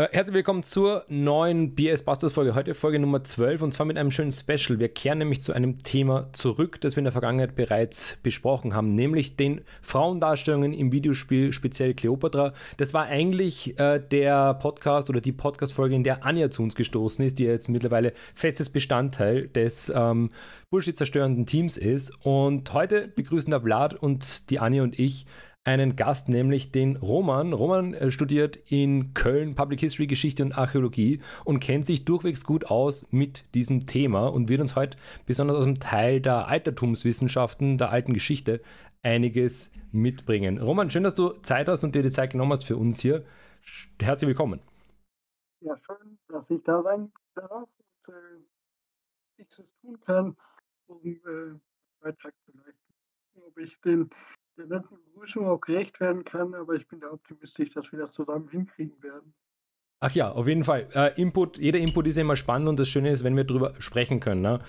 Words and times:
Äh, 0.00 0.08
herzlich 0.12 0.32
willkommen 0.32 0.62
zur 0.62 1.04
neuen 1.08 1.74
BS 1.74 2.06
Busters 2.06 2.32
Folge. 2.32 2.54
Heute 2.54 2.72
Folge 2.72 2.98
Nummer 2.98 3.22
12 3.22 3.60
und 3.60 3.74
zwar 3.74 3.84
mit 3.84 3.98
einem 3.98 4.10
schönen 4.10 4.32
Special. 4.32 4.78
Wir 4.78 4.88
kehren 4.88 5.18
nämlich 5.18 5.42
zu 5.42 5.52
einem 5.52 5.76
Thema 5.76 6.30
zurück, 6.32 6.80
das 6.80 6.96
wir 6.96 7.00
in 7.00 7.04
der 7.04 7.12
Vergangenheit 7.12 7.54
bereits 7.54 8.16
besprochen 8.22 8.72
haben, 8.72 8.94
nämlich 8.94 9.36
den 9.36 9.60
Frauendarstellungen 9.82 10.72
im 10.72 10.90
Videospiel, 10.90 11.52
speziell 11.52 11.92
Cleopatra. 11.92 12.54
Das 12.78 12.94
war 12.94 13.08
eigentlich 13.08 13.78
äh, 13.78 14.00
der 14.00 14.54
Podcast 14.54 15.10
oder 15.10 15.20
die 15.20 15.32
Podcast-Folge, 15.32 15.96
in 15.96 16.04
der 16.04 16.24
Anja 16.24 16.50
zu 16.50 16.62
uns 16.62 16.76
gestoßen 16.76 17.22
ist, 17.22 17.38
die 17.38 17.44
jetzt 17.44 17.68
mittlerweile 17.68 18.14
festes 18.34 18.70
Bestandteil 18.70 19.48
des 19.48 19.92
ähm, 19.94 20.30
Bullshit-zerstörenden 20.70 21.44
Teams 21.44 21.76
ist. 21.76 22.10
Und 22.24 22.72
heute 22.72 23.06
begrüßen 23.08 23.50
da 23.50 23.60
Vlad 23.60 23.92
und 23.92 24.48
die 24.48 24.60
Anja 24.60 24.82
und 24.82 24.98
ich 24.98 25.26
einen 25.64 25.94
Gast, 25.94 26.28
nämlich 26.28 26.72
den 26.72 26.96
Roman. 26.96 27.52
Roman 27.52 27.92
äh, 27.94 28.10
studiert 28.10 28.56
in 28.70 29.12
Köln 29.12 29.54
Public 29.54 29.80
History, 29.80 30.06
Geschichte 30.06 30.42
und 30.42 30.52
Archäologie 30.52 31.20
und 31.44 31.60
kennt 31.60 31.84
sich 31.84 32.04
durchwegs 32.04 32.44
gut 32.44 32.66
aus 32.66 33.06
mit 33.10 33.44
diesem 33.54 33.86
Thema 33.86 34.28
und 34.28 34.48
wird 34.48 34.60
uns 34.60 34.74
heute 34.74 34.96
besonders 35.26 35.56
aus 35.56 35.64
dem 35.64 35.78
Teil 35.78 36.20
der 36.20 36.48
Altertumswissenschaften, 36.48 37.76
der 37.76 37.90
alten 37.90 38.14
Geschichte, 38.14 38.62
einiges 39.02 39.70
mitbringen. 39.92 40.58
Roman, 40.58 40.90
schön, 40.90 41.04
dass 41.04 41.14
du 41.14 41.30
Zeit 41.42 41.68
hast 41.68 41.84
und 41.84 41.94
dir 41.94 42.02
die 42.02 42.10
Zeit 42.10 42.32
genommen 42.32 42.52
hast 42.52 42.64
für 42.64 42.76
uns 42.76 43.00
hier. 43.00 43.24
Herzlich 44.00 44.28
willkommen. 44.28 44.60
Ja, 45.60 45.76
schön, 45.76 46.18
dass 46.28 46.48
ich 46.48 46.62
da 46.62 46.82
sein 46.82 47.12
darf 47.34 47.68
und 48.06 48.14
äh, 49.38 49.44
tun 49.82 50.00
kann, 50.00 50.36
um 50.86 51.04
äh, 51.04 51.58
Beitrag 52.00 52.34
zu 52.44 52.52
leisten. 52.56 52.94
Ob 53.46 53.58
ich 53.58 53.78
den 53.80 54.10
der 54.60 54.78
netten 54.78 54.98
Begrüßung 55.04 55.46
auch 55.46 55.60
gerecht 55.60 56.00
werden 56.00 56.24
kann, 56.24 56.54
aber 56.54 56.74
ich 56.74 56.86
bin 56.86 57.00
da 57.00 57.10
optimistisch, 57.10 57.70
dass 57.70 57.90
wir 57.92 57.98
das 57.98 58.12
zusammen 58.12 58.48
hinkriegen 58.48 59.02
werden. 59.02 59.34
Ach 60.02 60.12
ja, 60.12 60.32
auf 60.32 60.46
jeden 60.46 60.64
Fall. 60.64 60.88
Äh, 60.94 61.20
Input, 61.20 61.58
jeder 61.58 61.78
Input 61.78 62.06
ist 62.06 62.16
immer 62.16 62.36
spannend 62.36 62.68
und 62.68 62.78
das 62.78 62.88
Schöne 62.88 63.10
ist, 63.10 63.22
wenn 63.22 63.36
wir 63.36 63.44
darüber 63.44 63.74
sprechen 63.80 64.20
können. 64.20 64.40
Ne? 64.40 64.60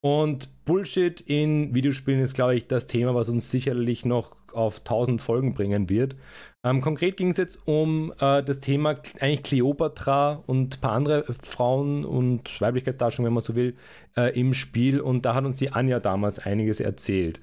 Und 0.00 0.64
Bullshit 0.64 1.20
in 1.20 1.74
Videospielen 1.74 2.20
ist, 2.20 2.34
glaube 2.34 2.54
ich, 2.54 2.68
das 2.68 2.86
Thema, 2.86 3.14
was 3.14 3.28
uns 3.28 3.50
sicherlich 3.50 4.04
noch 4.04 4.36
auf 4.52 4.78
1000 4.78 5.20
Folgen 5.20 5.54
bringen 5.54 5.90
wird. 5.90 6.16
Ähm, 6.64 6.80
konkret 6.80 7.16
ging 7.16 7.30
es 7.30 7.36
jetzt 7.36 7.66
um 7.66 8.12
äh, 8.18 8.42
das 8.42 8.60
Thema 8.60 9.00
eigentlich 9.20 9.42
Kleopatra 9.42 10.42
und 10.46 10.76
ein 10.76 10.80
paar 10.80 10.92
andere 10.92 11.24
Frauen 11.42 12.04
und 12.04 12.60
Weiblichkeitsdarstellungen, 12.60 13.30
wenn 13.30 13.34
man 13.34 13.42
so 13.42 13.56
will, 13.56 13.76
äh, 14.16 14.38
im 14.38 14.54
Spiel. 14.54 15.00
Und 15.00 15.26
da 15.26 15.34
hat 15.34 15.44
uns 15.44 15.58
die 15.58 15.72
Anja 15.72 16.00
damals 16.00 16.38
einiges 16.38 16.80
erzählt. 16.80 17.40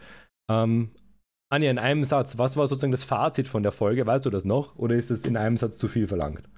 Ähm, 0.50 0.90
Anja, 1.56 1.72
in 1.72 1.80
einem 1.80 2.04
Satz, 2.04 2.38
was 2.38 2.58
war 2.58 2.68
sozusagen 2.68 2.92
das 2.92 3.06
Fazit 3.06 3.48
von 3.48 3.64
der 3.64 3.72
Folge? 3.72 4.06
Weißt 4.06 4.26
du 4.26 4.30
das 4.30 4.44
noch? 4.44 4.76
Oder 4.76 4.96
ist 4.96 5.10
es 5.10 5.26
in 5.26 5.38
einem 5.38 5.56
Satz 5.56 5.78
zu 5.78 5.88
viel 5.88 6.08
verlangt? 6.08 6.50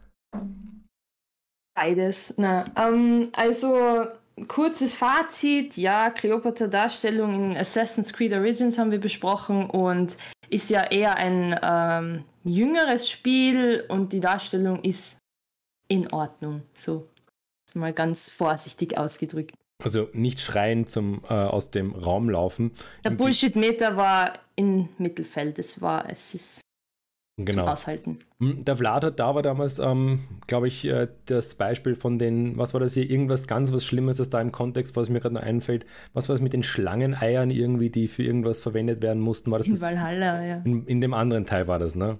Beides. 1.75 2.33
Na, 2.37 2.65
ähm, 2.75 3.29
also 3.33 4.07
kurzes 4.47 4.95
Fazit, 4.95 5.77
ja, 5.77 6.09
Cleopatra-Darstellung 6.09 7.51
in 7.51 7.57
Assassin's 7.57 8.11
Creed 8.11 8.33
Origins 8.33 8.79
haben 8.79 8.89
wir 8.89 8.99
besprochen 8.99 9.69
und 9.69 10.17
ist 10.49 10.71
ja 10.71 10.83
eher 10.83 11.17
ein 11.17 11.59
ähm, 11.61 12.23
jüngeres 12.43 13.07
Spiel 13.07 13.85
und 13.89 14.13
die 14.13 14.19
Darstellung 14.19 14.79
ist 14.83 15.19
in 15.87 16.11
Ordnung. 16.11 16.63
So, 16.73 17.07
mal 17.75 17.93
ganz 17.93 18.29
vorsichtig 18.29 18.97
ausgedrückt. 18.97 19.53
Also 19.83 20.09
nicht 20.13 20.41
schreien 20.41 20.87
zum 20.87 21.21
äh, 21.29 21.33
aus 21.33 21.69
dem 21.69 21.93
Raum 21.93 22.29
laufen. 22.29 22.71
Der 23.03 23.11
Bullshit-Meter 23.11 23.95
war 23.95 24.33
im 24.55 24.89
Mittelfeld. 24.97 25.59
Es 25.59 25.81
war, 25.81 26.09
es 26.09 26.33
ist 26.33 26.61
genau. 27.37 27.63
zum 27.63 27.73
Aushalten. 27.73 28.19
Hm, 28.39 28.65
der 28.65 28.75
Vlad 28.75 29.03
hat 29.03 29.19
da 29.19 29.35
war 29.35 29.43
damals, 29.43 29.79
ähm, 29.79 30.19
glaube 30.47 30.67
ich, 30.67 30.85
äh, 30.85 31.07
das 31.27 31.55
Beispiel 31.55 31.95
von 31.95 32.17
den, 32.17 32.57
was 32.57 32.73
war 32.73 32.79
das 32.79 32.93
hier, 32.93 33.09
irgendwas 33.09 33.47
ganz 33.47 33.71
was 33.71 33.85
Schlimmes, 33.85 34.17
das 34.17 34.29
da 34.29 34.41
im 34.41 34.51
Kontext, 34.51 34.95
was 34.95 35.09
mir 35.09 35.19
gerade 35.19 35.35
noch 35.35 35.43
einfällt, 35.43 35.85
was 36.13 36.27
war 36.27 36.33
das 36.35 36.41
mit 36.41 36.53
den 36.53 36.63
Schlangeneiern 36.63 37.51
irgendwie, 37.51 37.89
die 37.89 38.07
für 38.07 38.23
irgendwas 38.23 38.59
verwendet 38.59 39.01
werden 39.01 39.21
mussten? 39.21 39.51
War 39.51 39.59
das 39.59 39.67
in 39.67 39.73
das, 39.73 39.81
Valhalla, 39.81 40.43
ja. 40.43 40.61
In, 40.63 40.85
in 40.85 41.01
dem 41.01 41.13
anderen 41.13 41.45
Teil 41.45 41.67
war 41.67 41.79
das, 41.79 41.95
ne? 41.95 42.17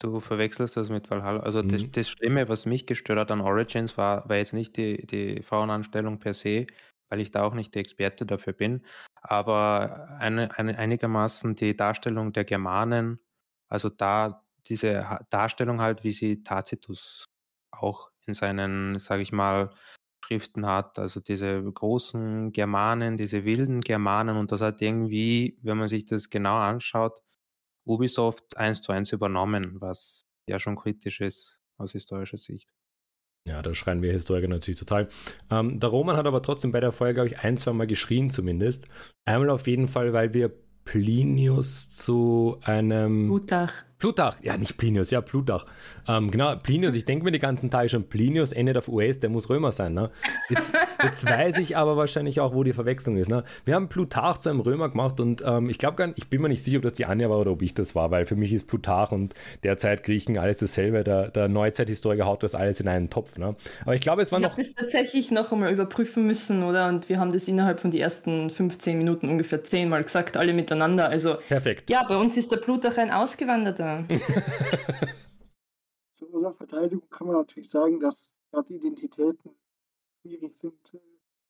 Du 0.00 0.20
verwechselst 0.20 0.76
das 0.76 0.90
mit 0.90 1.10
Valhalla. 1.10 1.40
Also 1.40 1.62
das, 1.62 1.84
Mhm. 1.84 1.92
das 1.92 2.08
Schlimme, 2.08 2.48
was 2.48 2.66
mich 2.66 2.86
gestört 2.86 3.18
hat 3.20 3.30
an 3.30 3.40
Origins, 3.40 3.96
war, 3.96 4.28
war 4.28 4.36
jetzt 4.36 4.52
nicht 4.52 4.76
die, 4.76 5.06
die 5.06 5.42
Frauenanstellung 5.42 6.18
per 6.18 6.34
se, 6.34 6.66
weil 7.08 7.20
ich 7.20 7.30
da 7.30 7.44
auch 7.44 7.54
nicht 7.54 7.74
der 7.74 7.82
Experte 7.82 8.26
dafür 8.26 8.52
bin, 8.54 8.84
aber 9.20 10.08
eine, 10.18 10.56
eine, 10.58 10.78
einigermaßen 10.78 11.54
die 11.54 11.76
Darstellung 11.76 12.32
der 12.32 12.44
Germanen, 12.44 13.20
also 13.68 13.90
da 13.90 14.44
diese 14.66 15.08
Ha- 15.08 15.24
Darstellung 15.30 15.80
halt, 15.80 16.02
wie 16.04 16.12
sie 16.12 16.42
Tacitus 16.42 17.24
auch 17.70 18.10
in 18.26 18.34
seinen, 18.34 18.98
sage 18.98 19.22
ich 19.22 19.32
mal, 19.32 19.70
Schriften 20.24 20.66
hat, 20.66 20.98
also 20.98 21.20
diese 21.20 21.62
großen 21.62 22.52
Germanen, 22.52 23.16
diese 23.16 23.44
wilden 23.44 23.80
Germanen 23.80 24.36
und 24.36 24.52
das 24.52 24.60
hat 24.60 24.80
irgendwie, 24.80 25.58
wenn 25.62 25.78
man 25.78 25.88
sich 25.88 26.04
das 26.06 26.30
genau 26.30 26.56
anschaut, 26.58 27.20
Ubisoft 27.84 28.56
eins 28.56 28.80
zu 28.80 28.92
eins 28.92 29.12
übernommen, 29.12 29.80
was 29.80 30.22
ja 30.48 30.58
schon 30.58 30.76
kritisch 30.76 31.20
ist 31.20 31.60
aus 31.78 31.92
historischer 31.92 32.38
Sicht. 32.38 32.68
Ja, 33.44 33.60
da 33.60 33.74
schreien 33.74 34.02
wir 34.02 34.12
Historiker 34.12 34.46
natürlich 34.46 34.78
total. 34.78 35.08
Ähm, 35.50 35.80
der 35.80 35.88
Roman 35.88 36.16
hat 36.16 36.26
aber 36.26 36.42
trotzdem 36.42 36.70
bei 36.70 36.78
der 36.78 36.92
Folge, 36.92 37.14
glaube 37.14 37.28
ich, 37.28 37.40
ein, 37.40 37.56
zwei 37.56 37.72
Mal 37.72 37.88
geschrien 37.88 38.30
zumindest. 38.30 38.86
Einmal 39.24 39.50
auf 39.50 39.66
jeden 39.66 39.88
Fall, 39.88 40.12
weil 40.12 40.32
wir 40.32 40.52
Plinius 40.84 41.90
zu 41.90 42.58
einem... 42.62 43.28
Gutach. 43.28 43.84
Plutarch, 44.02 44.34
ja, 44.42 44.56
nicht 44.56 44.78
Plinius, 44.78 45.12
ja, 45.12 45.20
Plutarch. 45.20 45.64
Ähm, 46.08 46.32
genau, 46.32 46.56
Plinius, 46.56 46.96
ich 46.96 47.04
denke 47.04 47.24
mir 47.24 47.30
die 47.30 47.38
ganzen 47.38 47.70
Tage 47.70 47.88
schon, 47.88 48.02
Plinius 48.08 48.50
endet 48.50 48.76
auf 48.76 48.88
US, 48.88 49.20
der 49.20 49.30
muss 49.30 49.48
Römer 49.48 49.70
sein, 49.70 49.94
ne? 49.94 50.10
Jetzt, 50.48 50.72
jetzt 51.04 51.24
weiß 51.24 51.58
ich 51.58 51.76
aber 51.76 51.96
wahrscheinlich 51.96 52.40
auch, 52.40 52.52
wo 52.52 52.64
die 52.64 52.72
Verwechslung 52.72 53.16
ist, 53.16 53.30
ne? 53.30 53.44
Wir 53.64 53.76
haben 53.76 53.88
Plutarch 53.88 54.38
zu 54.38 54.50
einem 54.50 54.58
Römer 54.58 54.88
gemacht 54.88 55.20
und 55.20 55.44
ähm, 55.46 55.70
ich 55.70 55.78
glaube 55.78 55.94
gar 55.94 56.08
nicht, 56.08 56.18
ich 56.18 56.26
bin 56.26 56.42
mir 56.42 56.48
nicht 56.48 56.64
sicher, 56.64 56.78
ob 56.78 56.82
das 56.82 56.94
die 56.94 57.06
Anja 57.06 57.30
war 57.30 57.38
oder 57.38 57.52
ob 57.52 57.62
ich 57.62 57.74
das 57.74 57.94
war, 57.94 58.10
weil 58.10 58.26
für 58.26 58.34
mich 58.34 58.52
ist 58.52 58.66
Plutarch 58.66 59.12
und 59.12 59.34
derzeit 59.62 60.02
Griechen 60.02 60.36
alles 60.36 60.58
dasselbe, 60.58 61.04
der, 61.04 61.28
der 61.28 61.46
Neuzeithistoriker 61.46 62.26
haut 62.26 62.42
das 62.42 62.56
alles 62.56 62.80
in 62.80 62.88
einen 62.88 63.08
Topf, 63.08 63.38
ne? 63.38 63.54
Aber 63.82 63.94
ich 63.94 64.00
glaube, 64.00 64.22
es 64.22 64.32
war 64.32 64.40
Ich 64.40 64.42
noch... 64.42 64.50
habe 64.50 64.62
das 64.62 64.74
tatsächlich 64.74 65.30
noch 65.30 65.52
einmal 65.52 65.72
überprüfen 65.72 66.26
müssen, 66.26 66.64
oder? 66.64 66.88
Und 66.88 67.08
wir 67.08 67.20
haben 67.20 67.30
das 67.32 67.46
innerhalb 67.46 67.78
von 67.78 67.92
den 67.92 68.00
ersten 68.00 68.50
15 68.50 68.98
Minuten 68.98 69.28
ungefähr 69.28 69.62
zehnmal 69.62 70.02
gesagt, 70.02 70.36
alle 70.36 70.52
miteinander. 70.54 71.08
Also 71.08 71.36
Perfekt. 71.46 71.88
ja, 71.88 72.02
bei 72.02 72.16
uns 72.16 72.36
ist 72.36 72.50
der 72.50 72.56
Plutarch 72.56 72.98
ein 72.98 73.12
Ausgewanderter. 73.12 73.91
Zu 76.16 76.26
unserer 76.28 76.54
Verteidigung 76.54 77.08
kann 77.10 77.26
man 77.26 77.36
natürlich 77.36 77.70
sagen, 77.70 78.00
dass 78.00 78.32
gerade 78.50 78.74
Identitäten 78.74 79.56
schwierig 80.20 80.54
sind. 80.54 80.74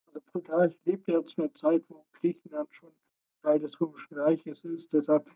Also 0.07 0.21
Plutarch 0.21 0.79
lebt 0.85 1.09
ja 1.09 1.25
zu 1.25 1.43
einer 1.43 1.55
Zeit, 1.55 1.85
wo 1.89 2.07
Griechenland 2.13 2.73
schon 2.75 2.93
Teil 3.43 3.61
des 3.61 3.81
Römischen 3.81 4.19
Reiches 4.19 4.65
ist. 4.65 4.93
Deshalb 4.93 5.31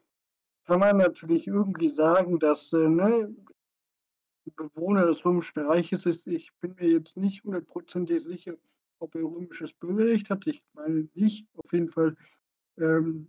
kann 0.65 0.81
man 0.81 0.97
natürlich 0.97 1.47
irgendwie 1.47 1.91
sagen, 1.91 2.39
dass 2.39 2.73
äh, 2.73 2.89
ne, 2.89 3.35
Bewohner 4.55 5.07
des 5.07 5.25
Römischen 5.25 5.61
Reiches 5.61 6.07
ist. 6.07 6.27
Ich 6.27 6.53
bin 6.61 6.75
mir 6.75 6.89
jetzt 6.89 7.17
nicht 7.17 7.45
hundertprozentig 7.45 8.23
sicher, 8.23 8.55
ob 8.99 9.15
er 9.15 9.23
römisches 9.23 9.73
Bürgerrecht 9.75 10.31
hat. 10.31 10.47
Ich 10.47 10.63
meine 10.73 11.09
nicht. 11.15 11.47
Auf 11.55 11.73
jeden 11.73 11.91
Fall 11.91 12.17
ähm, 12.79 13.29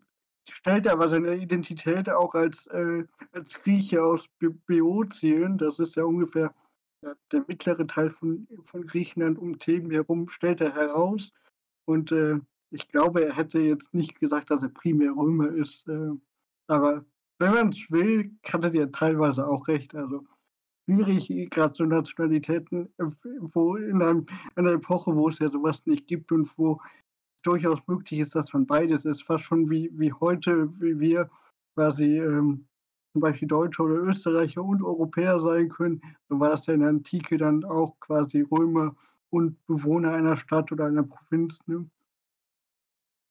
stellt 0.50 0.86
er 0.86 0.94
aber 0.94 1.10
seine 1.10 1.36
Identität 1.36 2.10
auch 2.10 2.34
als, 2.34 2.68
äh, 2.68 3.06
als 3.32 3.62
Grieche 3.62 4.04
aus 4.04 4.28
Be 4.40 4.52
Beotien, 4.66 5.58
das 5.58 5.80
ist 5.80 5.96
ja 5.96 6.04
ungefähr 6.04 6.54
der 7.32 7.46
mittlere 7.48 7.86
Teil 7.88 8.10
von, 8.10 8.48
von 8.64 8.86
Griechenland 8.86 9.38
um 9.38 9.60
Themen 9.60 9.92
herum, 9.92 10.30
stellt 10.30 10.62
er 10.62 10.74
heraus. 10.74 11.32
Und 11.86 12.12
äh, 12.12 12.40
ich 12.72 12.88
glaube, 12.90 13.24
er 13.26 13.36
hätte 13.36 13.60
jetzt 13.60 13.94
nicht 13.94 14.20
gesagt, 14.20 14.52
dass 14.52 14.64
er 14.64 14.70
primär 14.70 15.12
Römer 15.12 15.50
ist. 15.50 15.88
Äh, 15.88 16.12
aber 16.68 17.06
wenn 17.40 17.54
man 17.54 17.70
es 17.70 17.90
will, 17.92 18.32
hatte 18.44 18.78
er 18.78 18.92
teilweise 18.92 19.48
auch 19.48 19.68
recht. 19.68 19.96
Also 19.96 20.26
schwierig, 20.86 21.50
gerade 21.52 21.76
so 21.76 21.86
Nationalitäten, 21.86 22.90
äh, 22.98 23.06
wo 23.54 23.76
in 23.76 24.02
einer 24.02 24.72
Epoche, 24.72 25.16
wo 25.16 25.30
es 25.30 25.40
ja 25.40 25.50
sowas 25.50 25.86
nicht 25.86 26.08
gibt 26.08 26.32
und 26.32 26.52
wo 26.58 26.82
durchaus 27.48 27.80
möglich 27.88 28.20
ist, 28.20 28.36
dass 28.36 28.52
man 28.54 28.66
beides 28.66 29.06
ist, 29.06 29.24
fast 29.24 29.46
schon 29.46 29.70
wie, 29.70 29.90
wie 29.94 30.12
heute, 30.14 30.70
wie 30.80 31.00
wir 31.00 31.30
quasi 31.76 32.20
ähm, 32.20 32.68
zum 33.14 33.22
Beispiel 33.22 33.48
Deutsche 33.48 33.82
oder 33.82 33.96
Österreicher 33.96 34.64
und 34.64 34.84
Europäer 34.84 35.40
sein 35.40 35.70
können. 35.70 36.02
So 36.30 36.40
war 36.40 36.54
es 36.54 36.66
ja 36.66 36.74
in 36.74 36.82
der 36.82 36.90
Antike 36.90 37.38
dann 37.38 37.64
auch 37.64 38.00
quasi 38.00 38.42
Römer 38.42 38.96
und 39.30 39.66
Bewohner 39.66 40.14
einer 40.14 40.38
Stadt 40.38 40.72
oder 40.72 40.86
einer 40.86 41.04
Provinz. 41.04 41.58
Ne? 41.68 41.90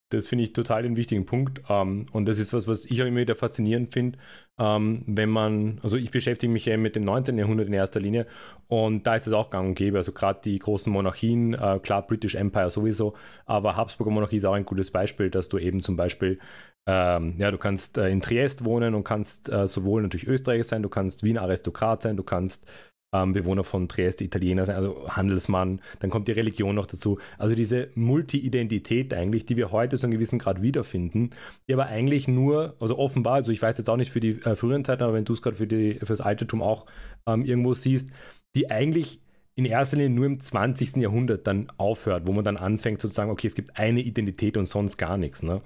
Das 0.09 0.25
finde 0.27 0.45
ich 0.45 0.53
total 0.53 0.83
den 0.83 0.95
wichtigen 0.95 1.25
Punkt. 1.25 1.61
Ähm, 1.69 2.05
und 2.13 2.25
das 2.27 2.39
ist 2.39 2.53
was, 2.53 2.65
was 2.65 2.85
ich 2.85 3.01
auch 3.01 3.07
immer 3.07 3.19
wieder 3.19 3.35
faszinierend 3.35 3.91
finde, 3.91 4.17
ähm, 4.57 5.03
wenn 5.05 5.29
man, 5.29 5.79
also 5.83 5.97
ich 5.97 6.11
beschäftige 6.11 6.51
mich 6.51 6.65
ja 6.65 6.77
mit 6.77 6.95
dem 6.95 7.03
19. 7.03 7.37
Jahrhundert 7.37 7.67
in 7.67 7.73
erster 7.73 7.99
Linie 7.99 8.25
und 8.67 9.05
da 9.05 9.15
ist 9.15 9.27
es 9.27 9.33
auch 9.33 9.49
gang 9.49 9.67
und 9.67 9.75
gäbe. 9.75 9.97
Also 9.97 10.13
gerade 10.13 10.39
die 10.45 10.59
großen 10.59 10.91
Monarchien, 10.93 11.53
äh, 11.53 11.79
klar, 11.83 12.07
British 12.07 12.35
Empire 12.35 12.69
sowieso, 12.69 13.15
aber 13.45 13.75
Habsburger 13.75 14.11
Monarchie 14.11 14.37
ist 14.37 14.45
auch 14.45 14.53
ein 14.53 14.65
gutes 14.65 14.91
Beispiel, 14.91 15.29
dass 15.29 15.49
du 15.49 15.57
eben 15.57 15.81
zum 15.81 15.97
Beispiel, 15.97 16.39
ähm, 16.85 17.35
ja, 17.37 17.51
du 17.51 17.57
kannst 17.57 17.97
äh, 17.97 18.09
in 18.09 18.21
Triest 18.21 18.63
wohnen 18.63 18.95
und 18.95 19.03
kannst 19.03 19.49
äh, 19.49 19.67
sowohl 19.67 20.03
natürlich 20.03 20.27
Österreicher 20.27 20.63
sein, 20.63 20.83
du 20.83 20.89
kannst 20.89 21.23
Wiener 21.23 21.41
Aristokrat 21.41 22.01
sein, 22.01 22.15
du 22.15 22.23
kannst 22.23 22.65
ähm, 23.13 23.33
Bewohner 23.33 23.63
von 23.63 23.87
Trieste 23.87 24.23
Italiener 24.23 24.65
sein, 24.65 24.75
also 24.75 25.09
Handelsmann, 25.09 25.81
dann 25.99 26.09
kommt 26.09 26.27
die 26.27 26.33
Religion 26.33 26.75
noch 26.75 26.87
dazu. 26.87 27.19
Also 27.37 27.55
diese 27.55 27.89
Multi-Identität 27.95 29.13
eigentlich, 29.13 29.45
die 29.45 29.57
wir 29.57 29.71
heute 29.71 29.97
so 29.97 30.05
einen 30.05 30.13
gewissen 30.13 30.39
Grad 30.39 30.61
wiederfinden, 30.61 31.31
die 31.67 31.73
aber 31.73 31.87
eigentlich 31.87 32.27
nur, 32.27 32.75
also 32.79 32.97
offenbar, 32.97 33.35
also 33.35 33.51
ich 33.51 33.61
weiß 33.61 33.77
jetzt 33.77 33.89
auch 33.89 33.97
nicht 33.97 34.11
für 34.11 34.19
die 34.19 34.41
äh, 34.43 34.55
früheren 34.55 34.85
Zeiten, 34.85 35.03
aber 35.03 35.13
wenn 35.13 35.25
du 35.25 35.33
es 35.33 35.41
gerade 35.41 35.55
für, 35.55 35.67
für 35.67 36.05
das 36.05 36.21
Altertum 36.21 36.61
auch 36.61 36.85
ähm, 37.25 37.45
irgendwo 37.45 37.73
siehst, 37.73 38.09
die 38.55 38.69
eigentlich 38.69 39.21
in 39.55 39.65
erster 39.65 39.97
Linie 39.97 40.11
nur 40.11 40.25
im 40.27 40.39
20. 40.39 40.97
Jahrhundert 40.97 41.47
dann 41.47 41.71
aufhört, 41.77 42.27
wo 42.27 42.31
man 42.31 42.45
dann 42.45 42.57
anfängt 42.57 43.01
zu 43.01 43.07
sagen, 43.07 43.31
okay, 43.31 43.47
es 43.47 43.55
gibt 43.55 43.77
eine 43.77 44.01
Identität 44.01 44.55
und 44.55 44.67
sonst 44.67 44.97
gar 44.97 45.17
nichts. 45.17 45.41
Ne? 45.41 45.61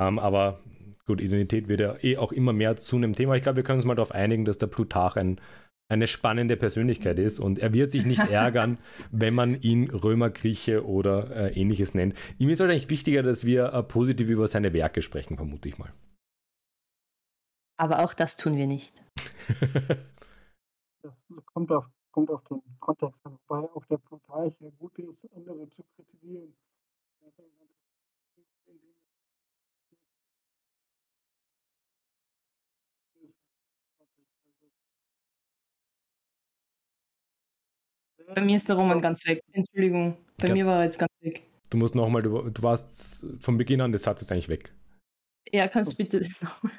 Ähm, 0.00 0.18
aber 0.18 0.60
gut, 1.06 1.20
Identität 1.20 1.68
wird 1.68 1.80
ja 1.80 1.96
eh 2.02 2.16
auch 2.16 2.32
immer 2.32 2.54
mehr 2.54 2.76
zu 2.76 2.96
einem 2.96 3.14
Thema. 3.14 3.36
Ich 3.36 3.42
glaube, 3.42 3.56
wir 3.56 3.62
können 3.62 3.78
uns 3.78 3.84
mal 3.84 3.94
darauf 3.94 4.12
einigen, 4.12 4.46
dass 4.46 4.56
der 4.56 4.68
Plutarch 4.68 5.16
ein, 5.16 5.38
eine 5.88 6.06
spannende 6.06 6.56
Persönlichkeit 6.56 7.18
ist 7.18 7.38
und 7.38 7.58
er 7.58 7.72
wird 7.72 7.90
sich 7.90 8.04
nicht 8.04 8.20
ärgern, 8.30 8.78
wenn 9.10 9.34
man 9.34 9.60
ihn 9.60 9.90
Römer, 9.90 10.30
Grieche 10.30 10.84
oder 10.84 11.30
äh, 11.30 11.60
ähnliches 11.60 11.94
nennt. 11.94 12.14
Ihm 12.38 12.48
ist 12.50 12.60
eigentlich 12.60 12.90
wichtiger, 12.90 13.22
dass 13.22 13.44
wir 13.44 13.72
äh, 13.72 13.82
positiv 13.82 14.28
über 14.28 14.48
seine 14.48 14.72
Werke 14.72 15.02
sprechen, 15.02 15.36
vermute 15.36 15.68
ich 15.68 15.78
mal. 15.78 15.92
Aber 17.78 18.04
auch 18.04 18.14
das 18.14 18.36
tun 18.36 18.56
wir 18.56 18.66
nicht. 18.66 19.02
das 21.02 21.12
kommt 21.44 21.70
auf 21.70 21.88
kommt 22.16 22.30
auf 22.30 22.42
den 22.44 22.62
Kontext 22.80 23.20
an, 23.26 23.38
wobei 23.46 23.68
auch 23.68 23.84
der 23.84 23.98
Plutarch 23.98 24.54
ja 24.60 24.70
gut 24.78 24.98
ist, 24.98 25.30
andere 25.34 25.68
zu 25.68 25.84
kritisieren. 25.94 26.56
Bei 38.34 38.40
mir 38.40 38.56
ist 38.56 38.68
der 38.68 38.76
Roman 38.76 39.00
ganz 39.00 39.24
weg. 39.26 39.42
Entschuldigung, 39.52 40.16
bei 40.38 40.52
mir 40.52 40.66
war 40.66 40.78
er 40.78 40.84
jetzt 40.84 40.98
ganz 40.98 41.12
weg. 41.20 41.42
Du 41.70 41.78
musst 41.78 41.94
nochmal, 41.94 42.22
du, 42.22 42.50
du 42.50 42.62
warst 42.62 43.24
von 43.40 43.56
Beginn 43.56 43.80
an 43.80 43.92
des 43.92 44.02
Satzes 44.02 44.30
eigentlich 44.30 44.48
weg. 44.48 44.72
Ja, 45.52 45.68
kannst 45.68 45.92
du 45.92 45.96
bitte 45.96 46.18
das 46.18 46.40
nochmal. 46.40 46.72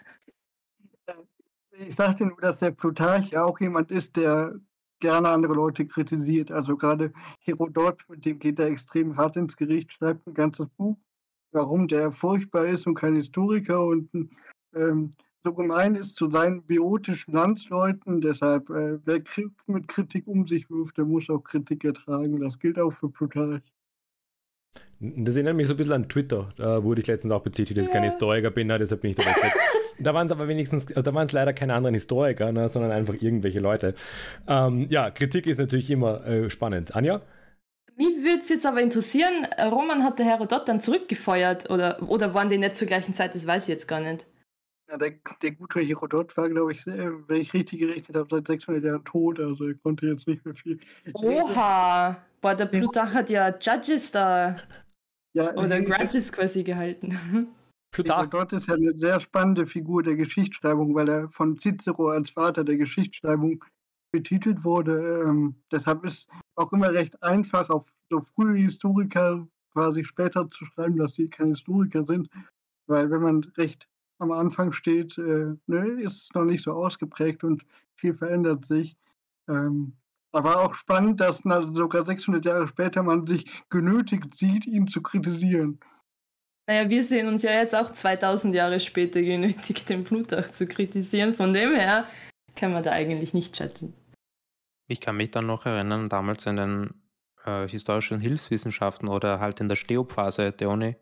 Ich 1.80 1.96
sagte 1.96 2.26
nur, 2.26 2.40
dass 2.42 2.60
der 2.60 2.72
Plutarch 2.72 3.30
ja 3.30 3.44
auch 3.44 3.60
jemand 3.60 3.92
ist, 3.92 4.18
der 4.18 4.56
gerne 5.00 5.30
andere 5.30 5.54
Leute 5.54 5.86
kritisiert. 5.86 6.52
Also 6.52 6.76
gerade 6.76 7.14
Herodot, 7.42 8.04
mit 8.10 8.26
dem 8.26 8.40
geht 8.40 8.60
er 8.60 8.68
extrem 8.68 9.16
hart 9.16 9.36
ins 9.36 9.56
Gericht, 9.56 9.94
schreibt 9.94 10.26
ein 10.28 10.34
ganzes 10.34 10.68
Buch, 10.70 10.98
warum 11.52 11.88
der 11.88 12.12
furchtbar 12.12 12.66
ist 12.66 12.88
und 12.88 12.96
kein 12.96 13.16
Historiker 13.16 13.86
und 13.86 14.10
ähm, 14.76 15.12
so 15.48 15.54
gemein 15.54 15.96
ist 15.96 16.18
zu 16.18 16.30
seinen 16.30 16.62
biotischen 16.64 17.34
Landsleuten. 17.34 18.20
Deshalb, 18.20 18.70
äh, 18.70 19.00
wer 19.06 19.22
mit 19.68 19.88
Kritik 19.88 20.28
um 20.28 20.46
sich 20.46 20.70
wirft, 20.70 20.98
der 20.98 21.06
muss 21.06 21.30
auch 21.30 21.40
Kritik 21.40 21.86
ertragen. 21.86 22.42
Das 22.42 22.60
gilt 22.60 22.78
auch 22.78 22.92
für 22.92 23.10
Plutarch. 23.10 23.62
Das 25.00 25.36
erinnert 25.36 25.56
mich 25.56 25.68
so 25.68 25.74
ein 25.74 25.78
bisschen 25.78 25.94
an 25.94 26.10
Twitter. 26.10 26.50
Da 26.58 26.84
wurde 26.84 27.00
ich 27.00 27.08
letztens 27.08 27.32
auch 27.32 27.44
bezichtigt, 27.44 27.80
dass 27.80 27.88
ich 27.88 27.94
kein 27.94 28.04
Historiker 28.04 28.52
bin, 28.52 28.68
ne? 28.68 28.78
deshalb 28.78 29.02
bin 29.02 29.12
ich 29.12 29.18
da 29.18 29.26
weg. 29.26 29.54
Da 30.00 30.14
waren 30.14 30.28
es 30.28 30.32
aber 30.32 30.48
wenigstens, 30.48 30.86
da 30.86 31.12
waren 31.16 31.26
es 31.26 31.32
leider 31.34 31.54
keine 31.54 31.74
anderen 31.74 31.96
Historiker, 31.96 32.52
ne? 32.52 32.70
sondern 32.70 32.92
einfach 32.92 33.16
irgendwelche 33.20 33.60
Leute. 33.60 33.96
Ähm, 34.48 34.86
ja, 34.92 35.10
Kritik 35.10 35.48
ist 35.48 35.58
natürlich 35.58 35.90
immer 35.90 36.24
äh, 36.24 36.52
spannend. 36.52 36.96
Anja? 36.96 37.22
Mich 37.96 38.16
würde 38.18 38.42
es 38.44 38.50
jetzt 38.50 38.68
aber 38.68 38.80
interessieren, 38.80 39.48
Roman 39.60 40.04
hat 40.04 40.20
der 40.20 40.28
Herodot 40.28 40.70
dann 40.70 40.80
zurückgefeuert 40.82 41.72
oder, 41.72 42.00
oder 42.08 42.36
waren 42.36 42.48
die 42.48 42.60
nicht 42.60 42.76
zur 42.76 42.88
gleichen 42.88 43.16
Zeit, 43.16 43.34
das 43.34 43.48
weiß 43.48 43.64
ich 43.64 43.70
jetzt 43.70 43.88
gar 43.88 44.02
nicht. 44.02 44.28
Ja, 44.89 44.98
der, 44.98 45.16
der 45.42 45.51
gute 45.51 45.81
Herodot 45.81 46.38
war, 46.38 46.50
glaube 46.50 46.72
ich, 46.72 46.86
wenn 46.86 47.42
ich 47.42 47.54
richtig 47.54 47.80
gerechnet 47.80 48.16
habe, 48.16 48.28
seit 48.30 48.48
600 48.48 48.84
Jahren 48.84 49.04
tot, 49.04 49.39
also 49.39 49.66
er 49.66 49.74
konnte 49.75 50.07
jetzt 50.07 50.28
nicht 50.28 50.45
mehr 50.45 50.56
viel. 50.56 50.80
Oha! 51.13 52.18
Boah, 52.39 52.56
der 52.56 52.68
Plutarch 52.68 53.13
hat 53.13 53.30
ja 53.30 53.50
Judges 53.60 54.12
da 54.12 54.56
ja, 55.34 55.54
oder 55.56 55.81
Grudges 55.81 56.31
quasi 56.31 56.63
gehalten. 56.63 57.12
Herodot 57.95 58.54
ist 58.54 58.68
ja 58.68 58.75
eine 58.75 58.94
sehr 58.94 59.19
spannende 59.19 59.66
Figur 59.66 60.04
der 60.04 60.16
Geschichtsschreibung, 60.16 60.94
weil 60.94 61.10
er 61.10 61.30
von 61.30 61.57
Cicero 61.60 62.10
als 62.10 62.30
Vater 62.30 62.63
der 62.63 62.78
Geschichtsschreibung 62.78 63.63
betitelt 64.12 64.63
wurde. 64.63 65.24
Ähm, 65.25 65.56
deshalb 65.72 66.06
ist 66.06 66.30
auch 66.56 66.72
immer 66.72 66.94
recht 66.94 67.22
einfach, 67.24 67.69
auf 67.69 67.86
so 68.10 68.22
frühe 68.22 68.57
Historiker 68.57 69.48
quasi 69.72 70.04
später 70.04 70.50
zu 70.50 70.66
schreiben, 70.66 70.98
dass 70.98 71.16
sie 71.16 71.30
keine 71.30 71.51
Historiker 71.51 72.06
sind, 72.06 72.30
weil 72.88 73.10
wenn 73.12 73.22
man 73.22 73.44
recht 73.57 73.88
am 74.19 74.31
Anfang 74.31 74.74
steht, 74.74 75.18
äh, 75.18 75.54
ne, 75.68 76.02
ist 76.02 76.24
es 76.24 76.34
noch 76.34 76.46
nicht 76.46 76.64
so 76.64 76.74
ausgeprägt 76.74 77.44
und 77.44 77.64
viel 77.96 78.14
verändert 78.14 78.66
sich. 78.66 78.96
Ähm, 79.48 79.94
aber 80.31 80.62
auch 80.62 80.74
spannend, 80.74 81.19
dass 81.19 81.46
na, 81.46 81.72
sogar 81.74 82.06
600 82.06 82.46
Jahre 82.46 82.68
später 82.68 83.04
man 83.04 83.25
sich 83.25 83.46
genötigt 83.69 84.36
sieht, 84.36 84.66
ihn 84.66 84.88
zu 84.88 85.02
kritisieren. 85.02 85.80
Naja, 86.68 86.90
wir 86.90 87.04
sehen 87.04 87.28
uns 87.28 87.44
ja 87.44 87.52
jetzt 87.52 87.75
auch 87.75 87.90
2000 87.90 88.54
Jahre 88.54 88.80
später 88.80 89.22
genötigt, 89.22 89.90
den 89.90 90.04
Plutarch 90.04 90.52
zu 90.52 90.68
kritisieren. 90.68 91.34
Von 91.34 91.54
dem 91.54 91.74
her 91.74 92.06
kann 92.56 92.74
man 92.74 92.84
da 92.84 92.92
eigentlich 92.92 93.34
nicht 93.34 93.56
chatten. 93.56 93.94
Ich 94.88 95.00
kann 95.00 95.18
mich 95.18 95.31
dann 95.31 95.46
noch 95.46 95.66
erinnern, 95.66 96.10
damals 96.10 96.46
in 96.46 96.58
den 96.58 96.90
äh, 97.46 97.68
historischen 97.68 98.19
Hilfswissenschaften 98.19 99.08
oder 99.08 99.40
halt 99.40 99.62
in 99.62 99.69
der 99.69 99.75
Steop-Phase 99.75 100.52
der 100.52 100.69
Uni, 100.69 100.98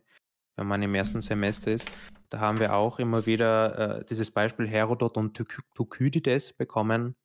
wenn 0.55 0.67
man 0.67 0.81
im 0.81 0.95
ersten 0.95 1.21
Semester 1.21 1.71
ist, 1.71 1.89
da 2.29 2.39
haben 2.39 2.59
wir 2.59 2.73
auch 2.75 2.99
immer 2.99 3.25
wieder 3.25 3.99
äh, 3.99 4.05
dieses 4.05 4.31
Beispiel 4.31 4.67
Herodot 4.67 5.17
und 5.17 5.35
Thukydides 5.75 6.53
bekommen, 6.53 7.15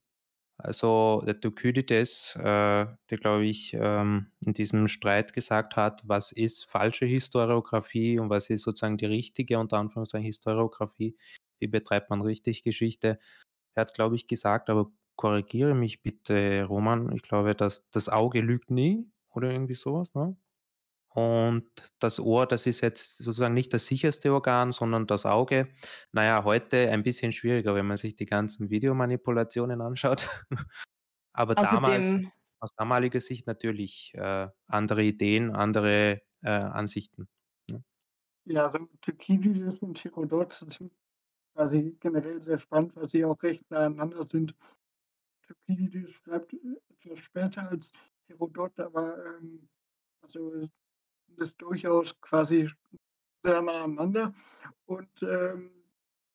also 0.63 1.23
der 1.25 1.41
Thukydides, 1.41 2.37
äh, 2.37 2.43
der 2.43 3.19
glaube 3.19 3.47
ich 3.47 3.73
ähm, 3.75 4.31
in 4.45 4.53
diesem 4.53 4.89
Streit 4.89 5.33
gesagt 5.33 5.77
hat, 5.77 6.03
was 6.05 6.33
ist 6.33 6.65
falsche 6.71 7.07
Historiografie 7.07 8.19
und 8.19 8.29
was 8.29 8.51
ist 8.51 8.63
sozusagen 8.63 8.99
die 8.99 9.07
richtige, 9.07 9.59
unter 9.59 9.79
Anführungszeichen 9.79 10.27
Historiografie, 10.27 11.17
wie 11.61 11.67
betreibt 11.67 12.11
man 12.11 12.21
richtig 12.21 12.63
Geschichte. 12.63 13.19
Er 13.75 13.83
hat, 13.83 13.95
glaube 13.95 14.17
ich, 14.17 14.27
gesagt, 14.27 14.69
aber 14.69 14.91
korrigiere 15.17 15.75
mich 15.75 16.03
bitte, 16.03 16.65
Roman, 16.65 17.11
ich 17.13 17.23
glaube, 17.23 17.55
dass 17.55 17.89
das 17.91 18.09
Auge 18.09 18.41
lügt 18.41 18.71
nie 18.71 19.07
oder 19.31 19.51
irgendwie 19.51 19.75
sowas, 19.75 20.15
ne? 20.15 20.37
Und 21.13 21.69
das 21.99 22.21
Ohr, 22.21 22.47
das 22.47 22.67
ist 22.67 22.83
jetzt 22.83 23.17
sozusagen 23.19 23.55
nicht 23.55 23.75
das 23.75 23.87
sicherste 23.87 24.33
Organ, 24.33 24.71
sondern 24.71 25.09
das 25.09 25.27
Auge. 25.27 25.69
Naja, 26.13 26.45
heute 26.45 26.89
ein 26.91 27.03
bisschen 27.03 27.33
schwieriger, 27.33 27.75
wenn 27.75 27.87
man 27.87 27.97
sich 27.97 28.15
die 28.15 28.27
ganzen 28.27 28.71
Videomanipulationen 28.71 29.81
anschaut. 29.81 30.29
Aber 31.33 31.57
damals, 31.57 32.27
aus 32.61 32.75
damaliger 32.77 33.21
Sicht 33.21 33.47
natürlich 33.47 34.13
äh, 34.15 34.49
andere 34.67 35.03
Ideen, 35.03 35.51
andere 35.51 36.23
äh, 36.43 36.51
Ansichten. 36.51 37.29
Ne? 37.69 37.83
Ja, 38.45 38.67
also 38.67 38.87
Thukydides 39.03 39.79
und 39.79 40.03
Herodot 40.05 40.53
sind 40.53 40.93
quasi 41.55 41.97
generell 41.99 42.41
sehr 42.43 42.59
spannend, 42.59 42.95
weil 42.95 43.09
sie 43.09 43.25
auch 43.25 43.43
recht 43.43 43.69
nah 43.71 43.87
aneinander 43.87 44.27
sind. 44.27 44.55
Thukydides 45.47 46.13
schreibt 46.13 46.55
etwas 46.89 47.19
später 47.19 47.69
als 47.69 47.93
Herodot, 48.29 48.79
aber 48.79 49.25
ähm, 49.27 49.69
also 50.23 50.69
ist 51.37 51.61
durchaus 51.61 52.19
quasi 52.21 52.71
sehr 53.43 53.63
nah 53.63 53.85
aneinander. 53.85 54.35
Und 54.87 55.09
ähm, 55.23 55.71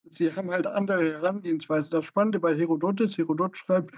sie 0.09 0.33
haben 0.33 0.51
halt 0.51 0.67
andere 0.67 1.13
Herangehensweise. 1.13 1.89
Das 1.89 2.05
Spannende 2.05 2.39
bei 2.39 2.55
Herodot 2.55 3.01
ist, 3.01 3.17
Herodot 3.17 3.57
schreibt 3.57 3.93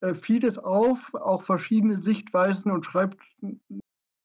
äh, 0.00 0.14
vieles 0.14 0.58
auf, 0.58 1.14
auch 1.14 1.42
verschiedene 1.42 2.02
Sichtweisen 2.02 2.70
und 2.70 2.86
schreibt 2.86 3.20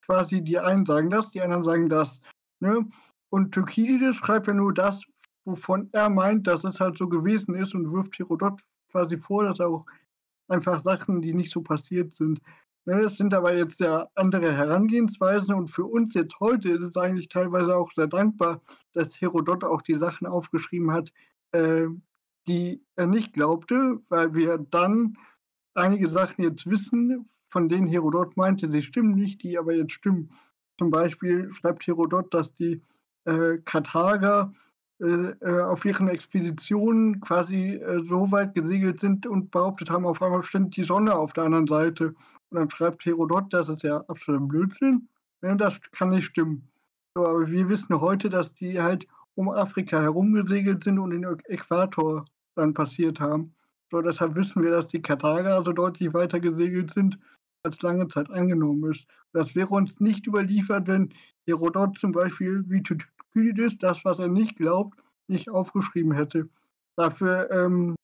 quasi, 0.05 0.41
die 0.41 0.59
einen 0.59 0.85
sagen 0.85 1.09
das, 1.09 1.31
die 1.31 1.41
anderen 1.41 1.63
sagen 1.63 1.89
das. 1.89 2.21
Ne? 2.59 2.89
Und 3.29 3.53
Thukydides 3.53 4.15
schreibt 4.15 4.47
ja 4.47 4.53
nur 4.53 4.73
das, 4.73 5.03
wovon 5.45 5.89
er 5.91 6.09
meint, 6.09 6.47
dass 6.47 6.63
es 6.63 6.79
halt 6.79 6.97
so 6.97 7.07
gewesen 7.07 7.55
ist 7.55 7.75
und 7.75 7.91
wirft 7.91 8.17
Herodot 8.17 8.61
quasi 8.91 9.17
vor, 9.17 9.43
dass 9.43 9.59
auch 9.59 9.85
einfach 10.47 10.81
Sachen, 10.81 11.21
die 11.21 11.33
nicht 11.33 11.51
so 11.51 11.61
passiert 11.61 12.13
sind. 12.13 12.41
Es 12.91 13.17
sind 13.17 13.35
aber 13.35 13.55
jetzt 13.55 13.79
ja 13.79 14.07
andere 14.15 14.51
Herangehensweisen 14.51 15.53
und 15.53 15.67
für 15.69 15.85
uns 15.85 16.15
jetzt 16.15 16.39
heute 16.39 16.71
ist 16.71 16.81
es 16.81 16.97
eigentlich 16.97 17.29
teilweise 17.29 17.75
auch 17.75 17.91
sehr 17.93 18.07
dankbar, 18.07 18.61
dass 18.93 19.21
Herodot 19.21 19.63
auch 19.63 19.83
die 19.83 19.95
Sachen 19.95 20.25
aufgeschrieben 20.25 20.91
hat, 20.91 21.11
äh, 21.51 21.85
die 22.47 22.83
er 22.95 23.05
nicht 23.05 23.33
glaubte, 23.33 23.99
weil 24.09 24.33
wir 24.33 24.57
dann 24.57 25.17
einige 25.75 26.09
Sachen 26.09 26.43
jetzt 26.43 26.67
wissen, 26.67 27.29
von 27.49 27.69
denen 27.69 27.87
Herodot 27.87 28.35
meinte, 28.37 28.71
sie 28.71 28.81
stimmen 28.81 29.13
nicht, 29.13 29.43
die 29.43 29.59
aber 29.59 29.75
jetzt 29.75 29.93
stimmen. 29.93 30.31
Zum 30.79 30.89
Beispiel 30.89 31.53
schreibt 31.53 31.85
Herodot, 31.85 32.33
dass 32.33 32.55
die 32.55 32.81
äh, 33.25 33.59
Karthager 33.65 34.51
äh, 34.51 34.68
auf 35.01 35.85
ihren 35.85 36.09
Expeditionen 36.09 37.21
quasi 37.21 37.75
äh, 37.75 38.03
so 38.03 38.29
weit 38.31 38.53
gesegelt 38.53 38.99
sind 38.99 39.25
und 39.25 39.49
behauptet 39.49 39.89
haben, 39.89 40.05
auf 40.05 40.21
einmal 40.21 40.43
stand 40.43 40.75
die 40.75 40.83
Sonne 40.83 41.15
auf 41.15 41.31
der 41.33 41.45
anderen 41.45 41.67
Seite. 41.67 42.07
Und 42.49 42.57
dann 42.57 42.69
schreibt 42.69 43.05
Herodot, 43.05 43.53
das 43.53 43.69
ist 43.69 43.83
ja 43.83 44.03
absoluter 44.07 44.45
Blödsinn. 44.45 45.07
Ja, 45.41 45.55
das 45.55 45.79
kann 45.91 46.09
nicht 46.09 46.25
stimmen. 46.25 46.67
So, 47.15 47.25
aber 47.25 47.47
wir 47.47 47.69
wissen 47.69 47.99
heute, 48.01 48.29
dass 48.29 48.53
die 48.55 48.81
halt 48.81 49.07
um 49.35 49.49
Afrika 49.49 50.01
herumgesegelt 50.01 50.83
sind 50.83 50.99
und 50.99 51.11
den 51.11 51.23
Äquator 51.45 52.25
dann 52.55 52.73
passiert 52.73 53.21
haben. 53.21 53.53
So, 53.91 54.01
deshalb 54.01 54.35
wissen 54.35 54.61
wir, 54.61 54.71
dass 54.71 54.89
die 54.89 55.01
Karthager 55.01 55.55
also 55.55 55.71
deutlich 55.71 56.13
weiter 56.13 56.41
gesegelt 56.41 56.91
sind, 56.91 57.17
als 57.63 57.81
lange 57.81 58.07
Zeit 58.09 58.29
angenommen 58.29 58.91
ist. 58.91 59.07
Das 59.31 59.55
wäre 59.55 59.69
uns 59.69 59.99
nicht 59.99 60.27
überliefert, 60.27 60.87
wenn 60.87 61.13
Herodot 61.45 61.97
zum 61.97 62.11
Beispiel 62.11 62.63
wie 62.67 62.83
Thukydides 63.33 63.77
das, 63.77 64.03
was 64.05 64.19
er 64.19 64.27
nicht 64.27 64.55
glaubt, 64.57 64.99
nicht 65.27 65.49
aufgeschrieben 65.49 66.13
hätte. 66.13 66.49
Dafür 66.95 67.49
ähm, 67.51 67.95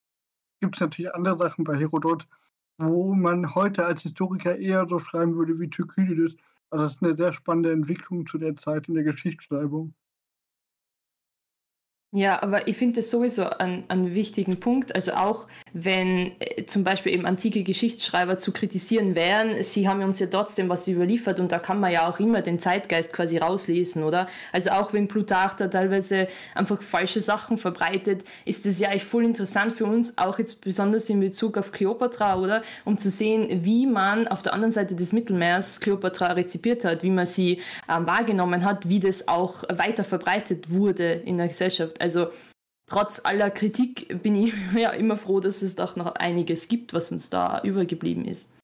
gibt 0.61 0.75
es 0.75 0.81
natürlich 0.81 1.13
andere 1.13 1.37
Sachen 1.37 1.63
bei 1.63 1.77
Herodot, 1.77 2.27
wo 2.77 3.13
man 3.13 3.55
heute 3.55 3.85
als 3.85 4.01
Historiker 4.01 4.57
eher 4.57 4.87
so 4.87 4.99
schreiben 4.99 5.35
würde 5.35 5.59
wie 5.59 5.69
Thukydides. 5.69 6.35
Also 6.69 6.85
das 6.85 6.93
ist 6.95 7.03
eine 7.03 7.15
sehr 7.15 7.33
spannende 7.33 7.71
Entwicklung 7.71 8.25
zu 8.25 8.37
der 8.37 8.55
Zeit 8.55 8.87
in 8.87 8.95
der 8.95 9.03
Geschichtsschreibung. 9.03 9.93
Ja, 12.15 12.41
aber 12.41 12.69
ich 12.69 12.77
finde 12.77 13.01
das 13.01 13.09
sowieso 13.09 13.49
einen, 13.49 14.15
wichtigen 14.15 14.57
Punkt. 14.61 14.95
Also 14.95 15.11
auch 15.15 15.47
wenn 15.73 16.31
äh, 16.39 16.65
zum 16.65 16.85
Beispiel 16.85 17.13
eben 17.13 17.25
antike 17.25 17.63
Geschichtsschreiber 17.63 18.39
zu 18.39 18.53
kritisieren 18.53 19.15
wären, 19.15 19.61
sie 19.63 19.89
haben 19.89 20.01
uns 20.01 20.19
ja 20.19 20.27
trotzdem 20.27 20.69
was 20.69 20.87
überliefert 20.87 21.41
und 21.41 21.51
da 21.51 21.59
kann 21.59 21.77
man 21.77 21.91
ja 21.91 22.07
auch 22.07 22.17
immer 22.21 22.39
den 22.39 22.57
Zeitgeist 22.57 23.11
quasi 23.11 23.37
rauslesen, 23.37 24.03
oder? 24.03 24.29
Also 24.53 24.69
auch 24.69 24.93
wenn 24.93 25.09
Plutarch 25.09 25.55
da 25.57 25.67
teilweise 25.67 26.29
einfach 26.53 26.81
falsche 26.81 27.19
Sachen 27.19 27.57
verbreitet, 27.57 28.23
ist 28.45 28.65
das 28.65 28.79
ja 28.79 28.91
echt 28.91 29.05
voll 29.05 29.25
interessant 29.25 29.73
für 29.73 29.85
uns, 29.85 30.17
auch 30.17 30.39
jetzt 30.39 30.61
besonders 30.61 31.09
in 31.09 31.19
Bezug 31.19 31.57
auf 31.57 31.73
Kleopatra, 31.73 32.39
oder? 32.39 32.63
Um 32.85 32.97
zu 32.97 33.09
sehen, 33.09 33.65
wie 33.65 33.87
man 33.87 34.29
auf 34.29 34.41
der 34.41 34.53
anderen 34.53 34.71
Seite 34.71 34.95
des 34.95 35.11
Mittelmeers 35.11 35.81
Kleopatra 35.81 36.27
rezipiert 36.27 36.85
hat, 36.85 37.03
wie 37.03 37.09
man 37.09 37.25
sie 37.25 37.59
ähm, 37.89 38.07
wahrgenommen 38.07 38.63
hat, 38.63 38.87
wie 38.87 39.01
das 39.01 39.27
auch 39.27 39.63
weiter 39.63 40.05
verbreitet 40.05 40.71
wurde 40.71 41.11
in 41.11 41.37
der 41.37 41.49
Gesellschaft. 41.49 42.04
Also 42.05 42.29
trotz 42.87 43.19
aller 43.25 43.49
Kritik 43.49 44.21
bin 44.21 44.35
ich 44.35 44.53
ja 44.77 44.91
immer 44.91 45.17
froh, 45.17 45.39
dass 45.39 45.63
es 45.63 45.75
doch 45.75 45.95
noch 45.95 46.13
einiges 46.13 46.67
gibt, 46.67 46.93
was 46.93 47.11
uns 47.11 47.31
da 47.31 47.63
übergeblieben 47.63 48.25
ist. 48.25 48.55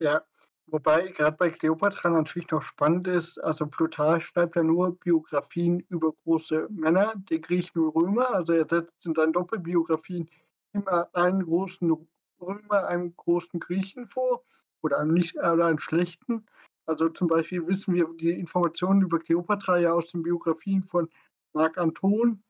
Ja, 0.00 0.22
wobei 0.68 1.08
gerade 1.08 1.36
bei 1.36 1.50
Kleopatra 1.50 2.08
natürlich 2.08 2.50
noch 2.50 2.62
spannend 2.62 3.08
ist, 3.08 3.36
also 3.44 3.66
Plutarch 3.66 4.24
schreibt 4.24 4.56
ja 4.56 4.62
nur 4.62 4.98
Biografien 4.98 5.80
über 5.90 6.14
große 6.24 6.68
Männer, 6.70 7.12
die 7.28 7.42
Griechen 7.42 7.78
und 7.82 7.94
Römer, 7.94 8.30
also 8.30 8.54
er 8.54 8.66
setzt 8.66 9.04
in 9.04 9.14
seinen 9.14 9.34
Doppelbiografien 9.34 10.30
immer 10.72 11.10
einen 11.12 11.44
großen 11.44 11.94
Römer, 12.40 12.86
einen 12.86 13.14
großen 13.14 13.60
Griechen 13.60 14.08
vor 14.08 14.44
oder 14.80 14.98
einen 14.98 15.12
nicht 15.12 15.36
oder 15.36 15.66
einen 15.66 15.78
schlechten. 15.78 16.46
Also 16.86 17.10
zum 17.10 17.28
Beispiel 17.28 17.66
wissen 17.66 17.92
wir 17.94 18.08
die 18.18 18.30
Informationen 18.30 19.02
über 19.02 19.18
Kleopatra 19.18 19.76
ja 19.76 19.92
aus 19.92 20.10
den 20.10 20.22
Biografien 20.22 20.84
von 20.84 21.10
Marc 21.52 21.76
Anton, 21.76 22.42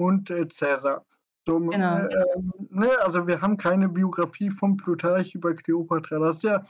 und 0.00 0.30
äh, 0.30 0.48
Cäsar. 0.48 1.04
So, 1.46 1.60
genau. 1.60 1.98
äh, 1.98 2.24
ne, 2.70 2.90
also 3.02 3.26
wir 3.26 3.40
haben 3.40 3.56
keine 3.58 3.88
Biografie 3.88 4.50
von 4.50 4.76
Plutarch 4.78 5.34
über 5.34 5.54
Kleopatra. 5.54 6.18
Das 6.18 6.36
ist 6.36 6.42
ja 6.44 6.64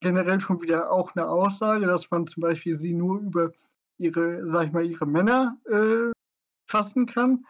generell 0.00 0.40
schon 0.40 0.60
wieder 0.60 0.90
auch 0.90 1.14
eine 1.14 1.28
Aussage, 1.28 1.86
dass 1.86 2.10
man 2.10 2.26
zum 2.26 2.40
Beispiel 2.40 2.76
sie 2.76 2.94
nur 2.94 3.20
über 3.20 3.52
ihre, 3.98 4.48
sag 4.48 4.66
ich 4.66 4.72
mal, 4.72 4.84
ihre 4.84 5.06
Männer 5.06 5.56
äh, 5.70 6.10
fassen 6.68 7.06
kann. 7.06 7.46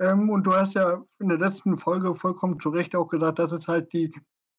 Ähm, 0.00 0.28
und 0.28 0.44
du 0.44 0.52
hast 0.52 0.74
ja 0.74 1.02
in 1.18 1.28
der 1.28 1.38
letzten 1.38 1.78
Folge 1.78 2.14
vollkommen 2.14 2.60
zu 2.60 2.68
Recht 2.68 2.94
auch 2.94 3.08
gesagt, 3.08 3.38
das 3.38 3.52
ist 3.52 3.68
halt 3.68 3.90
die, 3.94 4.12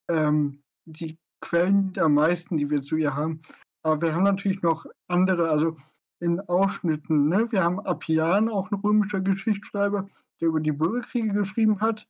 ähm, 0.10 0.63
die 0.86 1.17
Quellen 1.41 1.94
der 1.94 2.10
meisten, 2.10 2.58
die 2.58 2.70
wir 2.70 2.82
zu 2.82 2.96
ihr 2.96 3.15
haben. 3.15 3.41
Aber 3.84 4.01
wir 4.01 4.15
haben 4.15 4.24
natürlich 4.24 4.63
noch 4.63 4.86
andere, 5.08 5.50
also 5.50 5.77
in 6.20 6.40
Ausschnitten. 6.42 7.28
Ne? 7.28 7.52
Wir 7.52 7.64
haben 7.64 7.80
Appian, 7.80 8.50
auch 8.50 8.72
ein 8.72 8.80
römischer 8.80 9.22
Geschichtsschreiber, 9.22 10.08
der 10.40 10.48
über 10.48 10.60
die 10.60 10.72
Bürgerkriege 10.72 11.34
geschrieben 11.34 11.82
hat. 11.82 12.08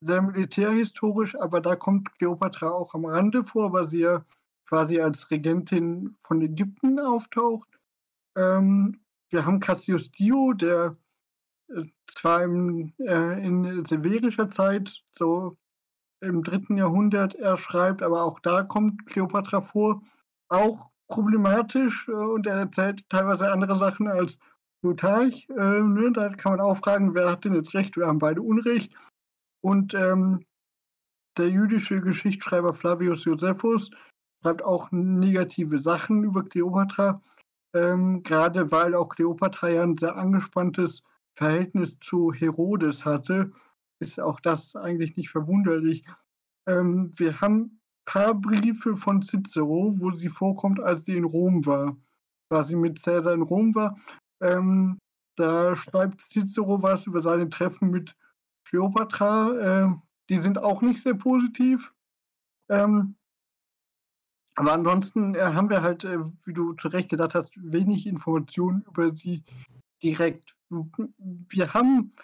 Sehr 0.00 0.22
militärhistorisch, 0.22 1.36
aber 1.36 1.60
da 1.60 1.74
kommt 1.74 2.12
Kleopatra 2.18 2.70
auch 2.70 2.94
am 2.94 3.04
Rande 3.04 3.44
vor, 3.44 3.72
weil 3.72 3.90
sie 3.90 4.00
ja 4.00 4.24
quasi 4.66 5.00
als 5.00 5.30
Regentin 5.30 6.16
von 6.22 6.40
Ägypten 6.40 7.00
auftaucht. 7.00 7.68
Ähm, 8.36 9.00
wir 9.30 9.44
haben 9.44 9.60
Cassius 9.60 10.10
Dio, 10.12 10.52
der 10.52 10.96
äh, 11.68 11.84
zwar 12.06 12.44
im, 12.44 12.92
äh, 12.98 13.44
in 13.44 13.84
severischer 13.84 14.50
Zeit, 14.50 15.02
so 15.16 15.56
im 16.20 16.42
dritten 16.42 16.76
Jahrhundert, 16.76 17.34
er 17.34 17.58
schreibt, 17.58 18.02
aber 18.02 18.22
auch 18.22 18.40
da 18.40 18.62
kommt 18.62 19.06
Kleopatra 19.06 19.62
vor. 19.62 20.02
Auch 20.48 20.90
problematisch 21.08 22.08
äh, 22.08 22.12
und 22.12 22.46
er 22.46 22.56
erzählt 22.56 23.08
teilweise 23.08 23.50
andere 23.50 23.76
Sachen 23.76 24.08
als 24.08 24.38
Plutarch. 24.80 25.48
Äh, 25.50 25.82
ne? 25.82 26.12
Da 26.12 26.28
kann 26.30 26.52
man 26.52 26.60
auch 26.60 26.76
fragen, 26.78 27.14
wer 27.14 27.30
hat 27.30 27.44
denn 27.44 27.54
jetzt 27.54 27.74
recht? 27.74 27.96
Wir 27.96 28.06
haben 28.06 28.18
beide 28.18 28.42
Unrecht. 28.42 28.92
Und 29.60 29.94
ähm, 29.94 30.44
der 31.36 31.48
jüdische 31.48 32.00
Geschichtsschreiber 32.00 32.74
Flavius 32.74 33.24
Josephus 33.24 33.90
schreibt 34.42 34.62
auch 34.62 34.90
negative 34.92 35.80
Sachen 35.80 36.22
über 36.22 36.44
Kleopatra, 36.44 37.20
ähm, 37.74 38.22
gerade 38.22 38.70
weil 38.70 38.94
auch 38.94 39.08
Kleopatra 39.08 39.68
ja 39.68 39.82
ein 39.82 39.96
sehr 39.96 40.16
angespanntes 40.16 41.02
Verhältnis 41.36 41.98
zu 42.00 42.32
Herodes 42.32 43.04
hatte, 43.04 43.52
ist 44.00 44.20
auch 44.20 44.40
das 44.40 44.76
eigentlich 44.76 45.16
nicht 45.16 45.30
verwunderlich. 45.30 46.04
Ähm, 46.66 47.12
wir 47.16 47.40
haben 47.40 47.77
paar 48.08 48.32
Briefe 48.32 48.96
von 48.96 49.22
Cicero, 49.22 49.94
wo 49.98 50.10
sie 50.12 50.30
vorkommt, 50.30 50.80
als 50.80 51.04
sie 51.04 51.18
in 51.18 51.24
Rom 51.24 51.66
war, 51.66 51.94
quasi 52.50 52.74
mit 52.74 53.02
Caesar 53.02 53.34
in 53.34 53.42
Rom 53.42 53.74
war. 53.74 53.98
Ähm, 54.40 54.98
da 55.36 55.76
schreibt 55.76 56.22
Cicero 56.22 56.82
was 56.82 57.06
über 57.06 57.20
seine 57.20 57.50
Treffen 57.50 57.90
mit 57.90 58.16
Kleopatra. 58.64 59.52
Äh, 59.58 59.94
die 60.30 60.40
sind 60.40 60.56
auch 60.56 60.80
nicht 60.80 61.02
sehr 61.02 61.14
positiv. 61.14 61.92
Ähm, 62.70 63.14
aber 64.54 64.72
ansonsten 64.72 65.34
äh, 65.34 65.42
haben 65.42 65.68
wir 65.68 65.82
halt, 65.82 66.04
äh, 66.04 66.18
wie 66.44 66.54
du 66.54 66.72
zu 66.72 66.88
Recht 66.88 67.10
gesagt 67.10 67.34
hast, 67.34 67.52
wenig 67.56 68.06
Informationen 68.06 68.82
über 68.88 69.14
sie 69.14 69.44
direkt. 70.02 70.56
Wir 70.70 71.74
haben 71.74 72.14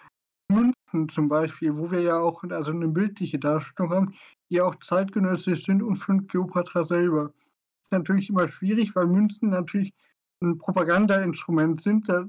Münzen 0.49 1.09
zum 1.09 1.27
Beispiel, 1.27 1.75
wo 1.75 1.91
wir 1.91 2.01
ja 2.01 2.19
auch 2.19 2.43
also 2.43 2.71
eine 2.71 2.87
bildliche 2.87 3.39
Darstellung 3.39 3.91
haben, 3.91 4.15
die 4.49 4.61
auch 4.61 4.75
zeitgenössisch 4.75 5.65
sind 5.65 5.81
und 5.81 5.97
von 5.97 6.27
Kleopatra 6.27 6.85
selber. 6.85 7.25
Das 7.25 7.85
ist 7.85 7.91
natürlich 7.91 8.29
immer 8.29 8.47
schwierig, 8.49 8.95
weil 8.95 9.07
Münzen 9.07 9.49
natürlich 9.49 9.93
ein 10.41 10.57
Propagandainstrument 10.57 11.81
sind. 11.81 12.09
Da 12.09 12.25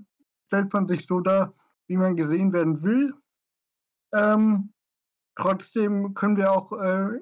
stellt 0.46 0.72
man 0.72 0.86
sich 0.86 1.06
so 1.06 1.20
dar, 1.20 1.52
wie 1.88 1.96
man 1.96 2.16
gesehen 2.16 2.52
werden 2.52 2.82
will. 2.82 3.14
Ähm, 4.12 4.72
trotzdem 5.36 6.14
können 6.14 6.36
wir 6.36 6.52
auch 6.52 6.72
äh, 6.72 7.20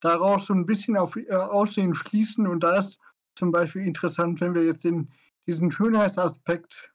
daraus 0.00 0.46
so 0.46 0.54
ein 0.54 0.66
bisschen 0.66 0.96
auf 0.96 1.16
äh, 1.16 1.32
Aussehen 1.32 1.94
schließen. 1.94 2.46
Und 2.46 2.60
da 2.60 2.78
ist 2.78 2.98
zum 3.34 3.50
Beispiel 3.50 3.86
interessant, 3.86 4.40
wenn 4.40 4.54
wir 4.54 4.64
jetzt 4.64 4.84
in 4.84 5.10
diesen 5.46 5.70
Schönheitsaspekt, 5.70 6.92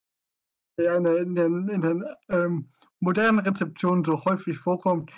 der 0.77 0.97
in 0.97 1.03
der, 1.03 1.17
in 1.17 1.35
der, 1.35 1.45
in 1.45 1.81
der 1.81 2.17
ähm, 2.29 2.69
modernen 2.99 3.39
Rezeption 3.39 4.03
so 4.03 4.23
häufig 4.25 4.57
vorkommt, 4.57 5.11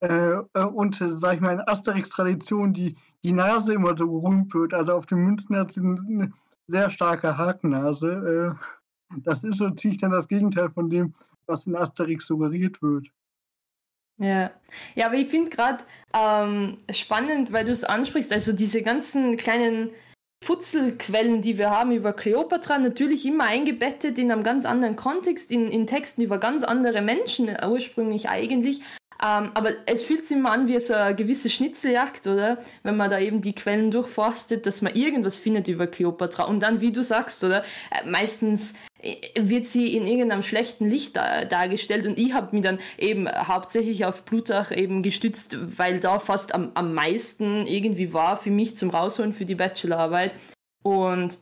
äh, 0.00 0.34
äh, 0.52 0.64
und, 0.64 1.02
sag 1.16 1.36
ich 1.36 1.40
mal, 1.40 1.54
in 1.54 1.60
Asterix-Tradition 1.60 2.74
die, 2.74 2.96
die 3.24 3.32
Nase 3.32 3.74
immer 3.74 3.96
so 3.96 4.20
gerühmt 4.20 4.52
wird. 4.54 4.74
Also 4.74 4.92
auf 4.92 5.06
den 5.06 5.18
Münzen 5.18 5.56
hat 5.56 5.72
sie 5.72 5.80
eine 5.80 6.32
sehr 6.66 6.90
starke 6.90 7.36
Hakennase. 7.36 8.56
Äh, 9.10 9.18
das 9.22 9.44
ist 9.44 9.58
so 9.58 9.70
ziemlich 9.70 10.00
dann 10.00 10.10
das 10.10 10.28
Gegenteil 10.28 10.70
von 10.70 10.90
dem, 10.90 11.14
was 11.46 11.66
in 11.66 11.76
Asterix 11.76 12.26
suggeriert 12.26 12.82
wird. 12.82 13.06
Ja, 14.18 14.50
ja, 14.94 15.06
aber 15.06 15.16
ich 15.16 15.28
finde 15.28 15.50
gerade 15.50 15.84
ähm, 16.14 16.78
spannend, 16.90 17.52
weil 17.52 17.66
du 17.66 17.72
es 17.72 17.84
ansprichst, 17.84 18.32
also 18.32 18.54
diese 18.54 18.82
ganzen 18.82 19.36
kleinen 19.36 19.90
Futzelquellen, 20.44 21.42
die 21.42 21.58
wir 21.58 21.70
haben 21.70 21.92
über 21.92 22.12
Kleopatra, 22.12 22.78
natürlich 22.78 23.24
immer 23.26 23.44
eingebettet 23.44 24.18
in 24.18 24.30
einem 24.30 24.42
ganz 24.42 24.64
anderen 24.64 24.96
Kontext, 24.96 25.50
in, 25.50 25.68
in 25.70 25.86
Texten 25.86 26.22
über 26.22 26.38
ganz 26.38 26.62
andere 26.62 27.02
Menschen 27.02 27.50
ursprünglich 27.66 28.28
eigentlich, 28.28 28.82
ähm, 29.22 29.50
aber 29.54 29.70
es 29.86 30.02
fühlt 30.02 30.26
sich 30.26 30.36
immer 30.36 30.52
an 30.52 30.68
wie 30.68 30.78
so 30.78 30.94
eine 30.94 31.14
gewisse 31.14 31.48
Schnitzeljagd, 31.48 32.26
oder? 32.26 32.58
Wenn 32.82 32.96
man 32.96 33.10
da 33.10 33.18
eben 33.18 33.40
die 33.40 33.54
Quellen 33.54 33.90
durchforstet, 33.90 34.66
dass 34.66 34.82
man 34.82 34.94
irgendwas 34.94 35.36
findet 35.36 35.68
über 35.68 35.86
Kleopatra. 35.86 36.44
Und 36.44 36.60
dann, 36.60 36.80
wie 36.80 36.92
du 36.92 37.02
sagst, 37.02 37.42
oder? 37.42 37.64
Äh, 37.90 38.06
meistens 38.06 38.74
äh, 39.00 39.16
wird 39.36 39.66
sie 39.66 39.96
in 39.96 40.06
irgendeinem 40.06 40.42
schlechten 40.42 40.86
Licht 40.86 41.16
dargestellt 41.16 42.06
und 42.06 42.18
ich 42.18 42.34
habe 42.34 42.54
mich 42.54 42.62
dann 42.62 42.78
eben 42.98 43.28
hauptsächlich 43.28 44.04
auf 44.04 44.24
Plutarch 44.24 44.70
eben 44.72 45.02
gestützt, 45.02 45.56
weil 45.78 46.00
da 46.00 46.18
fast 46.18 46.54
am, 46.54 46.72
am 46.74 46.92
meisten 46.92 47.66
irgendwie 47.66 48.12
war 48.12 48.36
für 48.36 48.50
mich 48.50 48.76
zum 48.76 48.90
Rausholen 48.90 49.32
für 49.32 49.46
die 49.46 49.54
Bachelorarbeit. 49.54 50.34
Und 50.82 51.38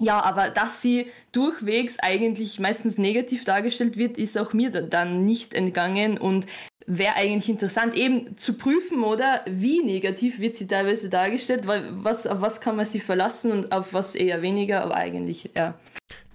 ja, 0.00 0.20
aber 0.20 0.50
dass 0.50 0.82
sie 0.82 1.06
durchwegs 1.30 1.98
eigentlich 2.00 2.58
meistens 2.58 2.98
negativ 2.98 3.44
dargestellt 3.44 3.96
wird, 3.96 4.18
ist 4.18 4.36
auch 4.36 4.52
mir 4.52 4.70
dann 4.70 5.24
nicht 5.24 5.54
entgangen 5.54 6.18
und 6.18 6.46
wäre 6.86 7.16
eigentlich 7.16 7.48
interessant, 7.48 7.94
eben 7.94 8.36
zu 8.36 8.54
prüfen, 8.54 9.02
oder 9.02 9.40
wie 9.46 9.82
negativ 9.82 10.38
wird 10.38 10.56
sie 10.56 10.66
teilweise 10.66 11.08
dargestellt, 11.08 11.66
weil 11.66 11.84
was, 11.90 12.26
auf 12.26 12.40
was 12.40 12.60
kann 12.60 12.76
man 12.76 12.84
sie 12.84 13.00
verlassen 13.00 13.52
und 13.52 13.72
auf 13.72 13.92
was 13.92 14.14
eher 14.14 14.42
weniger, 14.42 14.82
aber 14.82 14.96
eigentlich, 14.96 15.50
ja. 15.54 15.74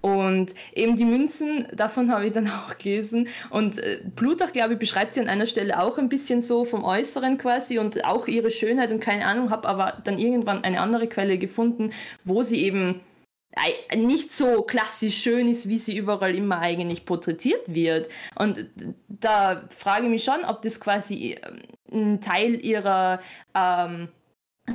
Und 0.01 0.55
eben 0.73 0.95
die 0.95 1.05
Münzen, 1.05 1.67
davon 1.73 2.11
habe 2.11 2.27
ich 2.27 2.31
dann 2.31 2.47
auch 2.67 2.77
gelesen. 2.77 3.27
Und 3.49 3.77
äh, 3.79 3.99
Plutarch, 4.15 4.53
glaube 4.53 4.73
ich, 4.73 4.79
beschreibt 4.79 5.13
sie 5.13 5.19
an 5.19 5.27
einer 5.27 5.45
Stelle 5.45 5.81
auch 5.81 5.97
ein 5.97 6.09
bisschen 6.09 6.41
so 6.41 6.63
vom 6.65 6.83
Äußeren 6.83 7.37
quasi 7.37 7.79
und 7.79 8.05
auch 8.05 8.27
ihre 8.27 8.51
Schönheit 8.51 8.91
und 8.91 9.01
keine 9.01 9.25
Ahnung, 9.25 9.49
habe 9.49 9.67
aber 9.67 9.97
dann 10.03 10.17
irgendwann 10.17 10.63
eine 10.63 10.79
andere 10.79 11.07
Quelle 11.07 11.37
gefunden, 11.37 11.91
wo 12.23 12.43
sie 12.43 12.63
eben 12.63 13.01
nicht 13.95 14.31
so 14.31 14.61
klassisch 14.61 15.21
schön 15.21 15.47
ist, 15.47 15.67
wie 15.67 15.77
sie 15.77 15.97
überall 15.97 16.35
immer 16.35 16.59
eigentlich 16.59 17.05
porträtiert 17.05 17.73
wird. 17.73 18.09
Und 18.35 18.69
da 19.07 19.67
frage 19.69 20.05
ich 20.05 20.09
mich 20.09 20.23
schon, 20.23 20.45
ob 20.45 20.61
das 20.61 20.79
quasi 20.79 21.37
ähm, 21.41 21.61
ein 21.91 22.21
Teil 22.21 22.63
ihrer 22.63 23.19
ähm, 23.55 24.09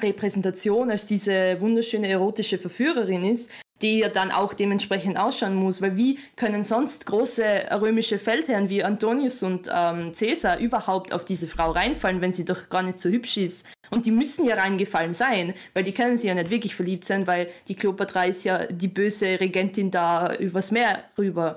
Repräsentation 0.03 0.91
als 0.91 1.07
diese 1.07 1.61
wunderschöne 1.61 2.09
erotische 2.09 2.59
Verführerin 2.59 3.25
ist, 3.25 3.51
die 3.83 3.99
ja 3.99 4.09
dann 4.09 4.31
auch 4.31 4.55
dementsprechend 4.55 5.19
ausschauen 5.19 5.55
muss, 5.55 5.83
weil 5.83 5.97
wie 5.97 6.19
können 6.37 6.63
sonst 6.63 7.07
große 7.07 7.45
römische 7.81 8.19
Feldherren 8.19 8.69
wie 8.69 8.83
Antonius 8.83 9.43
und 9.43 9.71
ähm, 9.73 10.13
Caesar 10.19 10.59
überhaupt 10.59 11.13
auf 11.13 11.25
diese 11.25 11.49
Frau 11.49 11.71
reinfallen, 11.71 12.21
wenn 12.21 12.33
sie 12.33 12.45
doch 12.45 12.69
gar 12.69 12.83
nicht 12.83 12.99
so 12.99 13.09
hübsch 13.09 13.37
ist? 13.37 13.67
Und 13.95 14.07
die 14.07 14.11
müssen 14.11 14.45
ja 14.45 14.57
reingefallen 14.57 15.15
sein, 15.15 15.55
weil 15.73 15.85
die 15.85 15.93
können 15.93 16.17
sie 16.17 16.29
ja 16.29 16.35
nicht 16.35 16.51
wirklich 16.51 16.75
verliebt 16.75 17.05
sein, 17.05 17.27
weil 17.27 17.49
die 17.69 17.75
Kleopatra 17.75 18.25
ist 18.25 18.45
ja 18.45 18.67
die 18.67 18.89
böse 18.89 19.41
Regentin 19.41 19.91
da 19.91 20.35
übers 20.35 20.71
Meer 20.71 21.05
rüber. 21.17 21.57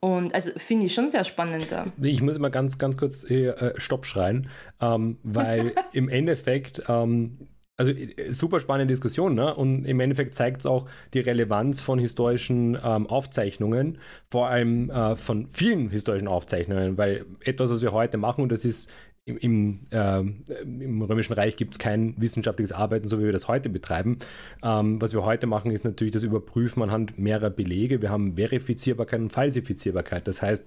Und 0.00 0.34
also 0.34 0.52
finde 0.56 0.86
ich 0.86 0.94
schon 0.94 1.08
sehr 1.08 1.24
spannend 1.24 1.66
da. 1.70 1.86
Ich 2.00 2.22
muss 2.22 2.38
mal 2.38 2.50
ganz, 2.50 2.78
ganz 2.78 2.96
kurz 2.96 3.26
hier, 3.26 3.60
äh, 3.60 3.80
Stopp 3.80 4.06
schreien, 4.06 4.48
ähm, 4.80 5.18
weil 5.22 5.72
im 5.92 6.08
Endeffekt 6.08 6.82
ähm, 6.88 7.48
also 7.78 7.92
äh, 7.92 8.32
super 8.32 8.60
spannende 8.60 8.92
Diskussion, 8.92 9.34
ne? 9.34 9.54
Und 9.54 9.84
im 9.84 10.00
Endeffekt 10.00 10.34
zeigt 10.34 10.60
es 10.60 10.66
auch 10.66 10.86
die 11.14 11.20
Relevanz 11.20 11.80
von 11.80 11.98
historischen 11.98 12.76
ähm, 12.82 13.06
Aufzeichnungen, 13.06 13.98
vor 14.28 14.48
allem 14.48 14.90
äh, 14.90 15.16
von 15.16 15.48
vielen 15.48 15.88
historischen 15.88 16.28
Aufzeichnungen, 16.28 16.98
weil 16.98 17.24
etwas, 17.44 17.70
was 17.70 17.80
wir 17.80 17.92
heute 17.92 18.18
machen, 18.18 18.42
und 18.42 18.52
das 18.52 18.64
ist 18.64 18.90
im, 19.36 19.80
äh, 19.90 20.20
im 20.20 21.02
Römischen 21.02 21.34
Reich 21.34 21.56
gibt 21.56 21.74
es 21.74 21.78
kein 21.78 22.14
wissenschaftliches 22.16 22.72
Arbeiten, 22.72 23.08
so 23.08 23.18
wie 23.20 23.24
wir 23.24 23.32
das 23.32 23.48
heute 23.48 23.68
betreiben. 23.68 24.18
Ähm, 24.62 25.00
was 25.00 25.12
wir 25.12 25.24
heute 25.24 25.46
machen, 25.46 25.70
ist 25.70 25.84
natürlich 25.84 26.12
das 26.12 26.22
Überprüfen 26.22 26.82
anhand 26.82 27.18
mehrerer 27.18 27.50
Belege. 27.50 28.02
Wir 28.02 28.10
haben 28.10 28.36
Verifizierbarkeit 28.36 29.20
und 29.20 29.32
Falsifizierbarkeit. 29.32 30.26
Das 30.26 30.42
heißt, 30.42 30.66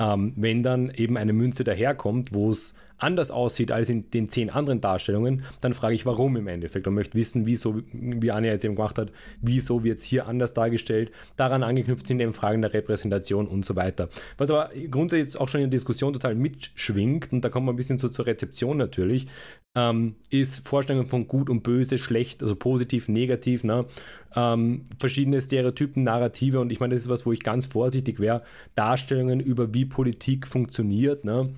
ähm, 0.00 0.32
wenn 0.36 0.62
dann 0.62 0.90
eben 0.90 1.16
eine 1.16 1.32
Münze 1.32 1.64
daherkommt, 1.64 2.32
wo 2.32 2.50
es 2.50 2.74
anders 2.98 3.30
aussieht 3.30 3.72
als 3.72 3.88
in 3.88 4.10
den 4.10 4.28
zehn 4.28 4.50
anderen 4.50 4.80
Darstellungen, 4.80 5.44
dann 5.60 5.74
frage 5.74 5.94
ich, 5.94 6.06
warum 6.06 6.36
im 6.36 6.48
Endeffekt 6.48 6.86
und 6.86 6.94
möchte 6.94 7.14
wissen, 7.14 7.46
wieso, 7.46 7.82
wie 7.92 8.30
Anja 8.30 8.52
jetzt 8.52 8.64
eben 8.64 8.76
gemacht 8.76 8.98
hat, 8.98 9.10
wieso 9.40 9.84
wird 9.84 9.98
es 9.98 10.04
hier 10.04 10.26
anders 10.26 10.54
dargestellt. 10.54 11.10
Daran 11.36 11.62
angeknüpft 11.62 12.06
sind 12.06 12.20
eben 12.20 12.34
Fragen 12.34 12.62
der 12.62 12.72
Repräsentation 12.72 13.46
und 13.46 13.64
so 13.64 13.76
weiter. 13.76 14.08
Was 14.36 14.50
aber 14.50 14.70
grundsätzlich 14.90 15.40
auch 15.40 15.48
schon 15.48 15.60
in 15.60 15.70
der 15.70 15.78
Diskussion 15.78 16.12
total 16.12 16.34
mitschwingt, 16.34 17.32
und 17.32 17.44
da 17.44 17.48
kommen 17.48 17.66
wir 17.66 17.72
ein 17.72 17.76
bisschen 17.76 17.98
so 17.98 18.08
zur 18.08 18.26
Rezeption 18.26 18.76
natürlich, 18.76 19.26
ähm, 19.74 20.16
ist 20.30 20.66
Vorstellungen 20.66 21.08
von 21.08 21.28
gut 21.28 21.50
und 21.50 21.62
böse, 21.62 21.98
schlecht, 21.98 22.42
also 22.42 22.56
positiv, 22.56 23.08
negativ, 23.08 23.64
ne? 23.64 23.86
ähm, 24.34 24.86
verschiedene 24.98 25.40
Stereotypen, 25.40 26.04
Narrative 26.04 26.60
und 26.60 26.72
ich 26.72 26.80
meine, 26.80 26.94
das 26.94 27.02
ist 27.02 27.08
was, 27.08 27.26
wo 27.26 27.32
ich 27.32 27.40
ganz 27.40 27.66
vorsichtig 27.66 28.20
wäre, 28.20 28.42
Darstellungen 28.74 29.40
über 29.40 29.74
wie 29.74 29.84
Politik 29.84 30.46
funktioniert, 30.46 31.24
ne? 31.24 31.50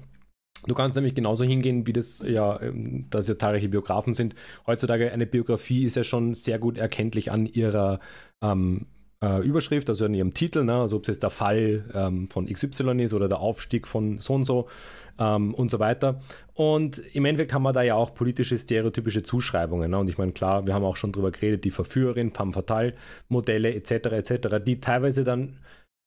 Du 0.66 0.74
kannst 0.74 0.96
nämlich 0.96 1.14
genauso 1.14 1.44
hingehen, 1.44 1.86
wie 1.86 1.92
das 1.92 2.22
ja, 2.26 2.60
ähm, 2.60 3.06
dass 3.10 3.28
ja 3.28 3.38
zahlreiche 3.38 3.68
Biografen 3.68 4.14
sind. 4.14 4.34
Heutzutage 4.66 5.12
eine 5.12 5.26
Biografie 5.26 5.84
ist 5.84 5.96
ja 5.96 6.04
schon 6.04 6.34
sehr 6.34 6.58
gut 6.58 6.78
erkenntlich 6.78 7.30
an 7.30 7.46
ihrer 7.46 8.00
ähm, 8.42 8.86
äh, 9.22 9.42
Überschrift, 9.42 9.88
also 9.88 10.04
an 10.04 10.14
ihrem 10.14 10.34
Titel, 10.34 10.64
ne? 10.64 10.74
also 10.74 10.96
ob 10.96 11.02
es 11.02 11.08
jetzt 11.08 11.22
der 11.22 11.30
Fall 11.30 11.84
ähm, 11.94 12.28
von 12.28 12.46
XY 12.46 13.02
ist 13.02 13.14
oder 13.14 13.28
der 13.28 13.40
Aufstieg 13.40 13.86
von 13.86 14.18
so 14.18 14.34
und 14.34 14.44
so 14.44 14.68
ähm, 15.18 15.54
und 15.54 15.70
so 15.70 15.78
weiter. 15.78 16.20
Und 16.54 16.98
im 17.14 17.24
Endeffekt 17.24 17.52
haben 17.52 17.62
wir 17.62 17.72
da 17.72 17.82
ja 17.82 17.94
auch 17.94 18.14
politische, 18.14 18.58
stereotypische 18.58 19.22
Zuschreibungen. 19.22 19.90
Ne? 19.90 19.98
Und 19.98 20.08
ich 20.08 20.18
meine, 20.18 20.32
klar, 20.32 20.66
wir 20.66 20.74
haben 20.74 20.84
auch 20.84 20.96
schon 20.96 21.12
drüber 21.12 21.30
geredet, 21.30 21.64
die 21.64 21.70
Verführerin, 21.70 22.32
Femme 22.32 22.52
Fatale, 22.52 22.94
Modelle 23.28 23.74
etc. 23.74 23.90
etc., 24.12 24.58
die 24.64 24.80
teilweise 24.80 25.24
dann 25.24 25.58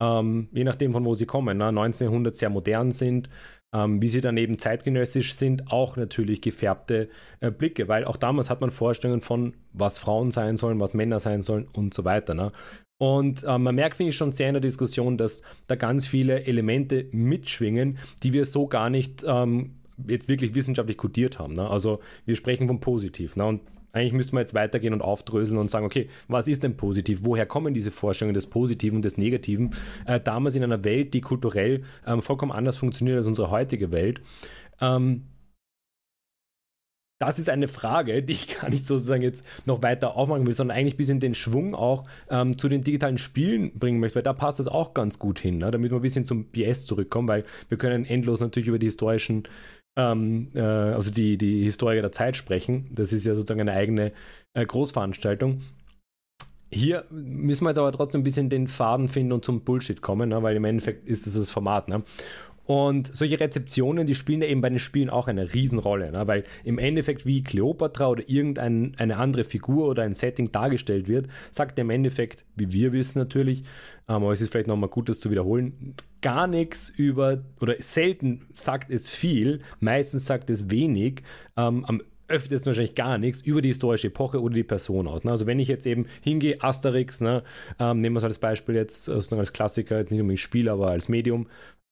ähm, 0.01 0.49
je 0.51 0.63
nachdem 0.63 0.93
von 0.93 1.05
wo 1.05 1.15
sie 1.15 1.25
kommen, 1.25 1.57
ne, 1.57 1.67
1900 1.67 2.35
sehr 2.35 2.49
modern 2.49 2.91
sind, 2.91 3.29
ähm, 3.73 4.01
wie 4.01 4.09
sie 4.09 4.21
dann 4.21 4.37
eben 4.37 4.59
zeitgenössisch 4.59 5.33
sind, 5.33 5.71
auch 5.71 5.97
natürlich 5.97 6.41
gefärbte 6.41 7.09
äh, 7.39 7.51
Blicke, 7.51 7.87
weil 7.87 8.05
auch 8.05 8.17
damals 8.17 8.49
hat 8.49 8.61
man 8.61 8.71
Vorstellungen 8.71 9.21
von, 9.21 9.53
was 9.73 9.97
Frauen 9.97 10.31
sein 10.31 10.57
sollen, 10.57 10.79
was 10.79 10.93
Männer 10.93 11.19
sein 11.19 11.41
sollen 11.41 11.67
und 11.73 11.93
so 11.93 12.05
weiter. 12.05 12.33
Ne? 12.35 12.51
Und 12.99 13.43
äh, 13.43 13.57
man 13.57 13.75
merkt, 13.75 13.97
finde 13.97 14.11
ich, 14.11 14.15
schon 14.15 14.31
sehr 14.31 14.47
in 14.49 14.53
der 14.53 14.61
Diskussion, 14.61 15.17
dass 15.17 15.43
da 15.67 15.75
ganz 15.75 16.05
viele 16.05 16.45
Elemente 16.45 17.07
mitschwingen, 17.11 17.97
die 18.21 18.33
wir 18.33 18.45
so 18.45 18.67
gar 18.67 18.89
nicht 18.89 19.25
ähm, 19.27 19.75
jetzt 20.07 20.29
wirklich 20.29 20.55
wissenschaftlich 20.55 20.97
kodiert 20.97 21.39
haben. 21.39 21.53
Ne? 21.53 21.67
Also 21.67 21.99
wir 22.25 22.35
sprechen 22.35 22.67
von 22.67 22.79
positiv. 22.79 23.35
Ne? 23.35 23.45
Und 23.45 23.61
eigentlich 23.93 24.13
müsste 24.13 24.33
man 24.33 24.41
jetzt 24.41 24.55
weitergehen 24.55 24.93
und 24.93 25.01
aufdröseln 25.01 25.59
und 25.59 25.69
sagen, 25.69 25.85
okay, 25.85 26.09
was 26.27 26.47
ist 26.47 26.63
denn 26.63 26.75
positiv? 26.75 27.19
Woher 27.23 27.45
kommen 27.45 27.75
diese 27.75 27.91
Vorstellungen 27.91 28.33
des 28.33 28.47
Positiven 28.47 28.97
und 28.97 29.05
des 29.05 29.17
Negativen? 29.17 29.75
Äh, 30.05 30.19
damals 30.19 30.55
in 30.55 30.63
einer 30.63 30.83
Welt, 30.83 31.13
die 31.13 31.21
kulturell 31.21 31.83
ähm, 32.05 32.23
vollkommen 32.23 32.51
anders 32.51 32.77
funktioniert 32.77 33.17
als 33.17 33.27
unsere 33.27 33.51
heutige 33.51 33.91
Welt. 33.91 34.19
Ähm, 34.81 35.27
das 37.19 37.37
ist 37.37 37.49
eine 37.49 37.67
Frage, 37.67 38.23
die 38.23 38.33
ich 38.33 38.59
gar 38.59 38.69
nicht 38.69 38.87
sozusagen 38.87 39.21
jetzt 39.21 39.45
noch 39.65 39.83
weiter 39.83 40.15
aufmachen 40.15 40.47
will, 40.47 40.53
sondern 40.53 40.75
eigentlich 40.75 40.97
bis 40.97 41.09
in 41.09 41.19
den 41.19 41.35
Schwung 41.35 41.75
auch 41.75 42.05
ähm, 42.29 42.57
zu 42.57 42.69
den 42.69 42.81
digitalen 42.81 43.19
Spielen 43.19 43.77
bringen 43.77 43.99
möchte, 43.99 44.15
weil 44.15 44.23
da 44.23 44.33
passt 44.33 44.59
das 44.59 44.67
auch 44.67 44.95
ganz 44.95 45.19
gut 45.19 45.39
hin, 45.39 45.59
ne? 45.59 45.69
damit 45.69 45.91
wir 45.91 45.99
ein 45.99 46.01
bisschen 46.01 46.25
zum 46.25 46.45
BS 46.45 46.87
zurückkommen, 46.87 47.27
weil 47.27 47.45
wir 47.69 47.77
können 47.77 48.05
endlos 48.05 48.41
natürlich 48.41 48.67
über 48.67 48.79
die 48.79 48.87
historischen 48.87 49.43
ähm, 49.95 50.49
äh, 50.55 50.61
also 50.61 51.11
die, 51.11 51.37
die 51.37 51.63
Historiker 51.63 52.01
der 52.01 52.11
Zeit 52.11 52.37
sprechen. 52.37 52.89
Das 52.93 53.13
ist 53.13 53.25
ja 53.25 53.35
sozusagen 53.35 53.61
eine 53.61 53.73
eigene 53.73 54.11
äh, 54.53 54.65
Großveranstaltung. 54.65 55.61
Hier 56.71 57.05
müssen 57.11 57.65
wir 57.65 57.69
jetzt 57.69 57.77
aber 57.77 57.91
trotzdem 57.91 58.21
ein 58.21 58.23
bisschen 58.23 58.49
den 58.49 58.67
Faden 58.67 59.07
finden 59.07 59.31
und 59.31 59.45
zum 59.45 59.61
Bullshit 59.61 60.01
kommen, 60.01 60.29
ne? 60.29 60.41
weil 60.41 60.55
im 60.55 60.65
Endeffekt 60.65 61.07
ist 61.07 61.27
es 61.27 61.35
das 61.35 61.51
Format. 61.51 61.87
Ne? 61.87 62.03
Und 62.65 63.15
solche 63.15 63.39
Rezeptionen, 63.39 64.07
die 64.07 64.15
spielen 64.15 64.41
ja 64.41 64.47
eben 64.47 64.61
bei 64.61 64.69
den 64.69 64.79
Spielen 64.79 65.09
auch 65.09 65.27
eine 65.27 65.53
Riesenrolle, 65.53 66.11
ne? 66.11 66.27
weil 66.27 66.43
im 66.63 66.77
Endeffekt 66.77 67.25
wie 67.25 67.43
Kleopatra 67.43 68.07
oder 68.07 68.29
irgendeine 68.29 69.17
andere 69.17 69.43
Figur 69.43 69.87
oder 69.87 70.03
ein 70.03 70.13
Setting 70.13 70.51
dargestellt 70.51 71.07
wird, 71.07 71.27
sagt 71.51 71.77
im 71.77 71.89
Endeffekt, 71.89 72.45
wie 72.55 72.71
wir 72.71 72.93
wissen 72.93 73.19
natürlich, 73.19 73.63
ähm, 74.07 74.15
aber 74.15 74.31
es 74.31 74.39
ist 74.39 74.51
vielleicht 74.51 74.67
nochmal 74.67 74.89
gut, 74.89 75.09
das 75.09 75.19
zu 75.19 75.29
wiederholen, 75.29 75.95
gar 76.21 76.47
nichts 76.47 76.87
über, 76.89 77.43
oder 77.59 77.75
selten 77.79 78.47
sagt 78.55 78.89
es 78.91 79.09
viel, 79.09 79.59
meistens 79.81 80.25
sagt 80.25 80.49
es 80.49 80.69
wenig, 80.69 81.21
ähm, 81.57 81.83
am 81.85 82.01
öftesten 82.29 82.67
wahrscheinlich 82.67 82.95
gar 82.95 83.17
nichts 83.17 83.41
über 83.41 83.61
die 83.61 83.69
historische 83.69 84.07
Epoche 84.07 84.41
oder 84.41 84.55
die 84.55 84.63
Person 84.63 85.07
aus. 85.07 85.25
Ne? 85.25 85.31
Also 85.31 85.45
wenn 85.45 85.59
ich 85.59 85.67
jetzt 85.67 85.85
eben 85.85 86.07
hingehe, 86.21 86.61
Asterix, 86.63 87.19
ne, 87.19 87.43
ähm, 87.79 87.99
nehmen 87.99 88.15
wir 88.15 88.19
es 88.19 88.23
als 88.23 88.39
Beispiel 88.39 88.75
jetzt, 88.75 89.09
also 89.09 89.37
als 89.37 89.51
Klassiker, 89.51 89.97
jetzt 89.97 90.11
nicht 90.11 90.21
unbedingt 90.21 90.39
Spiel, 90.39 90.69
aber 90.69 90.87
als 90.87 91.09
Medium, 91.09 91.47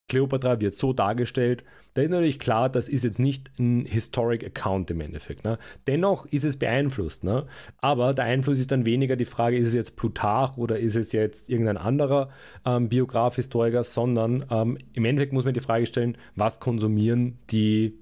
Cleopatra 0.10 0.60
wird 0.60 0.74
so 0.74 0.94
dargestellt, 0.94 1.64
da 1.94 2.02
ist 2.02 2.10
natürlich 2.10 2.40
klar, 2.40 2.70
das 2.70 2.88
ist 2.88 3.04
jetzt 3.04 3.20
nicht 3.20 3.52
ein 3.60 3.86
Historic 3.86 4.46
Account 4.46 4.90
im 4.92 5.02
Endeffekt. 5.02 5.44
Ne? 5.44 5.58
Dennoch 5.88 6.26
ist 6.26 6.46
es 6.46 6.58
beeinflusst. 6.58 7.24
Ne? 7.24 7.46
Aber 7.78 8.14
der 8.14 8.26
Einfluss 8.26 8.60
ist 8.60 8.72
dann 8.72 8.86
weniger 8.86 9.18
die 9.18 9.26
Frage, 9.26 9.58
ist 9.58 9.68
es 9.68 9.74
jetzt 9.74 9.98
Plutarch 9.98 10.58
oder 10.58 10.80
ist 10.80 10.96
es 10.96 11.12
jetzt 11.12 11.50
irgendein 11.50 11.78
anderer 11.78 12.30
ähm, 12.66 12.88
Biograf, 12.88 13.36
Historiker, 13.36 13.84
sondern 13.84 14.46
ähm, 14.50 14.78
im 14.94 15.06
Endeffekt 15.06 15.34
muss 15.34 15.44
man 15.44 15.54
die 15.54 15.60
Frage 15.60 15.86
stellen, 15.86 16.18
was 16.36 16.62
konsumieren 16.62 17.40
die, 17.50 18.00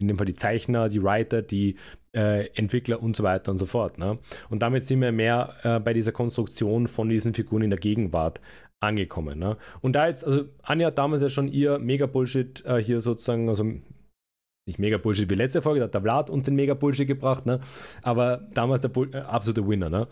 in 0.00 0.08
dem 0.08 0.16
Fall 0.18 0.26
die 0.26 0.34
Zeichner, 0.34 0.88
die 0.88 1.02
Writer, 1.02 1.40
die 1.40 1.76
äh, 2.16 2.48
Entwickler 2.56 3.00
und 3.00 3.14
so 3.14 3.22
weiter 3.22 3.52
und 3.52 3.58
so 3.58 3.66
fort. 3.66 3.98
Ne? 3.98 4.18
Und 4.50 4.62
damit 4.62 4.82
sind 4.82 5.00
wir 5.00 5.12
mehr 5.12 5.54
äh, 5.62 5.78
bei 5.78 5.92
dieser 5.92 6.12
Konstruktion 6.12 6.88
von 6.88 7.08
diesen 7.08 7.32
Figuren 7.32 7.62
in 7.62 7.70
der 7.70 7.78
Gegenwart 7.78 8.40
angekommen. 8.80 9.38
Ne? 9.38 9.56
Und 9.80 9.94
da 9.94 10.08
jetzt, 10.08 10.24
also 10.24 10.44
Anja 10.62 10.88
hat 10.88 10.98
damals 10.98 11.22
ja 11.22 11.28
schon 11.28 11.48
ihr 11.48 11.78
Mega-Bullshit 11.78 12.64
äh, 12.64 12.82
hier 12.82 13.00
sozusagen, 13.00 13.48
also 13.48 13.64
nicht 13.64 14.78
Mega-Bullshit 14.78 15.30
wie 15.30 15.34
letzte 15.34 15.62
Folge, 15.62 15.80
da 15.80 15.86
hat 15.86 15.94
der 15.94 16.02
Vlad 16.02 16.30
uns 16.30 16.44
den 16.44 16.54
Mega-Bullshit 16.54 17.06
gebracht, 17.06 17.46
ne? 17.46 17.60
aber 18.02 18.48
damals 18.52 18.82
der 18.82 18.88
Bull 18.88 19.10
äh, 19.12 19.18
absolute 19.18 19.66
Winner. 19.66 19.90
Ne? 19.90 20.08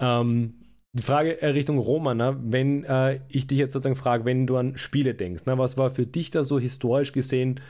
Ähm, 0.00 0.54
die 0.92 1.02
Frage 1.02 1.40
äh, 1.40 1.48
Richtung 1.48 1.78
Roma, 1.78 2.14
ne? 2.14 2.38
wenn 2.42 2.84
äh, 2.84 3.20
ich 3.28 3.46
dich 3.46 3.58
jetzt 3.58 3.72
sozusagen 3.72 3.96
frage, 3.96 4.24
wenn 4.24 4.46
du 4.46 4.56
an 4.56 4.76
Spiele 4.76 5.14
denkst, 5.14 5.46
ne? 5.46 5.56
was 5.58 5.78
war 5.78 5.90
für 5.90 6.06
dich 6.06 6.30
da 6.30 6.44
so 6.44 6.58
historisch 6.58 7.12
gesehen 7.12 7.60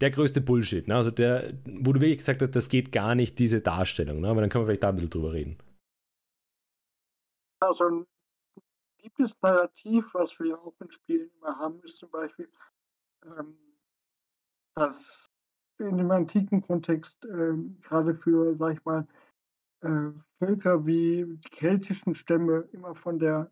der 0.00 0.10
größte 0.10 0.40
Bullshit? 0.40 0.86
Ne? 0.86 0.94
Also 0.94 1.10
der, 1.10 1.52
wo 1.66 1.92
du 1.92 2.00
wirklich 2.00 2.18
gesagt 2.18 2.42
hast, 2.42 2.54
das 2.54 2.68
geht 2.68 2.92
gar 2.92 3.14
nicht, 3.14 3.38
diese 3.38 3.60
Darstellung. 3.60 4.20
Ne? 4.20 4.28
Aber 4.28 4.40
dann 4.40 4.50
können 4.50 4.64
wir 4.64 4.68
vielleicht 4.68 4.84
da 4.84 4.90
ein 4.90 4.94
bisschen 4.96 5.10
drüber 5.10 5.32
reden. 5.32 5.58
Also 7.60 8.04
beliebtes 9.02 9.36
Narrativ, 9.42 10.14
was 10.14 10.38
wir 10.38 10.58
auch 10.58 10.80
in 10.80 10.90
Spielen 10.90 11.30
immer 11.36 11.58
haben, 11.58 11.80
ist 11.82 11.98
zum 11.98 12.10
Beispiel, 12.10 12.48
ähm, 13.24 13.58
dass 14.74 15.26
in 15.78 15.96
dem 15.96 16.10
antiken 16.10 16.62
Kontext 16.62 17.24
äh, 17.24 17.56
gerade 17.82 18.14
für, 18.14 18.56
sag 18.56 18.74
ich 18.74 18.84
mal, 18.84 19.06
äh, 19.80 20.10
Völker 20.38 20.86
wie 20.86 21.24
die 21.26 21.50
keltischen 21.50 22.14
Stämme 22.14 22.68
immer 22.72 22.94
von 22.94 23.18
der 23.18 23.50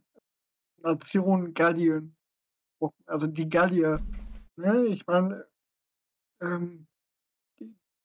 Nation 0.78 1.52
Gallien. 1.52 2.16
Also 3.06 3.26
die 3.26 3.48
Gallier. 3.48 4.00
Ne? 4.56 4.86
Ich 4.86 5.06
meine, 5.06 5.46
ähm, 6.40 6.86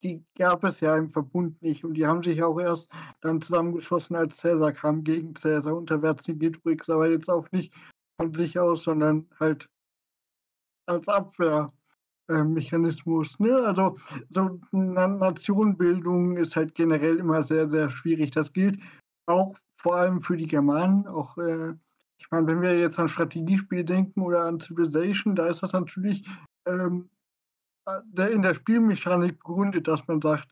die, 0.02 0.24
gab 0.36 0.64
es 0.64 0.80
ja 0.80 0.96
im 0.96 1.10
Verbund 1.10 1.60
nicht 1.62 1.84
und 1.84 1.94
die 1.94 2.06
haben 2.06 2.22
sich 2.22 2.42
auch 2.42 2.58
erst 2.58 2.90
dann 3.20 3.40
zusammengeschossen, 3.40 4.16
als 4.16 4.38
Cäsar 4.38 4.72
kam 4.72 5.04
gegen 5.04 5.34
Cäsar. 5.34 5.76
Unter 5.76 6.00
Vercingetorix 6.00 6.90
aber 6.90 7.08
jetzt 7.08 7.30
auch 7.30 7.50
nicht 7.52 7.72
von 8.20 8.34
sich 8.34 8.58
aus, 8.58 8.82
sondern 8.84 9.26
halt 9.40 9.68
als 10.86 11.08
Abwehrmechanismus. 11.08 13.38
Ne? 13.38 13.56
Also 13.56 13.96
so 14.28 14.60
Nationenbildung 14.72 16.36
ist 16.36 16.56
halt 16.56 16.74
generell 16.74 17.18
immer 17.18 17.42
sehr, 17.42 17.68
sehr 17.68 17.90
schwierig. 17.90 18.30
Das 18.32 18.52
gilt 18.52 18.80
auch 19.26 19.56
vor 19.80 19.96
allem 19.96 20.20
für 20.22 20.36
die 20.36 20.46
Germanen. 20.46 21.06
Auch 21.06 21.36
äh, 21.38 21.74
ich 22.18 22.30
meine, 22.30 22.46
wenn 22.46 22.62
wir 22.62 22.78
jetzt 22.78 22.98
an 22.98 23.08
Strategiespiele 23.08 23.84
denken 23.84 24.22
oder 24.22 24.44
an 24.44 24.60
Civilization, 24.60 25.36
da 25.36 25.48
ist 25.48 25.62
das 25.62 25.72
natürlich 25.72 26.26
ähm, 26.66 27.10
in 28.16 28.42
der 28.42 28.54
Spielmechanik 28.54 29.38
begründet, 29.38 29.88
dass 29.88 30.06
man 30.06 30.20
sagt, 30.20 30.48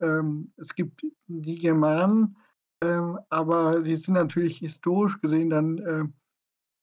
ähm, 0.00 0.52
es 0.56 0.74
gibt 0.74 1.02
die 1.26 1.58
Germanen, 1.58 2.36
ähm, 2.82 3.18
aber 3.30 3.82
sie 3.82 3.96
sind 3.96 4.14
natürlich 4.14 4.58
historisch 4.58 5.20
gesehen 5.20 5.50
dann 5.50 5.78
äh, 5.78 6.04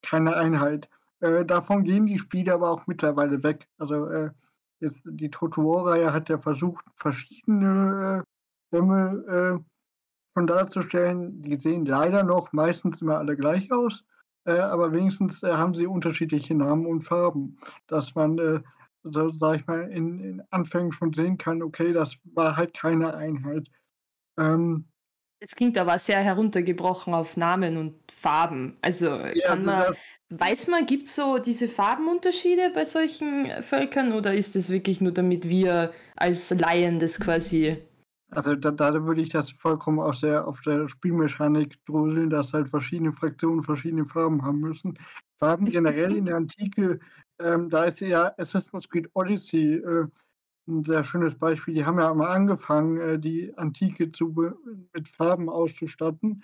keine 0.02 0.36
Einheit. 0.36 0.90
Äh, 1.20 1.46
davon 1.46 1.84
gehen 1.84 2.06
die 2.06 2.20
Spiele 2.20 2.54
aber 2.54 2.70
auch 2.70 2.88
mittlerweile 2.88 3.44
weg. 3.44 3.68
Also 3.78 4.08
äh, 4.08 4.32
jetzt 4.80 5.04
die 5.06 5.30
Total 5.30 5.64
War-Reihe 5.64 6.12
hat 6.12 6.30
ja 6.30 6.38
versucht, 6.38 6.84
verschiedene 6.96 8.24
äh, 8.24 8.28
Stämme 8.68 9.62
äh, 9.62 9.64
von 10.34 10.48
darzustellen. 10.48 11.42
Die 11.44 11.58
sehen 11.58 11.86
leider 11.86 12.24
noch 12.24 12.52
meistens 12.52 13.02
immer 13.02 13.20
alle 13.20 13.38
gleich 13.38 13.72
aus, 13.72 14.04
äh, 14.46 14.58
aber 14.58 14.92
wenigstens 14.92 15.44
äh, 15.44 15.54
haben 15.54 15.76
sie 15.76 15.88
unterschiedliche 15.88 16.56
Namen 16.56 16.88
und 16.88 17.04
Farben, 17.04 17.58
dass 17.88 18.16
man, 18.16 18.64
so 19.04 19.32
sag 19.32 19.60
ich 19.60 19.68
mal, 19.68 19.90
in, 19.92 20.20
in 20.20 20.44
Anfängen 20.50 20.92
schon 20.92 21.14
sehen 21.14 21.38
kann, 21.38 21.62
okay, 21.62 21.94
das 21.94 22.18
war 22.24 22.56
halt 22.56 22.74
keine 22.74 23.16
Einheit. 23.16 23.70
Ähm, 24.40 24.86
es 25.40 25.56
klingt 25.56 25.78
aber 25.78 26.00
sehr 26.00 26.22
heruntergebrochen 26.22 27.14
auf 27.14 27.36
Namen 27.36 27.76
und 27.76 27.96
Farben. 28.12 28.78
Also 28.82 29.18
ja, 29.18 29.48
kann 29.48 29.66
man, 29.66 29.88
das, 29.88 29.98
weiß 30.30 30.68
man, 30.70 30.86
gibt 30.86 31.08
es 31.08 31.18
so 31.18 31.38
diese 31.38 31.68
Farbenunterschiede 31.68 32.72
bei 32.74 32.86
solchen 32.86 33.52
Völkern 33.62 34.14
oder 34.14 34.34
ist 34.34 34.56
es 34.56 34.70
wirklich 34.70 35.02
nur 35.02 35.12
damit 35.12 35.50
wir 35.50 35.92
als 36.16 36.50
Laien 36.52 37.00
das 37.00 37.20
quasi. 37.20 37.78
Also 38.32 38.56
da, 38.56 38.72
da 38.72 39.06
würde 39.06 39.22
ich 39.22 39.30
das 39.30 39.52
vollkommen 39.52 40.00
aus 40.00 40.22
der, 40.22 40.48
auf 40.48 40.62
der 40.62 40.88
Spielmechanik 40.88 41.78
dröseln, 41.86 42.30
dass 42.30 42.54
halt 42.54 42.70
verschiedene 42.70 43.12
Fraktionen 43.12 43.64
verschiedene 43.64 44.06
Farben 44.06 44.44
haben 44.44 44.60
müssen. 44.60 44.98
Farben 45.40 45.66
generell 45.66 46.16
in 46.16 46.26
der 46.26 46.38
Antike, 46.38 47.00
ähm, 47.40 47.70
da 47.70 47.86
ist 47.86 48.00
ja 48.00 48.34
Assassin's 48.38 48.90
Creed 48.90 49.10
Odyssey 49.14 49.76
äh, 49.76 50.08
ein 50.68 50.84
sehr 50.84 51.04
schönes 51.04 51.36
Beispiel. 51.36 51.74
Die 51.74 51.86
haben 51.86 52.00
ja 52.00 52.14
mal 52.14 52.30
angefangen, 52.30 53.00
äh, 53.00 53.20
die 53.20 53.56
Antike 53.58 54.12
zu, 54.12 54.34
mit 54.94 55.08
Farben 55.08 55.50
auszustatten, 55.50 56.44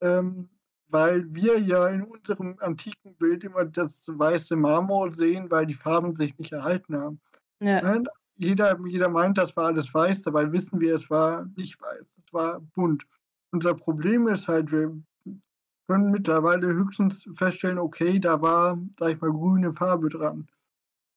ähm, 0.00 0.48
weil 0.88 1.32
wir 1.32 1.58
ja 1.58 1.86
in 1.88 2.02
unserem 2.02 2.56
antiken 2.60 3.14
Bild 3.16 3.44
immer 3.44 3.64
das 3.64 4.06
weiße 4.08 4.56
Marmor 4.56 5.14
sehen, 5.14 5.50
weil 5.50 5.66
die 5.66 5.74
Farben 5.74 6.16
sich 6.16 6.36
nicht 6.38 6.52
erhalten 6.52 6.96
haben. 6.96 7.20
Ja. 7.60 7.82
Ne? 7.82 8.04
Jeder, 8.36 8.78
jeder 8.86 9.10
meint, 9.10 9.38
das 9.38 9.54
war 9.56 9.66
alles 9.66 9.92
weiß, 9.92 10.22
dabei 10.22 10.50
wissen 10.50 10.80
wir, 10.80 10.94
es 10.94 11.10
war 11.10 11.46
nicht 11.56 11.80
weiß, 11.80 12.16
es 12.16 12.32
war 12.32 12.60
bunt. 12.74 13.04
Unser 13.52 13.74
Problem 13.74 14.28
ist 14.28 14.48
halt, 14.48 14.72
wir 14.72 14.96
können 15.90 16.12
mittlerweile 16.12 16.68
höchstens 16.68 17.28
feststellen, 17.34 17.80
okay, 17.80 18.20
da 18.20 18.40
war, 18.40 18.78
sag 18.96 19.10
ich 19.10 19.20
mal, 19.20 19.32
grüne 19.32 19.72
Farbe 19.72 20.08
dran. 20.08 20.46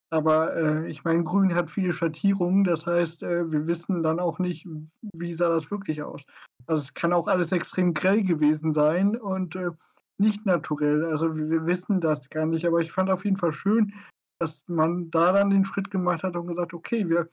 Aber 0.09 0.55
äh, 0.55 0.89
ich 0.89 1.03
meine, 1.03 1.23
Grün 1.23 1.53
hat 1.53 1.69
viele 1.69 1.93
Schattierungen, 1.93 2.63
das 2.63 2.87
heißt, 2.87 3.21
äh, 3.21 3.51
wir 3.51 3.67
wissen 3.67 4.01
dann 4.01 4.19
auch 4.19 4.39
nicht, 4.39 4.67
wie 5.13 5.33
sah 5.35 5.49
das 5.49 5.69
wirklich 5.69 6.01
aus. 6.01 6.23
Also 6.65 6.81
es 6.81 6.93
kann 6.95 7.13
auch 7.13 7.27
alles 7.27 7.51
extrem 7.51 7.93
grell 7.93 8.23
gewesen 8.23 8.73
sein 8.73 9.15
und 9.15 9.55
äh, 9.55 9.69
nicht 10.17 10.43
naturell. 10.43 11.05
Also 11.05 11.35
wir, 11.35 11.51
wir, 11.51 11.67
wissen 11.67 12.01
das 12.01 12.27
gar 12.31 12.47
nicht. 12.47 12.65
Aber 12.65 12.79
ich 12.79 12.91
fand 12.91 13.11
auf 13.11 13.25
jeden 13.25 13.37
Fall 13.37 13.53
schön, 13.53 13.93
dass 14.39 14.63
man 14.67 15.11
da 15.11 15.33
dann 15.33 15.51
den 15.51 15.65
Schritt 15.65 15.91
gemacht 15.91 16.23
hat 16.23 16.35
und 16.35 16.47
gesagt, 16.47 16.73
okay, 16.73 17.07
wir 17.07 17.29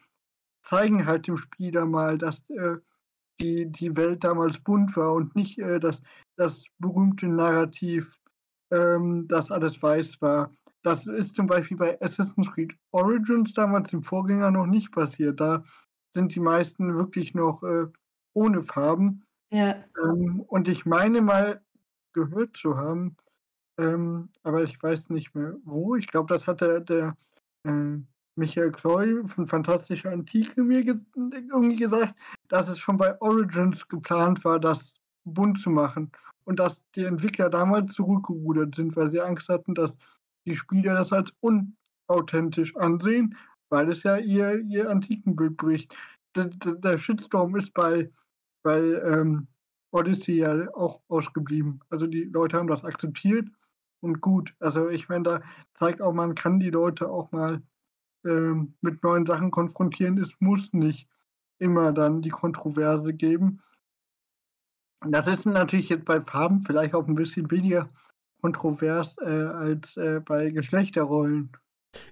zeigen 0.63 1.07
halt 1.07 1.27
dem 1.27 1.39
Spieler 1.39 1.87
mal, 1.87 2.19
dass 2.19 2.51
äh, 2.51 2.77
die, 3.41 3.73
die 3.73 3.97
Welt 3.97 4.25
damals 4.25 4.59
bunt 4.59 4.95
war 4.95 5.15
und 5.15 5.35
nicht 5.35 5.59
äh, 5.59 5.81
das, 6.41 6.65
berühmte 6.79 7.29
Narrativ, 7.29 8.19
ähm, 8.71 9.29
dass 9.29 9.51
alles 9.51 9.83
weiß 9.83 10.23
war. 10.23 10.51
Das 10.83 11.07
ist 11.07 11.35
zum 11.35 11.47
Beispiel 11.47 11.77
bei 11.77 12.01
Assassin's 12.01 12.51
Creed 12.51 12.73
Origins 12.93 13.53
damals 13.53 13.93
im 13.93 14.03
Vorgänger 14.03 14.51
noch 14.51 14.67
nicht 14.67 14.91
passiert. 14.91 15.39
Da 15.39 15.63
sind 16.11 16.35
die 16.35 16.41
meisten 16.41 16.97
wirklich 16.97 17.35
noch 17.35 17.63
äh, 17.63 17.87
ohne 18.33 18.63
Farben. 18.63 19.23
Ja. 19.53 19.85
Ähm, 20.03 20.41
und 20.47 20.67
ich 20.67 20.87
meine 20.87 21.21
mal 21.21 21.61
gehört 22.15 22.57
zu 22.57 22.77
haben, 22.79 23.17
ähm, 23.79 24.31
aber 24.43 24.63
ich 24.63 24.83
weiß 24.83 25.11
nicht 25.11 25.35
mehr 25.35 25.57
wo. 25.65 25.95
Ich 25.97 26.07
glaube, 26.09 26.33
das 26.33 26.47
hat 26.47 26.63
der, 26.63 26.81
der 26.81 27.17
äh, 27.65 27.99
Michael 28.37 28.73
Kloy 28.73 29.29
von 29.29 29.47
Fantastische 29.47 30.09
Antike 30.09 30.63
mir 30.63 30.83
ge 30.85 30.95
irgendwie 31.15 31.77
gesagt, 31.77 32.15
dass 32.49 32.69
es 32.69 32.79
schon 32.79 32.97
bei 32.97 33.21
Origins 33.21 33.87
geplant 33.87 34.43
war, 34.45 34.59
das 34.59 34.95
bunt 35.25 35.61
zu 35.61 35.69
machen. 35.69 36.11
Und 36.45 36.59
dass 36.59 36.83
die 36.93 37.05
Entwickler 37.05 37.51
damals 37.51 37.95
zurückgerudert 37.95 38.75
sind, 38.75 38.97
weil 38.97 39.11
sie 39.11 39.21
Angst 39.21 39.49
hatten, 39.49 39.75
dass 39.75 39.99
die 40.47 40.57
Spieler 40.57 40.95
das 40.95 41.13
als 41.13 41.33
unauthentisch 41.41 42.75
ansehen, 42.77 43.37
weil 43.69 43.91
es 43.91 44.03
ja 44.03 44.17
ihr, 44.17 44.61
ihr 44.61 44.91
Antikenbild 44.91 45.57
bricht. 45.57 45.95
Der, 46.35 46.47
der 46.47 46.99
Shitstorm 46.99 47.57
ist 47.57 47.73
bei, 47.75 48.11
bei 48.63 48.81
ähm, 48.81 49.47
Odyssey 49.93 50.37
ja 50.37 50.69
auch 50.75 51.01
ausgeblieben. 51.09 51.81
Also 51.91 52.07
die 52.07 52.25
Leute 52.25 52.57
haben 52.57 52.69
das 52.69 52.85
akzeptiert 52.85 53.49
und 54.01 54.21
gut. 54.21 54.55
Also 54.61 54.89
ich 54.89 55.09
meine, 55.09 55.25
da 55.25 55.43
zeigt 55.75 56.01
auch, 56.03 56.13
man 56.13 56.35
kann 56.35 56.61
die 56.61 56.71
Leute 56.71 57.11
auch 57.11 57.33
mal 57.33 57.63
ähm, 58.25 58.75
mit 58.81 59.03
neuen 59.03 59.27
Sachen 59.27 59.51
konfrontieren. 59.51 60.19
Es 60.19 60.35
muss 60.41 60.73
nicht 60.73 61.09
immer 61.59 61.93
dann 61.93 62.23
die 62.23 62.31
Kontroverse 62.31 63.13
geben. 63.13 63.61
Das 65.07 65.27
ist 65.27 65.47
natürlich 65.47 65.89
jetzt 65.89 66.05
bei 66.05 66.21
Farben 66.21 66.63
vielleicht 66.67 66.95
auch 66.95 67.07
ein 67.07 67.15
bisschen 67.15 67.51
weniger 67.51 67.89
kontrovers 68.43 69.17
äh, 69.19 69.25
als 69.25 69.97
äh, 69.97 70.21
bei 70.21 70.51
Geschlechterrollen. 70.51 71.51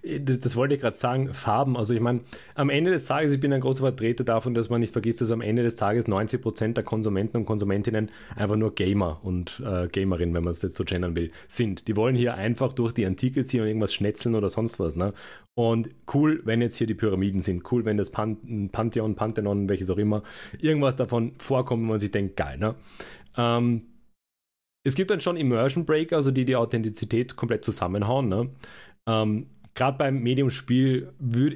Äh, 0.01 0.19
das 0.19 0.55
wollte 0.55 0.75
ich 0.75 0.81
gerade 0.81 0.97
sagen, 0.97 1.33
Farben. 1.33 1.77
Also 1.77 1.93
ich 1.93 1.99
meine, 1.99 2.21
am 2.55 2.69
Ende 2.69 2.91
des 2.91 3.05
Tages, 3.05 3.31
ich 3.31 3.39
bin 3.39 3.53
ein 3.53 3.61
großer 3.61 3.81
Vertreter 3.81 4.23
davon, 4.23 4.53
dass 4.53 4.69
man 4.69 4.81
nicht 4.81 4.93
vergisst, 4.93 5.21
dass 5.21 5.31
am 5.31 5.41
Ende 5.41 5.63
des 5.63 5.75
Tages 5.75 6.07
90% 6.07 6.73
der 6.73 6.83
Konsumenten 6.83 7.37
und 7.37 7.45
Konsumentinnen 7.45 8.11
einfach 8.35 8.55
nur 8.55 8.75
Gamer 8.75 9.19
und 9.23 9.61
äh, 9.65 9.87
Gamerinnen, 9.87 10.35
wenn 10.35 10.43
man 10.43 10.51
es 10.51 10.61
jetzt 10.61 10.75
so 10.75 10.83
gendern 10.83 11.15
will, 11.15 11.31
sind. 11.47 11.87
Die 11.87 11.95
wollen 11.95 12.15
hier 12.15 12.35
einfach 12.35 12.73
durch 12.73 12.93
die 12.93 13.05
Antike 13.05 13.45
ziehen 13.45 13.61
und 13.61 13.67
irgendwas 13.67 13.93
schnetzeln 13.93 14.35
oder 14.35 14.49
sonst 14.49 14.79
was. 14.79 14.95
Ne? 14.95 15.13
Und 15.55 15.89
cool, 16.13 16.41
wenn 16.45 16.61
jetzt 16.61 16.77
hier 16.77 16.87
die 16.87 16.93
Pyramiden 16.93 17.41
sind. 17.41 17.69
Cool, 17.71 17.85
wenn 17.85 17.97
das 17.97 18.11
Pan 18.11 18.69
Pantheon, 18.71 19.15
Pantheon, 19.15 19.67
welches 19.69 19.89
auch 19.89 19.97
immer, 19.97 20.23
irgendwas 20.59 20.95
davon 20.95 21.33
vorkommt, 21.37 21.83
wo 21.83 21.87
man 21.87 21.99
sich 21.99 22.11
denkt, 22.11 22.37
geil. 22.37 22.57
Ne? 22.57 22.75
Ähm, 23.37 23.81
es 24.85 24.95
gibt 24.95 25.11
dann 25.11 25.19
schon 25.19 25.35
Immersion 25.35 25.85
Breaker, 25.85 26.15
also 26.15 26.31
die 26.31 26.45
die 26.45 26.55
Authentizität 26.55 27.35
komplett 27.35 27.65
zusammenhauen. 27.65 28.29
Ne? 28.29 28.49
Ähm, 29.05 29.47
Gerade 29.79 29.97
beim 29.97 30.19
Medium-Spiel 30.19 31.07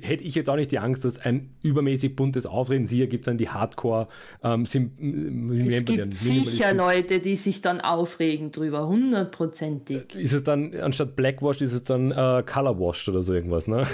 hätte 0.01 0.23
ich 0.23 0.33
jetzt 0.33 0.49
auch 0.49 0.55
nicht 0.55 0.71
die 0.71 0.79
Angst, 0.79 1.03
dass 1.03 1.19
ein 1.19 1.49
übermäßig 1.61 2.15
buntes 2.15 2.45
Auftreten, 2.45 2.87
hier 2.87 3.07
gibt 3.07 3.23
es 3.23 3.25
dann 3.25 3.37
die 3.37 3.49
Hardcore. 3.49 4.07
Ähm, 4.41 4.65
sim, 4.65 5.51
es 5.51 5.83
gibt 5.83 6.13
sicher 6.13 6.73
Leute, 6.73 7.19
die 7.19 7.35
sich 7.35 7.59
dann 7.59 7.81
aufregen 7.81 8.51
drüber, 8.51 8.87
hundertprozentig. 8.87 10.15
Ist 10.15 10.31
es 10.31 10.41
dann, 10.41 10.73
anstatt 10.73 11.17
Blackwashed, 11.17 11.61
ist 11.63 11.73
es 11.73 11.83
dann 11.83 12.11
äh, 12.11 12.43
Colorwashed 12.45 13.09
oder 13.09 13.23
so 13.23 13.33
irgendwas, 13.33 13.67
ne? 13.67 13.85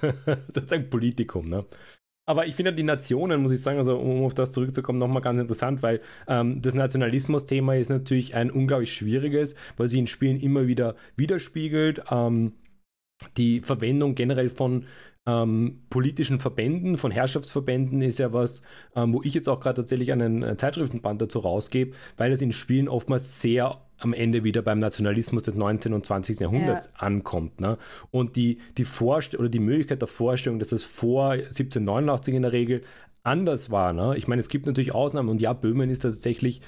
Sozusagen 0.48 0.88
Politikum, 0.88 1.46
ne? 1.46 1.66
Aber 2.24 2.46
ich 2.46 2.54
finde 2.54 2.72
die 2.72 2.82
Nationen, 2.82 3.42
muss 3.42 3.52
ich 3.52 3.60
sagen, 3.60 3.76
also 3.76 3.98
um 3.98 4.24
auf 4.24 4.32
das 4.32 4.52
zurückzukommen, 4.52 4.98
nochmal 4.98 5.20
ganz 5.20 5.38
interessant, 5.38 5.82
weil 5.82 6.00
ähm, 6.26 6.62
das 6.62 6.72
Nationalismus-Thema 6.72 7.76
ist 7.76 7.90
natürlich 7.90 8.34
ein 8.34 8.50
unglaublich 8.50 8.94
schwieriges, 8.94 9.54
weil 9.76 9.88
sich 9.88 9.98
in 9.98 10.06
Spielen 10.06 10.40
immer 10.40 10.66
wieder 10.66 10.96
widerspiegelt. 11.16 12.04
Ähm, 12.10 12.54
die 13.36 13.60
Verwendung 13.60 14.14
generell 14.14 14.50
von 14.50 14.86
ähm, 15.26 15.80
politischen 15.90 16.38
Verbänden, 16.38 16.96
von 16.96 17.10
Herrschaftsverbänden 17.10 18.00
ist 18.00 18.18
ja 18.18 18.32
was, 18.32 18.62
ähm, 18.94 19.12
wo 19.12 19.22
ich 19.22 19.34
jetzt 19.34 19.48
auch 19.48 19.58
gerade 19.60 19.82
tatsächlich 19.82 20.12
einen 20.12 20.42
äh, 20.42 20.56
Zeitschriftenband 20.56 21.20
dazu 21.20 21.40
rausgebe, 21.40 21.96
weil 22.16 22.32
es 22.32 22.40
in 22.40 22.52
Spielen 22.52 22.88
oftmals 22.88 23.40
sehr 23.40 23.80
am 23.98 24.12
Ende 24.12 24.44
wieder 24.44 24.62
beim 24.62 24.78
Nationalismus 24.78 25.44
des 25.44 25.54
19. 25.54 25.94
und 25.94 26.06
20. 26.06 26.38
Jahrhunderts 26.38 26.92
ja. 26.94 27.00
ankommt. 27.00 27.60
Ne? 27.60 27.78
Und 28.10 28.36
die, 28.36 28.58
die 28.76 28.86
oder 29.38 29.48
die 29.48 29.58
Möglichkeit 29.58 30.02
der 30.02 30.08
Vorstellung, 30.08 30.58
dass 30.58 30.72
es 30.72 30.84
vor 30.84 31.32
1789 31.32 32.34
in 32.34 32.42
der 32.42 32.52
Regel 32.52 32.82
anders 33.22 33.70
war. 33.70 33.92
Ne? 33.92 34.14
Ich 34.16 34.28
meine, 34.28 34.40
es 34.40 34.48
gibt 34.48 34.66
natürlich 34.66 34.94
Ausnahmen 34.94 35.28
und 35.28 35.40
ja, 35.40 35.52
Böhmen 35.52 35.90
ist 35.90 36.00
tatsächlich 36.00 36.60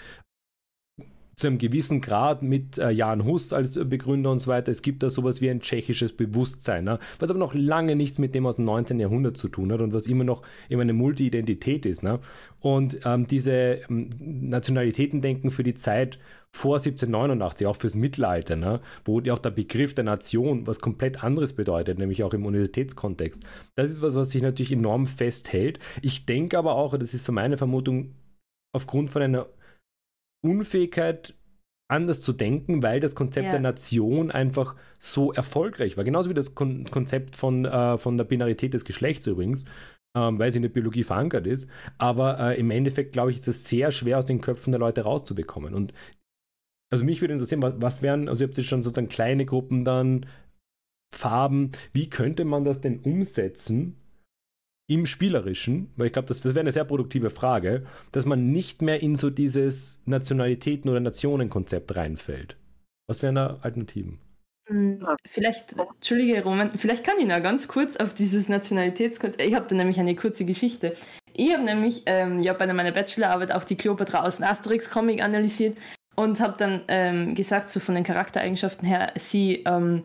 zu 1.39 1.47
einem 1.47 1.59
gewissen 1.59 2.01
Grad 2.01 2.43
mit 2.43 2.79
äh, 2.79 2.91
Jan 2.91 3.25
Hus 3.25 3.53
als 3.53 3.79
Begründer 3.89 4.33
und 4.33 4.41
so 4.41 4.51
weiter. 4.51 4.73
Es 4.73 4.83
gibt 4.83 5.05
da 5.05 5.09
sowas 5.09 5.41
wie 5.41 5.49
ein 5.49 5.61
tschechisches 5.61 6.13
Bewusstsein, 6.13 6.85
ne? 6.85 6.99
was 7.21 7.31
aber 7.31 7.39
noch 7.39 7.55
lange 7.55 7.95
nichts 7.95 8.19
mit 8.19 8.35
dem 8.35 8.45
aus 8.45 8.57
dem 8.57 8.65
19. 8.65 8.99
Jahrhundert 8.99 9.37
zu 9.37 9.49
tun 9.49 9.73
hat 9.73 9.81
und 9.81 9.93
was 9.93 10.07
immer 10.07 10.25
noch 10.25 10.43
immer 10.69 10.83
eine 10.83 10.95
Multi-Identität 10.95 11.87
ist. 11.87 12.03
Ne? 12.03 12.19
Und 12.59 12.99
ähm, 13.05 13.29
diese 13.29 13.53
ähm, 13.89 14.11
Nationalitätendenken 14.19 15.53
für 15.53 15.63
die 15.63 15.75
Zeit 15.75 16.19
vor 16.51 16.79
1789, 16.79 17.69
auch 17.69 17.77
fürs 17.77 17.95
Mittelalter, 17.95 18.57
ne? 18.57 18.81
wo 19.05 19.21
auch 19.31 19.39
der 19.39 19.51
Begriff 19.51 19.95
der 19.95 20.05
Nation 20.05 20.67
was 20.67 20.81
komplett 20.81 21.23
anderes 21.23 21.53
bedeutet, 21.53 22.01
nämlich 22.01 22.25
auch 22.25 22.35
im 22.35 22.47
Universitätskontext. 22.47 23.45
Das 23.77 23.91
ist 23.91 24.03
was, 24.03 24.17
was 24.17 24.31
sich 24.31 24.43
natürlich 24.43 24.73
enorm 24.73 25.07
festhält. 25.07 25.79
Ich 26.03 26.27
denke 26.27 26.59
aber 26.59 26.75
auch, 26.75 26.99
das 26.99 27.15
ist 27.15 27.25
so 27.25 27.33
meine 27.33 27.59
Vermutung, 27.59 28.15
aufgrund 28.73 29.11
von 29.11 29.23
einer 29.23 29.47
Unfähigkeit, 30.43 31.35
anders 31.91 32.21
zu 32.21 32.33
denken, 32.33 32.83
weil 32.83 33.01
das 33.01 33.15
Konzept 33.15 33.47
ja. 33.47 33.51
der 33.53 33.61
Nation 33.61 34.31
einfach 34.31 34.77
so 34.99 35.33
erfolgreich 35.33 35.97
war. 35.97 36.05
Genauso 36.05 36.29
wie 36.29 36.35
das 36.35 36.55
Kon 36.55 36.85
Konzept 36.85 37.35
von, 37.35 37.65
äh, 37.65 37.97
von 37.97 38.19
der 38.19 38.25
Binarität 38.25 38.75
des 38.75 38.85
Geschlechts 38.85 39.27
übrigens, 39.27 39.65
ähm, 40.17 40.39
weil 40.39 40.51
es 40.51 40.57
in 40.57 40.63
der 40.63 40.69
Biologie 40.69 41.03
verankert 41.03 41.47
ist. 41.47 41.71
Aber 41.97 42.39
äh, 42.39 42.61
im 42.61 42.71
Endeffekt, 42.71 43.13
glaube 43.13 43.31
ich, 43.31 43.39
ist 43.39 43.49
es 43.49 43.65
sehr 43.65 43.91
schwer 43.91 44.19
aus 44.19 44.27
den 44.27 44.41
Köpfen 44.41 44.73
der 44.73 44.81
Leute 44.81 45.03
rauszubekommen. 45.03 45.75
Und 45.75 45.95
also 46.91 47.05
mich 47.05 47.21
würde 47.21 47.35
interessieren, 47.35 47.63
was, 47.63 47.75
was 47.79 48.03
wären, 48.03 48.29
also 48.29 48.45
ihr 48.45 48.49
habt 48.49 48.57
jetzt 48.57 48.69
schon 48.69 48.83
sozusagen 48.83 49.09
kleine 49.09 49.47
Gruppen 49.47 49.85
dann, 49.85 50.27
Farben, 51.15 51.73
wie 51.93 52.11
könnte 52.11 52.45
man 52.45 52.65
das 52.65 52.83
denn 52.83 53.01
umsetzen, 53.01 53.97
im 54.89 55.07
Spielerischen, 55.07 55.93
weil 55.97 56.07
ich 56.07 56.13
glaube, 56.13 56.29
das, 56.29 56.41
das 56.41 56.55
wäre 56.55 56.63
eine 56.63 56.73
sehr 56.73 56.85
produktive 56.85 57.31
Frage, 57.31 57.87
dass 58.11 58.25
man 58.25 58.51
nicht 58.51 58.83
mehr 58.83 59.03
in 59.03 59.17
so 59.17 59.31
dieses 59.31 60.01
Nationalitäten- 60.07 60.91
oder 60.91 61.01
Nationenkonzept 61.01 61.95
reinfällt. 61.95 62.57
Was 63.07 63.23
wären 63.23 63.37
da 63.37 63.59
Alternativen? 63.61 64.19
Hm, 64.67 65.07
vielleicht, 65.29 65.77
Entschuldige, 65.79 66.43
Roman, 66.43 66.73
vielleicht 66.77 67.05
kann 67.05 67.19
ich 67.19 67.27
noch 67.27 67.43
ganz 67.43 67.69
kurz 67.69 67.97
auf 67.97 68.15
dieses 68.15 68.49
Nationalitätskonzept. 68.49 69.43
Ich 69.43 69.55
habe 69.55 69.67
da 69.69 69.75
nämlich 69.75 70.01
eine 70.01 70.17
kurze 70.17 70.45
Geschichte. 70.45 70.95
Ich 71.35 71.53
habe 71.53 71.65
nämlich 71.65 72.03
ähm, 72.07 72.41
ja, 72.41 72.53
bei 72.55 72.67
meiner 72.73 72.93
Bachelorarbeit 72.93 73.53
auch 73.53 73.65
die 73.65 73.77
Kleopatra 73.77 74.27
aus 74.27 74.39
dem 74.39 74.47
Asterix-Comic 74.47 75.23
analysiert 75.23 75.79
und 76.17 76.41
habe 76.41 76.55
dann 76.59 76.83
ähm, 76.89 77.35
gesagt, 77.35 77.71
so 77.71 77.79
von 77.79 77.95
den 77.95 78.05
Charaktereigenschaften 78.05 78.87
her, 78.87 79.13
sie 79.17 79.65
ähm, 79.67 80.03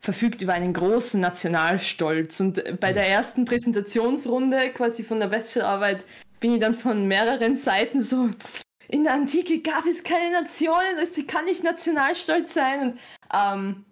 verfügt 0.00 0.42
über 0.42 0.54
einen 0.54 0.72
großen 0.72 1.20
Nationalstolz. 1.20 2.40
Und 2.40 2.80
bei 2.80 2.92
der 2.92 3.08
ersten 3.08 3.44
Präsentationsrunde 3.44 4.70
quasi 4.70 5.04
von 5.04 5.20
der 5.20 5.28
Bachelorarbeit 5.28 6.04
bin 6.40 6.54
ich 6.54 6.60
dann 6.60 6.74
von 6.74 7.06
mehreren 7.06 7.54
Seiten 7.56 8.00
so, 8.00 8.30
in 8.88 9.04
der 9.04 9.14
Antike 9.14 9.60
gab 9.60 9.86
es 9.86 10.02
keine 10.02 10.32
Nationen, 10.32 10.98
also 10.98 11.12
sie 11.12 11.26
kann 11.26 11.44
nicht 11.44 11.62
nationalstolz 11.62 12.54
sein. 12.54 12.90
Und 12.90 12.98
ähm, 13.32 13.84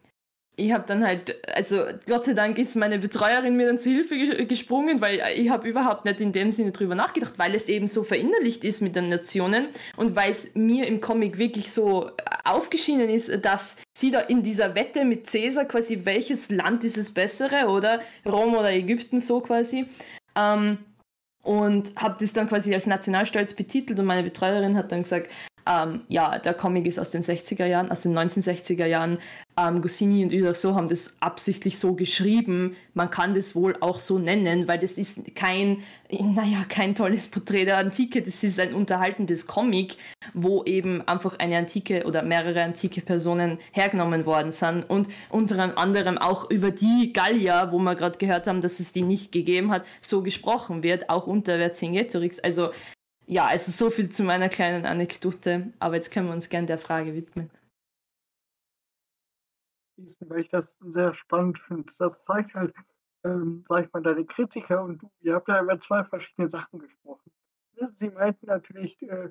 ich 0.58 0.72
habe 0.72 0.84
dann 0.86 1.06
halt, 1.06 1.36
also 1.48 1.84
Gott 2.06 2.24
sei 2.24 2.34
Dank 2.34 2.58
ist 2.58 2.74
meine 2.74 2.98
Betreuerin 2.98 3.56
mir 3.56 3.68
dann 3.68 3.78
zu 3.78 3.90
Hilfe 3.90 4.44
gesprungen, 4.44 5.00
weil 5.00 5.22
ich 5.36 5.50
habe 5.50 5.68
überhaupt 5.68 6.04
nicht 6.04 6.20
in 6.20 6.32
dem 6.32 6.50
Sinne 6.50 6.72
drüber 6.72 6.96
nachgedacht, 6.96 7.34
weil 7.36 7.54
es 7.54 7.68
eben 7.68 7.86
so 7.86 8.02
verinnerlicht 8.02 8.64
ist 8.64 8.80
mit 8.80 8.96
den 8.96 9.08
Nationen 9.08 9.68
und 9.96 10.16
weil 10.16 10.32
es 10.32 10.56
mir 10.56 10.88
im 10.88 11.00
Comic 11.00 11.38
wirklich 11.38 11.70
so 11.70 12.10
aufgeschienen 12.44 13.08
ist, 13.08 13.44
dass 13.44 13.76
sie 13.96 14.10
da 14.10 14.18
in 14.18 14.42
dieser 14.42 14.74
Wette 14.74 15.04
mit 15.04 15.30
Caesar 15.30 15.64
quasi, 15.64 16.00
welches 16.04 16.50
Land 16.50 16.82
ist 16.82 16.98
das 16.98 17.12
bessere 17.12 17.68
oder 17.68 18.00
Rom 18.26 18.54
oder 18.54 18.72
Ägypten 18.72 19.20
so 19.20 19.40
quasi. 19.40 19.86
Ähm, 20.34 20.78
und 21.44 21.94
habe 21.94 22.16
das 22.18 22.32
dann 22.32 22.48
quasi 22.48 22.74
als 22.74 22.86
Nationalstolz 22.86 23.54
betitelt 23.54 23.98
und 24.00 24.06
meine 24.06 24.24
Betreuerin 24.24 24.76
hat 24.76 24.90
dann 24.90 25.04
gesagt, 25.04 25.30
ähm, 25.68 26.00
ja, 26.09 26.38
der 26.38 26.54
Comic 26.54 26.87
ist 26.87 26.98
aus 26.98 27.11
den 27.11 27.22
60er 27.22 27.66
Jahren, 27.66 27.90
aus 27.90 28.02
den 28.02 28.16
1960er 28.16 28.87
Jahren. 28.87 29.18
Ähm, 29.59 29.83
Goscinny 29.83 30.22
und 30.24 30.33
Uderso 30.33 30.74
haben 30.74 30.88
das 30.88 31.16
absichtlich 31.20 31.78
so 31.78 31.94
geschrieben. 31.94 32.76
Man 32.94 33.11
kann 33.11 33.35
das 33.35 33.54
wohl 33.54 33.76
auch 33.81 33.98
so 33.98 34.18
nennen, 34.18 34.66
weil 34.66 34.78
das 34.78 34.92
ist 34.92 35.35
kein, 35.35 35.83
naja, 36.11 36.64
kein 36.68 36.94
tolles 36.94 37.28
Porträt 37.28 37.66
der 37.66 37.76
Antike. 37.76 38.22
Das 38.22 38.42
ist 38.42 38.59
ein 38.59 38.72
unterhaltendes 38.72 39.46
Comic, 39.46 39.98
wo 40.33 40.64
eben 40.64 41.07
einfach 41.07 41.38
eine 41.38 41.59
antike 41.59 42.04
oder 42.07 42.22
mehrere 42.22 42.62
antike 42.62 43.02
Personen 43.02 43.59
hergenommen 43.72 44.24
worden 44.24 44.52
sind 44.52 44.85
und 44.85 45.09
unter 45.28 45.76
anderem 45.76 46.16
auch 46.16 46.50
über 46.50 46.70
die 46.70 47.12
Gallier, 47.12 47.68
wo 47.72 47.78
wir 47.78 47.94
gerade 47.94 48.16
gehört 48.16 48.46
haben, 48.46 48.62
dass 48.62 48.81
es 48.81 48.92
die 48.92 49.02
nicht 49.02 49.33
gegeben 49.33 49.70
hat, 49.70 49.85
so 50.00 50.22
gesprochen 50.22 50.83
wird, 50.83 51.11
auch 51.11 51.26
unter 51.26 51.59
Vercingetorix. 51.59 52.38
Also 52.38 52.70
ja, 53.28 53.46
also 53.46 53.70
so 53.72 53.90
viel 53.90 54.08
zu 54.08 54.22
meiner 54.24 54.48
kleinen 54.48 54.86
Anekdote, 54.86 55.70
aber 55.78 55.96
jetzt 55.96 56.10
können 56.10 56.28
wir 56.28 56.32
uns 56.32 56.48
gerne 56.48 56.66
der 56.66 56.78
Frage 56.78 57.14
widmen. 57.14 57.50
Weil 60.20 60.40
ich 60.40 60.48
das 60.48 60.78
sehr 60.80 61.12
spannend 61.12 61.58
finde. 61.58 61.92
Das 61.98 62.24
zeigt 62.24 62.54
halt, 62.54 62.72
ähm, 63.24 63.64
sag 63.68 63.84
ich 63.84 63.92
mal, 63.92 64.02
deine 64.02 64.24
Kritiker 64.24 64.82
und 64.82 65.02
du, 65.02 65.10
ihr 65.20 65.34
habt 65.34 65.48
ja 65.48 65.62
über 65.62 65.78
zwei 65.78 66.04
verschiedene 66.04 66.48
Sachen 66.48 66.78
gesprochen. 66.78 67.30
Sie 67.92 68.08
meinten 68.08 68.46
natürlich, 68.46 69.00
äh, 69.02 69.30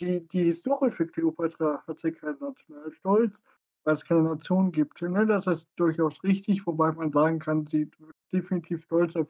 die, 0.00 0.26
die 0.28 0.44
historische 0.44 1.06
Kleopatra 1.06 1.84
hat 1.86 2.00
sie 2.00 2.12
keinen 2.12 2.38
Nationalstolz, 2.38 3.42
weil 3.84 3.94
es 3.94 4.04
keine 4.04 4.22
Nation 4.22 4.72
gibt. 4.72 5.02
Ne? 5.02 5.26
Das 5.26 5.46
ist 5.46 5.68
durchaus 5.76 6.22
richtig, 6.24 6.66
wobei 6.66 6.90
man 6.92 7.12
sagen 7.12 7.38
kann, 7.38 7.66
sie 7.66 7.90
wird 7.98 8.16
definitiv 8.32 8.82
stolz 8.84 9.14
auf 9.14 9.28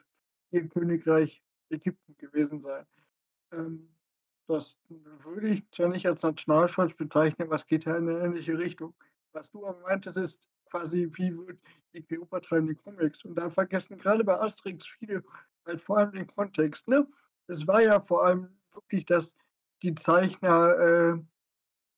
ihr 0.52 0.68
Königreich 0.68 1.42
Ägypten 1.70 2.16
gewesen 2.18 2.60
sein. 2.60 2.86
Ähm, 3.52 3.95
das 4.46 4.78
würde 4.88 5.48
ich 5.48 5.70
zwar 5.70 5.88
nicht 5.88 6.06
als 6.06 6.22
Nationalstolz 6.22 6.94
bezeichnen, 6.94 7.52
es 7.52 7.66
geht 7.66 7.84
ja 7.84 7.96
in 7.96 8.08
eine 8.08 8.20
ähnliche 8.20 8.58
Richtung. 8.58 8.94
Was 9.32 9.50
du 9.50 9.66
aber 9.66 9.80
meintest, 9.80 10.16
ist 10.16 10.48
quasi, 10.70 11.10
wie 11.14 11.36
wird 11.36 11.58
die 11.94 12.02
Kleopatra 12.02 12.58
in 12.58 12.66
den 12.66 12.76
Comics? 12.76 13.24
Und 13.24 13.36
da 13.36 13.50
vergessen 13.50 13.98
gerade 13.98 14.24
bei 14.24 14.38
Asterix 14.40 14.86
viele 14.86 15.22
halt 15.66 15.80
vor 15.80 15.98
allem 15.98 16.12
den 16.12 16.26
Kontext. 16.26 16.88
Ne? 16.88 17.06
Es 17.48 17.66
war 17.66 17.82
ja 17.82 18.00
vor 18.00 18.24
allem 18.24 18.48
wirklich, 18.72 19.04
dass 19.04 19.34
die 19.82 19.94
Zeichner 19.94 20.78
äh, 20.78 21.16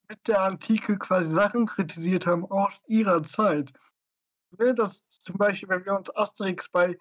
mit 0.08 0.26
der 0.26 0.42
Antike 0.42 0.98
quasi 0.98 1.30
Sachen 1.30 1.66
kritisiert 1.66 2.26
haben 2.26 2.44
aus 2.50 2.80
ihrer 2.86 3.22
Zeit. 3.22 3.72
Ne? 4.58 4.74
Das 4.74 5.02
zum 5.08 5.36
Beispiel, 5.36 5.68
wenn 5.68 5.84
wir 5.84 5.96
uns 5.96 6.14
Asterix 6.16 6.68
bei 6.68 6.98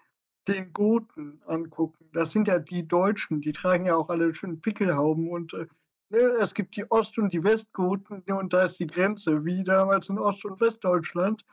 den 0.48 0.72
Goten 0.72 1.40
angucken, 1.46 2.08
das 2.12 2.32
sind 2.32 2.48
ja 2.48 2.58
die 2.58 2.86
Deutschen, 2.86 3.40
die 3.40 3.52
tragen 3.52 3.86
ja 3.86 3.96
auch 3.96 4.08
alle 4.08 4.34
schön 4.34 4.60
Pickelhauben 4.60 5.28
und 5.28 5.52
äh, 5.54 5.66
ne, 6.10 6.18
es 6.40 6.54
gibt 6.54 6.76
die 6.76 6.90
Ost- 6.90 7.18
und 7.18 7.32
die 7.32 7.44
Westgoten 7.44 8.22
und 8.22 8.52
da 8.52 8.64
ist 8.64 8.80
die 8.80 8.86
Grenze, 8.86 9.44
wie 9.44 9.62
damals 9.62 10.08
in 10.08 10.18
Ost- 10.18 10.44
und 10.44 10.60
Westdeutschland. 10.60 11.44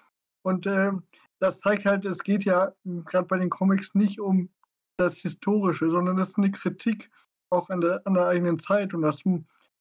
Und 0.43 0.65
äh, 0.65 0.91
das 1.39 1.59
zeigt 1.59 1.85
halt, 1.85 2.05
es 2.05 2.23
geht 2.23 2.45
ja 2.45 2.71
gerade 2.83 3.27
bei 3.27 3.37
den 3.37 3.49
Comics 3.49 3.93
nicht 3.93 4.19
um 4.19 4.49
das 4.97 5.17
Historische, 5.17 5.89
sondern 5.89 6.17
das 6.17 6.29
ist 6.29 6.37
eine 6.37 6.51
Kritik 6.51 7.09
auch 7.49 7.69
an 7.69 7.81
der, 7.81 8.01
an 8.05 8.13
der 8.13 8.27
eigenen 8.27 8.59
Zeit 8.59 8.93
und 8.93 9.01
das 9.01 9.23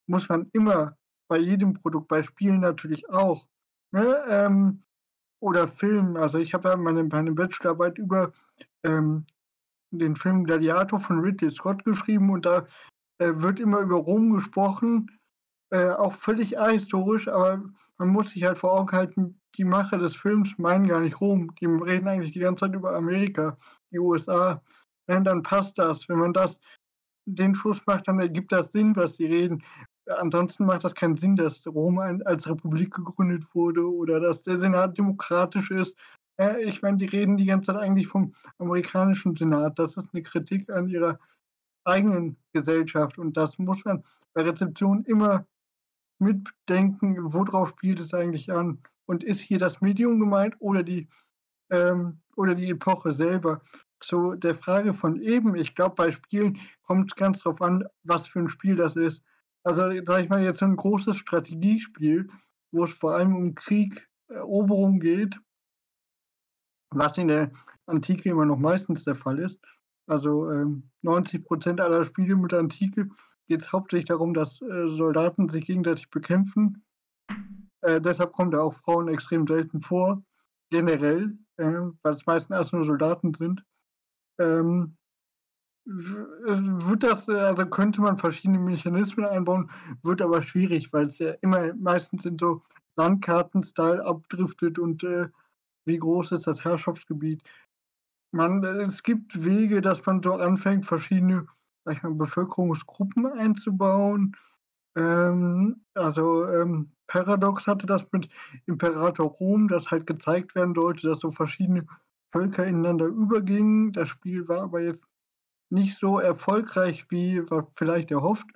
muss 0.07 0.29
man 0.29 0.49
immer 0.53 0.97
bei 1.29 1.39
jedem 1.39 1.75
Produkt, 1.75 2.09
bei 2.09 2.23
Spielen 2.23 2.61
natürlich 2.61 3.09
auch. 3.09 3.47
Ne? 3.93 4.25
Ähm, 4.29 4.83
oder 5.41 5.69
Filmen. 5.69 6.17
Also 6.17 6.39
ich 6.39 6.55
habe 6.55 6.71
ja 6.71 6.77
meine, 6.77 7.05
meine 7.05 7.33
Bachelorarbeit 7.33 7.99
über 7.99 8.33
ähm, 8.85 9.27
den 9.91 10.17
Film 10.17 10.45
Gladiator 10.45 11.01
von 11.01 11.21
Ridley 11.21 11.51
Scott 11.51 11.85
geschrieben 11.85 12.31
und 12.31 12.47
da 12.47 12.67
äh, 13.19 13.33
wird 13.35 13.61
immer 13.61 13.81
über 13.81 13.97
Rom 13.97 14.33
gesprochen, 14.33 15.11
äh, 15.71 15.91
auch 15.91 16.13
völlig 16.13 16.59
ahistorisch, 16.59 17.29
aber 17.29 17.63
man 17.99 18.09
muss 18.09 18.31
sich 18.31 18.45
halt 18.45 18.59
vor 18.59 18.73
Augen 18.73 18.93
halten, 18.93 19.41
die 19.57 19.65
Macher 19.65 19.99
des 19.99 20.17
Films 20.17 20.59
meinen 20.59 20.89
gar 20.89 21.01
nicht 21.01 21.21
Rom, 21.21 21.55
die 21.57 21.67
reden 21.67 22.09
eigentlich 22.09 22.33
die 22.33 22.41
ganze 22.41 22.67
Zeit 22.67 22.75
über 22.75 22.95
Amerika, 22.95 23.57
die 23.93 23.99
USA. 23.99 24.61
Ja, 25.09 25.21
dann 25.21 25.43
passt 25.43 25.79
das. 25.79 26.09
Wenn 26.09 26.19
man 26.19 26.33
das 26.33 26.59
den 27.27 27.55
Schluss 27.55 27.81
macht, 27.87 28.09
dann 28.09 28.19
ergibt 28.19 28.53
das 28.53 28.73
Sinn, 28.73 28.97
was 28.97 29.15
sie 29.15 29.27
reden. 29.27 29.63
Ansonsten 30.07 30.67
macht 30.67 30.85
das 30.85 30.95
keinen 30.95 31.17
Sinn, 31.17 31.37
dass 31.37 31.67
Rom 31.67 31.99
als 31.99 32.49
Republik 32.49 32.95
gegründet 32.95 33.45
wurde 33.55 33.91
oder 33.91 34.21
dass 34.21 34.43
der 34.43 34.59
Senat 34.59 34.99
demokratisch 34.99 35.71
ist 35.71 35.97
äh, 36.39 36.63
ich 36.65 36.83
meine, 36.83 36.99
die 36.99 37.07
reden 37.07 37.37
die 37.37 37.47
ganze 37.47 37.73
Zeit 37.73 37.83
eigentlich 37.83 38.09
vom 38.09 38.35
amerikanischen 38.59 39.37
Senat. 39.37 39.79
Das 39.79 39.97
ist 39.97 40.11
eine 40.13 40.23
Kritik 40.23 40.71
an 40.71 40.89
ihrer 40.89 41.19
eigenen 41.85 42.37
Gesellschaft. 42.53 43.19
Und 43.19 43.37
das 43.37 43.59
muss 43.59 43.85
man 43.85 44.03
bei 44.33 44.43
Rezeption 44.43 45.05
immer 45.05 45.47
mitdenken, 46.19 47.33
worauf 47.33 47.71
spielt 47.71 48.01
es 48.01 48.15
eigentlich 48.15 48.53
an? 48.53 48.83
Und 49.07 49.23
ist 49.23 49.41
hier 49.41 49.59
das 49.59 49.81
Medium 49.81 50.19
gemeint 50.19 50.57
oder 50.61 50.83
die, 50.83 51.09
ähm, 51.71 52.21
oder 52.37 52.55
die 52.55 52.71
Epoche 52.71 53.13
selber? 53.13 53.61
Zu 54.01 54.35
der 54.35 54.55
Frage 54.55 54.93
von 54.93 55.21
eben, 55.21 55.55
ich 55.55 55.75
glaube, 55.75 55.95
bei 55.95 56.13
Spielen 56.13 56.59
kommt 56.83 57.13
es 57.13 57.17
ganz 57.17 57.43
darauf 57.43 57.63
an, 57.63 57.85
was 58.03 58.27
für 58.27 58.41
ein 58.41 58.51
Spiel 58.51 58.77
das 58.77 58.97
ist. 58.97 59.23
Also, 59.63 59.83
sage 60.05 60.25
ich 60.25 60.29
mal, 60.29 60.43
jetzt 60.43 60.59
so 60.59 60.67
ein 60.67 60.77
großes 60.77 61.17
Strategiespiel, 61.17 62.29
wo 62.71 62.85
es 62.85 62.93
vor 62.93 63.15
allem 63.15 63.35
um 63.35 63.55
Krieg, 63.55 64.03
Eroberung 64.29 65.01
geht, 65.01 65.39
was 66.95 67.19
in 67.19 67.29
der 67.29 67.51
Antike 67.87 68.31
immer 68.31 68.47
noch 68.47 68.59
meistens 68.59 69.05
der 69.05 69.15
Fall 69.15 69.39
ist. 69.39 69.61
Also 70.07 70.51
ähm, 70.51 70.91
90 71.03 71.45
Prozent 71.45 71.81
aller 71.81 72.05
Spiele 72.05 72.37
mit 72.37 72.53
Antike 72.53 73.09
geht 73.49 73.63
es 73.63 73.73
hauptsächlich 73.73 74.07
darum, 74.07 74.35
dass 74.35 74.61
äh, 74.63 74.89
Soldaten 74.89 75.49
sich 75.49 75.67
gegenseitig 75.67 76.11
bekämpfen 76.11 76.85
Äh, 77.83 78.01
deshalb 78.01 78.33
kommen 78.33 78.51
da 78.51 78.61
auch 78.63 78.75
Frauen 78.75 79.09
extrem 79.09 79.47
selten 79.47 79.81
vor, 79.81 80.23
generell, 80.71 81.37
äh, 81.59 81.81
weil 82.03 82.15
es 82.15 82.25
meistens 82.27 82.57
erst 82.57 82.73
nur 82.73 82.87
Soldaten 82.87 83.35
sind. 83.35 83.63
Ähm, 84.39 84.97
wird 85.87 87.03
das, 87.03 87.29
also 87.29 87.67
könnte 87.67 88.01
man 88.01 88.17
verschiedene 88.17 88.59
Mechanismen 88.59 89.27
einbauen, 89.27 89.71
wird 90.03 90.23
aber 90.23 90.41
schwierig, 90.41 90.93
weil 90.95 91.09
es 91.09 91.19
ja 91.19 91.33
immer 91.43 91.75
meistens 91.75 92.25
in 92.25 92.39
so 92.39 92.63
Landkarten-Style 92.97 94.03
abdriftet 94.05 94.79
und 94.79 95.05
äh, 95.05 95.29
wie 95.85 95.99
groß 95.99 96.33
ist 96.33 96.47
das 96.47 96.65
Herrschaftsgebiet. 96.65 97.43
Man, 98.33 98.65
es 98.65 99.03
gibt 99.03 99.45
Wege, 99.45 99.81
dass 99.81 100.05
man 100.07 100.23
so 100.23 100.35
anfängt, 100.35 100.87
verschiedene 100.87 101.47
sag 101.85 101.97
ich 101.97 102.03
mal, 102.03 102.15
Bevölkerungsgruppen 102.15 103.27
einzubauen. 103.27 104.37
Ähm, 104.97 105.85
also 105.95 106.49
ähm, 106.49 106.93
Paradox 107.07 107.67
hatte 107.67 107.87
das 107.87 108.05
mit 108.13 108.29
Imperator 108.67 109.27
Rom, 109.27 109.69
dass 109.69 109.91
halt 109.91 110.07
gezeigt 110.07 110.55
werden 110.55 110.75
sollte, 110.75 111.09
dass 111.09 111.21
so 111.21 111.31
verschiedene 111.31 111.87
Völker 112.33 112.67
ineinander 112.67 113.07
übergingen. 113.07 113.93
Das 113.93 114.09
Spiel 114.09 114.49
war 114.49 114.63
aber 114.63 114.81
jetzt 114.81 115.07
nicht 115.71 115.99
so 115.99 116.19
erfolgreich, 116.19 117.07
wie 117.11 117.43
vielleicht 117.77 118.11
erhofft. 118.11 118.47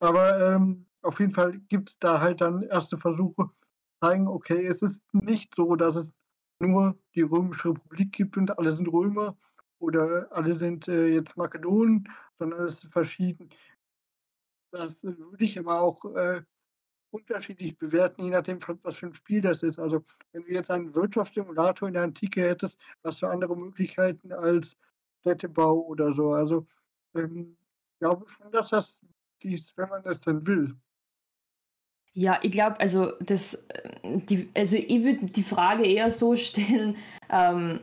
Aber 0.00 0.54
ähm, 0.54 0.86
auf 1.02 1.20
jeden 1.20 1.32
Fall 1.32 1.58
gibt 1.68 1.90
es 1.90 1.98
da 1.98 2.20
halt 2.20 2.40
dann 2.40 2.62
erste 2.62 2.98
Versuche, 2.98 3.50
zeigen, 4.00 4.26
okay, 4.26 4.66
es 4.66 4.82
ist 4.82 5.02
nicht 5.12 5.54
so, 5.54 5.76
dass 5.76 5.96
es 5.96 6.14
nur 6.62 6.96
die 7.14 7.22
Römische 7.22 7.70
Republik 7.70 8.12
gibt 8.12 8.36
und 8.36 8.58
alle 8.58 8.72
sind 8.74 8.88
Römer 8.88 9.36
oder 9.78 10.28
alle 10.30 10.54
sind 10.54 10.88
äh, 10.88 11.08
jetzt 11.08 11.36
Makedonen, 11.36 12.08
sondern 12.38 12.64
es 12.66 12.84
ist 12.84 12.92
verschieden. 12.92 13.50
Das 14.70 15.04
würde 15.04 15.44
ich 15.44 15.58
aber 15.58 15.80
auch 15.80 16.04
äh, 16.14 16.42
unterschiedlich 17.10 17.76
bewerten, 17.76 18.24
je 18.24 18.30
nachdem, 18.30 18.58
was 18.82 18.96
für 18.96 19.06
ein 19.06 19.14
Spiel 19.14 19.40
das 19.40 19.62
ist. 19.62 19.78
Also, 19.78 20.04
wenn 20.32 20.44
du 20.44 20.50
jetzt 20.50 20.70
einen 20.70 20.94
Wirtschaftssimulator 20.94 21.88
in 21.88 21.94
der 21.94 22.04
Antike 22.04 22.42
hättest, 22.42 22.80
hast 23.04 23.20
du 23.22 23.26
andere 23.26 23.56
Möglichkeiten 23.56 24.32
als 24.32 24.76
Städtebau 25.20 25.80
oder 25.80 26.14
so. 26.14 26.32
Also, 26.32 26.66
ähm, 27.14 27.56
ich 27.92 27.98
glaube 27.98 28.28
schon, 28.28 28.50
dass 28.50 28.70
das 28.70 29.00
dies, 29.42 29.76
wenn 29.76 29.88
man 29.88 30.02
das 30.02 30.22
dann 30.22 30.46
will. 30.46 30.74
Ja, 32.14 32.38
ich 32.42 32.52
glaube, 32.52 32.78
also 32.78 33.12
das, 33.20 33.66
die, 34.04 34.48
also 34.54 34.76
ich 34.76 35.02
würde 35.02 35.24
die 35.26 35.42
Frage 35.42 35.86
eher 35.86 36.10
so 36.10 36.36
stellen, 36.36 36.96
ähm, 37.30 37.80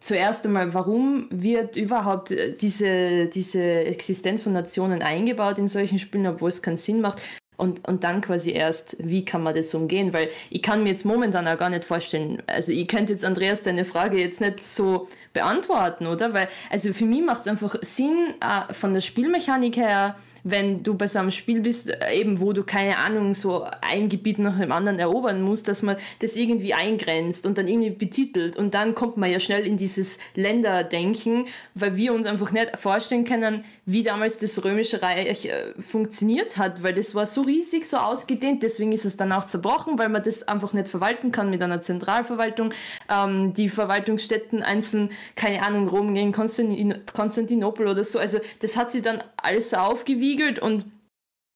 zuerst 0.00 0.46
einmal, 0.46 0.72
warum 0.74 1.26
wird 1.30 1.76
überhaupt 1.76 2.30
äh, 2.30 2.56
diese, 2.56 3.26
diese 3.26 3.62
Existenz 3.62 4.42
von 4.42 4.52
Nationen 4.52 5.02
eingebaut 5.02 5.58
in 5.58 5.66
solchen 5.66 5.98
Spielen, 5.98 6.26
obwohl 6.28 6.50
es 6.50 6.62
keinen 6.62 6.76
Sinn 6.76 7.00
macht? 7.00 7.20
Und, 7.56 7.88
und 7.88 8.04
dann 8.04 8.20
quasi 8.20 8.52
erst, 8.52 8.96
wie 9.00 9.24
kann 9.24 9.42
man 9.42 9.52
das 9.52 9.74
umgehen? 9.74 10.12
Weil 10.12 10.28
ich 10.48 10.62
kann 10.62 10.84
mir 10.84 10.90
jetzt 10.90 11.04
momentan 11.04 11.48
auch 11.48 11.58
gar 11.58 11.70
nicht 11.70 11.84
vorstellen, 11.84 12.40
also 12.46 12.70
ich 12.70 12.86
könnte 12.86 13.12
jetzt 13.12 13.24
Andreas 13.24 13.62
deine 13.62 13.84
Frage 13.84 14.20
jetzt 14.20 14.40
nicht 14.40 14.62
so 14.62 15.08
beantworten, 15.32 16.06
oder? 16.06 16.32
Weil, 16.32 16.46
also 16.70 16.92
für 16.92 17.04
mich 17.04 17.22
macht 17.22 17.40
es 17.40 17.48
einfach 17.48 17.74
Sinn, 17.82 18.34
äh, 18.40 18.72
von 18.72 18.94
der 18.94 19.00
Spielmechanik 19.00 19.76
her, 19.76 20.14
wenn 20.50 20.82
du 20.82 20.94
bei 20.94 21.06
so 21.06 21.18
einem 21.18 21.30
Spiel 21.30 21.60
bist, 21.60 21.90
äh, 21.90 22.14
eben 22.14 22.40
wo 22.40 22.52
du 22.52 22.62
keine 22.62 22.98
Ahnung, 22.98 23.34
so 23.34 23.66
ein 23.80 24.08
Gebiet 24.08 24.38
nach 24.38 24.58
dem 24.58 24.72
anderen 24.72 24.98
erobern 24.98 25.42
musst, 25.42 25.68
dass 25.68 25.82
man 25.82 25.96
das 26.20 26.36
irgendwie 26.36 26.74
eingrenzt 26.74 27.46
und 27.46 27.58
dann 27.58 27.68
irgendwie 27.68 27.90
betitelt. 27.90 28.56
Und 28.56 28.74
dann 28.74 28.94
kommt 28.94 29.16
man 29.16 29.30
ja 29.30 29.40
schnell 29.40 29.66
in 29.66 29.76
dieses 29.76 30.18
Länderdenken, 30.34 31.46
weil 31.74 31.96
wir 31.96 32.12
uns 32.12 32.26
einfach 32.26 32.52
nicht 32.52 32.78
vorstellen 32.78 33.24
können, 33.24 33.64
wie 33.86 34.02
damals 34.02 34.38
das 34.38 34.64
Römische 34.64 35.02
Reich 35.02 35.46
äh, 35.46 35.72
funktioniert 35.80 36.56
hat, 36.56 36.82
weil 36.82 36.94
das 36.94 37.14
war 37.14 37.26
so 37.26 37.42
riesig, 37.42 37.86
so 37.86 37.96
ausgedehnt, 37.96 38.62
deswegen 38.62 38.92
ist 38.92 39.04
es 39.04 39.16
dann 39.16 39.32
auch 39.32 39.44
zerbrochen, 39.44 39.98
weil 39.98 40.08
man 40.08 40.22
das 40.22 40.46
einfach 40.46 40.72
nicht 40.72 40.88
verwalten 40.88 41.32
kann 41.32 41.50
mit 41.50 41.62
einer 41.62 41.80
Zentralverwaltung. 41.80 42.72
Ähm, 43.10 43.54
die 43.54 43.68
Verwaltungsstätten 43.68 44.62
einzeln, 44.62 45.10
keine 45.36 45.62
Ahnung, 45.62 45.88
Rom 45.88 46.14
gegen 46.14 46.32
Konstantin 46.32 46.98
Konstantinopel 47.14 47.88
oder 47.88 48.04
so, 48.04 48.18
also 48.18 48.38
das 48.60 48.76
hat 48.76 48.90
sie 48.90 49.02
dann 49.02 49.22
alles 49.36 49.70
so 49.70 49.76
aufgewiesen 49.76 50.37
gespiegelt 50.38 50.58
und 50.58 50.84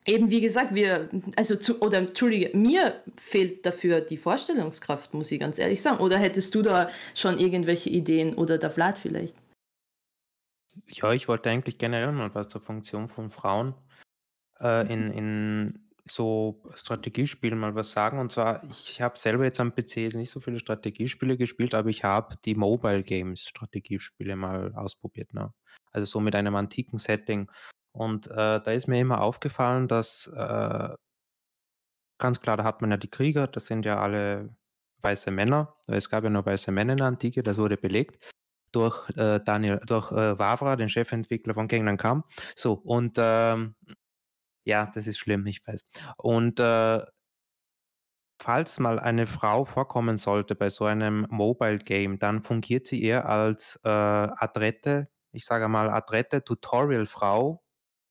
eben 0.05 0.31
wie 0.31 0.41
gesagt, 0.41 0.75
wir, 0.75 1.09
also 1.37 1.57
zu, 1.57 1.81
oder 1.81 1.99
entschuldige, 1.99 2.57
mir 2.57 3.03
fehlt 3.17 3.65
dafür 3.65 4.01
die 4.01 4.17
Vorstellungskraft, 4.17 5.15
muss 5.15 5.31
ich 5.31 5.41
ganz 5.41 5.59
ehrlich 5.59 5.81
sagen. 5.81 6.01
Oder 6.01 6.19
hättest 6.19 6.55
du 6.55 6.63
da 6.63 6.91
schon 7.15 7.39
irgendwelche 7.39 7.91
Ideen 7.91 8.35
oder 8.35 8.59
der 8.59 8.71
Vlad 8.71 8.99
vielleicht? 8.99 9.37
Ja, 10.89 11.13
ich 11.13 11.29
wollte 11.29 11.51
eigentlich 11.51 11.79
generell 11.79 12.13
mal 12.13 12.35
was 12.35 12.49
zur 12.49 12.61
Funktion 12.61 13.09
von 13.09 13.31
Frauen 13.31 13.75
äh, 14.61 14.93
in, 14.93 15.13
in 15.13 15.89
so 16.09 16.63
Strategiespielen 16.75 17.59
mal 17.59 17.75
was 17.77 17.93
sagen. 17.93 18.19
Und 18.19 18.33
zwar, 18.33 18.65
ich 18.71 19.01
habe 19.01 19.17
selber 19.17 19.45
jetzt 19.45 19.61
am 19.61 19.73
PC 19.73 20.15
nicht 20.15 20.31
so 20.31 20.41
viele 20.41 20.59
Strategiespiele 20.59 21.37
gespielt, 21.37 21.75
aber 21.75 21.91
ich 21.91 22.03
habe 22.03 22.37
die 22.45 22.57
Mobile 22.57 23.03
Games 23.03 23.43
Strategiespiele 23.43 24.35
mal 24.35 24.75
ausprobiert. 24.75 25.33
Ne? 25.33 25.53
Also 25.93 26.07
so 26.07 26.21
mit 26.21 26.35
einem 26.35 26.57
antiken 26.57 26.99
Setting. 26.99 27.49
Und 27.93 28.27
äh, 28.29 28.61
da 28.61 28.71
ist 28.73 28.89
mir 28.89 29.01
immer 29.01 29.21
aufgefallen, 29.21 29.89
dass 29.89 30.27
äh, 30.29 30.95
ganz 32.19 32.41
klar, 32.41 32.57
da 32.57 32.65
hat 32.65 32.81
man 32.81 32.91
ja 32.91 32.97
die 32.97 33.11
Krieger, 33.11 33.47
das 33.49 33.67
sind 33.67 33.85
ja 33.85 34.01
alle 34.01 34.55
weiße 35.03 35.31
Männer. 35.31 35.77
Es 35.87 36.09
gab 36.11 36.25
ja 36.25 36.31
nur 36.31 36.47
weiße 36.47 36.71
Männer 36.73 36.93
in 36.93 36.99
der 36.99 37.07
Antike, 37.09 37.43
das 37.43 37.59
wurde 37.59 37.77
belegt 37.77 38.19
durch 38.73 39.09
äh, 39.17 39.41
Daniel, 39.45 39.81
durch 39.87 40.11
äh, 40.13 40.39
Wavra, 40.39 40.77
den 40.77 40.89
Chefentwickler 40.89 41.55
von 41.55 41.69
Kingdom 41.69 41.99
Come. 41.99 42.25
So, 42.57 42.75
und 42.75 43.17
ähm, 43.19 43.75
ja, 44.65 44.87
das 44.95 45.07
ist 45.07 45.19
schlimm, 45.19 45.47
ich 45.47 45.67
weiß. 45.67 45.83
Und 46.19 46.61
äh, 46.61 47.03
falls 48.41 48.79
mal 48.81 48.99
eine 48.99 49.27
Frau 49.27 49.65
vorkommen 49.65 50.19
sollte 50.19 50.55
bei 50.55 50.71
so 50.71 50.85
einem 50.85 51.27
Mobile 51.31 51.79
Game, 51.79 52.19
dann 52.19 52.43
fungiert 52.43 52.87
sie 52.87 53.03
eher 53.03 53.29
als 53.29 53.79
äh, 53.85 53.89
adrette, 53.89 55.09
ich 55.33 55.45
sage 55.45 55.69
mal 55.69 55.91
adrette 55.91 56.43
Tutorial-Frau, 56.45 57.63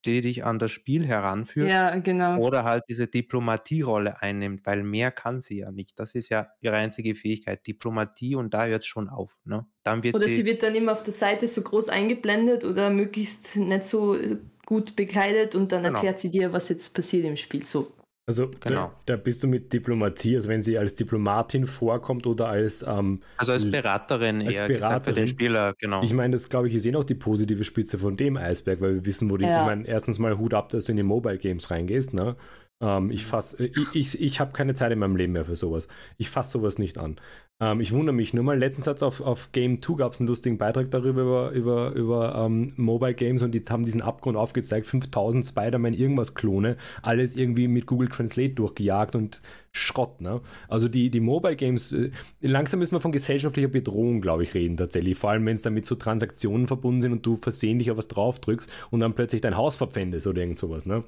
die 0.06 0.22
dich 0.22 0.44
an 0.44 0.60
das 0.60 0.72
Spiel 0.72 1.06
heranführt. 1.06 1.70
Ja, 1.70 1.96
genau. 1.98 2.38
Oder 2.38 2.64
halt 2.64 2.84
diese 2.90 3.08
Diplomatierolle 3.08 4.22
einnimmt, 4.22 4.66
weil 4.66 4.84
mehr 4.84 5.12
kann 5.12 5.42
sie 5.42 5.60
ja 5.60 5.72
nicht. 5.72 6.00
Das 6.00 6.16
ist 6.16 6.30
ja 6.30 6.50
ihre 6.60 6.76
einzige 6.76 7.16
Fähigkeit, 7.16 7.66
Diplomatie 7.66 8.36
und 8.36 8.54
da 8.54 8.66
hört 8.66 8.82
es 8.82 8.88
schon 8.88 9.10
auf. 9.10 9.38
Ne? 9.44 9.66
Dann 9.84 10.04
wird 10.04 10.16
oder 10.16 10.28
sie, 10.28 10.38
sie 10.38 10.46
wird 10.46 10.64
dann 10.64 10.76
immer 10.76 10.94
auf 10.94 11.04
der 11.04 11.14
Seite 11.14 11.48
so 11.48 11.62
groß 11.62 11.90
eingeblendet 11.90 12.64
oder 12.64 12.90
möglichst 12.90 13.56
nicht 13.56 13.86
so 13.86 14.18
gut 14.66 14.96
bekleidet 14.96 15.56
und 15.56 15.72
dann 15.72 15.84
genau. 15.84 15.96
erklärt 15.96 16.20
sie 16.20 16.32
dir, 16.32 16.54
was 16.54 16.70
jetzt 16.70 16.94
passiert 16.94 17.26
im 17.26 17.38
Spiel. 17.38 17.66
So. 17.66 17.92
Also 18.28 18.50
genau. 18.50 18.92
da, 19.06 19.16
da, 19.16 19.16
bist 19.18 19.42
du 19.44 19.48
mit 19.48 19.74
Diplomatie, 19.74 20.36
also 20.36 20.48
wenn 20.48 20.62
sie 20.62 20.78
als 20.78 20.96
Diplomatin 20.96 21.66
vorkommt 21.66 22.28
oder 22.28 22.48
als 22.48 22.84
ähm, 22.84 23.22
also 23.36 23.52
als 23.52 23.70
Beraterin 23.70 24.46
als 24.46 24.56
eher 24.56 24.68
Beraterin. 24.68 25.04
für 25.04 25.22
den 25.22 25.28
Spieler, 25.28 25.74
genau. 25.80 26.04
Ich 26.04 26.14
meine, 26.14 26.36
das 26.36 26.48
glaube 26.48 26.68
ich, 26.68 26.76
ist 26.76 26.86
eh 26.86 26.92
noch 26.92 27.04
die 27.04 27.16
positive 27.16 27.64
Spitze 27.64 27.98
von 27.98 28.18
dem 28.18 28.38
Eisberg, 28.38 28.80
weil 28.80 28.94
wir 28.94 29.06
wissen, 29.06 29.30
wo 29.30 29.38
die, 29.38 29.46
ja. 29.46 29.62
ich 29.62 29.66
meine, 29.66 29.88
erstens 29.88 30.20
mal 30.20 30.38
Hut 30.38 30.54
ab, 30.54 30.70
dass 30.70 30.86
du 30.86 30.92
in 30.92 30.98
die 30.98 31.04
Mobile 31.04 31.40
Games 31.40 31.72
reingehst, 31.72 32.14
ne? 32.14 32.36
Ähm, 32.80 33.12
ich 33.12 33.26
fass, 33.26 33.54
äh, 33.56 33.72
ich, 33.76 33.96
ich, 33.96 34.22
ich 34.22 34.40
habe 34.40 34.54
keine 34.54 34.76
Zeit 34.76 34.92
in 34.92 35.00
meinem 35.00 35.16
Leben 35.16 35.34
mehr 35.34 35.46
für 35.46 35.56
sowas. 35.56 35.88
Ich 36.18 36.30
fasse 36.30 36.52
sowas 36.52 36.78
nicht 36.78 36.98
an. 36.98 37.20
Ähm, 37.62 37.80
ich 37.80 37.92
wundere 37.92 38.16
mich 38.16 38.34
nur 38.34 38.44
mal. 38.44 38.58
Letztens 38.58 38.88
hat 38.88 39.04
auf, 39.04 39.22
auf 39.22 39.52
Game 39.52 39.82
2 39.82 39.94
gab 39.94 40.14
es 40.14 40.20
einen 40.20 40.28
lustigen 40.28 40.58
Beitrag 40.58 40.90
darüber, 40.90 41.22
über, 41.22 41.52
über, 41.52 41.92
über 41.92 42.36
ähm, 42.36 42.74
Mobile 42.76 43.14
Games 43.14 43.44
und 43.44 43.52
die 43.52 43.64
haben 43.70 43.86
diesen 43.86 44.02
Abgrund 44.02 44.36
aufgezeigt. 44.36 44.88
5000 44.88 45.46
Spider-Man 45.46 45.94
irgendwas 45.94 46.34
Klone, 46.34 46.76
alles 47.04 47.36
irgendwie 47.36 47.68
mit 47.68 47.86
Google 47.86 48.10
Translate 48.10 48.56
durchgejagt 48.56 49.16
und 49.16 49.42
Schrott. 49.72 50.20
Ne? 50.20 50.42
Also 50.68 50.88
die, 50.90 51.12
die 51.12 51.20
Mobile 51.20 51.56
Games, 51.56 51.94
äh, 51.94 52.10
langsam 52.42 52.80
müssen 52.80 52.94
wir 52.94 53.00
von 53.00 53.12
gesellschaftlicher 53.12 53.70
Bedrohung, 53.70 54.22
glaube 54.22 54.44
ich, 54.44 54.56
reden 54.56 54.76
tatsächlich. 54.76 55.18
Vor 55.18 55.30
allem, 55.30 55.46
wenn 55.46 55.56
es 55.56 55.62
damit 55.62 55.86
so 55.86 55.96
Transaktionen 55.96 56.66
verbunden 56.66 57.02
sind 57.02 57.12
und 57.12 57.26
du 57.26 57.36
versehentlich 57.36 57.92
auf 57.92 57.98
was 57.98 58.08
draufdrückst 58.08 58.70
und 58.90 59.02
dann 59.02 59.14
plötzlich 59.14 59.42
dein 59.42 59.56
Haus 59.56 59.78
verpfändest 59.78 60.26
oder 60.26 60.42
irgend 60.42 60.58
sowas. 60.58 60.88
Ne? 60.88 61.04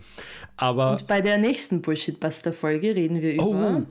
Aber, 0.56 0.92
und 0.92 1.08
bei 1.08 1.22
der 1.22 1.40
nächsten 1.40 1.82
Bullshit-Buster-Folge 1.82 2.96
reden 2.96 3.22
wir 3.22 3.34
über... 3.34 3.46
Oh, 3.46 3.86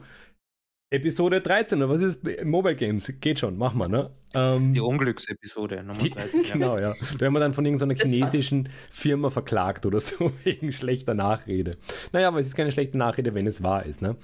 Episode 0.93 1.41
13, 1.41 1.79
oder 1.81 1.89
was 1.89 2.03
ist 2.03 2.23
Mobile 2.43 2.75
Games? 2.75 3.11
Geht 3.19 3.39
schon, 3.39 3.57
mach 3.57 3.73
mal, 3.73 3.89
ne? 3.89 4.11
Ähm, 4.35 4.73
die 4.73 4.79
Unglücksepisode, 4.79 5.77
Nummer 5.83 5.97
13. 5.97 6.43
genau, 6.53 6.77
ja. 6.77 6.93
Wenn 7.17 7.33
man 7.33 7.41
dann 7.41 7.55
von 7.55 7.65
irgendeiner 7.65 7.95
chinesischen 7.95 8.69
Firma 8.91 9.31
verklagt 9.31 9.87
oder 9.87 9.99
so, 9.99 10.31
wegen 10.43 10.71
schlechter 10.71 11.15
Nachrede. 11.15 11.77
Naja, 12.11 12.27
aber 12.27 12.39
es 12.39 12.45
ist 12.45 12.55
keine 12.55 12.71
schlechte 12.71 12.99
Nachrede, 12.99 13.33
wenn 13.33 13.47
es 13.47 13.63
wahr 13.63 13.87
ist, 13.87 14.03
ne? 14.03 14.17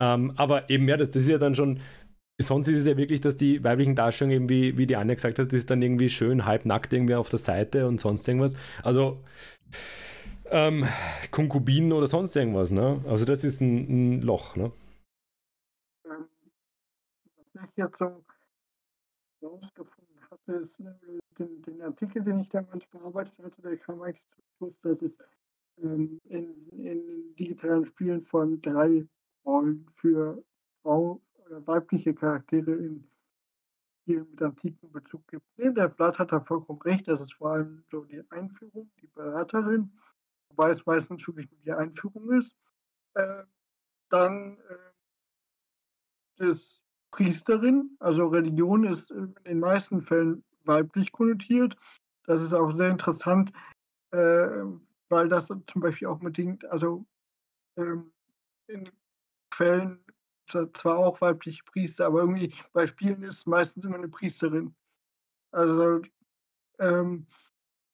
Ähm, 0.00 0.32
aber 0.36 0.70
eben, 0.70 0.88
ja, 0.88 0.96
das, 0.96 1.10
das 1.10 1.24
ist 1.24 1.28
ja 1.28 1.36
dann 1.36 1.54
schon, 1.54 1.80
sonst 2.40 2.68
ist 2.68 2.78
es 2.78 2.86
ja 2.86 2.96
wirklich, 2.96 3.20
dass 3.20 3.36
die 3.36 3.62
weiblichen 3.62 3.94
Darstellungen 3.94 4.44
eben, 4.44 4.48
wie, 4.48 4.78
wie 4.78 4.86
die 4.86 4.96
Anja 4.96 5.16
gesagt 5.16 5.38
hat, 5.38 5.48
das 5.48 5.54
ist 5.58 5.70
dann 5.70 5.82
irgendwie 5.82 6.08
schön 6.08 6.46
halbnackt 6.46 6.94
irgendwie 6.94 7.14
auf 7.14 7.28
der 7.28 7.40
Seite 7.40 7.86
und 7.86 8.00
sonst 8.00 8.26
irgendwas. 8.26 8.56
Also, 8.82 9.22
ähm, 10.50 10.86
Konkubinen 11.30 11.92
oder 11.92 12.06
sonst 12.06 12.34
irgendwas, 12.36 12.70
ne? 12.70 13.04
Also 13.06 13.26
das 13.26 13.44
ist 13.44 13.60
ein, 13.60 14.16
ein 14.16 14.22
Loch, 14.22 14.56
ne? 14.56 14.72
Ich 17.64 17.76
jetzt 17.76 17.98
so 17.98 18.24
rausgefunden 19.42 20.30
hatte, 20.30 20.52
ist 20.52 20.80
äh, 20.80 21.18
den, 21.38 21.62
den, 21.62 21.82
Artikel, 21.82 22.22
den 22.22 22.40
ich 22.40 22.48
damals 22.48 22.86
bearbeitet 22.86 23.38
hatte, 23.38 23.62
der 23.62 23.76
kam 23.76 24.02
eigentlich 24.02 24.26
zum 24.28 24.44
Schluss, 24.56 24.78
dass 24.78 25.02
es 25.02 25.18
ähm, 25.78 26.20
in, 26.24 26.68
in, 26.70 27.34
digitalen 27.36 27.84
Spielen 27.84 28.22
von 28.22 28.60
drei 28.60 29.06
Rollen 29.44 29.86
für 29.94 30.42
Frau 30.82 31.20
oder 31.34 31.66
weibliche 31.66 32.14
Charaktere 32.14 32.72
in 32.72 33.08
Spielen 34.02 34.30
mit 34.30 34.42
antiken 34.42 34.90
Bezug 34.92 35.26
gibt. 35.28 35.46
Nee, 35.56 35.72
der 35.72 35.90
Vlad 35.90 36.18
hat 36.18 36.32
da 36.32 36.40
vollkommen 36.40 36.80
recht, 36.82 37.08
das 37.08 37.20
ist 37.20 37.34
vor 37.34 37.50
allem 37.50 37.84
so 37.90 38.04
die 38.04 38.22
Einführung, 38.30 38.90
die 39.00 39.08
Beraterin, 39.08 39.92
wobei 40.48 40.70
es 40.70 40.86
meistens 40.86 41.26
wirklich 41.26 41.50
nur 41.50 41.60
die 41.60 41.72
Einführung 41.72 42.32
ist. 42.32 42.56
Äh, 43.14 43.44
dann 44.08 44.58
äh, 44.68 44.92
das 46.36 46.85
Priesterin, 47.16 47.96
also 47.98 48.26
Religion 48.26 48.84
ist 48.84 49.10
in 49.10 49.34
den 49.46 49.60
meisten 49.60 50.02
Fällen 50.02 50.44
weiblich 50.64 51.12
konnotiert. 51.12 51.74
Das 52.26 52.42
ist 52.42 52.52
auch 52.52 52.76
sehr 52.76 52.90
interessant, 52.90 53.52
äh, 54.10 54.48
weil 55.08 55.28
das 55.28 55.46
zum 55.46 55.80
Beispiel 55.80 56.08
auch 56.08 56.18
bedingt, 56.18 56.66
also 56.66 57.06
ähm, 57.78 58.12
in 58.66 58.90
Quellen 59.50 60.04
zwar 60.74 60.98
auch 60.98 61.20
weibliche 61.22 61.64
Priester, 61.64 62.06
aber 62.06 62.20
irgendwie 62.20 62.54
bei 62.74 62.86
Spielen 62.86 63.22
ist 63.22 63.46
meistens 63.46 63.86
immer 63.86 63.96
eine 63.96 64.08
Priesterin. 64.08 64.74
Also 65.52 66.02
ähm, 66.78 67.26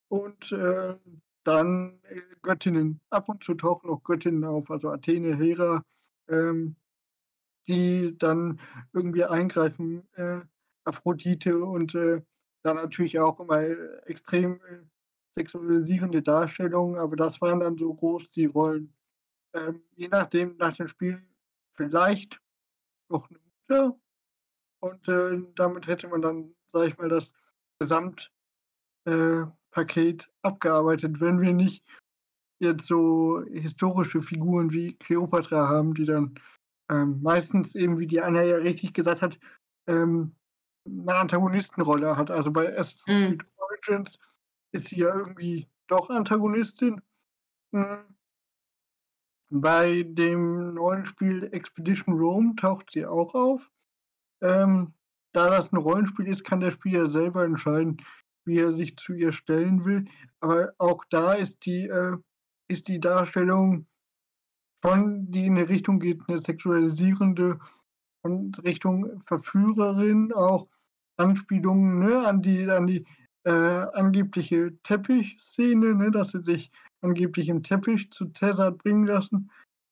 und 0.09 0.51
äh, 0.51 0.97
dann 1.45 1.99
äh, 2.03 2.21
Göttinnen. 2.41 2.99
Ab 3.09 3.29
und 3.29 3.41
zu 3.41 3.53
tauchen 3.53 3.89
auch 3.89 4.03
Göttinnen 4.03 4.43
auf, 4.43 4.69
also 4.69 4.89
Athene, 4.89 5.35
Hera, 5.37 5.81
ähm, 6.27 6.75
die 7.67 8.17
dann 8.17 8.59
irgendwie 8.93 9.25
eingreifen, 9.25 10.07
äh, 10.13 10.41
Aphrodite 10.85 11.63
und 11.63 11.95
äh, 11.95 12.21
dann 12.63 12.75
natürlich 12.77 13.19
auch 13.19 13.39
immer 13.39 13.61
extrem 14.07 14.55
äh, 14.67 14.79
sexualisierende 15.31 16.21
Darstellungen, 16.21 16.99
aber 16.99 17.15
das 17.15 17.41
waren 17.41 17.59
dann 17.59 17.77
so 17.77 17.93
groß 17.93 18.29
die 18.29 18.45
Rollen. 18.45 18.93
Ähm, 19.53 19.81
je 19.95 20.07
nachdem, 20.07 20.55
nach 20.57 20.75
dem 20.75 20.87
Spiel 20.87 21.21
vielleicht 21.73 22.39
noch 23.09 23.29
eine 23.29 23.39
Mutter 23.39 23.99
und 24.79 25.07
äh, 25.07 25.41
damit 25.55 25.87
hätte 25.87 26.07
man 26.07 26.21
dann, 26.21 26.55
sage 26.67 26.87
ich 26.87 26.97
mal, 26.97 27.09
das 27.09 27.33
Gesamtpaket 27.79 28.31
äh, 29.05 30.27
abgearbeitet, 30.41 31.19
wenn 31.19 31.41
wir 31.41 31.53
nicht 31.53 31.83
jetzt 32.59 32.85
so 32.85 33.43
historische 33.51 34.21
Figuren 34.21 34.71
wie 34.71 34.93
Cleopatra 34.95 35.67
haben, 35.67 35.93
die 35.93 36.05
dann 36.05 36.35
ähm, 36.89 37.21
meistens 37.21 37.75
eben, 37.75 37.99
wie 37.99 38.07
die 38.07 38.21
Anna 38.21 38.43
ja 38.43 38.57
richtig 38.57 38.93
gesagt 38.93 39.21
hat, 39.21 39.39
ähm, 39.87 40.35
eine 40.87 41.15
Antagonistenrolle 41.15 42.17
hat. 42.17 42.29
Also 42.29 42.51
bei 42.51 42.77
Assassin's 42.77 43.07
mhm. 43.07 43.37
Creed 43.37 43.51
Origins 43.57 44.19
ist 44.73 44.87
sie 44.87 44.97
ja 44.97 45.15
irgendwie 45.15 45.67
doch 45.87 46.09
Antagonistin. 46.09 47.01
Mhm. 47.71 48.03
Bei 49.49 50.03
dem 50.03 50.73
neuen 50.73 51.05
Spiel 51.05 51.49
Expedition 51.51 52.17
Rome 52.17 52.55
taucht 52.55 52.91
sie 52.91 53.05
auch 53.05 53.35
auf. 53.35 53.69
Ähm, 54.41 54.93
da 55.33 55.49
das 55.49 55.71
ein 55.71 55.77
Rollenspiel 55.77 56.27
ist, 56.27 56.43
kann 56.43 56.59
der 56.59 56.71
Spieler 56.71 57.09
selber 57.09 57.43
entscheiden, 57.43 58.01
wie 58.45 58.59
er 58.59 58.71
sich 58.71 58.97
zu 58.97 59.13
ihr 59.13 59.31
stellen 59.31 59.85
will. 59.85 60.05
Aber 60.39 60.73
auch 60.77 61.03
da 61.09 61.33
ist 61.33 61.65
die, 61.65 61.87
äh, 61.87 62.17
ist 62.67 62.87
die 62.87 62.99
Darstellung 62.99 63.87
von, 64.83 65.31
die 65.31 65.45
in 65.45 65.57
eine 65.57 65.69
Richtung 65.69 65.99
geht, 65.99 66.21
eine 66.27 66.41
sexualisierende 66.41 67.57
und 68.21 68.61
Richtung 68.63 69.21
Verführerin, 69.25 70.33
auch 70.33 70.67
Anspielungen 71.17 71.99
ne, 71.99 72.27
an 72.27 72.41
die, 72.41 72.69
an 72.69 72.87
die 72.87 73.05
äh, 73.45 73.51
angebliche 73.51 74.77
Teppichszene, 74.83 75.95
ne, 75.95 76.11
dass 76.11 76.31
sie 76.31 76.43
sich 76.43 76.69
angeblich 77.01 77.47
im 77.47 77.63
Teppich 77.63 78.11
zu 78.11 78.27
Cäsar 78.27 78.71
bringen 78.71 79.05
lassen, 79.05 79.49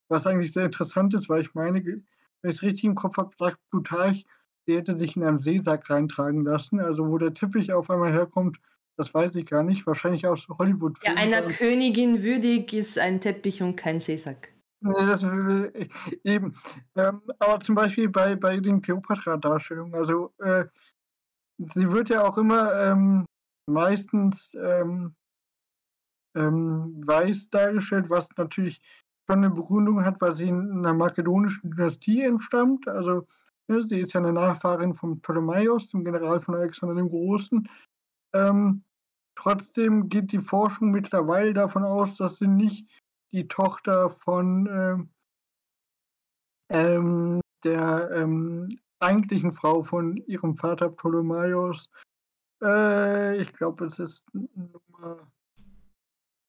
was 0.09 0.27
eigentlich 0.27 0.51
sehr 0.51 0.65
interessant 0.65 1.13
ist, 1.13 1.29
weil 1.29 1.41
ich 1.41 1.53
meine, 1.53 1.83
wenn 1.85 2.51
ich 2.51 2.57
es 2.57 2.61
richtig 2.61 2.83
im 2.85 2.95
Kopf 2.95 3.17
habe, 3.17 3.31
sagt 3.37 3.59
Plutarch, 3.69 4.25
sie 4.65 4.75
hätte 4.75 4.97
sich 4.97 5.15
in 5.15 5.23
einem 5.23 5.37
Seesack 5.37 5.89
reintragen 5.89 6.43
lassen. 6.43 6.79
Also 6.79 7.07
wo 7.07 7.17
der 7.17 7.33
Teppich 7.33 7.71
auf 7.71 7.89
einmal 7.89 8.11
herkommt, 8.11 8.57
das 8.97 9.13
weiß 9.13 9.35
ich 9.35 9.45
gar 9.45 9.63
nicht. 9.63 9.87
Wahrscheinlich 9.87 10.27
aus 10.27 10.47
Hollywood. 10.49 10.97
Ja, 11.03 11.13
einer 11.15 11.43
Königin 11.43 12.23
würdig 12.23 12.73
ist 12.73 12.99
ein 12.99 13.21
Teppich 13.21 13.61
und 13.61 13.75
kein 13.75 13.99
Seesack. 13.99 14.50
Das, 14.81 15.23
eben. 16.23 16.55
Ähm, 16.95 17.21
aber 17.39 17.59
zum 17.59 17.75
Beispiel 17.75 18.09
bei, 18.09 18.35
bei 18.35 18.59
den 18.59 18.81
Kleopatra-Darstellungen, 18.81 19.93
also 19.93 20.33
äh, 20.39 20.65
sie 21.57 21.91
wird 21.91 22.09
ja 22.09 22.23
auch 22.23 22.37
immer 22.37 22.73
ähm, 22.73 23.25
meistens 23.67 24.55
ähm, 24.59 25.15
ähm, 26.35 27.03
weiß 27.05 27.49
dargestellt, 27.49 28.09
was 28.09 28.27
natürlich 28.37 28.81
schon 29.29 29.43
eine 29.43 29.49
Begründung 29.51 30.03
hat, 30.03 30.19
weil 30.19 30.33
sie 30.33 30.47
in 30.47 30.79
einer 30.79 30.93
makedonischen 30.93 31.71
Dynastie 31.71 32.23
entstammt. 32.23 32.87
Also 32.87 33.27
ne, 33.67 33.83
sie 33.83 33.99
ist 33.99 34.13
ja 34.13 34.19
eine 34.19 34.33
Nachfahrin 34.33 34.95
von 34.95 35.21
Ptolemaios, 35.21 35.89
dem 35.89 36.03
General 36.03 36.41
von 36.41 36.55
Alexander 36.55 36.95
dem 36.95 37.09
Großen. 37.09 37.69
Ähm, 38.33 38.83
trotzdem 39.35 40.09
geht 40.09 40.31
die 40.31 40.39
Forschung 40.39 40.91
mittlerweile 40.91 41.53
davon 41.53 41.83
aus, 41.83 42.15
dass 42.15 42.37
sie 42.37 42.47
nicht 42.47 42.87
die 43.31 43.47
Tochter 43.47 44.09
von 44.09 44.67
ähm, 44.71 45.09
ähm, 46.69 47.41
der 47.63 48.09
ähm, 48.13 48.79
eigentlichen 48.99 49.51
Frau 49.51 49.83
von 49.83 50.17
ihrem 50.17 50.55
Vater 50.55 50.89
Ptolemaios. 50.89 51.89
Äh, 52.61 53.41
ich 53.41 53.53
glaube, 53.53 53.85
es 53.85 53.99
ist 53.99 54.25
Nummer 54.33 55.31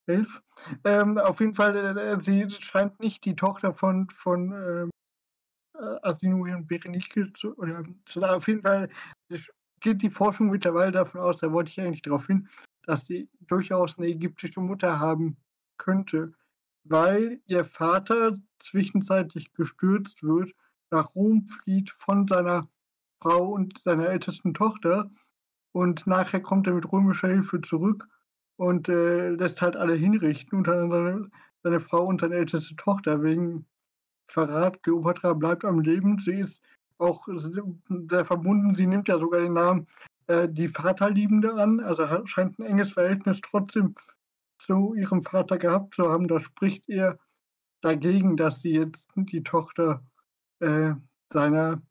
11. 0.06 0.42
Ähm, 0.84 1.18
auf 1.18 1.40
jeden 1.40 1.54
Fall, 1.54 1.96
äh, 1.96 2.20
sie 2.20 2.48
scheint 2.50 2.98
nicht 3.00 3.24
die 3.24 3.36
Tochter 3.36 3.74
von, 3.74 4.08
von 4.10 4.52
ähm, 4.52 4.90
äh, 5.74 6.32
und 6.32 6.66
Berenike 6.66 7.32
zu, 7.34 7.56
oder 7.56 7.84
zu 8.06 8.20
sein. 8.20 8.30
Auf 8.30 8.48
jeden 8.48 8.62
Fall 8.62 8.88
geht 9.80 10.02
die 10.02 10.10
Forschung 10.10 10.50
mittlerweile 10.50 10.92
davon 10.92 11.20
aus, 11.20 11.40
da 11.40 11.52
wollte 11.52 11.70
ich 11.70 11.80
eigentlich 11.80 12.02
darauf 12.02 12.26
hin, 12.26 12.48
dass 12.84 13.06
sie 13.06 13.28
durchaus 13.40 13.98
eine 13.98 14.08
ägyptische 14.08 14.60
Mutter 14.60 15.00
haben 15.00 15.36
könnte 15.78 16.34
weil 16.84 17.40
ihr 17.46 17.64
Vater 17.64 18.34
zwischenzeitlich 18.58 19.52
gestürzt 19.52 20.22
wird, 20.22 20.52
nach 20.90 21.14
Rom 21.14 21.46
flieht 21.46 21.90
von 21.90 22.26
seiner 22.26 22.68
Frau 23.20 23.46
und 23.48 23.78
seiner 23.78 24.08
ältesten 24.08 24.52
Tochter 24.54 25.10
und 25.72 26.06
nachher 26.06 26.40
kommt 26.40 26.66
er 26.66 26.74
mit 26.74 26.90
römischer 26.92 27.28
Hilfe 27.28 27.60
zurück 27.60 28.08
und 28.56 28.88
äh, 28.88 29.30
lässt 29.30 29.62
halt 29.62 29.76
alle 29.76 29.94
hinrichten, 29.94 30.58
unter 30.58 30.74
anderem 30.74 31.32
seine 31.62 31.80
Frau 31.80 32.04
und 32.04 32.20
seine 32.20 32.34
älteste 32.34 32.76
Tochter 32.76 33.22
wegen 33.22 33.66
Verrat. 34.28 34.82
Kleopatra 34.82 35.32
bleibt 35.34 35.64
am 35.64 35.80
Leben. 35.80 36.18
Sie 36.18 36.34
ist 36.34 36.62
auch 36.98 37.26
sehr 37.88 38.24
verbunden. 38.24 38.74
Sie 38.74 38.86
nimmt 38.86 39.08
ja 39.08 39.18
sogar 39.18 39.40
den 39.40 39.54
Namen 39.54 39.86
äh, 40.26 40.48
die 40.48 40.68
Vaterliebende 40.68 41.54
an, 41.54 41.80
also 41.80 42.06
scheint 42.26 42.58
ein 42.58 42.66
enges 42.66 42.92
Verhältnis 42.92 43.40
trotzdem 43.40 43.94
zu 44.62 44.94
ihrem 44.94 45.24
Vater 45.24 45.58
gehabt 45.58 45.94
zu 45.94 46.08
haben, 46.08 46.28
das 46.28 46.42
spricht 46.42 46.88
eher 46.88 47.18
dagegen, 47.80 48.36
dass 48.36 48.60
sie 48.60 48.72
jetzt 48.72 49.10
die 49.16 49.42
Tochter 49.42 50.02
äh, 50.60 50.94
seiner 51.32 51.82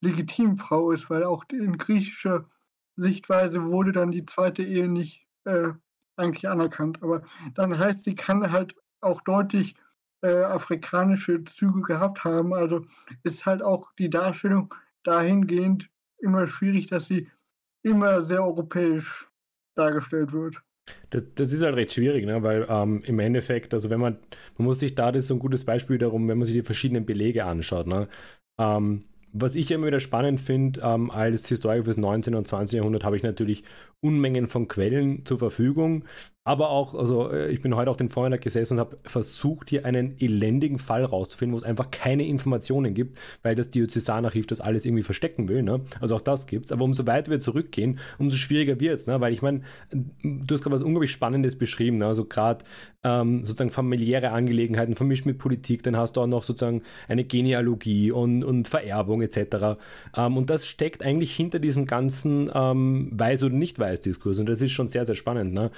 legitimen 0.00 0.58
Frau 0.58 0.92
ist, 0.92 1.08
weil 1.10 1.24
auch 1.24 1.44
in 1.50 1.78
griechischer 1.78 2.48
Sichtweise 2.96 3.62
wurde 3.64 3.92
dann 3.92 4.10
die 4.10 4.26
zweite 4.26 4.62
Ehe 4.62 4.88
nicht 4.88 5.26
äh, 5.44 5.68
eigentlich 6.16 6.48
anerkannt. 6.48 7.02
Aber 7.02 7.22
dann 7.54 7.78
heißt, 7.78 8.02
sie 8.02 8.14
kann 8.14 8.50
halt 8.50 8.74
auch 9.00 9.20
deutlich 9.22 9.76
äh, 10.22 10.42
afrikanische 10.42 11.44
Züge 11.44 11.82
gehabt 11.82 12.24
haben. 12.24 12.52
Also 12.52 12.84
ist 13.22 13.46
halt 13.46 13.62
auch 13.62 13.92
die 13.98 14.10
Darstellung 14.10 14.74
dahingehend 15.04 15.88
immer 16.18 16.48
schwierig, 16.48 16.86
dass 16.86 17.06
sie 17.06 17.30
immer 17.82 18.22
sehr 18.22 18.42
europäisch 18.42 19.28
dargestellt 19.76 20.32
wird. 20.32 20.60
Das, 21.10 21.24
das, 21.34 21.52
ist 21.52 21.62
halt 21.62 21.76
recht 21.76 21.92
schwierig, 21.92 22.26
ne? 22.26 22.42
weil 22.42 22.66
ähm, 22.68 23.02
im 23.04 23.18
Endeffekt, 23.18 23.72
also 23.74 23.90
wenn 23.90 24.00
man, 24.00 24.18
man 24.56 24.66
muss 24.66 24.80
sich 24.80 24.94
da, 24.94 25.12
das 25.12 25.24
ist 25.24 25.28
so 25.28 25.34
ein 25.34 25.40
gutes 25.40 25.64
Beispiel 25.64 25.98
darum, 25.98 26.28
wenn 26.28 26.38
man 26.38 26.44
sich 26.44 26.54
die 26.54 26.62
verschiedenen 26.62 27.06
Belege 27.06 27.44
anschaut. 27.44 27.86
Ne? 27.86 28.08
Ähm, 28.58 29.04
was 29.32 29.54
ich 29.54 29.70
immer 29.70 29.86
wieder 29.86 30.00
spannend 30.00 30.40
finde, 30.40 30.80
ähm, 30.82 31.10
als 31.10 31.48
Historiker 31.48 31.84
fürs 31.84 31.96
19. 31.96 32.34
und 32.34 32.46
20. 32.46 32.78
Jahrhundert 32.78 33.04
habe 33.04 33.16
ich 33.16 33.22
natürlich 33.22 33.62
Unmengen 34.00 34.48
von 34.48 34.68
Quellen 34.68 35.24
zur 35.24 35.38
Verfügung, 35.38 36.04
aber 36.48 36.70
auch, 36.70 36.94
also 36.94 37.30
äh, 37.30 37.50
ich 37.50 37.60
bin 37.60 37.76
heute 37.76 37.90
auch 37.90 37.96
den 37.98 38.08
Vorhinein 38.08 38.40
gesessen 38.40 38.74
und 38.74 38.80
habe 38.80 38.96
versucht, 39.02 39.68
hier 39.68 39.84
einen 39.84 40.14
elendigen 40.18 40.78
Fall 40.78 41.04
rauszufinden, 41.04 41.52
wo 41.52 41.58
es 41.58 41.62
einfach 41.62 41.90
keine 41.90 42.26
Informationen 42.26 42.94
gibt, 42.94 43.18
weil 43.42 43.54
das 43.54 43.68
Diözesanarchiv 43.68 44.46
das 44.46 44.62
alles 44.62 44.86
irgendwie 44.86 45.02
verstecken 45.02 45.46
will. 45.50 45.62
Ne? 45.62 45.82
Also 46.00 46.16
auch 46.16 46.22
das 46.22 46.46
gibt 46.46 46.64
es. 46.64 46.72
Aber 46.72 46.86
umso 46.86 47.06
weiter 47.06 47.30
wir 47.30 47.38
zurückgehen, 47.38 47.98
umso 48.18 48.38
schwieriger 48.38 48.80
wird 48.80 48.98
es. 48.98 49.06
Ne? 49.06 49.20
Weil 49.20 49.34
ich 49.34 49.42
meine, 49.42 49.60
du 49.90 50.54
hast 50.54 50.62
gerade 50.62 50.74
was 50.74 50.80
unglaublich 50.80 51.12
Spannendes 51.12 51.58
beschrieben. 51.58 51.98
Ne? 51.98 52.06
Also 52.06 52.24
gerade 52.24 52.64
ähm, 53.04 53.44
sozusagen 53.44 53.70
familiäre 53.70 54.30
Angelegenheiten 54.30 54.96
vermischt 54.96 55.26
mit 55.26 55.36
Politik, 55.36 55.82
dann 55.82 55.98
hast 55.98 56.16
du 56.16 56.22
auch 56.22 56.26
noch 56.26 56.44
sozusagen 56.44 56.80
eine 57.08 57.24
Genealogie 57.24 58.10
und, 58.10 58.42
und 58.42 58.68
Vererbung 58.68 59.20
etc. 59.20 59.78
Ähm, 60.16 60.38
und 60.38 60.48
das 60.48 60.66
steckt 60.66 61.02
eigentlich 61.02 61.36
hinter 61.36 61.58
diesem 61.58 61.84
ganzen 61.84 62.50
ähm, 62.54 63.12
Weiß- 63.14 63.44
oder 63.44 63.54
Nicht-Weiß-Diskurs. 63.54 64.38
Und 64.38 64.46
das 64.46 64.62
ist 64.62 64.72
schon 64.72 64.88
sehr, 64.88 65.04
sehr 65.04 65.14
spannend. 65.14 65.52
Ne? 65.52 65.70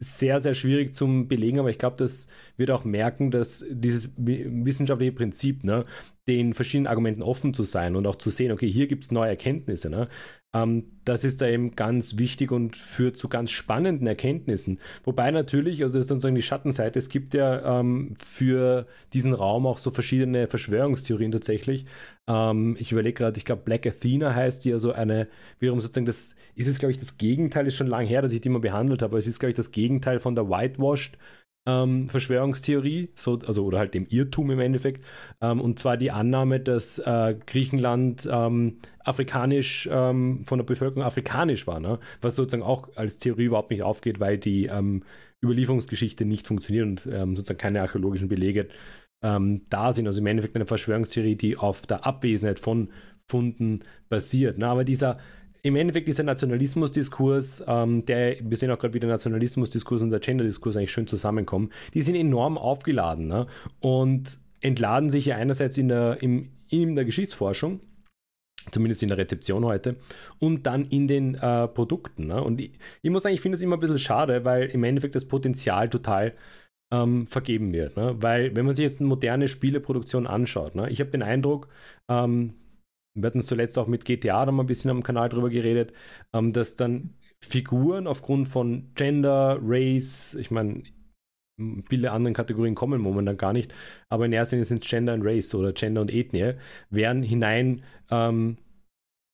Sehr, 0.00 0.40
sehr 0.40 0.54
schwierig 0.54 0.94
zum 0.94 1.26
Belegen, 1.26 1.58
aber 1.58 1.70
ich 1.70 1.78
glaube, 1.78 1.96
das 1.96 2.28
wird 2.56 2.70
auch 2.70 2.84
merken, 2.84 3.32
dass 3.32 3.64
dieses 3.68 4.12
wissenschaftliche 4.16 5.10
Prinzip, 5.10 5.64
ne, 5.64 5.82
den 6.28 6.54
verschiedenen 6.54 6.86
Argumenten 6.86 7.20
offen 7.22 7.52
zu 7.52 7.64
sein 7.64 7.96
und 7.96 8.06
auch 8.06 8.14
zu 8.14 8.30
sehen, 8.30 8.52
okay, 8.52 8.70
hier 8.70 8.86
gibt 8.86 9.02
es 9.02 9.10
neue 9.10 9.30
Erkenntnisse. 9.30 9.90
Ne? 9.90 10.06
Ähm, 10.54 10.84
das 11.04 11.24
ist 11.24 11.42
da 11.42 11.48
eben 11.48 11.76
ganz 11.76 12.16
wichtig 12.18 12.50
und 12.52 12.74
führt 12.76 13.16
zu 13.16 13.28
ganz 13.28 13.50
spannenden 13.50 14.06
Erkenntnissen. 14.06 14.78
Wobei 15.04 15.30
natürlich, 15.30 15.82
also 15.82 15.94
das 15.94 16.04
ist 16.04 16.08
sozusagen 16.08 16.34
die 16.34 16.42
Schattenseite, 16.42 16.98
es 16.98 17.08
gibt 17.10 17.34
ja 17.34 17.80
ähm, 17.80 18.14
für 18.18 18.86
diesen 19.12 19.34
Raum 19.34 19.66
auch 19.66 19.78
so 19.78 19.90
verschiedene 19.90 20.48
Verschwörungstheorien 20.48 21.32
tatsächlich. 21.32 21.84
Ähm, 22.26 22.76
ich 22.78 22.92
überlege 22.92 23.14
gerade, 23.14 23.36
ich 23.38 23.44
glaube 23.44 23.62
Black 23.64 23.86
Athena 23.86 24.34
heißt 24.34 24.64
die, 24.64 24.72
also 24.72 24.92
eine, 24.92 25.28
wiederum 25.58 25.80
sozusagen, 25.80 26.06
das 26.06 26.34
ist 26.54 26.66
es, 26.66 26.78
glaube 26.78 26.92
ich, 26.92 26.98
das 26.98 27.18
Gegenteil, 27.18 27.66
ist 27.66 27.76
schon 27.76 27.86
lange 27.86 28.08
her, 28.08 28.22
dass 28.22 28.32
ich 28.32 28.40
die 28.40 28.48
mal 28.48 28.58
behandelt 28.58 29.02
habe, 29.02 29.12
aber 29.12 29.18
es 29.18 29.26
ist, 29.26 29.38
glaube 29.38 29.50
ich, 29.50 29.56
das 29.56 29.70
Gegenteil 29.70 30.18
von 30.18 30.34
der 30.34 30.48
Whitewashed 30.48 31.18
ähm, 31.68 32.08
Verschwörungstheorie, 32.08 33.10
so, 33.14 33.38
also 33.46 33.64
oder 33.66 33.78
halt 33.78 33.92
dem 33.92 34.06
Irrtum 34.08 34.50
im 34.50 34.58
Endeffekt, 34.58 35.04
ähm, 35.42 35.60
und 35.60 35.78
zwar 35.78 35.98
die 35.98 36.10
Annahme, 36.10 36.60
dass 36.60 36.98
äh, 36.98 37.36
Griechenland 37.46 38.26
ähm, 38.30 38.78
afrikanisch 39.04 39.86
ähm, 39.92 40.44
von 40.46 40.58
der 40.58 40.64
Bevölkerung 40.64 41.02
afrikanisch 41.02 41.66
war, 41.66 41.78
ne? 41.78 41.98
was 42.22 42.36
sozusagen 42.36 42.62
auch 42.62 42.88
als 42.96 43.18
Theorie 43.18 43.44
überhaupt 43.44 43.70
nicht 43.70 43.82
aufgeht, 43.82 44.18
weil 44.18 44.38
die 44.38 44.66
ähm, 44.66 45.02
Überlieferungsgeschichte 45.44 46.24
nicht 46.24 46.46
funktioniert 46.46 46.86
und 46.86 47.06
ähm, 47.12 47.36
sozusagen 47.36 47.60
keine 47.60 47.82
archäologischen 47.82 48.28
Belege 48.28 48.68
da 49.20 49.92
sind. 49.92 50.06
Also 50.06 50.20
im 50.20 50.26
Endeffekt 50.28 50.54
eine 50.54 50.64
Verschwörungstheorie, 50.64 51.34
die 51.34 51.56
auf 51.56 51.86
der 51.86 52.06
Abwesenheit 52.06 52.60
von 52.60 52.90
Funden 53.28 53.80
basiert. 54.08 54.58
Ne? 54.58 54.68
Aber 54.68 54.84
dieser 54.84 55.18
im 55.68 55.76
Endeffekt 55.76 56.08
dieser 56.08 56.24
Nationalismusdiskurs, 56.24 57.62
ähm, 57.66 58.04
der, 58.06 58.36
wir 58.40 58.56
sehen 58.56 58.70
auch 58.70 58.78
gerade, 58.78 58.94
wie 58.94 59.00
der 59.00 59.10
Nationalismusdiskurs 59.10 60.00
und 60.00 60.10
der 60.10 60.20
Genderdiskurs 60.20 60.76
eigentlich 60.76 60.92
schön 60.92 61.06
zusammenkommen, 61.06 61.70
die 61.92 62.00
sind 62.00 62.14
enorm 62.14 62.56
aufgeladen 62.56 63.28
ne? 63.28 63.46
und 63.80 64.38
entladen 64.60 65.10
sich 65.10 65.26
ja 65.26 65.36
einerseits 65.36 65.76
in 65.76 65.88
der, 65.88 66.22
im, 66.22 66.48
in 66.68 66.96
der 66.96 67.04
Geschichtsforschung, 67.04 67.80
zumindest 68.70 69.02
in 69.02 69.08
der 69.08 69.18
Rezeption 69.18 69.64
heute, 69.66 69.96
und 70.38 70.66
dann 70.66 70.86
in 70.86 71.06
den 71.06 71.34
äh, 71.34 71.68
Produkten. 71.68 72.28
Ne? 72.28 72.42
Und 72.42 72.60
ich, 72.60 72.72
ich, 73.02 73.10
muss 73.10 73.22
sagen, 73.22 73.34
ich 73.34 73.42
finde 73.42 73.56
es 73.56 73.62
immer 73.62 73.76
ein 73.76 73.80
bisschen 73.80 73.98
schade, 73.98 74.46
weil 74.46 74.70
im 74.70 74.84
Endeffekt 74.84 75.14
das 75.14 75.28
Potenzial 75.28 75.90
total 75.90 76.32
ähm, 76.90 77.26
vergeben 77.26 77.74
wird. 77.74 77.98
Ne? 77.98 78.16
Weil, 78.20 78.56
wenn 78.56 78.64
man 78.64 78.74
sich 78.74 78.84
jetzt 78.84 79.00
eine 79.00 79.08
moderne 79.08 79.48
Spieleproduktion 79.48 80.26
anschaut, 80.26 80.74
ne? 80.74 80.88
ich 80.88 81.00
habe 81.00 81.10
den 81.10 81.22
Eindruck, 81.22 81.68
ähm, 82.08 82.54
wir 83.22 83.26
hatten 83.28 83.40
zuletzt 83.40 83.78
auch 83.78 83.86
mit 83.86 84.04
GTA 84.04 84.46
noch 84.46 84.52
mal 84.52 84.62
ein 84.64 84.66
bisschen 84.66 84.90
am 84.90 85.02
Kanal 85.02 85.28
drüber 85.28 85.50
geredet, 85.50 85.92
ähm, 86.32 86.52
dass 86.52 86.76
dann 86.76 87.14
Figuren 87.40 88.06
aufgrund 88.06 88.48
von 88.48 88.92
Gender, 88.94 89.58
Race, 89.62 90.34
ich 90.34 90.50
meine, 90.50 90.82
viele 91.88 92.12
andere 92.12 92.32
Kategorien 92.32 92.74
kommen 92.74 93.00
momentan 93.00 93.36
gar 93.36 93.52
nicht, 93.52 93.74
aber 94.08 94.26
in 94.26 94.32
erster 94.32 94.56
Linie 94.56 94.66
sind 94.66 94.84
Gender 94.84 95.14
und 95.14 95.22
Race 95.22 95.54
oder 95.54 95.72
Gender 95.72 96.00
und 96.00 96.12
Ethnie, 96.12 96.54
werden 96.90 97.22
hinein 97.22 97.82
ähm, 98.10 98.58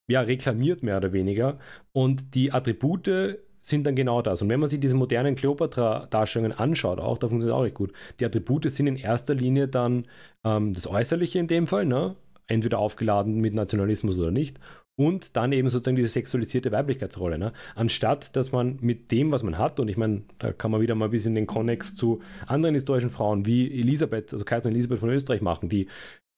ja, 0.08 0.20
reklamiert, 0.20 0.82
mehr 0.82 0.98
oder 0.98 1.12
weniger. 1.12 1.58
Und 1.92 2.34
die 2.34 2.52
Attribute 2.52 3.38
sind 3.62 3.86
dann 3.86 3.96
genau 3.96 4.20
das. 4.22 4.42
Und 4.42 4.50
wenn 4.50 4.60
man 4.60 4.68
sich 4.68 4.80
diese 4.80 4.94
modernen 4.94 5.36
Kleopatra-Darstellungen 5.36 6.52
anschaut, 6.52 7.00
auch, 7.00 7.18
da 7.18 7.28
funktioniert 7.28 7.56
auch 7.58 7.62
recht 7.64 7.74
gut. 7.74 7.92
Die 8.20 8.26
Attribute 8.26 8.70
sind 8.70 8.86
in 8.86 8.96
erster 8.96 9.34
Linie 9.34 9.68
dann 9.68 10.06
ähm, 10.44 10.74
das 10.74 10.86
Äußerliche 10.86 11.38
in 11.38 11.46
dem 11.48 11.66
Fall, 11.66 11.86
ne? 11.86 12.16
Entweder 12.46 12.78
aufgeladen 12.78 13.40
mit 13.40 13.54
Nationalismus 13.54 14.18
oder 14.18 14.30
nicht. 14.30 14.58
Und 14.96 15.36
dann 15.36 15.50
eben 15.52 15.68
sozusagen 15.68 15.96
diese 15.96 16.08
sexualisierte 16.08 16.70
Weiblichkeitsrolle. 16.70 17.36
Ne? 17.36 17.52
Anstatt, 17.74 18.36
dass 18.36 18.52
man 18.52 18.78
mit 18.80 19.10
dem, 19.10 19.32
was 19.32 19.42
man 19.42 19.58
hat, 19.58 19.80
und 19.80 19.88
ich 19.88 19.96
meine, 19.96 20.22
da 20.38 20.52
kann 20.52 20.70
man 20.70 20.80
wieder 20.80 20.94
mal 20.94 21.06
ein 21.06 21.10
bisschen 21.10 21.34
den 21.34 21.46
Konnex 21.46 21.96
zu 21.96 22.22
anderen 22.46 22.76
historischen 22.76 23.10
Frauen 23.10 23.44
wie 23.44 23.66
Elisabeth, 23.80 24.32
also 24.32 24.44
Kaiserin 24.44 24.74
Elisabeth 24.74 25.00
von 25.00 25.10
Österreich 25.10 25.40
machen, 25.40 25.68
die 25.68 25.88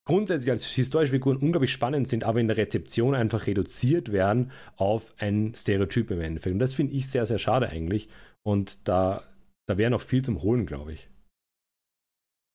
grundsätzlich 0.07 0.51
als 0.51 0.65
historische 0.65 1.13
Figuren 1.13 1.37
unglaublich 1.37 1.73
spannend 1.73 2.09
sind, 2.09 2.25
aber 2.25 2.41
in 2.41 2.49
der 2.49 2.57
Rezeption 2.57 3.15
einfach 3.15 3.47
reduziert 3.47 4.13
werden 4.13 4.53
auf 4.77 5.13
ein 5.19 5.53
Stereotyp 5.55 6.11
im 6.11 6.21
Endeffekt. 6.21 6.55
Und 6.55 6.61
das 6.61 6.73
finde 6.73 6.95
ich 6.95 7.11
sehr, 7.11 7.27
sehr 7.27 7.39
schade 7.39 7.69
eigentlich. 7.69 8.09
Und 8.43 8.89
da, 8.89 9.25
da 9.69 9.77
wäre 9.77 9.91
noch 9.91 10.01
viel 10.01 10.25
zum 10.25 10.43
Holen, 10.43 10.65
glaube 10.65 10.93
ich. 10.93 11.11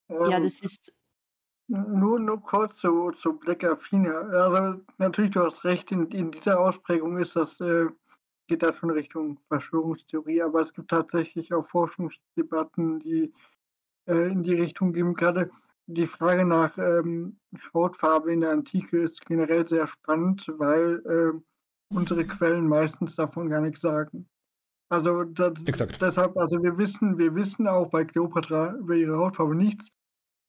Ja, 0.10 0.40
das 0.40 0.62
ist 0.62 1.01
nur, 1.72 2.20
nur 2.20 2.42
kurz 2.42 2.78
zu, 2.78 3.12
zu 3.12 3.34
Black 3.34 3.64
Affine. 3.64 4.14
Also 4.14 4.82
natürlich, 4.98 5.32
du 5.32 5.44
hast 5.46 5.64
recht, 5.64 5.92
in, 5.92 6.08
in 6.12 6.32
dieser 6.32 6.60
Ausprägung 6.60 7.18
ist 7.18 7.36
das, 7.36 7.60
äh, 7.62 7.88
geht 8.48 8.62
das 8.62 8.78
schon 8.78 8.90
Richtung 8.92 9.40
Verschwörungstheorie, 9.48 10.42
aber 10.42 10.62
es 10.62 10.74
gibt 10.74 10.92
tatsächlich 10.92 11.54
auch 11.54 11.66
Forschungsdebatten, 11.66 13.00
die 13.00 13.34
äh, 14.08 14.32
in 14.32 14.44
die 14.44 14.56
Richtung 14.56 14.92
gehen. 14.92 15.14
Gerade 15.14 15.50
die 15.88 16.08
Frage 16.08 16.46
nach 16.46 16.78
ähm, 16.78 17.38
Hautfarbe 17.74 18.34
in 18.34 18.42
der 18.42 18.52
Antike 18.52 19.00
ist 19.00 19.26
generell 19.26 19.68
sehr 19.68 19.88
spannend, 19.88 20.46
weil 20.58 21.02
äh, 21.06 21.96
unsere 21.96 22.26
Quellen 22.26 22.68
meistens 22.68 23.16
davon 23.16 23.50
gar 23.50 23.62
nichts 23.62 23.82
sagen. 23.82 24.28
Also 24.90 25.24
das, 25.24 25.54
deshalb, 25.64 26.36
also 26.38 26.62
wir 26.62 26.78
wissen, 26.78 27.18
wir 27.18 27.34
wissen 27.34 27.66
auch 27.66 27.90
bei 27.90 28.04
Kleopatra 28.04 28.76
über 28.76 28.96
ihre 28.96 29.18
Hautfarbe 29.18 29.56
nichts. 29.56 29.90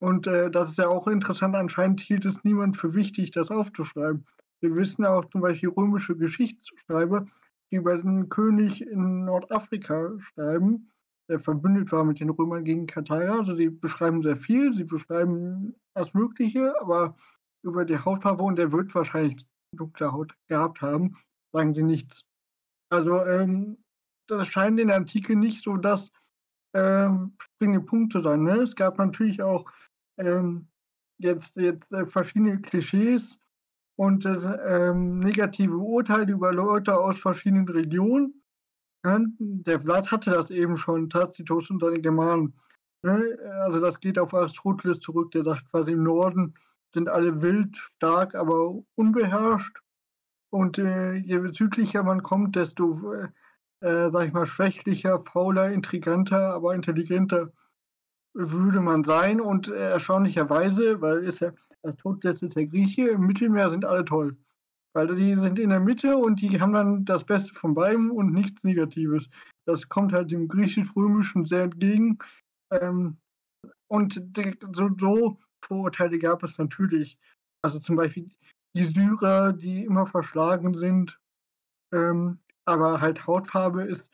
Und 0.03 0.27
äh, 0.27 0.51
das 0.51 0.71
ist 0.71 0.79
ja 0.79 0.89
auch 0.89 1.07
interessant, 1.07 1.55
anscheinend 1.55 2.01
hielt 2.01 2.25
es 2.25 2.43
niemand 2.43 2.75
für 2.75 2.93
wichtig, 2.93 3.31
das 3.31 3.49
aufzuschreiben. 3.51 4.25
Wir 4.59 4.75
wissen 4.75 5.05
auch 5.05 5.23
zum 5.29 5.39
Beispiel 5.39 5.69
römische 5.69 6.17
Geschichtsschreiber, 6.17 7.25
die 7.71 7.77
über 7.77 7.97
den 7.97 8.27
König 8.27 8.81
in 8.81 9.23
Nordafrika 9.23 10.11
schreiben, 10.19 10.91
der 11.29 11.39
verbündet 11.39 11.93
war 11.93 12.03
mit 12.03 12.19
den 12.19 12.29
Römern 12.31 12.65
gegen 12.65 12.85
Karthager. 12.85 13.39
Also 13.39 13.55
sie 13.55 13.69
beschreiben 13.69 14.21
sehr 14.23 14.35
viel, 14.35 14.73
sie 14.73 14.83
beschreiben 14.83 15.73
das 15.93 16.13
Mögliche, 16.13 16.73
aber 16.81 17.15
über 17.61 17.85
die 17.85 17.97
Hautfarbe 17.97 18.43
und 18.43 18.57
der 18.57 18.73
wird 18.73 18.93
wahrscheinlich 18.93 19.47
dunkle 19.73 20.11
Haut 20.11 20.35
gehabt 20.49 20.81
haben, 20.81 21.15
sagen 21.53 21.73
sie 21.73 21.83
nichts. 21.83 22.25
Also 22.89 23.23
ähm, 23.23 23.77
das 24.27 24.49
scheint 24.49 24.81
in 24.81 24.89
der 24.89 24.97
Antike 24.97 25.37
nicht 25.37 25.63
so 25.63 25.77
das 25.77 26.11
ähm, 26.73 27.37
springende 27.39 27.85
Punkt 27.85 28.11
zu 28.11 28.21
sein. 28.21 28.43
Ne? 28.43 28.57
Es 28.63 28.75
gab 28.75 28.97
natürlich 28.97 29.41
auch 29.41 29.65
ähm, 30.17 30.67
jetzt, 31.17 31.55
jetzt 31.57 31.93
äh, 31.93 32.05
verschiedene 32.05 32.61
Klischees 32.61 33.39
und 33.95 34.25
ähm, 34.25 35.19
negative 35.19 35.77
Urteile 35.77 36.31
über 36.31 36.51
Leute 36.51 36.97
aus 36.97 37.19
verschiedenen 37.19 37.67
Regionen. 37.69 38.41
Der 39.05 39.81
Vlad 39.81 40.11
hatte 40.11 40.31
das 40.31 40.49
eben 40.49 40.77
schon, 40.77 41.09
Tacitus 41.09 41.69
und 41.69 41.81
seine 41.81 41.99
Germanen. 41.99 42.53
Ne? 43.01 43.37
Also 43.65 43.81
das 43.81 43.99
geht 43.99 44.17
auf 44.17 44.33
Aristoteles 44.33 44.99
zurück, 44.99 45.31
der 45.31 45.43
sagt 45.43 45.69
quasi 45.69 45.91
im 45.91 46.03
Norden 46.03 46.53
sind 46.93 47.09
alle 47.09 47.41
wild, 47.41 47.75
stark, 47.75 48.35
aber 48.35 48.75
unbeherrscht. 48.95 49.77
Und 50.49 50.77
äh, 50.77 51.15
je 51.15 51.39
südlicher 51.51 52.03
man 52.03 52.21
kommt, 52.21 52.55
desto, 52.55 53.13
äh, 53.13 53.27
äh 53.81 54.11
sag 54.11 54.27
ich 54.27 54.33
mal, 54.33 54.45
schwächlicher, 54.45 55.23
fauler, 55.25 55.71
intriganter, 55.71 56.53
aber 56.53 56.75
intelligenter 56.75 57.51
würde 58.33 58.81
man 58.81 59.03
sein 59.03 59.39
und 59.39 59.67
erstaunlicherweise, 59.67 61.01
weil 61.01 61.23
ist 61.23 61.39
ja 61.39 61.51
das 61.83 61.97
Todletzte 61.97 62.45
ist 62.45 62.55
der 62.55 62.67
Grieche, 62.67 63.09
im 63.09 63.27
Mittelmeer 63.27 63.69
sind 63.69 63.85
alle 63.85 64.05
toll. 64.05 64.37
Weil 64.93 65.15
die 65.15 65.35
sind 65.35 65.59
in 65.59 65.69
der 65.69 65.79
Mitte 65.79 66.17
und 66.17 66.39
die 66.41 66.59
haben 66.59 66.73
dann 66.73 67.03
das 67.03 67.25
Beste 67.25 67.53
von 67.53 67.73
beidem 67.73 68.11
und 68.11 68.31
nichts 68.31 68.63
Negatives. 68.63 69.27
Das 69.65 69.89
kommt 69.89 70.13
halt 70.13 70.31
dem 70.31 70.47
griechisch-römischen 70.47 71.45
sehr 71.45 71.63
entgegen. 71.63 72.19
Ähm, 72.71 73.17
und 73.87 74.21
so, 74.73 74.89
so 74.97 75.37
Vorurteile 75.65 76.19
gab 76.19 76.43
es 76.43 76.57
natürlich. 76.57 77.17
Also 77.63 77.79
zum 77.79 77.95
Beispiel 77.95 78.29
die 78.75 78.85
Syrer, 78.85 79.53
die 79.53 79.83
immer 79.83 80.05
verschlagen 80.05 80.75
sind. 80.75 81.19
Ähm, 81.93 82.39
aber 82.65 83.01
halt 83.01 83.25
Hautfarbe 83.27 83.83
ist 83.83 84.11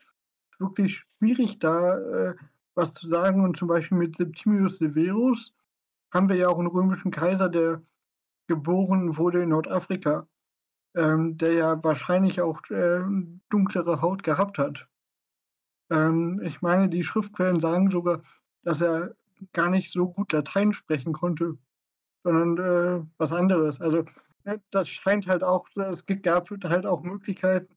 wirklich 0.58 1.04
schwierig 1.18 1.58
da. 1.58 1.98
Äh, 1.98 2.34
was 2.80 2.94
zu 2.94 3.08
sagen. 3.08 3.44
Und 3.44 3.56
zum 3.56 3.68
Beispiel 3.68 3.98
mit 3.98 4.16
Septimius 4.16 4.78
Severus 4.78 5.52
haben 6.12 6.28
wir 6.28 6.36
ja 6.36 6.48
auch 6.48 6.58
einen 6.58 6.68
römischen 6.68 7.10
Kaiser, 7.10 7.48
der 7.48 7.82
geboren 8.48 9.16
wurde 9.16 9.42
in 9.42 9.50
Nordafrika, 9.50 10.26
ähm, 10.94 11.36
der 11.36 11.52
ja 11.52 11.84
wahrscheinlich 11.84 12.40
auch 12.40 12.60
äh, 12.70 13.02
dunklere 13.48 14.02
Haut 14.02 14.22
gehabt 14.24 14.58
hat. 14.58 14.88
Ähm, 15.90 16.40
ich 16.42 16.62
meine, 16.62 16.88
die 16.88 17.04
Schriftquellen 17.04 17.60
sagen 17.60 17.90
sogar, 17.90 18.22
dass 18.62 18.80
er 18.80 19.14
gar 19.52 19.70
nicht 19.70 19.92
so 19.92 20.08
gut 20.08 20.32
Latein 20.32 20.72
sprechen 20.72 21.12
konnte, 21.12 21.58
sondern 22.24 22.58
äh, 22.58 23.06
was 23.18 23.32
anderes. 23.32 23.80
Also 23.80 24.04
äh, 24.44 24.58
das 24.70 24.88
scheint 24.88 25.26
halt 25.26 25.44
auch, 25.44 25.68
es 25.76 26.04
gab 26.22 26.50
halt 26.50 26.86
auch 26.86 27.02
Möglichkeiten, 27.02 27.74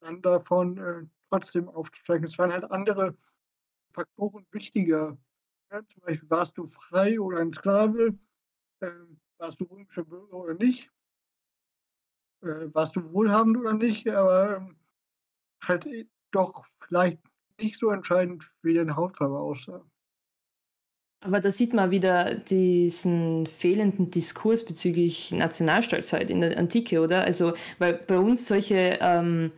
dann 0.00 0.22
davon 0.22 0.78
äh, 0.78 1.02
trotzdem 1.30 1.68
aufzusteigen. 1.68 2.24
Es 2.24 2.38
waren 2.38 2.52
halt 2.52 2.70
andere 2.70 3.16
Faktoren 3.92 4.46
wichtiger. 4.50 5.16
Ja, 5.70 5.80
zum 5.86 6.02
Beispiel, 6.02 6.30
warst 6.30 6.56
du 6.58 6.68
frei 6.68 7.18
oder 7.18 7.38
ein 7.38 7.52
Sklave? 7.52 8.14
Ähm, 8.80 9.20
warst 9.38 9.60
du 9.60 9.64
römischer 9.64 10.04
Bürger 10.04 10.34
oder 10.34 10.54
nicht? 10.54 10.90
Äh, 12.42 12.72
warst 12.72 12.96
du 12.96 13.12
wohlhabend 13.12 13.56
oder 13.58 13.74
nicht? 13.74 14.08
Aber 14.08 14.56
ähm, 14.56 14.76
halt 15.62 15.86
äh, 15.86 16.06
doch 16.30 16.66
vielleicht 16.86 17.18
nicht 17.58 17.78
so 17.78 17.90
entscheidend, 17.90 18.50
wie 18.62 18.74
deine 18.74 18.96
Hautfarbe 18.96 19.38
aussah. 19.38 19.84
Aber 21.24 21.38
da 21.38 21.52
sieht 21.52 21.72
man 21.72 21.92
wieder 21.92 22.34
diesen 22.34 23.46
fehlenden 23.46 24.10
Diskurs 24.10 24.64
bezüglich 24.64 25.30
Nationalstolz 25.30 26.12
in 26.14 26.40
der 26.40 26.58
Antike, 26.58 27.00
oder? 27.00 27.22
Also, 27.22 27.54
weil 27.78 27.94
bei 27.94 28.18
uns 28.18 28.48
solche 28.48 28.98
ähm, 29.00 29.52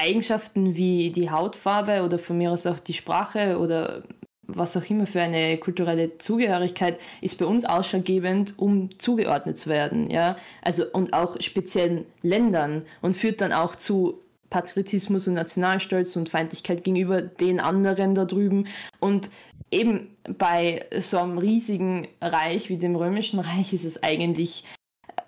Eigenschaften 0.00 0.74
wie 0.76 1.10
die 1.10 1.30
Hautfarbe 1.30 2.02
oder 2.02 2.18
von 2.18 2.38
mir 2.38 2.50
aus 2.50 2.66
auch 2.66 2.80
die 2.80 2.94
Sprache 2.94 3.58
oder 3.58 4.02
was 4.46 4.76
auch 4.76 4.88
immer 4.90 5.06
für 5.06 5.20
eine 5.20 5.58
kulturelle 5.58 6.18
Zugehörigkeit 6.18 6.98
ist 7.20 7.38
bei 7.38 7.46
uns 7.46 7.64
ausschlaggebend, 7.64 8.58
um 8.58 8.98
zugeordnet 8.98 9.58
zu 9.58 9.68
werden, 9.68 10.10
ja. 10.10 10.36
Also 10.62 10.84
und 10.92 11.12
auch 11.12 11.40
speziellen 11.40 12.04
Ländern 12.22 12.82
und 13.00 13.14
führt 13.14 13.40
dann 13.40 13.52
auch 13.52 13.76
zu 13.76 14.20
Patriotismus 14.50 15.28
und 15.28 15.34
Nationalstolz 15.34 16.16
und 16.16 16.28
Feindlichkeit 16.28 16.82
gegenüber 16.82 17.22
den 17.22 17.60
anderen 17.60 18.16
da 18.16 18.24
drüben. 18.24 18.66
Und 18.98 19.30
eben 19.70 20.16
bei 20.38 20.84
so 20.98 21.18
einem 21.18 21.38
riesigen 21.38 22.08
Reich 22.20 22.68
wie 22.68 22.76
dem 22.76 22.96
Römischen 22.96 23.38
Reich 23.38 23.72
ist 23.72 23.84
es 23.84 24.02
eigentlich 24.02 24.64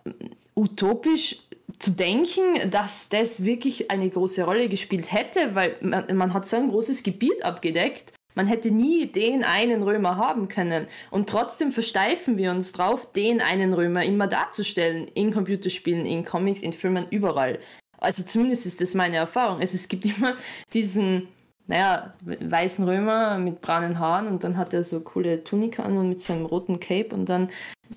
äh, 0.05 0.11
utopisch 0.57 1.42
zu 1.83 1.91
denken, 1.91 2.71
dass 2.71 3.09
das 3.09 3.45
wirklich 3.45 3.91
eine 3.91 4.09
große 4.09 4.45
Rolle 4.45 4.69
gespielt 4.69 5.13
hätte, 5.13 5.55
weil 5.57 5.77
man, 5.81 6.17
man 6.17 6.33
hat 6.33 6.47
so 6.47 6.57
ein 6.57 6.69
großes 6.69 7.03
Gebiet 7.03 7.45
abgedeckt. 7.45 8.13
Man 8.35 8.47
hätte 8.47 8.71
nie 8.71 9.07
den 9.07 9.45
einen 9.45 9.83
Römer 9.83 10.17
haben 10.17 10.49
können. 10.49 10.87
Und 11.11 11.29
trotzdem 11.29 11.73
versteifen 11.73 12.39
wir 12.39 12.53
uns 12.53 12.73
drauf, 12.73 13.13
den 13.13 13.41
einen 13.41 13.75
Römer 13.75 14.05
immer 14.05 14.29
darzustellen. 14.29 15.09
In 15.09 15.33
Computerspielen, 15.33 16.07
in 16.07 16.25
Comics, 16.25 16.63
in 16.63 16.73
Filmen, 16.73 17.07
überall. 17.11 17.59
Also 17.99 18.23
zumindest 18.23 18.65
ist 18.65 18.81
das 18.81 18.95
meine 18.95 19.17
Erfahrung. 19.17 19.59
Also 19.59 19.75
es 19.75 19.89
gibt 19.89 20.07
immer 20.17 20.37
diesen, 20.73 21.29
naja, 21.67 22.15
weißen 22.25 22.89
Römer 22.89 23.39
mit 23.39 23.61
braunen 23.61 23.99
Haaren 23.99 24.29
und 24.29 24.45
dann 24.45 24.57
hat 24.57 24.73
er 24.73 24.85
so 24.85 25.01
coole 25.01 25.43
Tunika 25.43 25.83
an 25.83 25.99
und 25.99 26.09
mit 26.09 26.21
seinem 26.21 26.47
roten 26.47 26.79
Cape 26.79 27.13
und 27.13 27.29
dann, 27.29 27.51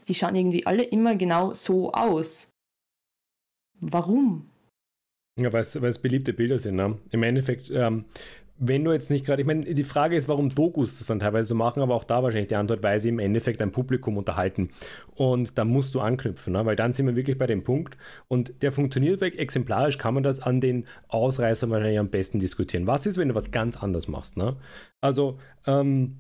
die 0.08 0.16
schauen 0.16 0.36
irgendwie 0.36 0.66
alle 0.66 0.84
immer 0.84 1.16
genau 1.16 1.54
so 1.54 1.94
aus. 1.94 2.55
Warum? 3.92 4.50
Ja, 5.40 5.52
weil 5.52 5.62
es 5.62 6.00
beliebte 6.00 6.34
Bilder 6.34 6.60
sind. 6.60 6.76
Ne? 6.76 6.98
Im 7.12 7.24
Endeffekt, 7.24 7.70
ähm, 7.70 8.06
wenn 8.58 8.86
du 8.86 8.94
jetzt 8.94 9.12
nicht 9.12 9.26
gerade, 9.26 9.42
ich 9.42 9.46
meine, 9.46 9.66
die 9.66 9.84
Frage 9.84 10.16
ist, 10.16 10.30
warum 10.30 10.56
Dokus 10.56 10.98
das 10.98 11.08
dann 11.08 11.20
teilweise 11.20 11.50
so 11.50 11.56
machen, 11.56 11.82
aber 11.82 11.94
auch 11.94 12.06
da 12.06 12.24
wahrscheinlich 12.24 12.48
die 12.48 12.56
Antwort, 12.56 12.84
weil 12.84 13.02
sie 13.02 13.10
im 13.10 13.20
Endeffekt 13.20 13.62
ein 13.62 13.74
Publikum 13.74 14.18
unterhalten. 14.18 14.70
Und 15.14 15.58
da 15.58 15.66
musst 15.66 15.94
du 15.94 16.00
anknüpfen, 16.00 16.54
ne? 16.54 16.66
weil 16.66 16.78
dann 16.78 16.94
sind 16.94 17.06
wir 17.06 17.18
wirklich 17.18 17.38
bei 17.38 17.48
dem 17.48 17.66
Punkt. 17.66 17.98
Und 18.30 18.62
der 18.62 18.72
funktioniert 18.72 19.20
weg. 19.20 19.38
Exemplarisch 19.38 19.98
kann 19.98 20.14
man 20.14 20.24
das 20.24 20.40
an 20.40 20.62
den 20.62 20.86
Ausreißern 21.10 21.70
wahrscheinlich 21.70 22.00
am 22.00 22.10
besten 22.10 22.40
diskutieren. 22.40 22.88
Was 22.88 23.06
ist, 23.06 23.18
wenn 23.18 23.28
du 23.28 23.36
was 23.36 23.52
ganz 23.52 23.76
anderes 23.76 24.08
machst? 24.08 24.38
Ne? 24.38 24.56
Also, 25.02 25.38
ähm, 25.68 26.20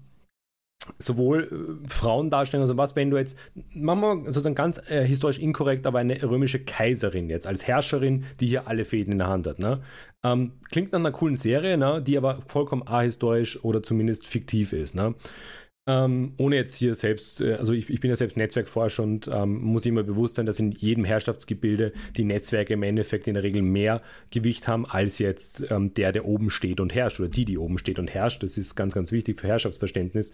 sowohl 0.99 1.43
äh, 1.83 1.87
Frauendarstellung, 1.87 2.63
also 2.63 2.77
was, 2.77 2.95
wenn 2.95 3.09
du 3.09 3.17
jetzt, 3.17 3.37
machen 3.73 4.01
wir 4.01 4.31
sozusagen 4.31 4.55
ganz 4.55 4.81
äh, 4.89 5.03
historisch 5.03 5.39
inkorrekt, 5.39 5.85
aber 5.85 5.99
eine 5.99 6.21
römische 6.23 6.59
Kaiserin 6.59 7.29
jetzt 7.29 7.47
als 7.47 7.67
Herrscherin, 7.67 8.25
die 8.39 8.47
hier 8.47 8.67
alle 8.67 8.85
Fäden 8.85 9.13
in 9.13 9.19
der 9.19 9.27
Hand 9.27 9.47
hat. 9.47 9.59
Ne? 9.59 9.81
Ähm, 10.23 10.53
klingt 10.71 10.91
nach 10.91 10.99
einer 10.99 11.11
coolen 11.11 11.35
Serie, 11.35 11.77
ne? 11.77 12.01
die 12.01 12.17
aber 12.17 12.39
vollkommen 12.47 12.87
ahistorisch 12.87 13.63
oder 13.63 13.83
zumindest 13.83 14.27
fiktiv 14.27 14.73
ist. 14.73 14.95
Ne? 14.95 15.15
Ähm, 15.87 16.33
ohne 16.37 16.55
jetzt 16.55 16.75
hier 16.77 16.95
selbst, 16.95 17.41
äh, 17.41 17.53
also 17.53 17.73
ich, 17.73 17.91
ich, 17.91 17.99
bin 17.99 18.09
ja 18.09 18.15
selbst 18.15 18.37
Netzwerkforscher 18.37 19.03
und 19.03 19.29
ähm, 19.31 19.61
muss 19.61 19.85
immer 19.85 20.01
bewusst 20.01 20.33
sein, 20.35 20.47
dass 20.47 20.59
in 20.59 20.71
jedem 20.71 21.05
Herrschaftsgebilde 21.05 21.93
die 22.17 22.23
Netzwerke 22.23 22.73
im 22.73 22.81
Endeffekt 22.81 23.27
in 23.27 23.35
der 23.35 23.43
Regel 23.43 23.61
mehr 23.61 24.01
Gewicht 24.31 24.67
haben 24.67 24.87
als 24.87 25.19
jetzt 25.19 25.63
ähm, 25.69 25.93
der, 25.93 26.11
der 26.11 26.25
oben 26.25 26.49
steht 26.49 26.79
und 26.79 26.95
herrscht 26.95 27.19
oder 27.19 27.29
die, 27.29 27.45
die 27.45 27.59
oben 27.59 27.77
steht 27.77 27.99
und 27.99 28.11
herrscht. 28.11 28.41
Das 28.41 28.57
ist 28.57 28.73
ganz, 28.73 28.95
ganz 28.95 29.11
wichtig 29.11 29.39
für 29.39 29.47
Herrschaftsverständnis. 29.47 30.31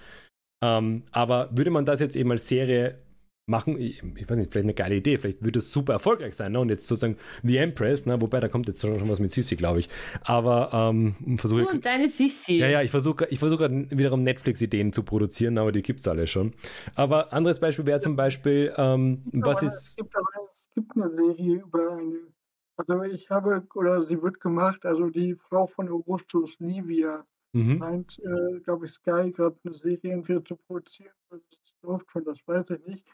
Ähm, 0.61 1.03
aber 1.11 1.49
würde 1.51 1.71
man 1.71 1.85
das 1.85 1.99
jetzt 1.99 2.15
eben 2.15 2.31
als 2.31 2.47
Serie 2.47 2.99
machen, 3.47 3.79
ich, 3.79 4.01
ich, 4.15 4.29
weiß 4.29 4.37
nicht, 4.37 4.51
vielleicht 4.51 4.65
eine 4.65 4.73
geile 4.73 4.95
Idee, 4.95 5.17
vielleicht 5.17 5.43
würde 5.43 5.59
es 5.59 5.71
super 5.71 5.93
erfolgreich 5.93 6.35
sein, 6.35 6.51
ne? 6.53 6.59
Und 6.59 6.69
jetzt 6.69 6.87
sozusagen 6.87 7.17
The 7.43 7.57
Empress, 7.57 8.05
ne? 8.05 8.19
wobei 8.21 8.39
da 8.39 8.47
kommt 8.47 8.67
jetzt 8.67 8.81
schon 8.81 9.07
was 9.09 9.19
mit 9.19 9.31
Sissi, 9.31 9.55
glaube 9.55 9.79
ich. 9.79 9.89
Aber 10.23 10.71
ähm, 10.73 11.37
versuche 11.37 11.67
Und 11.67 11.85
deine 11.85 12.07
Sissi. 12.07 12.57
Ja, 12.57 12.67
ja, 12.67 12.81
ich 12.81 12.91
versuche 12.91 13.27
ich 13.29 13.39
versuche 13.39 13.69
wiederum 13.89 14.21
Netflix-Ideen 14.21 14.93
zu 14.93 15.03
produzieren, 15.03 15.57
aber 15.57 15.71
die 15.71 15.81
gibt 15.81 15.99
es 15.99 16.07
alle 16.07 16.27
schon. 16.27 16.53
Aber 16.95 17.33
anderes 17.33 17.59
Beispiel 17.59 17.85
wäre 17.85 17.99
zum 17.99 18.15
Beispiel, 18.15 18.73
ähm, 18.77 19.23
was 19.33 19.61
ist. 19.61 19.73
Es 19.73 19.95
gibt, 19.95 20.15
aber, 20.15 20.27
es 20.51 20.69
gibt 20.73 20.91
eine 20.95 21.09
Serie 21.09 21.61
über 21.61 21.97
eine. 21.97 22.19
Also 22.77 23.03
ich 23.03 23.29
habe, 23.29 23.67
oder 23.75 24.01
sie 24.01 24.21
wird 24.23 24.39
gemacht, 24.39 24.85
also 24.85 25.09
die 25.09 25.35
Frau 25.35 25.67
von 25.67 25.89
Augustus 25.89 26.57
Livia 26.59 27.25
Mhm. 27.53 27.77
Meint, 27.79 28.19
äh, 28.19 28.59
glaube 28.61 28.85
ich, 28.85 28.93
Sky 28.93 29.31
gerade 29.31 29.57
eine 29.63 29.73
Serie 29.73 30.13
entweder 30.13 30.43
zu 30.43 30.55
produzieren, 30.55 31.13
das 31.29 31.41
läuft 31.81 32.09
schon, 32.11 32.23
das 32.23 32.47
weiß 32.47 32.69
ich 32.71 32.85
nicht. 32.85 33.11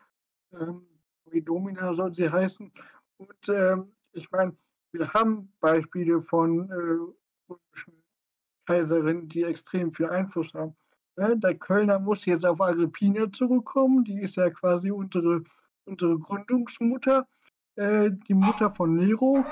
Ähm, 0.53 0.85
wie 1.31 1.41
Domina 1.41 1.93
soll 1.93 2.13
sie 2.13 2.29
heißen. 2.29 2.71
Und 3.17 3.49
ähm, 3.49 3.95
ich 4.13 4.29
meine, 4.31 4.55
wir 4.91 5.13
haben 5.13 5.51
Beispiele 5.59 6.21
von 6.21 6.69
äh, 6.69 7.51
römischen 7.51 8.03
Kaiserinnen, 8.65 9.27
die 9.27 9.43
extrem 9.43 9.91
viel 9.91 10.07
Einfluss 10.07 10.53
haben. 10.53 10.75
Ja, 11.17 11.33
der 11.33 11.55
Kölner 11.55 11.99
muss 11.99 12.25
jetzt 12.25 12.45
auf 12.45 12.61
Agrippina 12.61 13.31
zurückkommen, 13.31 14.03
die 14.03 14.21
ist 14.21 14.35
ja 14.35 14.49
quasi 14.51 14.91
unsere, 14.91 15.43
unsere 15.85 16.19
Gründungsmutter, 16.19 17.27
äh, 17.75 18.11
die 18.27 18.35
Mutter 18.35 18.73
von 18.73 18.95
Nero. 18.95 19.43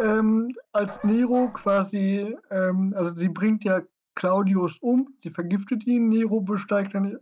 Ähm, 0.00 0.54
als 0.72 1.02
Nero 1.04 1.50
quasi, 1.52 2.36
ähm, 2.50 2.94
also 2.96 3.14
sie 3.14 3.28
bringt 3.28 3.64
ja 3.64 3.82
Claudius 4.18 4.78
um, 4.78 5.14
sie 5.18 5.30
vergiftet 5.30 5.86
ihn, 5.86 6.08
Nero 6.08 6.40
besteigt 6.40 6.94
dann 6.94 7.20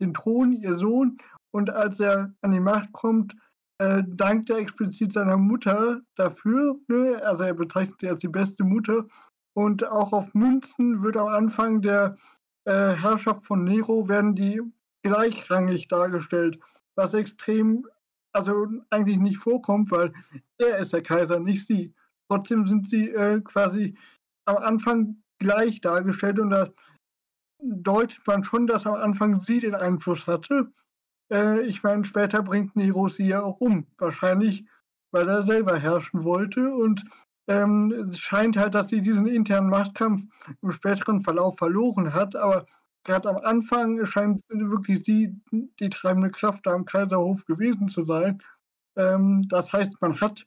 den 0.00 0.14
Thron, 0.14 0.52
ihr 0.52 0.74
Sohn, 0.76 1.18
und 1.50 1.68
als 1.68 2.00
er 2.00 2.32
an 2.40 2.52
die 2.52 2.60
Macht 2.60 2.90
kommt, 2.92 3.36
äh, 3.78 4.02
dankt 4.06 4.48
er 4.48 4.56
explizit 4.56 5.12
seiner 5.12 5.36
Mutter 5.36 6.00
dafür. 6.16 6.78
Ne? 6.88 7.20
Also 7.22 7.44
er 7.44 7.52
bezeichnet 7.52 8.00
sie 8.00 8.08
als 8.08 8.20
die 8.22 8.28
beste 8.28 8.64
Mutter. 8.64 9.06
Und 9.54 9.86
auch 9.86 10.12
auf 10.12 10.32
Münzen 10.34 11.02
wird 11.02 11.18
am 11.18 11.28
Anfang 11.28 11.82
der 11.82 12.16
äh, 12.64 12.94
Herrschaft 12.94 13.44
von 13.44 13.64
Nero 13.64 14.08
werden 14.08 14.34
die 14.34 14.60
gleichrangig 15.02 15.88
dargestellt, 15.88 16.58
was 16.96 17.12
extrem, 17.12 17.86
also 18.32 18.68
eigentlich 18.90 19.18
nicht 19.18 19.38
vorkommt, 19.38 19.90
weil 19.90 20.14
er 20.58 20.78
ist 20.78 20.94
der 20.94 21.02
Kaiser, 21.02 21.40
nicht 21.40 21.66
sie. 21.66 21.92
Trotzdem 22.30 22.66
sind 22.66 22.88
sie 22.88 23.10
äh, 23.10 23.40
quasi 23.40 23.96
am 24.46 24.56
Anfang 24.56 25.22
gleich 25.38 25.80
dargestellt 25.80 26.38
und 26.38 26.50
da 26.50 26.70
deutet 27.60 28.20
man 28.26 28.44
schon, 28.44 28.66
dass 28.66 28.86
am 28.86 28.94
Anfang 28.94 29.40
sie 29.40 29.60
den 29.60 29.74
Einfluss 29.74 30.26
hatte. 30.26 30.72
Äh, 31.32 31.62
ich 31.62 31.82
meine, 31.82 32.04
später 32.04 32.42
bringt 32.42 32.76
Nero 32.76 33.08
sie 33.08 33.26
ja 33.26 33.42
auch 33.42 33.60
um. 33.60 33.86
Wahrscheinlich, 33.98 34.64
weil 35.10 35.28
er 35.28 35.44
selber 35.44 35.78
herrschen 35.78 36.24
wollte. 36.24 36.72
Und 36.72 37.04
ähm, 37.48 37.92
es 38.08 38.18
scheint 38.18 38.56
halt, 38.56 38.74
dass 38.74 38.88
sie 38.88 39.00
diesen 39.02 39.26
internen 39.26 39.70
Machtkampf 39.70 40.22
im 40.62 40.72
späteren 40.72 41.22
Verlauf 41.22 41.58
verloren 41.58 42.12
hat. 42.12 42.36
Aber 42.36 42.66
gerade 43.04 43.28
am 43.28 43.38
Anfang 43.38 44.04
scheint 44.06 44.42
wirklich 44.50 45.04
sie 45.04 45.34
die 45.50 45.90
treibende 45.90 46.30
Kraft 46.30 46.66
da 46.66 46.72
am 46.72 46.84
Kaiserhof 46.84 47.44
gewesen 47.44 47.88
zu 47.88 48.04
sein. 48.04 48.42
Ähm, 48.96 49.46
das 49.48 49.72
heißt, 49.72 50.00
man 50.00 50.20
hat 50.20 50.46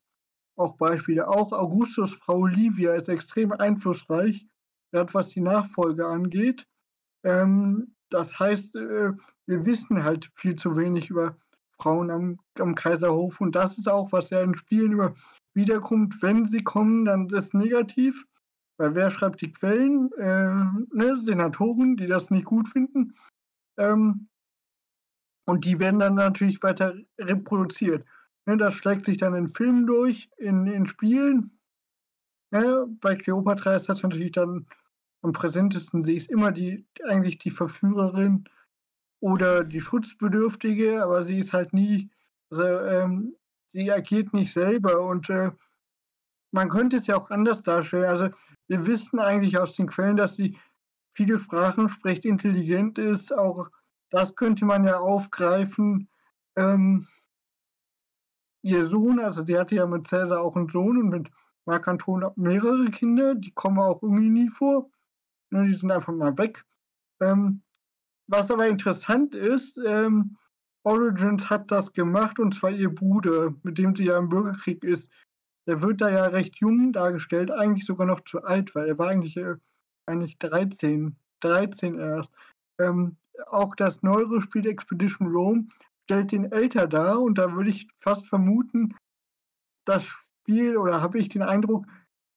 auch 0.57 0.75
Beispiele. 0.77 1.27
Auch 1.27 1.51
Augustus 1.51 2.13
Frau 2.13 2.45
Livia 2.45 2.93
ist 2.93 3.09
extrem 3.09 3.51
einflussreich 3.51 4.45
gerade 4.91 5.13
was 5.13 5.29
die 5.29 5.41
Nachfolge 5.41 6.05
angeht. 6.05 6.65
Ähm, 7.23 7.95
das 8.09 8.39
heißt, 8.39 8.75
äh, 8.75 9.13
wir 9.45 9.65
wissen 9.65 10.03
halt 10.03 10.29
viel 10.35 10.55
zu 10.55 10.75
wenig 10.75 11.09
über 11.09 11.35
Frauen 11.79 12.11
am, 12.11 12.39
am, 12.59 12.75
Kaiserhof 12.75 13.41
und 13.41 13.55
das 13.55 13.77
ist 13.77 13.87
auch, 13.87 14.11
was 14.11 14.29
ja 14.29 14.41
in 14.41 14.57
Spielen 14.57 14.91
über 14.91 15.15
wiederkommt. 15.53 16.21
Wenn 16.21 16.47
sie 16.47 16.63
kommen, 16.63 17.05
dann 17.05 17.27
ist 17.27 17.33
es 17.33 17.53
negativ, 17.53 18.25
weil 18.77 18.95
wer 18.95 19.09
schreibt 19.09 19.41
die 19.41 19.51
Quellen? 19.51 20.11
Äh, 20.13 20.95
ne, 20.95 21.17
Senatoren, 21.23 21.97
die 21.97 22.07
das 22.07 22.29
nicht 22.29 22.45
gut 22.45 22.67
finden. 22.69 23.15
Ähm, 23.77 24.27
und 25.45 25.65
die 25.65 25.79
werden 25.79 25.99
dann 25.99 26.15
natürlich 26.15 26.61
weiter 26.61 26.95
reproduziert. 27.19 28.05
Ne, 28.45 28.57
das 28.57 28.75
schlägt 28.75 29.05
sich 29.05 29.17
dann 29.17 29.35
in 29.35 29.49
Filmen 29.49 29.85
durch, 29.87 30.29
in, 30.37 30.67
in 30.67 30.87
Spielen. 30.87 31.57
Ja, 32.51 32.85
bei 33.01 33.15
Cleopatra 33.15 33.75
ist 33.75 33.87
das 33.87 34.03
natürlich 34.03 34.33
dann 34.33 34.65
am 35.21 35.33
präsentesten 35.33 36.01
sehe 36.01 36.17
ich 36.17 36.29
immer 36.29 36.51
die, 36.51 36.85
eigentlich 37.07 37.37
die 37.37 37.51
Verführerin 37.51 38.45
oder 39.19 39.63
die 39.63 39.81
Schutzbedürftige, 39.81 41.03
aber 41.03 41.23
sie 41.25 41.39
ist 41.39 41.53
halt 41.53 41.73
nie, 41.73 42.09
also 42.49 42.63
ähm, 42.63 43.35
sie 43.67 43.91
agiert 43.91 44.33
nicht 44.33 44.51
selber 44.51 45.01
und 45.01 45.29
äh, 45.29 45.51
man 46.51 46.69
könnte 46.69 46.97
es 46.97 47.07
ja 47.07 47.17
auch 47.17 47.29
anders 47.29 47.63
darstellen. 47.63 48.05
Also 48.05 48.29
wir 48.67 48.85
wissen 48.85 49.19
eigentlich 49.19 49.57
aus 49.57 49.75
den 49.75 49.87
Quellen, 49.87 50.17
dass 50.17 50.35
sie 50.35 50.57
viele 51.13 51.39
Sprachen 51.39 51.87
spricht, 51.89 52.25
intelligent 52.25 52.97
ist. 52.97 53.31
Auch 53.31 53.69
das 54.09 54.35
könnte 54.35 54.65
man 54.65 54.83
ja 54.83 54.97
aufgreifen. 54.97 56.09
Ähm, 56.57 57.07
ihr 58.63 58.87
Sohn, 58.87 59.19
also 59.19 59.45
sie 59.45 59.57
hatte 59.57 59.75
ja 59.75 59.85
mit 59.85 60.07
Cäsar 60.07 60.41
auch 60.41 60.55
einen 60.55 60.67
Sohn 60.67 60.97
und 60.97 61.09
mit 61.09 61.31
Marc 61.65 61.87
Anton 61.87 62.25
mehrere 62.35 62.85
Kinder, 62.91 63.35
die 63.35 63.51
kommen 63.51 63.79
auch 63.79 64.01
irgendwie 64.01 64.29
nie 64.29 64.49
vor. 64.49 64.89
Ne, 65.51 65.67
die 65.67 65.73
sind 65.73 65.91
einfach 65.91 66.13
mal 66.13 66.37
weg. 66.37 66.63
Ähm, 67.21 67.61
was 68.27 68.49
aber 68.49 68.67
interessant 68.67 69.35
ist, 69.35 69.77
ähm, 69.85 70.37
Origins 70.83 71.49
hat 71.49 71.69
das 71.69 71.93
gemacht 71.93 72.39
und 72.39 72.55
zwar 72.55 72.71
ihr 72.71 72.93
Bruder, 72.93 73.53
mit 73.63 73.77
dem 73.77 73.95
sie 73.95 74.05
ja 74.05 74.17
im 74.17 74.29
Bürgerkrieg 74.29 74.83
ist. 74.83 75.11
Der 75.67 75.81
wird 75.81 76.01
da 76.01 76.09
ja 76.09 76.25
recht 76.25 76.57
jung 76.57 76.91
dargestellt, 76.93 77.51
eigentlich 77.51 77.85
sogar 77.85 78.07
noch 78.07 78.21
zu 78.21 78.43
alt, 78.43 78.73
weil 78.73 78.87
er 78.87 78.97
war 78.97 79.09
eigentlich, 79.09 79.37
äh, 79.37 79.55
eigentlich 80.07 80.39
13, 80.39 81.15
13 81.41 81.99
erst. 81.99 82.31
Ähm, 82.79 83.17
auch 83.47 83.75
das 83.75 84.01
neuere 84.01 84.41
Spiel 84.41 84.65
Expedition 84.67 85.27
Rome 85.27 85.67
stellt 86.05 86.31
den 86.31 86.51
älter 86.51 86.87
dar 86.87 87.21
und 87.21 87.37
da 87.37 87.53
würde 87.53 87.69
ich 87.69 87.87
fast 87.99 88.25
vermuten, 88.27 88.95
das 89.85 90.05
Spiel, 90.41 90.77
oder 90.77 91.01
habe 91.01 91.19
ich 91.19 91.29
den 91.29 91.43
Eindruck, 91.43 91.85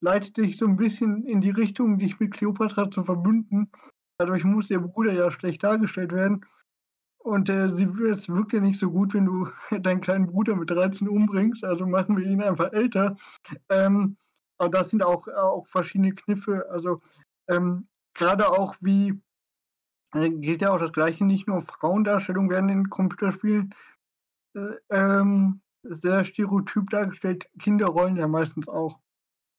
leitet 0.00 0.36
sich 0.36 0.58
so 0.58 0.66
ein 0.66 0.76
bisschen 0.76 1.24
in 1.24 1.40
die 1.40 1.50
Richtung, 1.50 1.98
dich 1.98 2.20
mit 2.20 2.32
Cleopatra 2.32 2.90
zu 2.90 3.02
verbünden. 3.02 3.70
Dadurch 4.18 4.44
muss 4.44 4.70
ihr 4.70 4.80
Bruder 4.80 5.12
ja 5.12 5.30
schlecht 5.30 5.64
dargestellt 5.64 6.12
werden. 6.12 6.44
Und 7.18 7.48
äh, 7.48 7.74
sie, 7.74 7.84
es 8.10 8.28
wirkt 8.28 8.52
ja 8.52 8.60
nicht 8.60 8.78
so 8.78 8.90
gut, 8.90 9.14
wenn 9.14 9.24
du 9.24 9.48
deinen 9.80 10.02
kleinen 10.02 10.26
Bruder 10.26 10.54
mit 10.54 10.70
13 10.70 11.08
umbringst. 11.08 11.64
Also 11.64 11.86
machen 11.86 12.18
wir 12.18 12.26
ihn 12.26 12.42
einfach 12.42 12.72
älter. 12.72 13.16
Ähm, 13.70 14.18
aber 14.58 14.68
das 14.68 14.90
sind 14.90 15.02
auch, 15.02 15.26
auch 15.28 15.66
verschiedene 15.68 16.14
Kniffe. 16.14 16.66
Also 16.70 17.00
ähm, 17.48 17.88
gerade 18.12 18.48
auch 18.48 18.76
wie, 18.80 19.18
äh, 20.14 20.28
gilt 20.28 20.60
ja 20.60 20.72
auch 20.72 20.78
das 20.78 20.92
Gleiche, 20.92 21.24
nicht 21.24 21.48
nur 21.48 21.62
Frauendarstellungen 21.62 22.50
werden 22.50 22.68
in 22.68 22.90
Computerspielen 22.90 23.74
äh, 24.54 24.74
ähm, 24.90 25.62
sehr 25.84 26.24
stereotyp 26.24 26.90
dargestellt. 26.90 27.48
Kinder 27.58 27.86
rollen 27.86 28.16
ja 28.16 28.28
meistens 28.28 28.68
auch. 28.68 28.98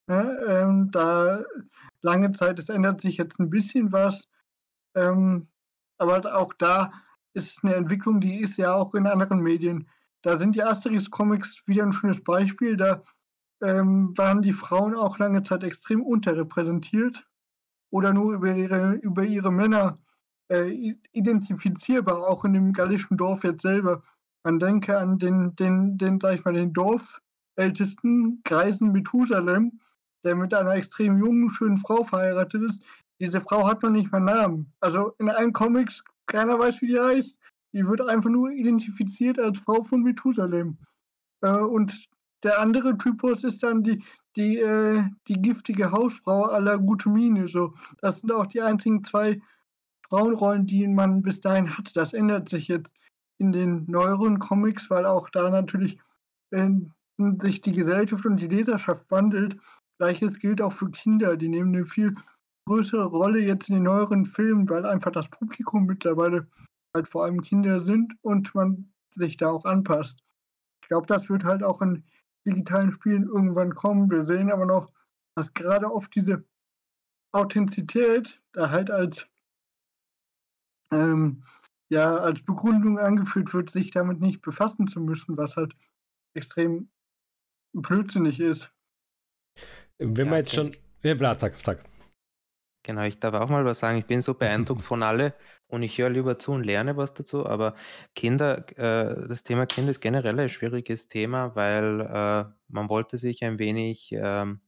Ne? 0.08 0.38
Ähm, 0.48 0.90
da 0.90 1.42
lange 2.02 2.32
Zeit, 2.32 2.58
es 2.58 2.68
ändert 2.68 3.00
sich 3.00 3.16
jetzt 3.16 3.40
ein 3.40 3.50
bisschen 3.50 3.92
was. 3.92 4.28
Ähm, 4.94 5.48
aber 5.98 6.36
auch 6.36 6.52
da 6.54 6.92
ist 7.34 7.64
eine 7.64 7.74
Entwicklung, 7.74 8.20
die 8.20 8.40
ist 8.40 8.56
ja 8.56 8.74
auch 8.74 8.94
in 8.94 9.06
anderen 9.06 9.40
Medien. 9.40 9.88
Da 10.22 10.38
sind 10.38 10.54
die 10.54 10.62
Asterix-Comics 10.62 11.62
wieder 11.66 11.84
ein 11.84 11.92
schönes 11.92 12.22
Beispiel. 12.22 12.76
Da 12.76 13.02
ähm, 13.62 14.16
waren 14.16 14.42
die 14.42 14.52
Frauen 14.52 14.94
auch 14.94 15.18
lange 15.18 15.42
Zeit 15.42 15.64
extrem 15.64 16.02
unterrepräsentiert 16.02 17.26
oder 17.90 18.12
nur 18.12 18.34
über 18.34 18.54
ihre, 18.54 18.94
über 18.94 19.24
ihre 19.24 19.52
Männer 19.52 19.98
äh, 20.48 20.94
identifizierbar, 21.12 22.26
auch 22.26 22.44
in 22.44 22.52
dem 22.52 22.72
gallischen 22.72 23.16
Dorf 23.16 23.44
jetzt 23.44 23.62
selber. 23.62 24.02
Man 24.46 24.60
denke 24.60 24.96
an 24.96 25.18
den, 25.18 25.56
den, 25.56 25.98
den, 25.98 26.20
sag 26.20 26.36
ich 26.36 26.44
mal, 26.44 26.54
den 26.54 26.72
Dorfältesten, 26.72 28.42
Greisen 28.44 28.92
Methusalem, 28.92 29.80
der 30.22 30.36
mit 30.36 30.54
einer 30.54 30.76
extrem 30.76 31.18
jungen, 31.18 31.50
schönen 31.50 31.78
Frau 31.78 32.04
verheiratet 32.04 32.62
ist. 32.62 32.80
Diese 33.18 33.40
Frau 33.40 33.66
hat 33.66 33.82
noch 33.82 33.90
nicht 33.90 34.12
mal 34.12 34.20
Namen. 34.20 34.72
Also 34.78 35.16
in 35.18 35.30
allen 35.30 35.52
Comics 35.52 36.04
keiner 36.26 36.60
weiß, 36.60 36.80
wie 36.80 36.86
die 36.86 37.00
heißt. 37.00 37.36
Die 37.72 37.84
wird 37.84 38.00
einfach 38.02 38.30
nur 38.30 38.52
identifiziert 38.52 39.40
als 39.40 39.58
Frau 39.58 39.82
von 39.82 40.04
Methusalem. 40.04 40.78
Äh, 41.40 41.58
und 41.58 42.06
der 42.44 42.60
andere 42.60 42.96
Typus 42.98 43.42
ist 43.42 43.64
dann 43.64 43.82
die, 43.82 44.04
die, 44.36 44.60
äh, 44.60 45.02
die 45.26 45.42
giftige 45.42 45.90
Hausfrau 45.90 46.44
aller 46.44 46.78
gute 46.78 47.08
Mine. 47.08 47.48
So. 47.48 47.74
Das 48.00 48.20
sind 48.20 48.30
auch 48.30 48.46
die 48.46 48.62
einzigen 48.62 49.02
zwei 49.02 49.40
Frauenrollen, 50.08 50.68
die 50.68 50.86
man 50.86 51.22
bis 51.22 51.40
dahin 51.40 51.76
hat. 51.76 51.96
Das 51.96 52.12
ändert 52.12 52.48
sich 52.48 52.68
jetzt 52.68 52.92
in 53.38 53.52
den 53.52 53.84
neueren 53.90 54.38
Comics, 54.38 54.90
weil 54.90 55.06
auch 55.06 55.28
da 55.30 55.50
natürlich 55.50 55.98
äh, 56.50 56.68
sich 57.38 57.60
die 57.60 57.72
Gesellschaft 57.72 58.24
und 58.26 58.38
die 58.38 58.48
Leserschaft 58.48 59.10
wandelt. 59.10 59.58
Gleiches 59.98 60.38
gilt 60.38 60.60
auch 60.60 60.72
für 60.72 60.90
Kinder, 60.90 61.36
die 61.36 61.48
nehmen 61.48 61.74
eine 61.74 61.86
viel 61.86 62.14
größere 62.66 63.06
Rolle 63.06 63.40
jetzt 63.40 63.68
in 63.68 63.76
den 63.76 63.84
neueren 63.84 64.26
Filmen, 64.26 64.68
weil 64.68 64.84
einfach 64.84 65.12
das 65.12 65.28
Publikum 65.28 65.86
mittlerweile 65.86 66.46
halt 66.94 67.08
vor 67.08 67.24
allem 67.24 67.42
Kinder 67.42 67.80
sind 67.80 68.12
und 68.22 68.54
man 68.54 68.92
sich 69.10 69.36
da 69.36 69.48
auch 69.50 69.64
anpasst. 69.64 70.18
Ich 70.82 70.88
glaube, 70.88 71.06
das 71.06 71.28
wird 71.28 71.44
halt 71.44 71.62
auch 71.62 71.80
in 71.80 72.04
digitalen 72.46 72.92
Spielen 72.92 73.24
irgendwann 73.24 73.74
kommen. 73.74 74.10
Wir 74.10 74.24
sehen 74.24 74.50
aber 74.50 74.66
noch, 74.66 74.92
dass 75.36 75.52
gerade 75.52 75.92
oft 75.92 76.14
diese 76.14 76.44
Authentizität 77.32 78.40
da 78.52 78.70
halt 78.70 78.90
als 78.90 79.26
ähm, 80.92 81.42
ja 81.88 82.16
als 82.16 82.42
Begründung 82.42 82.98
angeführt 82.98 83.52
wird, 83.54 83.70
sich 83.70 83.90
damit 83.90 84.20
nicht 84.20 84.42
befassen 84.42 84.88
zu 84.88 85.00
müssen, 85.00 85.36
was 85.36 85.56
halt 85.56 85.74
extrem 86.34 86.90
blödsinnig 87.72 88.40
ist. 88.40 88.70
Wenn 89.98 90.14
ja, 90.14 90.24
man 90.24 90.38
jetzt 90.38 90.52
schon. 90.52 90.76
Ja, 91.02 91.38
sag, 91.38 91.60
sag. 91.60 91.84
Genau, 92.82 93.02
ich 93.02 93.18
darf 93.18 93.34
auch 93.34 93.48
mal 93.48 93.64
was 93.64 93.80
sagen. 93.80 93.98
Ich 93.98 94.06
bin 94.06 94.22
so 94.22 94.34
beeindruckt 94.34 94.82
von 94.82 95.02
alle 95.02 95.34
und 95.66 95.82
ich 95.82 95.98
höre 95.98 96.10
lieber 96.10 96.38
zu 96.38 96.52
und 96.52 96.62
lerne 96.62 96.96
was 96.96 97.14
dazu. 97.14 97.44
Aber 97.44 97.74
Kinder, 98.14 98.58
äh, 98.78 99.26
das 99.28 99.42
Thema 99.42 99.66
Kinder 99.66 99.90
ist 99.90 100.00
generell 100.00 100.38
ein 100.38 100.48
schwieriges 100.48 101.08
Thema, 101.08 101.56
weil 101.56 102.00
äh, 102.00 102.44
man 102.68 102.88
wollte 102.88 103.18
sich 103.18 103.42
ein 103.42 103.58
wenig 103.58 104.12
ähm, 104.12 104.60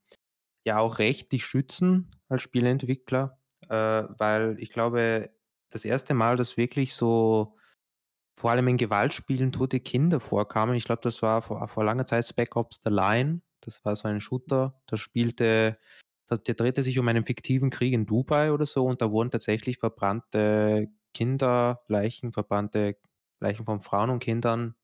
ja 0.65 0.79
auch 0.79 0.99
rechtlich 0.99 1.45
schützen 1.45 2.11
als 2.27 2.41
Spieleentwickler, 2.41 3.39
äh, 3.69 4.03
weil 4.17 4.57
ich 4.59 4.69
glaube, 4.69 5.29
das 5.69 5.85
erste 5.85 6.13
Mal, 6.13 6.37
dass 6.37 6.57
wirklich 6.57 6.93
so 6.93 7.55
vor 8.39 8.51
allem 8.51 8.67
in 8.69 8.77
Gewaltspielen 8.77 9.51
tote 9.51 9.79
Kinder 9.79 10.19
vorkamen, 10.19 10.75
ich 10.75 10.85
glaube, 10.85 11.01
das 11.03 11.21
war 11.21 11.41
vor, 11.41 11.67
vor 11.67 11.83
langer 11.83 12.07
Zeit 12.07 12.27
Spec 12.27 12.55
Ops 12.55 12.79
The 12.83 12.89
Line. 12.89 13.41
Das 13.61 13.83
war 13.83 13.95
so 13.95 14.07
ein 14.07 14.21
Shooter, 14.21 14.81
da 14.87 14.97
spielte 14.97 15.77
der 16.37 16.53
drehte 16.53 16.83
sich 16.83 16.99
um 16.99 17.07
einen 17.07 17.25
fiktiven 17.25 17.69
Krieg 17.69 17.93
in 17.93 18.05
Dubai 18.05 18.51
oder 18.51 18.65
so 18.65 18.85
und 18.85 19.01
da 19.01 19.11
wurden 19.11 19.31
tatsächlich 19.31 19.79
verbrannte 19.79 20.87
Kinderleichen, 21.13 22.31
verbrannte 22.31 22.97
Leichen 23.39 23.65
von 23.65 23.81
Frauen 23.81 24.09
und 24.09 24.19
Kindern 24.19 24.75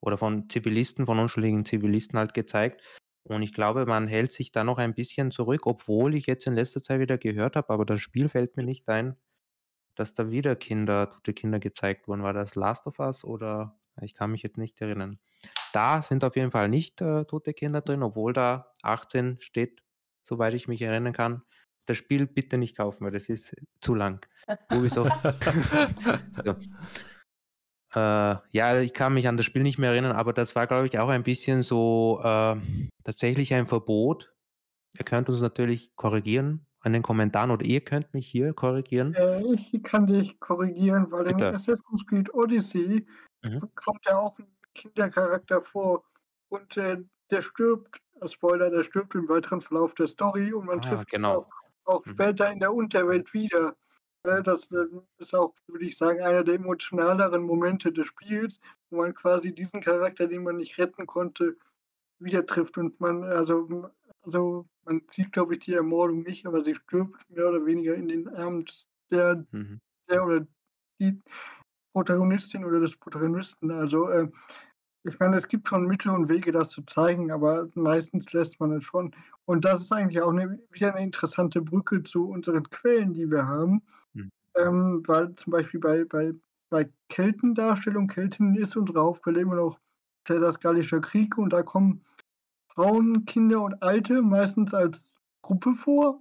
oder 0.00 0.18
von 0.18 0.48
Zivilisten, 0.50 1.06
von 1.06 1.18
unschuldigen 1.18 1.64
Zivilisten 1.64 2.18
halt 2.18 2.34
gezeigt. 2.34 2.82
Und 3.26 3.42
ich 3.42 3.54
glaube, 3.54 3.86
man 3.86 4.06
hält 4.06 4.32
sich 4.32 4.52
da 4.52 4.64
noch 4.64 4.76
ein 4.76 4.94
bisschen 4.94 5.30
zurück, 5.30 5.66
obwohl 5.66 6.14
ich 6.14 6.26
jetzt 6.26 6.46
in 6.46 6.54
letzter 6.54 6.82
Zeit 6.82 7.00
wieder 7.00 7.16
gehört 7.16 7.56
habe, 7.56 7.72
aber 7.72 7.86
das 7.86 8.02
Spiel 8.02 8.28
fällt 8.28 8.56
mir 8.56 8.64
nicht 8.64 8.88
ein, 8.88 9.16
dass 9.94 10.14
da 10.14 10.30
wieder 10.30 10.56
Kinder, 10.56 11.10
tote 11.10 11.34
Kinder 11.34 11.60
gezeigt 11.60 12.08
wurden. 12.08 12.22
War 12.22 12.32
das 12.32 12.54
Last 12.54 12.86
of 12.86 12.98
Us 12.98 13.24
oder 13.24 13.78
ich 14.00 14.14
kann 14.14 14.30
mich 14.30 14.42
jetzt 14.42 14.58
nicht 14.58 14.80
erinnern. 14.80 15.18
Da 15.72 16.02
sind 16.02 16.24
auf 16.24 16.36
jeden 16.36 16.50
Fall 16.50 16.68
nicht 16.68 17.00
äh, 17.00 17.24
tote 17.24 17.54
Kinder 17.54 17.80
drin, 17.80 18.02
obwohl 18.02 18.32
da 18.32 18.74
18 18.82 19.38
steht 19.40 19.84
soweit 20.24 20.54
ich 20.54 20.66
mich 20.66 20.82
erinnern 20.82 21.12
kann. 21.12 21.42
Das 21.86 21.98
Spiel 21.98 22.26
bitte 22.26 22.58
nicht 22.58 22.76
kaufen, 22.76 23.04
weil 23.04 23.12
das 23.12 23.28
ist 23.28 23.54
zu 23.80 23.94
lang. 23.94 24.26
Ubisoft. 24.72 25.12
so. 26.32 26.56
äh, 27.94 28.36
ja, 28.50 28.80
ich 28.80 28.94
kann 28.94 29.14
mich 29.14 29.28
an 29.28 29.36
das 29.36 29.46
Spiel 29.46 29.62
nicht 29.62 29.78
mehr 29.78 29.90
erinnern, 29.90 30.12
aber 30.12 30.32
das 30.32 30.56
war, 30.56 30.66
glaube 30.66 30.86
ich, 30.86 30.98
auch 30.98 31.08
ein 31.08 31.22
bisschen 31.22 31.62
so 31.62 32.20
äh, 32.24 32.56
tatsächlich 33.04 33.52
ein 33.54 33.66
Verbot. 33.66 34.32
Ihr 34.98 35.04
könnt 35.04 35.28
uns 35.28 35.40
natürlich 35.40 35.94
korrigieren 35.94 36.66
an 36.84 36.92
den 36.92 37.02
Kommentaren 37.02 37.50
oder 37.50 37.64
ihr 37.64 37.80
könnt 37.80 38.12
mich 38.14 38.26
hier 38.26 38.52
korrigieren. 38.52 39.14
Äh, 39.14 39.42
ich 39.52 39.82
kann 39.82 40.06
dich 40.06 40.38
korrigieren, 40.40 41.10
weil 41.10 41.24
Bitte. 41.24 41.46
in 41.46 41.54
Assassin's 41.54 42.06
Creed 42.06 42.32
Odyssey 42.34 43.06
mhm. 43.42 43.60
kommt 43.74 44.04
ja 44.06 44.18
auch 44.18 44.38
ein 44.38 44.46
Kindercharakter 44.74 45.62
vor 45.62 46.04
und 46.48 46.76
äh, 46.76 46.98
der 47.30 47.42
stirbt 47.42 47.98
Spoiler, 48.26 48.70
der 48.70 48.84
stirbt 48.84 49.14
im 49.14 49.28
weiteren 49.28 49.60
Verlauf 49.60 49.94
der 49.94 50.06
Story 50.06 50.52
und 50.52 50.66
man 50.66 50.78
ah, 50.80 50.82
trifft 50.82 51.10
genau. 51.10 51.38
auch, 51.38 51.50
auch 51.84 52.06
mhm. 52.06 52.10
später 52.10 52.50
in 52.50 52.60
der 52.60 52.72
Unterwelt 52.72 53.32
wieder. 53.34 53.76
Ne, 54.26 54.42
das 54.42 54.70
ähm, 54.72 55.02
ist 55.18 55.34
auch, 55.34 55.54
würde 55.66 55.84
ich 55.84 55.98
sagen, 55.98 56.22
einer 56.22 56.44
der 56.44 56.54
emotionaleren 56.54 57.42
Momente 57.42 57.92
des 57.92 58.06
Spiels, 58.06 58.60
wo 58.90 58.98
man 58.98 59.14
quasi 59.14 59.54
diesen 59.54 59.82
Charakter, 59.82 60.26
den 60.26 60.44
man 60.44 60.56
nicht 60.56 60.78
retten 60.78 61.06
konnte, 61.06 61.56
wieder 62.18 62.46
trifft. 62.46 62.78
Und 62.78 62.98
man, 63.00 63.22
also, 63.24 63.90
also 64.22 64.66
man 64.84 65.02
sieht, 65.10 65.32
glaube 65.32 65.54
ich, 65.54 65.60
die 65.60 65.74
Ermordung 65.74 66.22
nicht, 66.22 66.46
aber 66.46 66.64
sie 66.64 66.74
stirbt 66.74 67.28
mehr 67.30 67.48
oder 67.48 67.64
weniger 67.64 67.94
in 67.94 68.08
den 68.08 68.28
Armen 68.28 68.64
der, 69.10 69.44
mhm. 69.50 69.80
der 70.08 70.24
oder 70.24 70.46
die 71.00 71.20
Protagonistin 71.92 72.64
oder 72.64 72.80
des 72.80 72.96
Protagonisten. 72.96 73.70
Also 73.70 74.08
äh, 74.08 74.28
ich 75.04 75.18
meine, 75.18 75.36
es 75.36 75.46
gibt 75.46 75.68
schon 75.68 75.86
Mittel 75.86 76.10
und 76.10 76.28
Wege, 76.28 76.50
das 76.50 76.70
zu 76.70 76.82
zeigen, 76.82 77.30
aber 77.30 77.68
meistens 77.74 78.32
lässt 78.32 78.58
man 78.58 78.72
es 78.72 78.84
schon. 78.84 79.14
Und 79.44 79.64
das 79.64 79.82
ist 79.82 79.92
eigentlich 79.92 80.22
auch 80.22 80.32
eine, 80.32 80.58
wieder 80.70 80.94
eine 80.94 81.04
interessante 81.04 81.60
Brücke 81.60 82.02
zu 82.02 82.28
unseren 82.28 82.68
Quellen, 82.70 83.12
die 83.12 83.30
wir 83.30 83.46
haben. 83.46 83.82
Mhm. 84.14 84.30
Ähm, 84.56 85.02
weil 85.06 85.34
zum 85.34 85.52
Beispiel 85.52 85.80
bei, 85.80 86.04
bei, 86.04 86.32
bei 86.70 86.88
Keltendarstellung, 87.10 88.08
Kelten 88.08 88.56
ist 88.56 88.76
unsere 88.76 89.00
Hauptquelle 89.00 89.40
immer 89.40 89.56
noch 89.56 89.78
das 90.26 90.58
Gallischer 90.58 91.00
Krieg 91.00 91.36
und 91.36 91.52
da 91.52 91.62
kommen 91.62 92.02
Frauen, 92.74 93.24
Kinder 93.26 93.62
und 93.62 93.82
Alte 93.82 94.22
meistens 94.22 94.74
als 94.74 95.14
Gruppe 95.42 95.74
vor. 95.74 96.20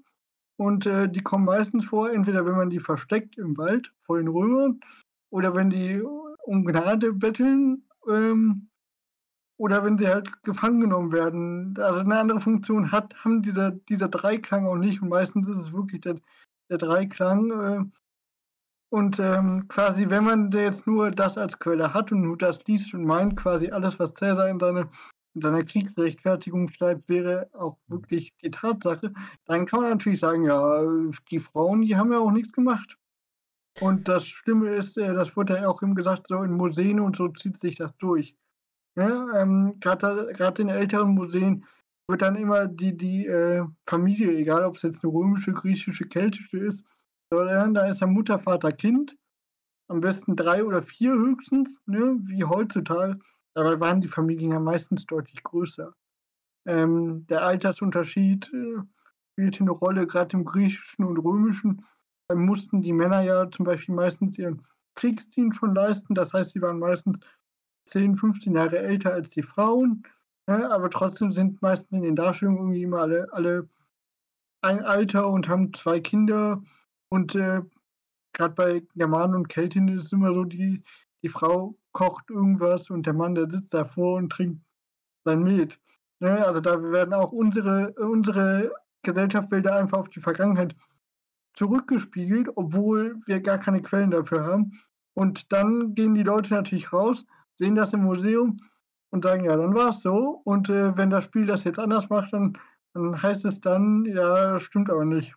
Und 0.58 0.86
äh, 0.86 1.10
die 1.10 1.22
kommen 1.22 1.46
meistens 1.46 1.86
vor, 1.86 2.12
entweder 2.12 2.46
wenn 2.46 2.56
man 2.56 2.70
die 2.70 2.80
versteckt 2.80 3.38
im 3.38 3.58
Wald 3.58 3.92
vor 4.04 4.18
den 4.18 4.28
Römern 4.28 4.80
oder 5.32 5.54
wenn 5.56 5.70
die 5.70 6.02
um 6.46 6.66
Gnade 6.66 7.14
betteln 7.14 7.84
ähm, 8.08 8.70
oder 9.58 9.84
wenn 9.84 9.98
sie 9.98 10.08
halt 10.08 10.44
gefangen 10.44 10.82
genommen 10.82 11.12
werden. 11.12 11.76
Also 11.80 12.02
eine 12.02 12.20
andere 12.20 12.40
Funktion 12.40 12.92
hat, 12.92 13.16
haben 13.24 13.42
dieser, 13.42 13.72
dieser 13.72 14.10
Dreiklang 14.10 14.68
auch 14.68 14.78
nicht 14.78 15.02
und 15.02 15.10
meistens 15.10 15.48
ist 15.48 15.58
es 15.58 15.74
wirklich 15.74 16.02
der, 16.02 16.20
der 16.70 16.78
Dreiklang. 16.78 17.52
Äh, 17.52 17.86
Und 18.92 19.18
ähm, 19.18 19.68
quasi, 19.70 20.08
wenn 20.12 20.24
man 20.24 20.52
jetzt 20.52 20.86
nur 20.86 21.10
das 21.10 21.36
als 21.36 21.58
Quelle 21.58 21.96
hat 21.96 22.12
und 22.12 22.22
nur 22.22 22.38
das 22.38 22.64
liest 22.68 22.94
und 22.94 23.06
meint, 23.06 23.36
quasi 23.36 23.72
alles, 23.72 23.98
was 23.98 24.14
Cäsar 24.14 24.48
in, 24.50 24.60
seine, 24.60 24.88
in 25.36 25.42
seiner 25.42 25.64
Kriegsrechtfertigung 25.64 26.70
schreibt, 26.70 27.10
wäre 27.10 27.50
auch 27.54 27.78
wirklich 27.88 28.34
die 28.42 28.52
Tatsache, 28.52 29.14
dann 29.46 29.66
kann 29.66 29.82
man 29.82 29.92
natürlich 29.92 30.20
sagen, 30.20 30.46
ja, 30.46 30.84
die 31.32 31.40
Frauen, 31.40 31.82
die 31.82 31.96
haben 31.96 32.12
ja 32.12 32.20
auch 32.20 32.32
nichts 32.32 32.54
gemacht. 32.54 32.98
Und 33.82 34.08
das 34.08 34.28
Schlimme 34.28 34.76
ist, 34.76 34.98
äh, 34.98 35.14
das 35.14 35.36
wurde 35.36 35.58
ja 35.58 35.68
auch 35.68 35.82
eben 35.82 35.96
gesagt, 35.96 36.28
so 36.28 36.44
in 36.44 36.54
Museen 36.54 37.00
und 37.00 37.16
so 37.16 37.28
zieht 37.30 37.58
sich 37.58 37.76
das 37.76 37.96
durch. 37.98 38.36
Ja, 38.96 39.42
ähm, 39.42 39.80
Gerade 39.80 40.62
in 40.62 40.70
älteren 40.70 41.16
Museen 41.16 41.66
wird 42.08 42.22
dann 42.22 42.36
immer 42.36 42.68
die, 42.68 42.96
die 42.96 43.26
äh, 43.26 43.66
Familie, 43.88 44.38
egal 44.38 44.66
ob 44.66 44.76
es 44.76 44.84
jetzt 44.84 45.04
eine 45.04 45.12
römische, 45.12 45.54
griechische, 45.54 46.06
keltische 46.06 46.60
ist, 46.60 46.84
da 47.32 47.88
ist 47.88 48.02
ja 48.02 48.08
Mutter, 48.08 48.38
Vater, 48.38 48.72
Kind. 48.72 49.18
Am 49.88 50.02
besten 50.02 50.36
drei 50.36 50.64
oder 50.64 50.84
vier 50.84 51.14
höchstens, 51.14 51.82
ne, 51.88 52.20
wie 52.26 52.44
heutzutage. 52.44 53.20
Dabei 53.56 53.80
waren 53.80 54.02
die 54.02 54.08
Familien 54.08 54.52
ja 54.52 54.60
meistens 54.60 55.06
deutlich 55.06 55.44
größer. 55.44 55.94
Ähm, 56.66 57.26
der 57.28 57.44
Altersunterschied 57.44 58.52
äh, 58.54 58.82
spielte 59.34 59.62
eine 59.62 59.72
Rolle, 59.72 60.08
gerade 60.08 60.38
im 60.38 60.46
Griechischen 60.46 61.06
und 61.06 61.18
Römischen. 61.18 61.86
Da 62.28 62.36
mussten 62.36 62.82
die 62.82 62.94
Männer 62.94 63.22
ja 63.22 63.50
zum 63.52 63.66
Beispiel 63.66 63.96
meistens 63.96 64.38
ihren 64.38 64.66
Kriegsdienst 64.96 65.58
schon 65.58 65.76
leisten. 65.76 66.16
Das 66.16 66.34
heißt, 66.34 66.52
sie 66.52 66.62
waren 66.62 66.80
meistens 66.80 67.20
10, 67.86 68.18
15 68.18 68.56
Jahre 68.56 68.80
älter 68.80 69.14
als 69.14 69.32
die 69.32 69.44
Frauen. 69.44 70.04
Ja, 70.48 70.70
aber 70.72 70.90
trotzdem 70.90 71.32
sind 71.32 71.62
meistens 71.62 71.92
in 71.92 72.04
den 72.04 72.16
Darstellungen 72.16 72.60
irgendwie 72.60 72.84
immer 72.84 73.00
alle, 73.00 73.28
alle 73.32 73.70
ein 74.62 74.84
Alter 74.84 75.28
und 75.28 75.48
haben 75.48 75.74
zwei 75.74 76.00
Kinder 76.00 76.64
und 77.10 77.36
äh, 77.36 77.62
gerade 78.34 78.54
bei 78.56 78.84
Germanen 78.96 79.36
und 79.36 79.50
Keltinnen 79.50 79.98
ist 79.98 80.06
es 80.06 80.12
immer 80.12 80.34
so, 80.34 80.44
die, 80.44 80.84
die 81.24 81.30
Frau 81.30 81.76
kocht 81.94 82.30
irgendwas 82.30 82.90
und 82.90 83.06
der 83.06 83.14
Mann, 83.14 83.36
der 83.36 83.50
sitzt 83.50 83.74
davor 83.74 84.18
und 84.18 84.32
trinkt 84.32 84.62
sein 85.26 85.44
Met. 85.44 85.80
Ne? 86.20 86.46
Also 86.46 86.60
da 86.60 86.82
werden 86.82 87.14
auch 87.14 87.32
unsere, 87.32 87.94
unsere 87.94 88.74
Gesellschaftsbilder 89.04 89.76
einfach 89.76 90.00
auf 90.00 90.10
die 90.10 90.20
Vergangenheit 90.20 90.76
zurückgespiegelt, 91.56 92.50
obwohl 92.56 93.22
wir 93.26 93.40
gar 93.42 93.58
keine 93.58 93.82
Quellen 93.82 94.12
dafür 94.12 94.46
haben. 94.46 94.80
Und 95.14 95.52
dann 95.54 95.94
gehen 95.94 96.16
die 96.16 96.24
Leute 96.24 96.54
natürlich 96.54 96.92
raus, 96.92 97.26
sehen 97.56 97.76
das 97.76 97.94
im 97.94 98.04
Museum 98.04 98.58
und 99.12 99.24
sagen, 99.24 99.46
ja, 99.46 99.56
dann 99.56 99.76
war 99.76 99.90
es 99.90 100.02
so. 100.02 100.42
Und 100.44 100.70
äh, 100.70 100.98
wenn 100.98 101.10
das 101.10 101.26
Spiel 101.26 101.46
das 101.46 101.64
jetzt 101.64 101.80
anders 101.80 102.10
macht, 102.10 102.34
dann, 102.34 102.58
dann 102.94 103.22
heißt 103.22 103.46
es 103.46 103.62
dann, 103.62 104.06
ja, 104.06 104.60
stimmt 104.60 104.90
aber 104.90 105.06
nicht. 105.06 105.36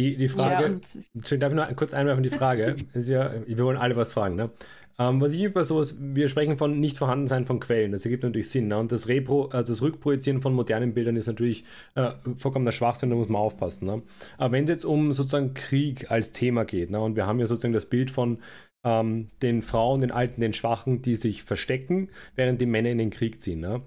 Die, 0.00 0.16
die 0.16 0.28
Frage, 0.28 0.62
ja, 0.62 0.68
Entschuldigung, 1.14 1.40
darf 1.40 1.52
ich 1.52 1.56
noch 1.56 1.76
kurz 1.76 1.92
einwerfen, 1.92 2.22
die 2.22 2.30
Frage, 2.30 2.76
ist 2.94 3.08
ja, 3.08 3.30
wir 3.46 3.64
wollen 3.64 3.76
alle 3.76 3.96
was 3.96 4.12
fragen, 4.12 4.34
ne? 4.34 4.50
Ähm, 4.98 5.20
was 5.20 5.32
ich 5.32 5.42
über 5.42 5.62
sowas, 5.62 5.96
wir 5.98 6.28
sprechen 6.28 6.56
von 6.56 6.80
nicht 6.80 6.96
vorhandensein 6.96 7.44
von 7.44 7.60
Quellen, 7.60 7.92
das 7.92 8.04
ergibt 8.06 8.22
natürlich 8.22 8.48
Sinn, 8.48 8.68
ne? 8.68 8.78
Und 8.78 8.92
das, 8.92 9.08
Repro, 9.08 9.48
also 9.48 9.72
das 9.72 9.82
Rückprojizieren 9.82 10.40
von 10.40 10.54
modernen 10.54 10.94
Bildern 10.94 11.16
ist 11.16 11.26
natürlich 11.26 11.64
äh, 11.96 12.12
vollkommener 12.36 12.72
Schwachsinn, 12.72 13.10
da 13.10 13.16
muss 13.16 13.28
man 13.28 13.42
aufpassen, 13.42 13.86
ne? 13.86 14.02
Aber 14.38 14.52
wenn 14.52 14.64
es 14.64 14.70
jetzt 14.70 14.84
um 14.86 15.12
sozusagen 15.12 15.52
Krieg 15.52 16.10
als 16.10 16.32
Thema 16.32 16.64
geht, 16.64 16.90
ne? 16.90 16.98
Und 16.98 17.14
wir 17.14 17.26
haben 17.26 17.38
ja 17.38 17.44
sozusagen 17.44 17.74
das 17.74 17.86
Bild 17.86 18.10
von 18.10 18.38
ähm, 18.84 19.28
den 19.42 19.60
Frauen, 19.60 20.00
den 20.00 20.12
Alten, 20.12 20.40
den 20.40 20.54
Schwachen, 20.54 21.02
die 21.02 21.14
sich 21.14 21.42
verstecken, 21.42 22.08
während 22.36 22.58
die 22.60 22.66
Männer 22.66 22.88
in 22.88 22.98
den 22.98 23.10
Krieg 23.10 23.42
ziehen, 23.42 23.60
ne? 23.60 23.82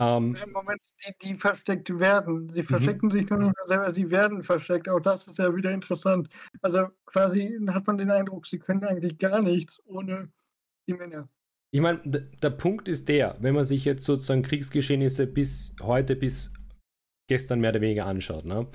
Ähm, 0.00 0.36
Im 0.44 0.52
Moment, 0.52 0.80
die, 1.04 1.28
die 1.28 1.34
versteckt 1.36 1.98
werden. 1.98 2.48
Sie 2.50 2.60
mhm. 2.60 2.66
verstecken 2.66 3.10
sich 3.10 3.28
noch 3.28 3.38
nicht 3.38 3.54
mehr 3.56 3.66
selber, 3.66 3.92
sie 3.92 4.10
werden 4.10 4.42
versteckt. 4.42 4.88
Auch 4.88 5.00
das 5.00 5.26
ist 5.26 5.38
ja 5.38 5.54
wieder 5.54 5.72
interessant. 5.72 6.28
Also 6.62 6.86
quasi 7.06 7.58
hat 7.68 7.86
man 7.86 7.98
den 7.98 8.10
Eindruck, 8.10 8.46
sie 8.46 8.58
können 8.58 8.84
eigentlich 8.84 9.18
gar 9.18 9.42
nichts 9.42 9.80
ohne 9.86 10.30
die 10.86 10.94
Männer. 10.94 11.28
Ich 11.70 11.80
meine, 11.80 11.98
der 11.98 12.50
Punkt 12.50 12.88
ist 12.88 13.08
der, 13.08 13.36
wenn 13.40 13.54
man 13.54 13.64
sich 13.64 13.84
jetzt 13.84 14.04
sozusagen 14.04 14.42
Kriegsgeschehnisse 14.42 15.26
bis 15.26 15.74
heute, 15.82 16.16
bis 16.16 16.50
gestern 17.28 17.60
mehr 17.60 17.70
oder 17.70 17.82
weniger 17.82 18.06
anschaut. 18.06 18.46
Ne? 18.46 18.66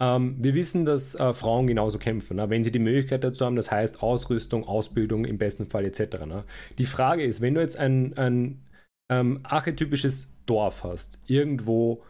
Ähm, 0.00 0.36
wir 0.38 0.54
wissen, 0.54 0.84
dass 0.84 1.14
äh, 1.16 1.32
Frauen 1.32 1.66
genauso 1.66 1.98
kämpfen, 1.98 2.36
ne? 2.36 2.48
wenn 2.48 2.62
sie 2.62 2.70
die 2.70 2.78
Möglichkeit 2.78 3.24
dazu 3.24 3.46
haben, 3.46 3.56
das 3.56 3.70
heißt 3.70 4.02
Ausrüstung, 4.02 4.64
Ausbildung 4.64 5.24
im 5.24 5.38
besten 5.38 5.66
Fall 5.66 5.86
etc. 5.86 6.24
Ne? 6.26 6.44
Die 6.78 6.86
Frage 6.86 7.24
ist, 7.24 7.40
wenn 7.40 7.54
du 7.54 7.60
jetzt 7.60 7.78
ein, 7.78 8.16
ein 8.16 8.62
ähm, 9.10 9.40
archetypisches 9.42 10.35
Dorf 10.46 10.84
hast, 10.84 11.18
irgendwo 11.26 12.02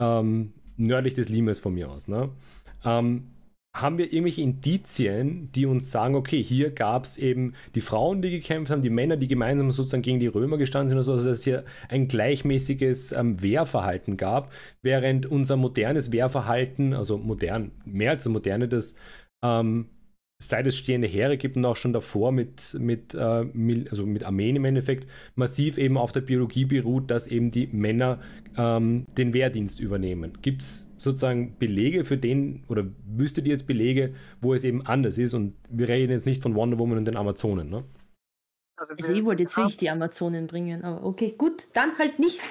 ähm, 0.00 0.52
nördlich 0.76 1.14
des 1.14 1.28
Limes 1.28 1.60
von 1.60 1.74
mir 1.74 1.90
aus, 1.90 2.08
ne? 2.08 2.30
Ähm, 2.84 3.30
haben 3.74 3.98
wir 3.98 4.12
irgendwelche 4.12 4.42
Indizien, 4.42 5.50
die 5.52 5.66
uns 5.66 5.90
sagen, 5.90 6.14
okay, 6.14 6.40
hier 6.40 6.70
gab 6.70 7.04
es 7.04 7.18
eben 7.18 7.54
die 7.74 7.80
Frauen, 7.80 8.22
die 8.22 8.30
gekämpft 8.30 8.70
haben, 8.70 8.82
die 8.82 8.90
Männer, 8.90 9.16
die 9.16 9.26
gemeinsam 9.26 9.72
sozusagen 9.72 10.02
gegen 10.02 10.20
die 10.20 10.28
Römer 10.28 10.58
gestanden 10.58 10.90
sind, 10.90 10.98
also 10.98 11.14
dass 11.16 11.24
es 11.24 11.42
hier 11.42 11.64
ein 11.88 12.06
gleichmäßiges 12.06 13.10
ähm, 13.12 13.42
Wehrverhalten 13.42 14.16
gab, 14.16 14.52
während 14.82 15.26
unser 15.26 15.56
modernes 15.56 16.12
Wehrverhalten, 16.12 16.94
also 16.94 17.18
modern, 17.18 17.72
mehr 17.84 18.10
als 18.10 18.22
das 18.22 18.32
moderne, 18.32 18.68
das 18.68 18.94
ähm, 19.42 19.88
seit 20.48 20.66
es 20.66 20.76
stehende 20.76 21.06
Heere 21.06 21.36
gibt 21.36 21.56
und 21.56 21.64
auch 21.64 21.76
schon 21.76 21.92
davor 21.92 22.32
mit, 22.32 22.76
mit, 22.78 23.14
äh, 23.14 23.18
also 23.90 24.06
mit 24.06 24.24
Armeen 24.24 24.56
im 24.56 24.64
Endeffekt, 24.64 25.08
massiv 25.34 25.78
eben 25.78 25.96
auf 25.96 26.12
der 26.12 26.20
Biologie 26.20 26.64
beruht, 26.64 27.10
dass 27.10 27.26
eben 27.26 27.50
die 27.50 27.66
Männer 27.68 28.20
ähm, 28.56 29.06
den 29.16 29.34
Wehrdienst 29.34 29.80
übernehmen. 29.80 30.38
Gibt 30.42 30.62
es 30.62 30.86
sozusagen 30.98 31.56
Belege 31.58 32.04
für 32.04 32.16
den, 32.16 32.64
oder 32.68 32.86
wüsstet 33.06 33.46
ihr 33.46 33.52
jetzt 33.52 33.66
Belege, 33.66 34.14
wo 34.40 34.54
es 34.54 34.64
eben 34.64 34.86
anders 34.86 35.18
ist? 35.18 35.34
Und 35.34 35.54
wir 35.68 35.88
reden 35.88 36.12
jetzt 36.12 36.26
nicht 36.26 36.42
von 36.42 36.54
Wonder 36.54 36.78
Woman 36.78 36.98
und 36.98 37.04
den 37.04 37.16
Amazonen, 37.16 37.68
ne? 37.70 37.84
Also, 38.76 38.92
also 38.92 39.12
ich 39.12 39.24
wollte 39.24 39.44
jetzt 39.44 39.56
wirklich 39.56 39.76
die 39.76 39.88
Amazonen 39.88 40.48
bringen, 40.48 40.82
aber 40.82 41.04
okay, 41.04 41.34
gut, 41.38 41.64
dann 41.74 41.96
halt 41.96 42.18
nicht. 42.18 42.42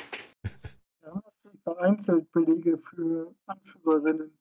Wir 1.02 1.12
haben 1.12 1.22
vereinzelt 1.64 2.32
Belege 2.32 2.78
für 2.78 3.34
Anführerinnen 3.46 4.32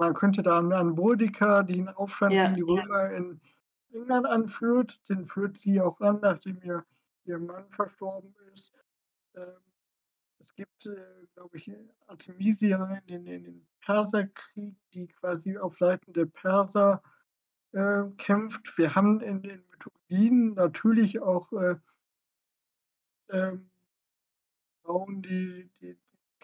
man 0.00 0.14
könnte 0.14 0.42
da 0.42 0.58
an 0.58 0.94
Boudica, 0.94 1.62
die 1.62 1.74
einen 1.74 1.88
Aufstand 1.88 2.32
ja, 2.32 2.50
die 2.50 2.62
Römer 2.62 3.10
ja. 3.12 3.18
in 3.18 3.38
England 3.92 4.26
anführt, 4.26 4.98
den 5.10 5.26
führt 5.26 5.58
sie 5.58 5.78
auch 5.78 6.00
an, 6.00 6.20
nachdem 6.22 6.58
ihr, 6.62 6.86
ihr 7.26 7.38
Mann 7.38 7.70
verstorben 7.70 8.34
ist. 8.54 8.72
Ähm, 9.36 9.60
es 10.38 10.54
gibt, 10.54 10.86
äh, 10.86 11.26
glaube 11.34 11.58
ich, 11.58 11.70
Artemisia 12.06 13.02
in 13.06 13.24
den, 13.24 13.26
in 13.26 13.44
den 13.44 13.66
Perserkrieg, 13.82 14.74
die 14.94 15.08
quasi 15.08 15.58
auf 15.58 15.76
Seiten 15.76 16.14
der 16.14 16.24
Perser 16.24 17.02
äh, 17.72 18.04
kämpft. 18.16 18.78
Wir 18.78 18.94
haben 18.94 19.20
in 19.20 19.42
den 19.42 19.62
Mythologien 19.70 20.54
natürlich 20.54 21.20
auch 21.20 21.52
äh, 21.52 21.76
ähm, 23.28 23.68
Frauen, 24.82 25.20
die, 25.20 25.70
die, 25.82 25.98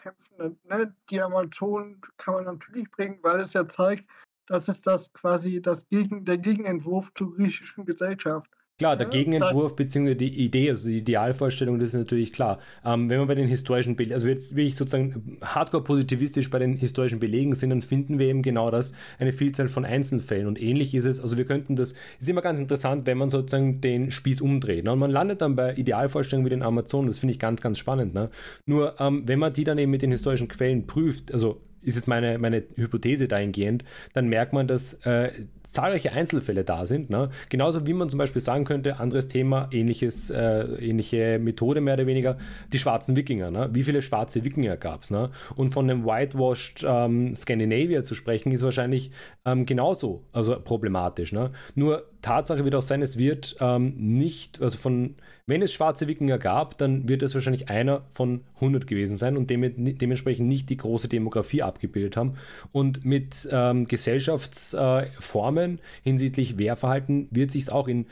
kämpfen. 0.06 0.58
Ne? 0.68 0.94
Die 1.10 1.20
Amazonen 1.20 2.00
kann 2.16 2.34
man 2.34 2.44
natürlich 2.44 2.90
bringen, 2.90 3.18
weil 3.22 3.40
es 3.40 3.52
ja 3.52 3.68
zeigt, 3.68 4.08
dass 4.46 4.68
es 4.68 4.80
das 4.80 5.12
quasi 5.12 5.60
das 5.60 5.88
Gegen, 5.88 6.24
der 6.24 6.38
Gegenentwurf 6.38 7.12
zur 7.14 7.34
griechischen 7.34 7.84
Gesellschaft. 7.84 8.50
Klar, 8.78 8.98
der 8.98 9.06
Gegenentwurf 9.06 9.74
bzw. 9.74 10.14
die 10.14 10.44
Idee, 10.44 10.68
also 10.68 10.86
die 10.88 10.98
Idealvorstellung, 10.98 11.78
das 11.78 11.88
ist 11.88 11.94
natürlich 11.94 12.30
klar. 12.30 12.58
Ähm, 12.84 13.08
wenn 13.08 13.18
wir 13.18 13.24
bei 13.24 13.34
den 13.34 13.48
historischen 13.48 13.96
Belegen, 13.96 14.12
also 14.12 14.28
jetzt 14.28 14.54
will 14.54 14.66
ich 14.66 14.76
sozusagen 14.76 15.38
hardcore 15.42 15.82
positivistisch 15.82 16.50
bei 16.50 16.58
den 16.58 16.76
historischen 16.76 17.18
Belegen 17.18 17.54
sind, 17.54 17.70
dann 17.70 17.80
finden 17.80 18.18
wir 18.18 18.26
eben 18.26 18.42
genau 18.42 18.70
das, 18.70 18.92
eine 19.18 19.32
Vielzahl 19.32 19.68
von 19.68 19.86
Einzelfällen. 19.86 20.46
Und 20.46 20.60
ähnlich 20.60 20.94
ist 20.94 21.06
es, 21.06 21.18
also 21.20 21.38
wir 21.38 21.46
könnten 21.46 21.74
das, 21.74 21.94
ist 22.20 22.28
immer 22.28 22.42
ganz 22.42 22.60
interessant, 22.60 23.06
wenn 23.06 23.16
man 23.16 23.30
sozusagen 23.30 23.80
den 23.80 24.10
Spieß 24.10 24.42
umdreht. 24.42 24.84
Ne? 24.84 24.92
Und 24.92 24.98
man 24.98 25.10
landet 25.10 25.40
dann 25.40 25.56
bei 25.56 25.72
Idealvorstellungen 25.72 26.44
wie 26.44 26.50
den 26.50 26.62
Amazonen, 26.62 27.06
das 27.06 27.18
finde 27.18 27.32
ich 27.32 27.38
ganz, 27.38 27.62
ganz 27.62 27.78
spannend. 27.78 28.12
Ne? 28.12 28.28
Nur, 28.66 29.00
ähm, 29.00 29.22
wenn 29.24 29.38
man 29.38 29.54
die 29.54 29.64
dann 29.64 29.78
eben 29.78 29.90
mit 29.90 30.02
den 30.02 30.10
historischen 30.12 30.48
Quellen 30.48 30.86
prüft, 30.86 31.32
also 31.32 31.62
ist 31.86 31.94
jetzt 31.94 32.08
meine, 32.08 32.36
meine 32.38 32.64
Hypothese 32.74 33.28
dahingehend, 33.28 33.84
dann 34.12 34.28
merkt 34.28 34.52
man, 34.52 34.66
dass 34.66 34.94
äh, 35.04 35.30
zahlreiche 35.68 36.12
Einzelfälle 36.12 36.64
da 36.64 36.86
sind. 36.86 37.10
Ne? 37.10 37.28
Genauso 37.48 37.86
wie 37.86 37.92
man 37.92 38.08
zum 38.08 38.18
Beispiel 38.18 38.42
sagen 38.42 38.64
könnte, 38.64 38.98
anderes 38.98 39.28
Thema, 39.28 39.68
ähnliches, 39.72 40.30
äh, 40.30 40.62
ähnliche 40.80 41.38
Methode 41.38 41.80
mehr 41.80 41.94
oder 41.94 42.06
weniger, 42.06 42.36
die 42.72 42.78
schwarzen 42.78 43.16
Wikinger. 43.16 43.50
Ne? 43.50 43.70
Wie 43.72 43.82
viele 43.82 44.02
schwarze 44.02 44.44
Wikinger 44.44 44.76
gab 44.76 45.02
es? 45.02 45.10
Ne? 45.10 45.30
Und 45.54 45.70
von 45.70 45.90
einem 45.90 46.04
whitewashed 46.04 46.84
ähm, 46.86 47.34
Scandinavia 47.34 48.02
zu 48.02 48.14
sprechen, 48.14 48.52
ist 48.52 48.62
wahrscheinlich 48.62 49.10
ähm, 49.44 49.66
genauso 49.66 50.24
also 50.32 50.58
problematisch. 50.60 51.32
Ne? 51.32 51.50
Nur 51.74 52.04
Tatsache 52.26 52.64
wird 52.64 52.74
auch 52.74 52.82
sein, 52.82 53.02
es 53.02 53.16
wird 53.18 53.56
ähm, 53.60 53.94
nicht, 53.96 54.60
also 54.60 54.76
von 54.76 55.14
wenn 55.46 55.62
es 55.62 55.72
schwarze 55.72 56.08
Wikinger 56.08 56.38
gab, 56.38 56.76
dann 56.76 57.08
wird 57.08 57.22
es 57.22 57.34
wahrscheinlich 57.34 57.68
einer 57.68 58.02
von 58.10 58.40
100 58.56 58.88
gewesen 58.88 59.16
sein 59.16 59.36
und 59.36 59.48
dem, 59.48 59.62
dementsprechend 59.96 60.48
nicht 60.48 60.68
die 60.70 60.76
große 60.76 61.08
Demografie 61.08 61.62
abgebildet 61.62 62.16
haben. 62.16 62.34
Und 62.72 63.04
mit 63.04 63.48
ähm, 63.52 63.86
Gesellschaftsformen 63.86 65.78
äh, 65.78 65.82
hinsichtlich 66.02 66.58
Wehrverhalten 66.58 67.28
wird 67.30 67.52
sich 67.52 67.62
es 67.62 67.70
auch 67.70 67.86
in 67.86 68.06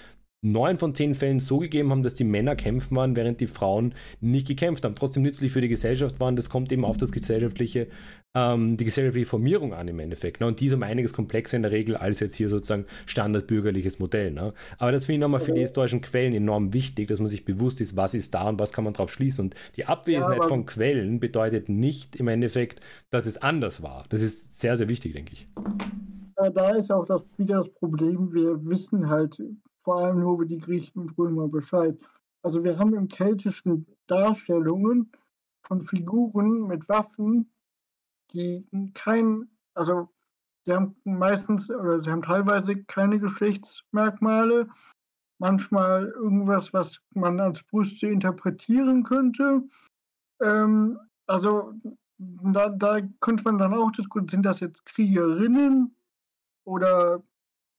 neun 0.45 0.79
von 0.79 0.95
zehn 0.95 1.15
Fällen 1.15 1.41
so 1.41 1.59
gegeben 1.59 1.91
haben, 1.91 2.05
dass 2.05 2.15
die 2.15 2.23
Männer 2.23 2.55
kämpfen 2.55 2.97
waren, 2.97 3.17
während 3.17 3.41
die 3.41 3.49
Frauen 3.49 3.95
nicht 4.21 4.47
gekämpft 4.47 4.85
haben. 4.85 4.95
Trotzdem 4.95 5.25
nützlich 5.25 5.51
für 5.51 5.61
die 5.61 5.69
Gesellschaft 5.69 6.21
waren. 6.21 6.37
Das 6.37 6.51
kommt 6.51 6.71
eben 6.71 6.85
auf 6.85 6.99
das 6.99 7.11
gesellschaftliche, 7.11 7.89
ähm, 8.35 8.77
die 8.77 8.85
gesellschaftliche 8.85 9.29
Formierung 9.29 9.73
an 9.75 9.89
im 9.89 9.99
Endeffekt. 10.01 10.41
Ne? 10.41 10.47
Und 10.47 10.61
die 10.61 10.67
ist 10.67 10.73
um 10.73 10.83
einiges 10.83 11.13
komplexer 11.13 11.57
in 11.57 11.63
der 11.63 11.71
Regel 11.71 11.97
als 11.97 12.21
jetzt 12.21 12.35
hier 12.35 12.49
sozusagen 12.49 12.87
standardbürgerliches 13.07 13.99
Modell. 13.99 14.33
Ne? 14.33 14.53
Aber 14.79 14.93
das 14.93 15.05
finde 15.05 15.15
ich 15.15 15.21
nochmal 15.21 15.41
für 15.41 15.53
die 15.53 15.61
historischen 15.61 16.01
Quellen 16.01 16.35
enorm 16.35 16.73
wichtig, 16.73 17.09
dass 17.09 17.21
man 17.21 17.29
sich 17.29 17.45
bewusst 17.45 17.81
ist, 17.81 17.97
was 17.97 18.15
ist 18.15 18.35
da 18.35 18.49
und 18.49 18.59
was 18.59 18.73
kann 18.73 18.85
man 18.85 18.93
drauf 18.93 19.13
schließen. 19.13 19.47
Und 19.47 19.55
die 19.77 19.87
Abwesenheit 19.87 20.43
ja, 20.43 20.49
von 20.49 20.67
Quellen 20.67 21.21
bedeutet 21.21 21.69
nicht 21.69 22.17
im 22.17 22.29
Endeffekt, 22.29 22.81
dass 23.11 23.27
es 23.27 23.41
anders 23.41 23.83
war. 23.83 24.05
Das 24.09 24.21
ist 24.21 24.59
sehr, 24.61 24.77
sehr 24.77 24.89
wichtig, 24.89 25.13
denke 25.13 25.33
ich. 25.33 25.49
Da 26.35 26.71
ist 26.71 26.91
auch 26.91 27.07
das, 27.07 27.25
wieder 27.37 27.59
das 27.59 27.69
Problem, 27.69 28.33
wir 28.33 28.65
wissen 28.67 29.09
halt 29.09 29.41
vor 29.85 29.99
allem 29.99 30.21
nur 30.21 30.35
über 30.35 30.47
die 30.47 30.59
Griechen 30.59 31.03
und 31.03 31.17
Römer 31.17 31.49
Bescheid. 31.49 31.97
Also 32.43 32.65
wir 32.65 32.79
haben 32.79 32.95
im 32.95 33.07
keltischen 33.07 33.87
Darstellungen 34.09 35.13
von 35.63 35.83
Figuren 35.83 36.67
mit 36.67 36.89
Waffen, 36.89 37.51
die 38.33 38.67
kein, 38.95 39.49
also 39.75 40.09
sie 40.65 40.73
haben 40.73 40.97
meistens 41.05 41.71
oder 41.71 42.03
sie 42.03 42.11
haben 42.11 42.23
teilweise 42.23 42.83
keine 42.85 43.19
Geschlechtsmerkmale, 43.19 44.69
manchmal 45.39 46.09
irgendwas, 46.09 46.73
was 46.73 47.01
man 47.15 47.41
als 47.41 47.63
Brüste 47.65 48.07
interpretieren 48.09 49.05
könnte. 49.05 49.63
Ähm, 50.41 50.99
also 51.27 51.75
da, 52.19 52.69
da 52.69 53.01
könnte 53.21 53.45
man 53.45 53.59
dann 53.59 53.75
auch 53.75 53.91
diskutieren, 53.93 54.29
sind 54.29 54.43
das 54.47 54.61
jetzt 54.61 54.85
Kriegerinnen 54.87 55.95
oder 56.65 57.23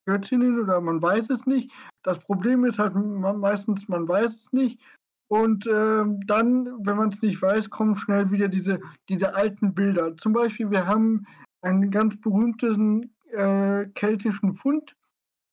Göttinnen 0.05 0.61
oder 0.61 0.81
man 0.81 1.01
weiß 1.01 1.29
es 1.29 1.45
nicht. 1.45 1.71
Das 2.03 2.19
Problem 2.19 2.65
ist 2.65 2.77
halt 2.77 2.93
meistens, 2.95 3.87
man 3.87 4.07
weiß 4.07 4.33
es 4.33 4.53
nicht. 4.53 4.79
Und 5.27 5.65
äh, 5.65 6.03
dann, 6.25 6.85
wenn 6.85 6.97
man 6.97 7.09
es 7.09 7.21
nicht 7.21 7.41
weiß, 7.41 7.69
kommen 7.69 7.95
schnell 7.95 8.29
wieder 8.31 8.47
diese, 8.47 8.79
diese 9.09 9.33
alten 9.33 9.73
Bilder. 9.73 10.15
Zum 10.17 10.33
Beispiel, 10.33 10.69
wir 10.69 10.85
haben 10.85 11.25
einen 11.61 11.89
ganz 11.89 12.19
berühmten 12.21 13.11
äh, 13.31 13.87
keltischen 13.95 14.55
Fund, 14.55 14.95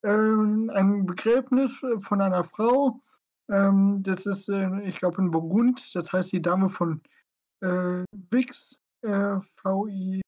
äh, 0.03 0.09
ein 0.09 1.05
Begräbnis 1.05 1.81
von 2.01 2.21
einer 2.21 2.43
Frau. 2.43 2.99
Ähm, 3.49 4.03
das 4.03 4.25
ist, 4.25 4.47
äh, 4.49 4.81
ich 4.83 4.99
glaube, 4.99 5.21
in 5.21 5.31
Burgund. 5.31 5.89
Das 5.95 6.13
heißt 6.13 6.31
die 6.31 6.41
Dame 6.41 6.69
von 6.69 7.01
äh, 7.61 8.03
Vix, 8.29 8.77
äh, 9.01 9.37
V-I 9.55 10.21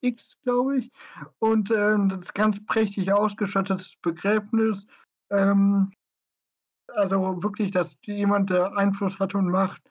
X, 0.00 0.36
glaube 0.42 0.78
ich. 0.78 0.90
Und 1.38 1.70
ähm, 1.70 2.08
das 2.08 2.32
ganz 2.32 2.64
prächtig 2.66 3.12
ausgestattetes 3.12 3.94
Begräbnis. 4.02 4.86
Ähm, 5.30 5.92
also 6.94 7.42
wirklich, 7.42 7.70
dass 7.70 7.96
jemand, 8.04 8.50
der 8.50 8.76
Einfluss 8.76 9.18
hat 9.18 9.34
und 9.34 9.48
Macht. 9.48 9.82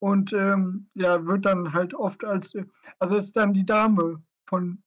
Und 0.00 0.32
ähm, 0.32 0.88
ja, 0.94 1.24
wird 1.26 1.46
dann 1.46 1.72
halt 1.72 1.94
oft 1.94 2.24
als, 2.24 2.52
also 2.98 3.16
ist 3.16 3.36
dann 3.36 3.54
die 3.54 3.64
Dame 3.64 4.20
von, 4.46 4.82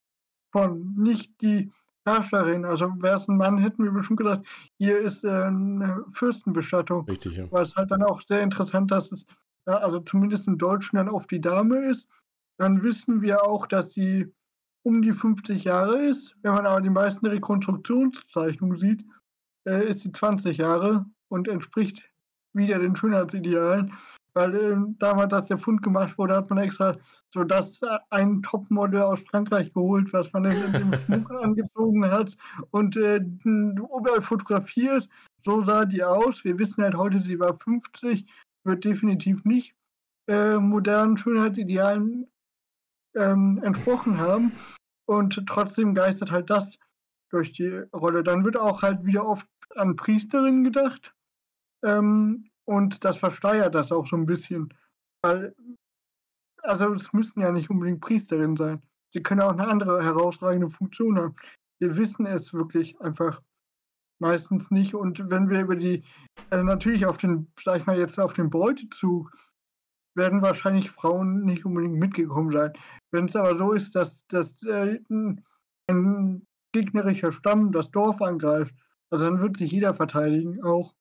von 0.52 0.94
nicht 0.94 1.40
die 1.40 1.72
Herrscherin. 2.04 2.64
Also 2.64 2.92
wäre 3.00 3.16
es 3.16 3.26
ein 3.26 3.38
Mann, 3.38 3.58
hätten 3.58 3.82
wir 3.82 3.92
bestimmt 3.92 4.18
gesagt, 4.18 4.46
hier 4.78 5.00
ist 5.00 5.24
äh, 5.24 5.28
eine 5.28 6.04
Fürstenbestattung. 6.12 7.06
Richtig, 7.06 7.36
ja. 7.36 7.50
Weil 7.50 7.62
es 7.62 7.74
halt 7.74 7.90
dann 7.90 8.02
auch 8.02 8.20
sehr 8.26 8.42
interessant, 8.42 8.90
dass 8.90 9.10
es, 9.10 9.24
ja, 9.66 9.78
also 9.78 10.00
zumindest 10.00 10.48
in 10.48 10.58
Deutschen 10.58 10.96
dann 10.96 11.08
oft 11.08 11.30
die 11.30 11.40
Dame 11.40 11.90
ist. 11.90 12.08
Dann 12.58 12.82
wissen 12.82 13.22
wir 13.22 13.44
auch, 13.44 13.66
dass 13.66 13.92
sie 13.92 14.32
um 14.82 15.02
die 15.02 15.12
50 15.12 15.64
Jahre 15.64 16.06
ist. 16.06 16.36
Wenn 16.42 16.52
man 16.52 16.66
aber 16.66 16.80
die 16.80 16.90
meisten 16.90 17.26
Rekonstruktionszeichnungen 17.26 18.76
sieht, 18.76 19.04
äh, 19.66 19.88
ist 19.88 20.00
sie 20.00 20.12
20 20.12 20.58
Jahre 20.58 21.06
und 21.28 21.48
entspricht 21.48 22.10
wieder 22.52 22.78
den 22.78 22.96
Schönheitsidealen. 22.96 23.92
Weil 24.34 24.54
äh, 24.54 24.76
damals, 24.98 25.32
als 25.32 25.48
der 25.48 25.58
Fund 25.58 25.82
gemacht 25.82 26.18
wurde, 26.18 26.36
hat 26.36 26.50
man 26.50 26.58
extra 26.58 26.94
so 27.32 27.42
das 27.42 27.80
äh, 27.80 27.98
ein 28.10 28.42
Topmodel 28.42 29.00
aus 29.00 29.22
Frankreich 29.22 29.72
geholt, 29.72 30.12
was 30.12 30.30
man 30.32 30.44
in 30.44 30.72
dem 30.72 30.92
Schmuck 31.06 31.30
angezogen 31.42 32.10
hat 32.10 32.36
und 32.70 32.96
äh, 32.96 33.16
überall 33.44 34.20
fotografiert. 34.20 35.08
So 35.42 35.64
sah 35.64 35.86
die 35.86 36.04
aus. 36.04 36.44
Wir 36.44 36.58
wissen 36.58 36.84
halt 36.84 36.96
heute, 36.96 37.22
sie 37.22 37.40
war 37.40 37.56
50, 37.58 38.26
wird 38.64 38.84
definitiv 38.84 39.44
nicht 39.46 39.74
äh, 40.28 40.58
modernen 40.58 41.16
Schönheitsidealen 41.16 42.26
ähm, 43.14 43.60
entsprochen 43.64 44.18
haben. 44.18 44.52
Und 45.06 45.42
trotzdem 45.46 45.94
geistert 45.94 46.30
halt 46.30 46.50
das 46.50 46.78
durch 47.30 47.52
die 47.52 47.68
Rolle. 47.94 48.22
Dann 48.22 48.44
wird 48.44 48.58
auch 48.58 48.82
halt 48.82 49.04
wieder 49.04 49.26
oft 49.26 49.46
an 49.76 49.96
Priesterinnen 49.96 50.64
gedacht. 50.64 51.14
Ähm, 51.86 52.50
und 52.64 53.04
das 53.04 53.16
versteuert 53.16 53.74
das 53.74 53.92
auch 53.92 54.06
so 54.06 54.16
ein 54.16 54.26
bisschen. 54.26 54.74
Weil, 55.22 55.54
also 56.62 56.92
es 56.94 57.12
müssen 57.12 57.40
ja 57.40 57.52
nicht 57.52 57.70
unbedingt 57.70 58.00
Priesterinnen 58.00 58.56
sein. 58.56 58.82
Sie 59.12 59.22
können 59.22 59.40
auch 59.40 59.52
eine 59.52 59.68
andere 59.68 60.02
herausragende 60.02 60.68
Funktion 60.70 61.18
haben. 61.18 61.36
Wir 61.78 61.96
wissen 61.96 62.26
es 62.26 62.52
wirklich 62.52 63.00
einfach 63.00 63.40
meistens 64.18 64.70
nicht. 64.70 64.94
Und 64.94 65.30
wenn 65.30 65.48
wir 65.48 65.60
über 65.60 65.76
die, 65.76 66.02
äh, 66.50 66.62
natürlich 66.62 67.06
auf 67.06 67.18
den, 67.18 67.52
sag 67.60 67.80
ich 67.80 67.86
mal 67.86 67.98
jetzt 67.98 68.18
auf 68.18 68.34
den 68.34 68.50
Beutezug 68.50 69.30
werden 70.16 70.42
wahrscheinlich 70.42 70.90
Frauen 70.90 71.44
nicht 71.44 71.66
unbedingt 71.66 71.98
mitgekommen 71.98 72.50
sein. 72.50 72.72
Wenn 73.12 73.26
es 73.26 73.36
aber 73.36 73.56
so 73.56 73.72
ist, 73.72 73.94
dass, 73.94 74.26
dass 74.28 74.62
äh, 74.62 74.98
ein 75.88 76.46
gegnerischer 76.72 77.32
Stamm 77.32 77.70
das 77.70 77.90
Dorf 77.90 78.20
angreift, 78.22 78.74
also 79.10 79.26
dann 79.26 79.40
wird 79.40 79.58
sich 79.58 79.70
jeder 79.70 79.94
verteidigen, 79.94 80.64
auch 80.64 80.94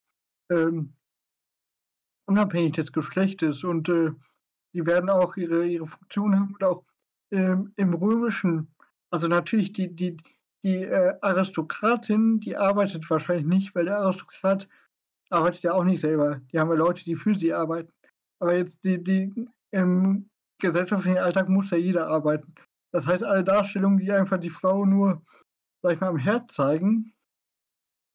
ähm, 0.49 0.93
unabhängig 2.27 2.73
des 2.73 2.91
Geschlechtes. 2.91 3.63
Und 3.63 3.89
äh, 3.89 4.11
die 4.73 4.85
werden 4.85 5.09
auch 5.09 5.37
ihre, 5.37 5.65
ihre 5.65 5.87
Funktion 5.87 6.37
haben 6.37 6.53
und 6.53 6.63
auch 6.63 6.83
ähm, 7.31 7.73
im 7.75 7.93
Römischen, 7.93 8.67
also 9.09 9.27
natürlich 9.27 9.73
die, 9.73 9.95
die, 9.95 10.17
die 10.63 10.83
äh, 10.83 11.13
Aristokratin, 11.21 12.39
die 12.39 12.57
arbeitet 12.57 13.09
wahrscheinlich 13.09 13.45
nicht, 13.45 13.75
weil 13.75 13.85
der 13.85 13.99
Aristokrat 13.99 14.67
arbeitet 15.29 15.63
ja 15.63 15.73
auch 15.73 15.83
nicht 15.83 16.01
selber. 16.01 16.41
Die 16.51 16.59
haben 16.59 16.69
ja 16.69 16.75
Leute, 16.75 17.03
die 17.03 17.15
für 17.15 17.35
sie 17.35 17.53
arbeiten. 17.53 17.91
Aber 18.39 18.55
jetzt 18.55 18.83
die, 18.83 19.03
die 19.03 19.47
im 19.71 20.29
gesellschaftlichen 20.59 21.17
Alltag 21.17 21.49
muss 21.49 21.71
ja 21.71 21.77
jeder 21.77 22.07
arbeiten. 22.07 22.53
Das 22.91 23.05
heißt, 23.05 23.23
alle 23.23 23.43
Darstellungen, 23.43 23.99
die 23.99 24.11
einfach 24.11 24.39
die 24.39 24.49
Frau 24.49 24.85
nur, 24.85 25.21
sag 25.81 25.93
ich 25.93 25.99
mal, 25.99 26.07
am 26.07 26.17
Herd 26.17 26.51
zeigen, 26.51 27.13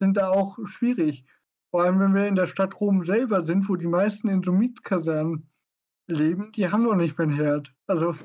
sind 0.01 0.17
da 0.17 0.31
auch 0.31 0.59
schwierig. 0.67 1.25
Vor 1.71 1.83
allem, 1.83 2.01
wenn 2.01 2.15
wir 2.15 2.27
in 2.27 2.35
der 2.35 2.47
Stadt 2.47 2.81
Rom 2.81 3.05
selber 3.05 3.45
sind, 3.45 3.69
wo 3.69 3.77
die 3.77 3.87
meisten 3.87 4.29
in 4.29 4.43
so 4.43 4.53
Mietkasernen 4.53 5.49
leben, 6.09 6.51
die 6.53 6.69
haben 6.69 6.83
noch 6.83 6.97
nicht 6.97 7.17
mehr 7.17 7.29
einen 7.29 7.37
Herd. 7.37 7.73
Also 7.87 8.17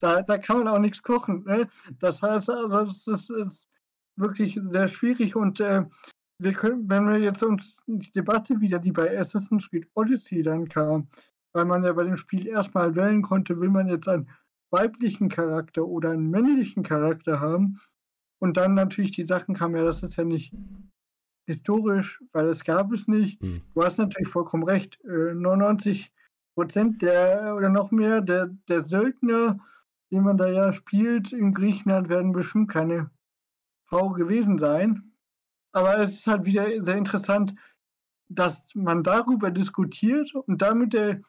da, 0.00 0.22
da 0.22 0.38
kann 0.38 0.58
man 0.58 0.68
auch 0.68 0.78
nichts 0.78 1.02
kochen. 1.02 1.44
Ne? 1.44 1.68
Das 1.98 2.22
heißt, 2.22 2.48
also, 2.50 2.68
das 2.68 3.06
ist, 3.06 3.30
ist 3.30 3.68
wirklich 4.16 4.60
sehr 4.68 4.88
schwierig 4.88 5.34
und 5.36 5.60
äh, 5.60 5.84
wir 6.38 6.52
können, 6.52 6.88
wenn 6.88 7.08
wir 7.08 7.18
jetzt 7.18 7.42
uns 7.42 7.76
die 7.86 8.12
Debatte 8.12 8.60
wieder, 8.60 8.78
die 8.78 8.92
bei 8.92 9.18
Assassin's 9.18 9.68
Creed 9.70 9.88
Odyssey 9.94 10.42
dann 10.42 10.68
kam, 10.68 11.08
weil 11.54 11.64
man 11.64 11.82
ja 11.82 11.92
bei 11.92 12.04
dem 12.04 12.18
Spiel 12.18 12.46
erstmal 12.46 12.94
wählen 12.94 13.22
konnte, 13.22 13.58
will 13.58 13.70
man 13.70 13.88
jetzt 13.88 14.08
einen 14.08 14.28
weiblichen 14.70 15.28
Charakter 15.28 15.86
oder 15.86 16.10
einen 16.10 16.30
männlichen 16.30 16.82
Charakter 16.82 17.40
haben. 17.40 17.80
Und 18.38 18.58
dann 18.58 18.74
natürlich 18.74 19.12
die 19.12 19.24
Sachen 19.24 19.54
kamen, 19.54 19.76
ja, 19.76 19.84
das 19.84 20.02
ist 20.02 20.16
ja 20.16 20.24
nicht 20.24 20.52
historisch, 21.46 22.22
weil 22.32 22.46
es 22.46 22.64
gab 22.64 22.92
es 22.92 23.08
nicht. 23.08 23.40
Hm. 23.40 23.62
Du 23.74 23.82
hast 23.82 23.98
natürlich 23.98 24.28
vollkommen 24.28 24.64
recht. 24.64 24.98
99 25.04 26.04
äh, 26.04 26.10
Prozent 26.54 27.02
der 27.02 27.54
oder 27.56 27.68
noch 27.68 27.90
mehr 27.90 28.20
der, 28.20 28.46
der 28.68 28.82
Söldner, 28.82 29.58
die 30.10 30.20
man 30.20 30.36
da 30.36 30.48
ja 30.48 30.72
spielt 30.72 31.32
in 31.32 31.54
Griechenland, 31.54 32.08
werden 32.08 32.32
bestimmt 32.32 32.70
keine 32.70 33.10
Frau 33.88 34.10
gewesen 34.10 34.58
sein. 34.58 35.12
Aber 35.72 35.98
es 35.98 36.12
ist 36.12 36.26
halt 36.26 36.44
wieder 36.46 36.66
sehr 36.82 36.96
interessant, 36.96 37.54
dass 38.28 38.74
man 38.74 39.02
darüber 39.02 39.50
diskutiert 39.50 40.34
und 40.34 40.62
damit 40.62 40.94
der 40.94 41.20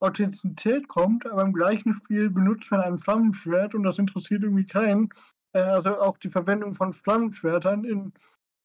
Authentizität 0.00 0.88
kommt, 0.88 1.26
aber 1.26 1.42
im 1.42 1.52
gleichen 1.52 1.94
Spiel 1.94 2.30
benutzt 2.30 2.70
man 2.70 2.80
ein 2.80 2.98
Flammenschwert 2.98 3.74
und 3.74 3.82
das 3.82 3.98
interessiert 3.98 4.44
irgendwie 4.44 4.66
keinen. 4.66 5.10
Äh, 5.52 5.60
also 5.60 5.98
auch 6.00 6.18
die 6.18 6.30
Verwendung 6.30 6.74
von 6.74 6.94
Flammenschwertern 6.94 7.84
in, 7.84 8.12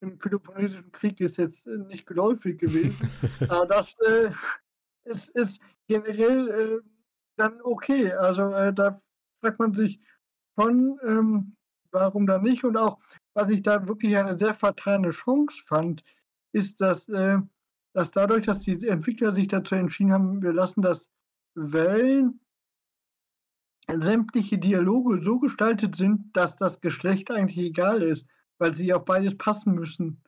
im 0.04 0.18
Peloponnesischen 0.18 0.92
Krieg 0.92 1.20
ist 1.20 1.36
jetzt 1.38 1.66
äh, 1.66 1.78
nicht 1.78 2.06
geläufig 2.06 2.58
gewesen. 2.58 3.10
aber 3.48 3.66
das 3.66 3.96
äh, 4.06 4.30
ist, 5.04 5.30
ist, 5.30 5.60
generell 5.86 6.48
äh, 6.48 6.88
dann 7.36 7.60
okay. 7.62 8.12
Also 8.12 8.50
äh, 8.50 8.72
da 8.72 9.00
fragt 9.40 9.58
man 9.58 9.74
sich 9.74 10.00
schon, 10.58 10.98
ähm, 11.04 11.56
warum 11.90 12.26
da 12.26 12.38
nicht 12.38 12.64
und 12.64 12.76
auch 12.76 12.98
was 13.34 13.50
ich 13.50 13.62
da 13.62 13.86
wirklich 13.88 14.16
eine 14.16 14.38
sehr 14.38 14.54
fatale 14.54 15.10
Chance 15.10 15.62
fand, 15.66 16.04
ist, 16.52 16.80
dass, 16.80 17.08
äh, 17.08 17.38
dass 17.92 18.12
dadurch, 18.12 18.46
dass 18.46 18.60
die 18.60 18.86
Entwickler 18.86 19.34
sich 19.34 19.48
dazu 19.48 19.74
entschieden 19.74 20.12
haben, 20.12 20.42
wir 20.42 20.52
lassen 20.52 20.82
das 20.82 21.10
wählen, 21.56 22.40
sämtliche 23.88 24.58
Dialoge 24.58 25.20
so 25.22 25.40
gestaltet 25.40 25.96
sind, 25.96 26.34
dass 26.36 26.56
das 26.56 26.80
Geschlecht 26.80 27.30
eigentlich 27.30 27.58
egal 27.58 28.02
ist, 28.02 28.26
weil 28.58 28.74
sie 28.74 28.92
auf 28.92 29.04
beides 29.04 29.36
passen 29.36 29.74
müssen. 29.74 30.20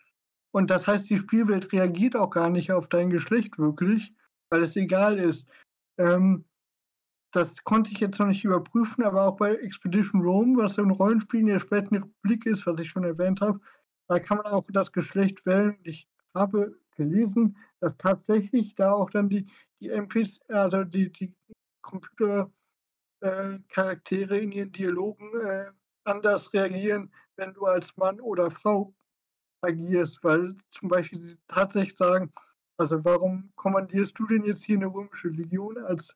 und 0.53 0.70
das 0.70 0.87
heißt, 0.87 1.09
die 1.11 1.18
Spielwelt 1.18 1.72
reagiert 1.72 2.16
auch 2.16 2.31
gar 2.31 2.51
nicht 2.51 2.72
auf 2.72 2.89
dein 2.89 3.11
Geschlecht 3.11 3.59
wirklich, 3.59 4.12
weil 4.51 4.62
es 4.62 4.77
egal 4.77 5.18
ist. 5.18 5.49
Ähm, 5.99 6.45
das 7.33 7.64
konnte 7.64 7.91
ich 7.91 8.01
jetzt 8.01 8.18
noch 8.18 8.29
nicht 8.29 8.45
überprüfen, 8.45 9.05
aber 9.05 9.27
auch 9.27 9.37
bei 9.37 9.57
Expedition 9.57 10.22
Rome, 10.22 10.57
was 10.57 10.79
ein 10.79 10.91
Rollenspiel 10.91 11.41
in 11.41 11.47
der 11.47 11.61
späten 11.61 11.97
Republik 11.97 12.47
ist, 12.47 12.66
was 12.66 12.81
ich 12.81 12.89
schon 12.89 13.05
erwähnt 13.05 13.43
habe, 13.43 13.61
da 14.09 14.18
kann 14.18 14.39
man 14.39 14.47
auch 14.47 14.64
das 14.70 14.91
Geschlecht 14.93 15.45
wählen. 15.45 15.77
Ich 15.83 16.09
habe 16.35 16.74
gelesen, 16.97 17.59
dass 17.81 17.99
tatsächlich 17.99 18.74
da 18.74 18.93
auch 18.93 19.11
dann 19.11 19.29
die, 19.29 19.47
die 19.81 19.91
MPs, 19.91 20.41
also 20.49 20.85
die, 20.85 21.12
die 21.12 21.35
Computercharaktere 21.83 24.39
äh, 24.39 24.43
in 24.43 24.53
ihren 24.53 24.72
Dialogen 24.72 25.39
äh, 25.41 25.66
anders 26.05 26.55
reagieren, 26.55 27.12
wenn 27.37 27.55
du 27.55 27.66
als 27.66 27.97
Mann 27.97 28.20
oder 28.20 28.51
Frau 28.51 28.95
agierst, 29.62 30.22
weil 30.22 30.57
zum 30.70 30.89
Beispiel 30.89 31.20
sie 31.20 31.37
tatsächlich 31.49 31.97
sagen, 31.97 32.32
also 32.78 33.05
warum 33.05 33.53
kommandierst 33.57 34.18
du 34.18 34.26
denn 34.26 34.45
jetzt 34.45 34.64
hier 34.64 34.76
eine 34.76 34.87
römische 34.87 35.28
Legion 35.28 35.78
als, 35.78 36.14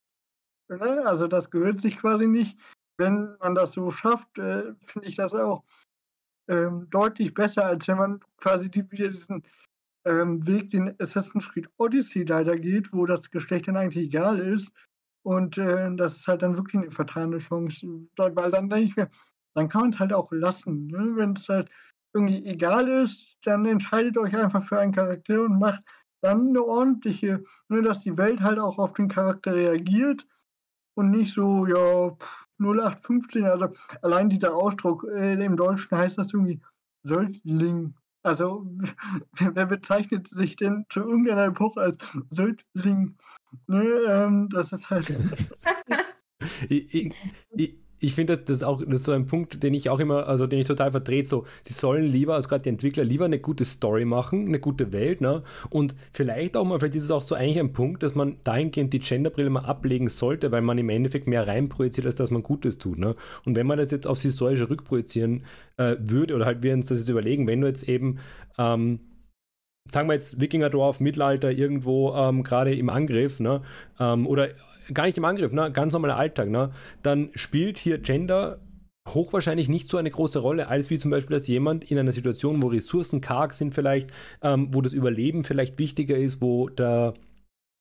ne? 0.69 1.05
also 1.07 1.27
das 1.27 1.51
gehört 1.51 1.81
sich 1.81 1.99
quasi 1.99 2.27
nicht. 2.27 2.59
Wenn 2.99 3.37
man 3.39 3.55
das 3.55 3.73
so 3.73 3.91
schafft, 3.91 4.37
äh, 4.39 4.75
finde 4.85 5.09
ich 5.09 5.17
das 5.17 5.33
auch 5.33 5.65
ähm, 6.49 6.89
deutlich 6.91 7.33
besser, 7.33 7.65
als 7.65 7.89
wenn 7.89 7.97
man 7.97 8.21
quasi 8.37 8.71
die, 8.71 8.91
wieder 8.91 9.09
diesen 9.09 9.43
ähm, 10.05 10.47
Weg, 10.47 10.71
den 10.71 10.95
Assassin's 11.01 11.49
Creed 11.49 11.69
Odyssey 11.79 12.25
leider 12.25 12.59
geht, 12.59 12.93
wo 12.93 13.07
das 13.07 13.31
Geschlecht 13.31 13.69
dann 13.69 13.77
eigentlich 13.77 14.07
egal 14.07 14.39
ist. 14.39 14.71
Und 15.23 15.59
äh, 15.59 15.95
das 15.97 16.17
ist 16.17 16.29
halt 16.29 16.43
dann 16.43 16.57
wirklich 16.57 16.83
eine 16.83 16.91
vertane 16.91 17.39
Chance, 17.39 17.87
weil 18.17 18.51
dann 18.51 18.69
denke 18.69 18.89
ich 18.89 18.97
mir, 18.97 19.11
dann 19.55 19.69
kann 19.69 19.83
man 19.83 19.91
es 19.91 19.99
halt 19.99 20.13
auch 20.13 20.31
lassen. 20.33 20.87
Ne? 20.87 21.17
Wenn 21.17 21.37
es 21.37 21.49
halt 21.49 21.71
irgendwie 22.13 22.45
egal 22.47 22.89
ist, 22.89 23.39
dann 23.45 23.65
entscheidet 23.67 24.19
euch 24.19 24.37
einfach 24.37 24.65
für 24.65 24.79
einen 24.79 24.93
Charakter 24.93 25.43
und 25.43 25.59
macht 25.59 25.83
dann 26.23 26.49
eine 26.49 26.63
ordentliche, 26.63 27.45
nur 27.69 27.81
ne, 27.81 27.89
dass 27.89 28.01
die 28.01 28.17
Welt 28.17 28.41
halt 28.41 28.59
auch 28.59 28.79
auf 28.79 28.93
den 28.93 29.09
Charakter 29.09 29.55
reagiert 29.55 30.27
und 30.95 31.11
nicht 31.11 31.33
so, 31.33 31.67
ja, 31.67 32.17
0815, 32.59 33.45
also 33.45 33.69
allein 34.03 34.29
dieser 34.29 34.55
Ausdruck, 34.55 35.07
äh, 35.15 35.43
im 35.43 35.57
Deutschen 35.57 35.97
heißt 35.97 36.19
das 36.19 36.35
irgendwie 36.35 36.61
Söldling. 37.05 37.95
Also, 38.23 38.67
wer 39.39 39.67
bezeichnet 39.67 40.29
sich 40.29 40.57
denn 40.57 40.85
zu 40.91 41.01
irgendeiner 41.01 41.47
Epoche 41.47 41.81
als 41.81 41.99
Söldling? 42.31 43.17
Ne, 43.67 43.83
ähm, 44.09 44.49
das 44.51 44.73
ist 44.73 44.91
halt. 44.91 45.11
ich, 46.69 46.95
ich, 46.95 47.15
ich, 47.57 47.79
ich 48.01 48.15
finde, 48.15 48.35
das, 48.35 48.45
das, 48.47 48.63
auch, 48.63 48.83
das 48.83 49.01
ist 49.01 49.05
so 49.05 49.13
ein 49.13 49.27
Punkt, 49.27 49.63
den 49.63 49.75
ich 49.75 49.91
auch 49.91 50.01
immer, 50.01 50.27
also 50.27 50.47
den 50.47 50.59
ich 50.59 50.67
total 50.67 50.91
vertrete, 50.91 51.29
so, 51.29 51.47
sie 51.63 51.75
sollen 51.75 52.07
lieber, 52.07 52.35
also 52.35 52.49
gerade 52.49 52.63
die 52.63 52.71
Entwickler, 52.71 53.05
lieber 53.05 53.27
eine 53.27 53.39
gute 53.39 53.67
Story 53.67 54.07
machen, 54.07 54.49
eine 54.49 54.59
gute 54.59 54.93
Welt, 54.93 55.21
ne? 55.21 55.43
Und 55.69 55.95
vielleicht 56.13 56.57
auch 56.57 56.65
mal, 56.65 56.79
vielleicht 56.79 56.97
ist 56.97 57.05
es 57.05 57.11
auch 57.11 57.23
so 57.23 57.35
eigentlich 57.35 57.61
ein 57.61 57.75
Punkt, 57.75 58.03
dass 58.03 58.15
man 58.15 58.37
dahingehend 58.43 58.95
die 58.95 59.01
Genderbrille 59.01 59.51
mal 59.51 59.67
ablegen 59.67 60.09
sollte, 60.09 60.51
weil 60.51 60.63
man 60.63 60.79
im 60.79 60.89
Endeffekt 60.89 61.27
mehr 61.27 61.47
reinprojiziert, 61.47 62.07
als 62.07 62.17
dass 62.17 62.31
man 62.31 62.43
Gutes 62.43 62.79
tut, 62.79 62.99
ne? 62.99 63.15
Und 63.45 63.55
wenn 63.55 63.67
man 63.67 63.79
das 63.79 63.91
jetzt 63.91 64.07
aufs 64.07 64.23
Historische 64.23 64.71
rückprojizieren 64.71 65.45
äh, 65.77 65.97
würde, 66.01 66.35
oder 66.35 66.47
halt 66.47 66.63
wir 66.63 66.73
uns 66.73 66.87
das 66.87 67.01
jetzt 67.01 67.09
überlegen, 67.11 67.47
wenn 67.47 67.61
du 67.61 67.67
jetzt 67.67 67.87
eben, 67.87 68.19
ähm, 68.57 69.01
sagen 69.91 70.09
wir 70.09 70.15
jetzt 70.15 70.41
Wikingerdorf, 70.41 71.01
Mittelalter, 71.01 71.51
irgendwo 71.53 72.15
ähm, 72.15 72.45
gerade 72.45 72.75
im 72.75 72.89
Angriff, 72.89 73.41
ne? 73.41 73.61
Ähm, 73.99 74.27
oder 74.27 74.49
gar 74.95 75.07
nicht 75.07 75.19
im 75.19 75.25
Angriff, 75.25 75.53
ne? 75.53 75.71
ganz 75.73 75.93
normaler 75.93 76.17
Alltag, 76.17 76.51
ne? 76.51 76.71
dann 77.03 77.31
spielt 77.35 77.79
hier 77.79 77.99
Gender 77.99 78.61
hochwahrscheinlich 79.09 79.69
nicht 79.69 79.89
so 79.89 79.97
eine 79.97 80.11
große 80.11 80.39
Rolle, 80.39 80.69
als 80.69 80.91
wie 80.91 80.99
zum 80.99 81.11
Beispiel, 81.11 81.37
dass 81.37 81.47
jemand 81.47 81.91
in 81.91 81.99
einer 81.99 82.13
Situation, 82.13 82.63
wo 82.63 82.69
Ressourcen 82.69 83.21
karg 83.21 83.55
sind 83.55 83.75
vielleicht, 83.75 84.11
ähm, 84.43 84.69
wo 84.73 84.83
das 84.83 84.93
Überleben 84.93 85.45
vielleicht 85.45 85.79
wichtiger 85.79 86.17
ist, 86.17 86.41
wo 86.43 86.69
der 86.69 87.15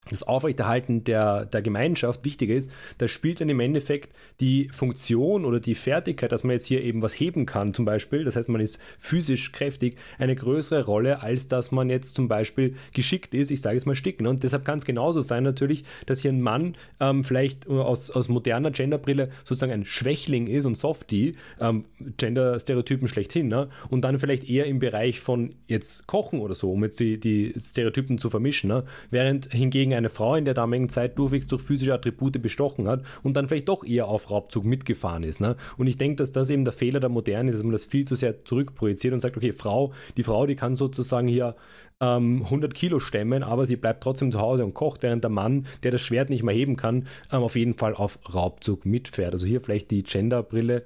das 0.09 0.23
Aufrechterhalten 0.23 1.03
der, 1.03 1.45
der 1.45 1.61
Gemeinschaft 1.61 2.23
wichtiger 2.25 2.55
ist, 2.55 2.71
da 2.97 3.07
spielt 3.07 3.41
dann 3.41 3.49
im 3.49 3.59
Endeffekt 3.59 4.09
die 4.39 4.69
Funktion 4.69 5.45
oder 5.45 5.59
die 5.59 5.75
Fertigkeit, 5.75 6.31
dass 6.31 6.43
man 6.43 6.53
jetzt 6.53 6.65
hier 6.65 6.81
eben 6.83 7.01
was 7.01 7.19
heben 7.19 7.45
kann, 7.45 7.73
zum 7.73 7.85
Beispiel, 7.85 8.23
das 8.23 8.35
heißt, 8.35 8.49
man 8.49 8.61
ist 8.61 8.79
physisch 8.97 9.51
kräftig, 9.51 9.97
eine 10.17 10.35
größere 10.35 10.85
Rolle, 10.85 11.21
als 11.21 11.47
dass 11.47 11.71
man 11.71 11.89
jetzt 11.89 12.15
zum 12.15 12.27
Beispiel 12.27 12.75
geschickt 12.93 13.33
ist, 13.35 13.51
ich 13.51 13.61
sage 13.61 13.75
jetzt 13.75 13.85
mal 13.85 13.95
sticken. 13.95 14.25
Und 14.25 14.43
deshalb 14.43 14.65
kann 14.65 14.79
es 14.79 14.85
genauso 14.85 15.19
sein 15.21 15.43
natürlich, 15.43 15.83
dass 16.05 16.21
hier 16.21 16.31
ein 16.31 16.41
Mann 16.41 16.75
ähm, 16.99 17.23
vielleicht 17.23 17.67
aus, 17.67 18.09
aus 18.09 18.29
moderner 18.29 18.71
Genderbrille 18.71 19.29
sozusagen 19.43 19.73
ein 19.73 19.85
Schwächling 19.85 20.47
ist 20.47 20.65
und 20.65 20.75
Softie, 20.75 21.35
ähm, 21.59 21.85
Gender-Stereotypen 22.17 23.07
schlechthin, 23.07 23.47
ne? 23.47 23.69
und 23.89 24.01
dann 24.01 24.17
vielleicht 24.17 24.49
eher 24.49 24.65
im 24.65 24.79
Bereich 24.79 25.19
von 25.19 25.55
jetzt 25.67 26.07
Kochen 26.07 26.39
oder 26.39 26.55
so, 26.55 26.71
um 26.71 26.83
jetzt 26.83 26.99
die, 26.99 27.19
die 27.19 27.53
Stereotypen 27.59 28.17
zu 28.17 28.29
vermischen, 28.29 28.69
ne? 28.69 28.85
während 29.11 29.51
hingegen 29.51 29.88
eine 29.97 30.09
Frau 30.09 30.35
in 30.35 30.45
der 30.45 30.53
damaligen 30.53 30.89
Zeit 30.89 31.17
durchwegs 31.17 31.47
durch 31.47 31.61
physische 31.61 31.93
Attribute 31.93 32.41
bestochen 32.41 32.87
hat 32.87 33.03
und 33.23 33.35
dann 33.35 33.47
vielleicht 33.47 33.69
doch 33.69 33.83
eher 33.83 34.07
auf 34.07 34.29
Raubzug 34.31 34.65
mitgefahren 34.65 35.23
ist. 35.23 35.41
Ne? 35.41 35.55
Und 35.77 35.87
ich 35.87 35.97
denke, 35.97 36.17
dass 36.17 36.31
das 36.31 36.49
eben 36.49 36.63
der 36.65 36.73
Fehler 36.73 36.99
der 36.99 37.09
Moderne 37.09 37.49
ist, 37.49 37.55
dass 37.55 37.63
man 37.63 37.71
das 37.71 37.85
viel 37.85 38.05
zu 38.05 38.15
sehr 38.15 38.45
zurückprojiziert 38.45 39.13
und 39.13 39.19
sagt, 39.19 39.37
okay, 39.37 39.53
Frau, 39.53 39.93
die 40.17 40.23
Frau, 40.23 40.45
die 40.45 40.55
kann 40.55 40.75
sozusagen 40.75 41.27
hier 41.27 41.55
ähm, 42.01 42.43
100 42.43 42.73
Kilo 42.73 42.99
stemmen, 42.99 43.43
aber 43.43 43.65
sie 43.65 43.75
bleibt 43.75 44.03
trotzdem 44.03 44.31
zu 44.31 44.39
Hause 44.39 44.65
und 44.65 44.73
kocht, 44.73 45.03
während 45.03 45.23
der 45.23 45.31
Mann, 45.31 45.67
der 45.83 45.91
das 45.91 46.01
Schwert 46.01 46.29
nicht 46.29 46.43
mehr 46.43 46.55
heben 46.55 46.75
kann, 46.75 47.07
ähm, 47.31 47.41
auf 47.41 47.55
jeden 47.55 47.75
Fall 47.75 47.93
auf 47.93 48.19
Raubzug 48.33 48.85
mitfährt. 48.85 49.33
Also 49.33 49.47
hier 49.47 49.61
vielleicht 49.61 49.91
die 49.91 50.03
Genderbrille, 50.03 50.83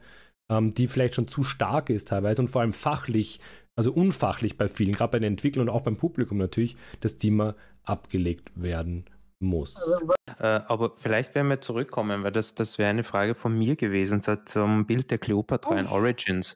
ähm, 0.51 0.74
die 0.74 0.88
vielleicht 0.88 1.16
schon 1.16 1.28
zu 1.28 1.43
stark 1.43 1.89
ist 1.89 2.10
teilweise 2.10 2.41
und 2.41 2.49
vor 2.49 2.62
allem 2.62 2.74
fachlich 2.74 3.39
also 3.76 3.91
unfachlich 3.91 4.58
bei 4.58 4.68
vielen, 4.68 4.93
gerade 4.93 5.12
bei 5.12 5.20
den 5.20 5.34
Entwicklern 5.34 5.68
und 5.68 5.74
auch 5.74 5.82
beim 5.82 5.97
Publikum 5.97 6.38
natürlich, 6.38 6.76
das 7.01 7.18
Thema 7.18 7.56
abgelegt 7.84 8.52
werden 8.56 9.06
muss. 9.40 10.00
Äh, 10.40 10.44
aber 10.44 10.96
vielleicht 10.98 11.36
werden 11.36 11.50
wir 11.50 11.62
zurückkommen, 11.62 12.24
weil 12.24 12.32
das, 12.32 12.56
das 12.56 12.78
wäre 12.78 12.90
eine 12.90 13.04
Frage 13.04 13.36
von 13.36 13.58
mir 13.58 13.76
gewesen 13.76 14.22
so, 14.22 14.36
zum 14.36 14.86
Bild 14.86 15.12
der 15.12 15.18
Cleopatra 15.18 15.80
in. 15.80 15.88
Origins. 15.88 16.56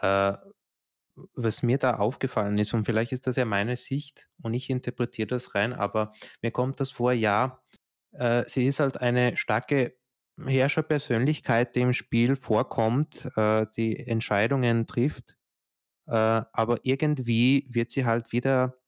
Äh, 0.00 0.34
was 1.34 1.62
mir 1.62 1.78
da 1.78 1.96
aufgefallen 1.96 2.56
ist, 2.58 2.72
und 2.72 2.84
vielleicht 2.84 3.12
ist 3.12 3.26
das 3.26 3.36
ja 3.36 3.44
meine 3.44 3.76
Sicht 3.76 4.28
und 4.42 4.54
ich 4.54 4.70
interpretiere 4.70 5.26
das 5.26 5.54
rein, 5.54 5.72
aber 5.72 6.12
mir 6.40 6.50
kommt 6.50 6.80
das 6.80 6.90
vor, 6.90 7.12
ja, 7.12 7.60
äh, 8.12 8.44
sie 8.46 8.66
ist 8.66 8.80
halt 8.80 8.98
eine 8.98 9.36
starke 9.36 9.96
Herrscherpersönlichkeit, 10.42 11.74
die 11.76 11.82
im 11.82 11.92
Spiel 11.92 12.36
vorkommt, 12.36 13.28
äh, 13.36 13.66
die 13.76 13.98
Entscheidungen 13.98 14.86
trifft, 14.86 15.36
äh, 16.06 16.12
aber 16.12 16.78
irgendwie 16.84 17.66
wird 17.68 17.90
sie 17.90 18.06
halt 18.06 18.32
wieder 18.32 18.78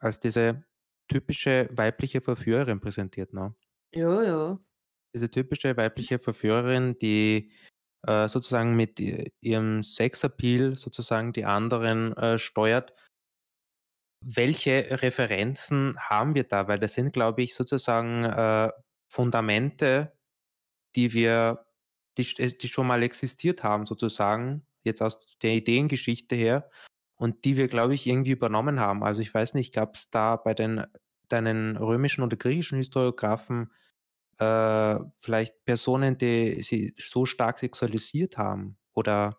als 0.00 0.20
diese 0.20 0.64
typische 1.10 1.68
weibliche 1.72 2.20
Verführerin 2.20 2.80
präsentiert, 2.80 3.34
ne? 3.34 3.54
Ja, 3.94 4.22
ja. 4.22 4.58
Diese 5.14 5.30
typische 5.30 5.76
weibliche 5.76 6.18
Verführerin, 6.18 6.96
die 6.98 7.52
äh, 8.06 8.28
sozusagen 8.28 8.76
mit 8.76 9.00
ihrem 9.40 9.82
Sexappeal 9.82 10.76
sozusagen 10.76 11.32
die 11.32 11.44
anderen 11.44 12.16
äh, 12.16 12.38
steuert. 12.38 12.94
Welche 14.24 15.02
Referenzen 15.02 15.98
haben 15.98 16.34
wir 16.34 16.44
da? 16.44 16.68
Weil 16.68 16.78
das 16.78 16.94
sind, 16.94 17.12
glaube 17.12 17.42
ich, 17.42 17.54
sozusagen 17.54 18.24
äh, 18.24 18.70
Fundamente, 19.12 20.16
die 20.94 21.12
wir, 21.12 21.66
die, 22.16 22.22
äh, 22.38 22.52
die 22.56 22.68
schon 22.68 22.86
mal 22.86 23.02
existiert 23.02 23.64
haben, 23.64 23.86
sozusagen, 23.86 24.64
jetzt 24.84 25.02
aus 25.02 25.36
der 25.42 25.54
Ideengeschichte 25.54 26.36
her 26.36 26.70
und 27.20 27.44
die 27.44 27.58
wir, 27.58 27.68
glaube 27.68 27.94
ich, 27.94 28.06
irgendwie 28.06 28.30
übernommen 28.30 28.80
haben. 28.80 29.04
Also 29.04 29.20
ich 29.20 29.32
weiß 29.32 29.52
nicht, 29.52 29.74
gab 29.74 29.94
es 29.94 30.08
da 30.10 30.36
bei 30.36 30.54
den 30.54 30.86
deinen 31.28 31.76
römischen 31.76 32.24
oder 32.24 32.36
griechischen 32.36 32.78
Historiographen 32.78 33.70
äh, 34.38 34.98
vielleicht 35.18 35.64
Personen, 35.66 36.16
die 36.16 36.62
sie 36.62 36.94
so 36.98 37.26
stark 37.26 37.58
sexualisiert 37.58 38.38
haben? 38.38 38.78
Oder 38.94 39.36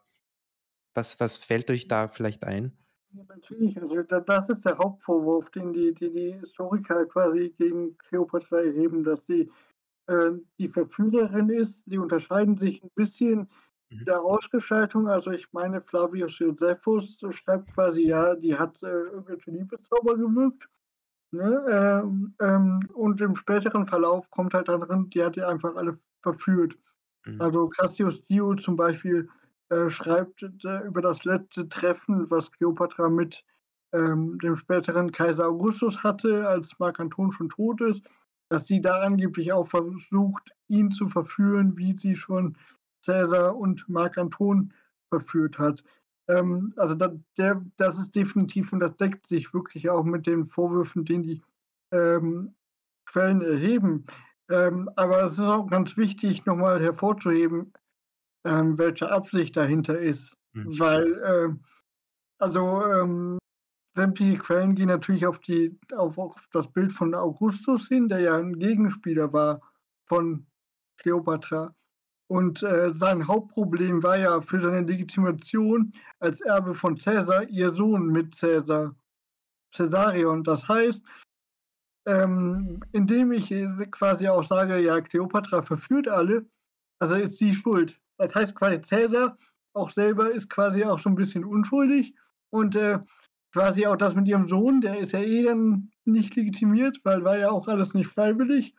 was, 0.93 1.19
was 1.19 1.37
fällt 1.37 1.71
euch 1.71 1.87
da 1.87 2.07
vielleicht 2.07 2.43
ein? 2.43 2.77
Ja, 3.13 3.23
natürlich, 3.27 3.81
also 3.81 4.01
das 4.03 4.49
ist 4.49 4.63
der 4.63 4.77
Hauptvorwurf, 4.77 5.49
den 5.49 5.73
die, 5.73 5.93
die, 5.93 6.13
die 6.13 6.33
Historiker 6.39 7.05
quasi 7.07 7.53
gegen 7.57 7.97
Kleopatra 7.97 8.61
erheben, 8.61 9.03
dass 9.03 9.25
sie 9.25 9.51
äh, 10.05 10.31
die 10.59 10.69
Verführerin 10.69 11.49
ist. 11.49 11.83
Sie 11.89 11.97
unterscheiden 11.97 12.57
sich 12.57 12.83
ein 12.83 12.91
bisschen 12.95 13.49
Mhm. 13.91 14.05
der 14.05 14.21
Ausgestaltung, 14.21 15.07
also 15.07 15.31
ich 15.31 15.51
meine, 15.51 15.81
Flavius 15.81 16.39
Josephus 16.39 17.19
schreibt 17.31 17.73
quasi, 17.73 18.07
ja, 18.07 18.35
die 18.35 18.57
hat 18.57 18.81
äh, 18.83 18.87
irgendwelche 18.87 19.51
Liebeszauber 19.51 20.17
gewirkt. 20.17 20.67
Ne? 21.31 21.65
Ähm, 21.69 22.33
ähm, 22.41 22.89
und 22.93 23.21
im 23.21 23.35
späteren 23.35 23.87
Verlauf 23.87 24.29
kommt 24.31 24.53
halt 24.53 24.67
dann 24.67 24.81
drin, 24.81 25.09
die 25.09 25.23
hat 25.23 25.35
die 25.35 25.43
einfach 25.43 25.75
alle 25.75 25.97
verführt. 26.21 26.77
Mhm. 27.25 27.41
Also 27.41 27.69
Cassius 27.69 28.23
Dio 28.25 28.55
zum 28.55 28.75
Beispiel 28.75 29.29
äh, 29.69 29.89
schreibt 29.89 30.43
äh, 30.43 30.79
über 30.85 31.01
das 31.01 31.23
letzte 31.23 31.67
Treffen, 31.69 32.29
was 32.29 32.51
Kleopatra 32.51 33.09
mit 33.09 33.43
ähm, 33.93 34.37
dem 34.39 34.55
späteren 34.55 35.11
Kaiser 35.11 35.47
Augustus 35.47 36.03
hatte, 36.03 36.47
als 36.47 36.77
Marc 36.79 36.99
Anton 36.99 37.31
schon 37.31 37.49
tot 37.49 37.81
ist, 37.81 38.03
dass 38.49 38.67
sie 38.67 38.81
da 38.81 39.01
angeblich 39.01 39.51
auch 39.53 39.67
versucht, 39.67 40.51
ihn 40.67 40.91
zu 40.91 41.07
verführen, 41.07 41.77
wie 41.77 41.95
sie 41.95 42.15
schon 42.15 42.57
Cäsar 43.01 43.55
und 43.55 43.87
Marc 43.89 44.17
Anton 44.17 44.73
verführt 45.09 45.57
hat. 45.57 45.83
Ähm, 46.27 46.73
also 46.77 46.95
da, 46.95 47.13
der, 47.37 47.63
das 47.77 47.97
ist 47.97 48.15
definitiv 48.15 48.71
und 48.73 48.79
das 48.79 48.95
deckt 48.97 49.27
sich 49.27 49.53
wirklich 49.53 49.89
auch 49.89 50.03
mit 50.03 50.27
den 50.27 50.47
Vorwürfen, 50.47 51.05
den 51.05 51.23
die 51.23 51.41
ähm, 51.91 52.55
Quellen 53.05 53.41
erheben. 53.41 54.05
Ähm, 54.49 54.89
aber 54.95 55.23
es 55.23 55.33
ist 55.33 55.39
auch 55.39 55.67
ganz 55.67 55.97
wichtig, 55.97 56.45
nochmal 56.45 56.81
hervorzuheben, 56.81 57.73
ähm, 58.45 58.77
welche 58.77 59.11
Absicht 59.11 59.55
dahinter 59.55 59.97
ist. 59.97 60.35
Mhm. 60.53 60.79
Weil, 60.79 61.13
äh, 61.23 61.49
also 62.39 62.85
ähm, 62.85 63.37
sämtliche 63.95 64.37
Quellen 64.37 64.75
gehen 64.75 64.87
natürlich 64.87 65.25
auf, 65.25 65.39
die, 65.39 65.77
auf, 65.95 66.17
auf 66.17 66.35
das 66.51 66.71
Bild 66.71 66.91
von 66.91 67.13
Augustus 67.13 67.87
hin, 67.87 68.07
der 68.07 68.19
ja 68.19 68.37
ein 68.37 68.59
Gegenspieler 68.59 69.31
war 69.33 69.61
von 70.07 70.45
Kleopatra. 70.97 71.73
Und 72.31 72.63
äh, 72.63 72.93
sein 72.93 73.27
Hauptproblem 73.27 74.03
war 74.03 74.17
ja 74.17 74.39
für 74.39 74.61
seine 74.61 74.87
Legitimation 74.87 75.91
als 76.21 76.39
Erbe 76.39 76.73
von 76.73 76.95
Caesar 76.95 77.43
ihr 77.49 77.71
Sohn 77.71 78.07
mit 78.07 78.39
Caesar, 78.39 78.95
Caesarion. 79.75 80.41
Das 80.45 80.65
heißt, 80.65 81.03
ähm, 82.07 82.79
indem 82.93 83.33
ich 83.33 83.53
quasi 83.91 84.29
auch 84.29 84.43
sage, 84.43 84.79
ja, 84.79 85.01
Kleopatra 85.01 85.61
verführt 85.61 86.07
alle, 86.07 86.45
also 86.99 87.15
ist 87.15 87.37
sie 87.37 87.53
schuld. 87.53 87.99
Das 88.17 88.33
heißt 88.33 88.55
quasi, 88.55 88.79
Caesar 88.79 89.37
auch 89.73 89.89
selber 89.89 90.31
ist 90.31 90.49
quasi 90.49 90.85
auch 90.85 90.99
so 90.99 91.09
ein 91.09 91.15
bisschen 91.15 91.43
unschuldig 91.43 92.15
und 92.49 92.77
äh, 92.77 92.99
quasi 93.51 93.85
auch 93.85 93.97
das 93.97 94.15
mit 94.15 94.29
ihrem 94.29 94.47
Sohn, 94.47 94.79
der 94.79 94.97
ist 94.99 95.11
ja 95.11 95.19
eh 95.19 95.43
dann 95.43 95.91
nicht 96.05 96.33
legitimiert, 96.37 96.97
weil 97.03 97.25
war 97.25 97.37
ja 97.37 97.51
auch 97.51 97.67
alles 97.67 97.93
nicht 97.93 98.07
freiwillig. 98.07 98.73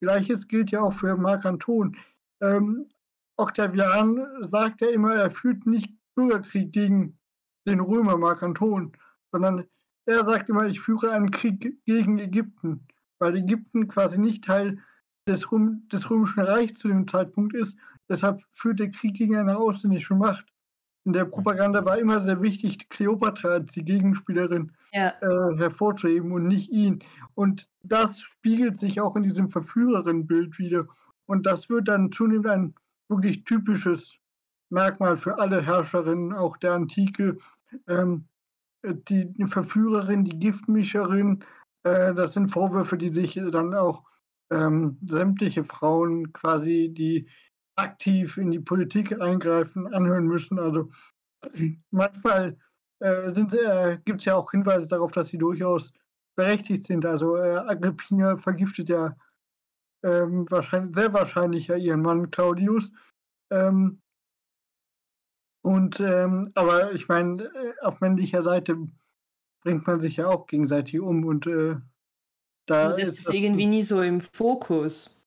Gleiches 0.00 0.48
gilt 0.48 0.70
ja 0.70 0.80
auch 0.80 0.94
für 0.94 1.14
Marc 1.18 1.44
Anton. 1.44 1.94
Ähm, 2.40 2.86
Octavian 3.36 4.26
sagt 4.50 4.80
ja 4.80 4.88
immer, 4.88 5.14
er 5.14 5.30
führt 5.30 5.66
nicht 5.66 5.92
Bürgerkrieg 6.14 6.72
gegen 6.72 7.18
den 7.66 7.80
Römer 7.80 8.16
Mark 8.16 8.42
Anton, 8.42 8.92
sondern 9.32 9.64
er 10.06 10.24
sagt 10.24 10.48
immer, 10.48 10.66
ich 10.66 10.80
führe 10.80 11.12
einen 11.12 11.30
Krieg 11.30 11.84
gegen 11.84 12.18
Ägypten, 12.18 12.86
weil 13.18 13.36
Ägypten 13.36 13.88
quasi 13.88 14.18
nicht 14.18 14.44
Teil 14.44 14.78
des, 15.26 15.50
Röm 15.50 15.86
des 15.92 16.08
Römischen 16.08 16.40
Reichs 16.40 16.80
zu 16.80 16.88
dem 16.88 17.08
Zeitpunkt 17.08 17.54
ist. 17.54 17.76
Deshalb 18.08 18.40
führt 18.52 18.78
der 18.78 18.90
Krieg 18.90 19.16
gegen 19.16 19.36
eine 19.36 19.58
ausländische 19.58 20.14
Macht. 20.14 20.46
In 21.04 21.12
der 21.12 21.24
Propaganda 21.24 21.84
war 21.84 21.98
immer 21.98 22.20
sehr 22.20 22.40
wichtig, 22.42 22.88
Kleopatra 22.88 23.48
als 23.48 23.72
die 23.72 23.84
Gegenspielerin 23.84 24.72
ja. 24.92 25.12
äh, 25.20 25.56
hervorzuheben 25.56 26.32
und 26.32 26.46
nicht 26.46 26.70
ihn. 26.70 27.00
Und 27.34 27.68
das 27.82 28.20
spiegelt 28.20 28.78
sich 28.80 29.00
auch 29.00 29.14
in 29.16 29.22
diesem 29.22 29.48
Verführerin-Bild 29.48 30.58
wieder. 30.58 30.86
Und 31.26 31.46
das 31.46 31.68
wird 31.68 31.88
dann 31.88 32.12
zunehmend 32.12 32.46
ein 32.46 32.74
wirklich 33.08 33.44
typisches 33.44 34.16
Merkmal 34.70 35.16
für 35.16 35.38
alle 35.38 35.62
Herrscherinnen, 35.62 36.32
auch 36.32 36.56
der 36.56 36.74
Antike. 36.74 37.38
Ähm, 37.88 38.24
die 38.84 39.46
Verführerin, 39.46 40.24
die 40.24 40.38
Giftmischerin, 40.38 41.44
äh, 41.82 42.14
das 42.14 42.32
sind 42.32 42.48
Vorwürfe, 42.48 42.96
die 42.96 43.08
sich 43.08 43.34
dann 43.34 43.74
auch 43.74 44.04
ähm, 44.50 44.98
sämtliche 45.06 45.64
Frauen 45.64 46.32
quasi, 46.32 46.90
die 46.92 47.28
aktiv 47.76 48.36
in 48.36 48.50
die 48.50 48.60
Politik 48.60 49.20
eingreifen, 49.20 49.92
anhören 49.92 50.26
müssen. 50.26 50.58
Also 50.58 50.90
manchmal 51.90 52.56
äh, 53.00 53.28
äh, 53.28 53.98
gibt 54.04 54.20
es 54.20 54.24
ja 54.24 54.36
auch 54.36 54.50
Hinweise 54.50 54.86
darauf, 54.86 55.12
dass 55.12 55.28
sie 55.28 55.38
durchaus 55.38 55.92
berechtigt 56.36 56.84
sind. 56.84 57.04
Also 57.04 57.36
äh, 57.36 57.56
Agrippina 57.56 58.36
vergiftet 58.38 58.88
ja 58.88 59.16
ähm, 60.02 60.46
wahrscheinlich, 60.50 60.94
sehr 60.94 61.12
wahrscheinlich 61.12 61.66
ja 61.68 61.76
ihren 61.76 62.02
Mann 62.02 62.30
Claudius. 62.30 62.92
Ähm, 63.50 64.00
und 65.62 65.98
ähm, 66.00 66.52
aber 66.54 66.92
ich 66.92 67.08
meine, 67.08 67.44
äh, 67.44 67.74
auf 67.82 68.00
männlicher 68.00 68.42
Seite 68.42 68.76
bringt 69.62 69.86
man 69.86 70.00
sich 70.00 70.16
ja 70.16 70.28
auch 70.28 70.46
gegenseitig 70.46 71.00
um 71.00 71.24
und 71.24 71.46
äh, 71.46 71.76
da 72.66 72.90
das 72.90 73.10
ist, 73.10 73.18
ist 73.18 73.34
irgendwie 73.34 73.66
nie 73.66 73.82
so 73.82 74.02
im 74.02 74.20
Fokus. 74.20 75.20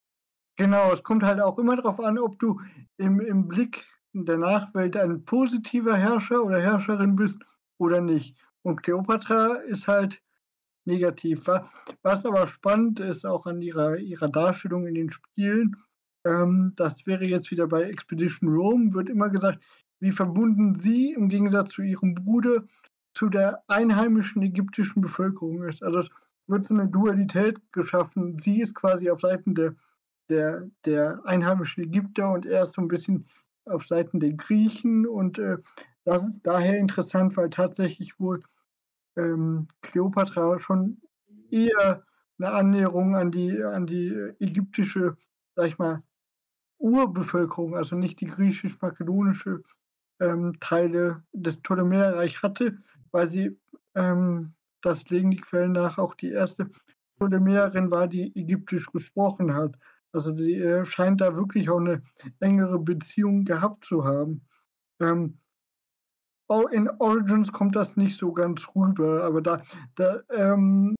Genau, 0.57 0.91
es 0.91 1.03
kommt 1.03 1.23
halt 1.23 1.39
auch 1.39 1.57
immer 1.57 1.75
darauf 1.77 1.99
an, 1.99 2.19
ob 2.19 2.37
du 2.39 2.61
im, 2.97 3.21
im 3.21 3.47
Blick 3.47 3.85
der 4.13 4.37
Nachwelt 4.37 4.97
ein 4.97 5.23
positiver 5.23 5.95
Herrscher 5.95 6.43
oder 6.43 6.59
Herrscherin 6.59 7.15
bist 7.15 7.39
oder 7.77 8.01
nicht. 8.01 8.35
Und 8.61 8.83
Kleopatra 8.83 9.55
ist 9.55 9.87
halt 9.87 10.21
negativ 10.89 11.47
war. 11.47 11.71
Was 12.01 12.25
aber 12.25 12.47
spannend 12.47 12.99
ist, 12.99 13.25
auch 13.25 13.45
an 13.45 13.61
ihrer, 13.61 13.97
ihrer 13.97 14.27
Darstellung 14.27 14.85
in 14.87 14.95
den 14.95 15.11
Spielen, 15.11 15.77
ähm, 16.25 16.73
das 16.75 17.05
wäre 17.05 17.25
jetzt 17.25 17.51
wieder 17.51 17.67
bei 17.67 17.83
Expedition 17.83 18.49
Rome, 18.49 18.93
wird 18.93 19.09
immer 19.09 19.29
gesagt, 19.29 19.63
wie 19.99 20.11
verbunden 20.11 20.79
sie 20.79 21.13
im 21.13 21.29
Gegensatz 21.29 21.73
zu 21.73 21.81
ihrem 21.81 22.15
Bruder 22.15 22.63
zu 23.13 23.29
der 23.29 23.63
einheimischen 23.67 24.41
ägyptischen 24.41 25.01
Bevölkerung 25.01 25.63
ist. 25.63 25.83
Also 25.83 25.99
es 25.99 26.09
wird 26.47 26.67
so 26.67 26.73
eine 26.73 26.87
Dualität 26.87 27.59
geschaffen. 27.71 28.39
Sie 28.43 28.61
ist 28.61 28.75
quasi 28.75 29.09
auf 29.09 29.21
Seiten 29.21 29.55
der, 29.55 29.75
der, 30.29 30.69
der 30.85 31.21
einheimischen 31.25 31.83
Ägypter 31.83 32.31
und 32.31 32.45
er 32.45 32.63
ist 32.63 32.73
so 32.73 32.81
ein 32.81 32.87
bisschen 32.87 33.25
auf 33.65 33.85
Seiten 33.87 34.19
der 34.19 34.33
Griechen. 34.33 35.05
Und 35.05 35.37
äh, 35.37 35.57
das 36.05 36.27
ist 36.27 36.45
daher 36.47 36.77
interessant, 36.77 37.35
weil 37.37 37.49
tatsächlich 37.49 38.19
wohl 38.19 38.41
ähm, 39.15 39.68
Kleopatra 39.81 40.60
schon 40.60 41.02
eher 41.52 42.03
eine 42.38 42.52
Annäherung 42.52 43.15
an 43.15 43.31
die, 43.31 43.61
an 43.64 43.86
die 43.86 44.10
ägyptische, 44.40 45.18
sag 45.56 45.68
ich 45.68 45.77
mal, 45.77 46.03
Urbevölkerung, 46.77 47.76
also 47.76 47.95
nicht 47.95 48.22
die 48.22 48.27
griechisch-makedonische 48.27 49.64
ähm, 50.22 50.57
Teile 50.60 51.23
des 51.34 51.61
Ptolemäerreich 51.61 52.41
hatte, 52.41 52.77
weil 53.11 53.30
sie, 53.30 53.60
ähm, 53.95 54.53
das 54.81 55.10
legen 55.10 55.31
die 55.31 55.41
Quellen 55.41 55.73
nach, 55.73 55.98
auch 55.98 56.15
die 56.15 56.31
erste 56.31 56.69
Ptolemäerin 57.18 57.91
war, 57.91 58.07
die 58.07 58.34
ägyptisch 58.36 58.88
gesprochen 58.91 59.53
hat. 59.53 59.76
Also 60.14 60.34
sie 60.34 60.56
äh, 60.56 60.86
scheint 60.86 61.22
da 61.22 61.36
wirklich 61.36 61.69
auch 61.69 61.80
eine 61.80 62.02
engere 62.40 62.80
Beziehung 62.80 63.44
gehabt 63.44 63.86
zu 63.86 64.06
haben. 64.06 64.41
Ähm, 65.02 65.38
in 66.71 66.89
Origins 66.99 67.51
kommt 67.51 67.76
das 67.76 67.95
nicht 67.95 68.17
so 68.17 68.34
ganz 68.34 68.67
rüber, 68.76 69.23
aber 69.23 69.41
da, 69.41 69.61
da 69.95 70.21
ähm, 70.31 70.95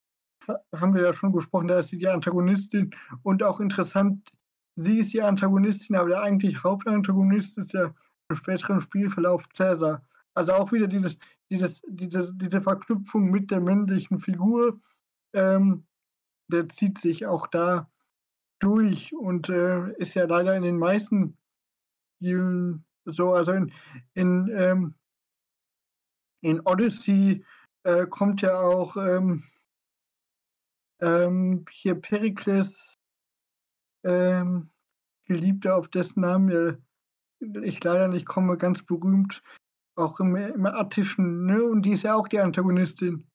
haben 0.76 0.94
wir 0.94 1.02
ja 1.02 1.14
schon 1.14 1.34
gesprochen, 1.34 1.68
da 1.68 1.80
ist 1.80 1.90
sie 1.90 1.98
die 1.98 2.08
Antagonistin 2.08 2.92
und 3.24 3.44
auch 3.44 3.60
interessant, 3.60 4.30
sie 4.76 5.00
ist 5.00 5.14
die 5.14 5.22
Antagonistin, 5.22 5.96
aber 5.96 6.10
der 6.10 6.22
eigentlich 6.22 6.64
Hauptantagonist 6.64 7.58
ist 7.58 7.74
ja 7.74 7.94
im 8.30 8.36
späteren 8.36 8.82
Spielverlauf 8.82 9.44
Cäsar. 9.54 10.06
Also 10.36 10.54
auch 10.54 10.72
wieder 10.72 10.88
dieses, 10.88 11.18
dieses, 11.50 11.82
diese, 11.88 12.32
diese 12.36 12.62
Verknüpfung 12.62 13.30
mit 13.30 13.52
der 13.52 13.60
männlichen 13.60 14.20
Figur, 14.20 14.80
ähm, 15.34 15.86
der 16.52 16.70
zieht 16.70 17.00
sich 17.00 17.26
auch 17.26 17.48
da 17.48 17.90
durch 18.60 19.14
und 19.16 19.50
äh, 19.50 19.92
ist 19.94 20.14
ja 20.14 20.26
leider 20.26 20.56
in 20.56 20.64
den 20.64 20.78
meisten 20.78 21.38
Spielen 22.18 22.86
so, 23.06 23.34
also 23.34 23.54
in, 23.54 23.72
in 24.14 24.50
ähm, 24.56 24.96
in 26.42 26.62
Odyssey 26.62 27.46
äh, 27.84 28.06
kommt 28.08 28.42
ja 28.42 28.60
auch 28.60 28.96
ähm, 28.98 29.44
ähm, 31.02 31.66
hier 31.72 31.96
Perikles 31.96 32.94
ähm, 34.04 34.70
Geliebter, 35.26 35.76
auf 35.76 35.88
dessen 35.90 36.22
Namen 36.22 36.84
ich 37.40 37.84
leider 37.84 38.08
nicht 38.08 38.26
komme, 38.26 38.58
ganz 38.58 38.84
berühmt, 38.84 39.42
auch 39.96 40.20
im, 40.20 40.36
im 40.36 40.66
Attischen, 40.66 41.46
ne? 41.46 41.64
Und 41.64 41.84
die 41.84 41.92
ist 41.94 42.04
ja 42.04 42.16
auch 42.16 42.28
die 42.28 42.40
Antagonistin. 42.40 43.26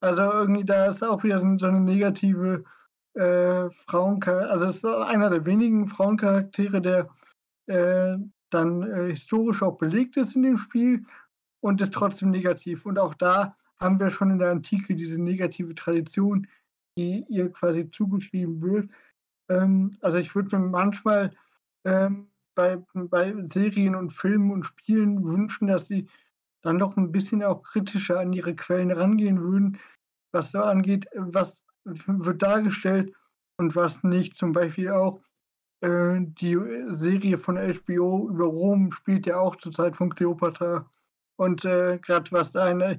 Also 0.00 0.22
irgendwie, 0.22 0.64
da 0.64 0.86
ist 0.86 1.02
auch 1.02 1.22
wieder 1.22 1.40
so 1.58 1.66
eine 1.66 1.80
negative 1.80 2.64
äh, 3.14 3.70
Frauencharakter, 3.86 4.50
also 4.50 4.66
es 4.66 4.76
ist 4.76 4.84
einer 4.84 5.30
der 5.30 5.44
wenigen 5.44 5.88
Frauencharaktere, 5.88 6.82
der 6.82 7.08
äh, 7.66 8.18
dann 8.50 8.82
äh, 8.82 9.10
historisch 9.10 9.62
auch 9.62 9.78
belegt 9.78 10.16
ist 10.16 10.36
in 10.36 10.42
dem 10.42 10.58
Spiel 10.58 11.04
und 11.64 11.80
ist 11.80 11.94
trotzdem 11.94 12.30
negativ. 12.30 12.84
Und 12.84 12.98
auch 12.98 13.14
da 13.14 13.56
haben 13.80 13.98
wir 13.98 14.10
schon 14.10 14.30
in 14.30 14.38
der 14.38 14.50
Antike 14.50 14.94
diese 14.94 15.20
negative 15.20 15.74
Tradition, 15.74 16.46
die 16.98 17.24
ihr 17.30 17.50
quasi 17.50 17.90
zugeschrieben 17.90 18.60
wird. 18.60 18.90
Ähm, 19.48 19.96
also 20.02 20.18
ich 20.18 20.34
würde 20.34 20.58
mir 20.58 20.68
manchmal 20.68 21.30
ähm, 21.86 22.28
bei, 22.54 22.76
bei 22.92 23.34
Serien 23.46 23.94
und 23.94 24.12
Filmen 24.12 24.50
und 24.50 24.66
Spielen 24.66 25.24
wünschen, 25.24 25.68
dass 25.68 25.86
sie 25.86 26.06
dann 26.60 26.78
doch 26.78 26.98
ein 26.98 27.12
bisschen 27.12 27.42
auch 27.42 27.62
kritischer 27.62 28.20
an 28.20 28.34
ihre 28.34 28.54
Quellen 28.54 28.90
rangehen 28.90 29.40
würden, 29.40 29.78
was 30.32 30.50
so 30.50 30.60
angeht, 30.60 31.06
was 31.14 31.64
wird 31.84 32.42
dargestellt 32.42 33.14
und 33.56 33.74
was 33.74 34.04
nicht. 34.04 34.34
Zum 34.34 34.52
Beispiel 34.52 34.90
auch 34.90 35.18
äh, 35.80 36.18
die 36.20 36.58
Serie 36.88 37.38
von 37.38 37.56
HBO 37.56 38.28
über 38.28 38.44
Rom 38.44 38.92
spielt 38.92 39.24
ja 39.24 39.38
auch 39.38 39.56
zur 39.56 39.72
Zeit 39.72 39.96
von 39.96 40.14
Cleopatra 40.14 40.90
und 41.36 41.64
äh, 41.64 41.98
gerade 41.98 42.30
was 42.32 42.52
da 42.52 42.70
in 42.70 42.80
äh, 42.80 42.98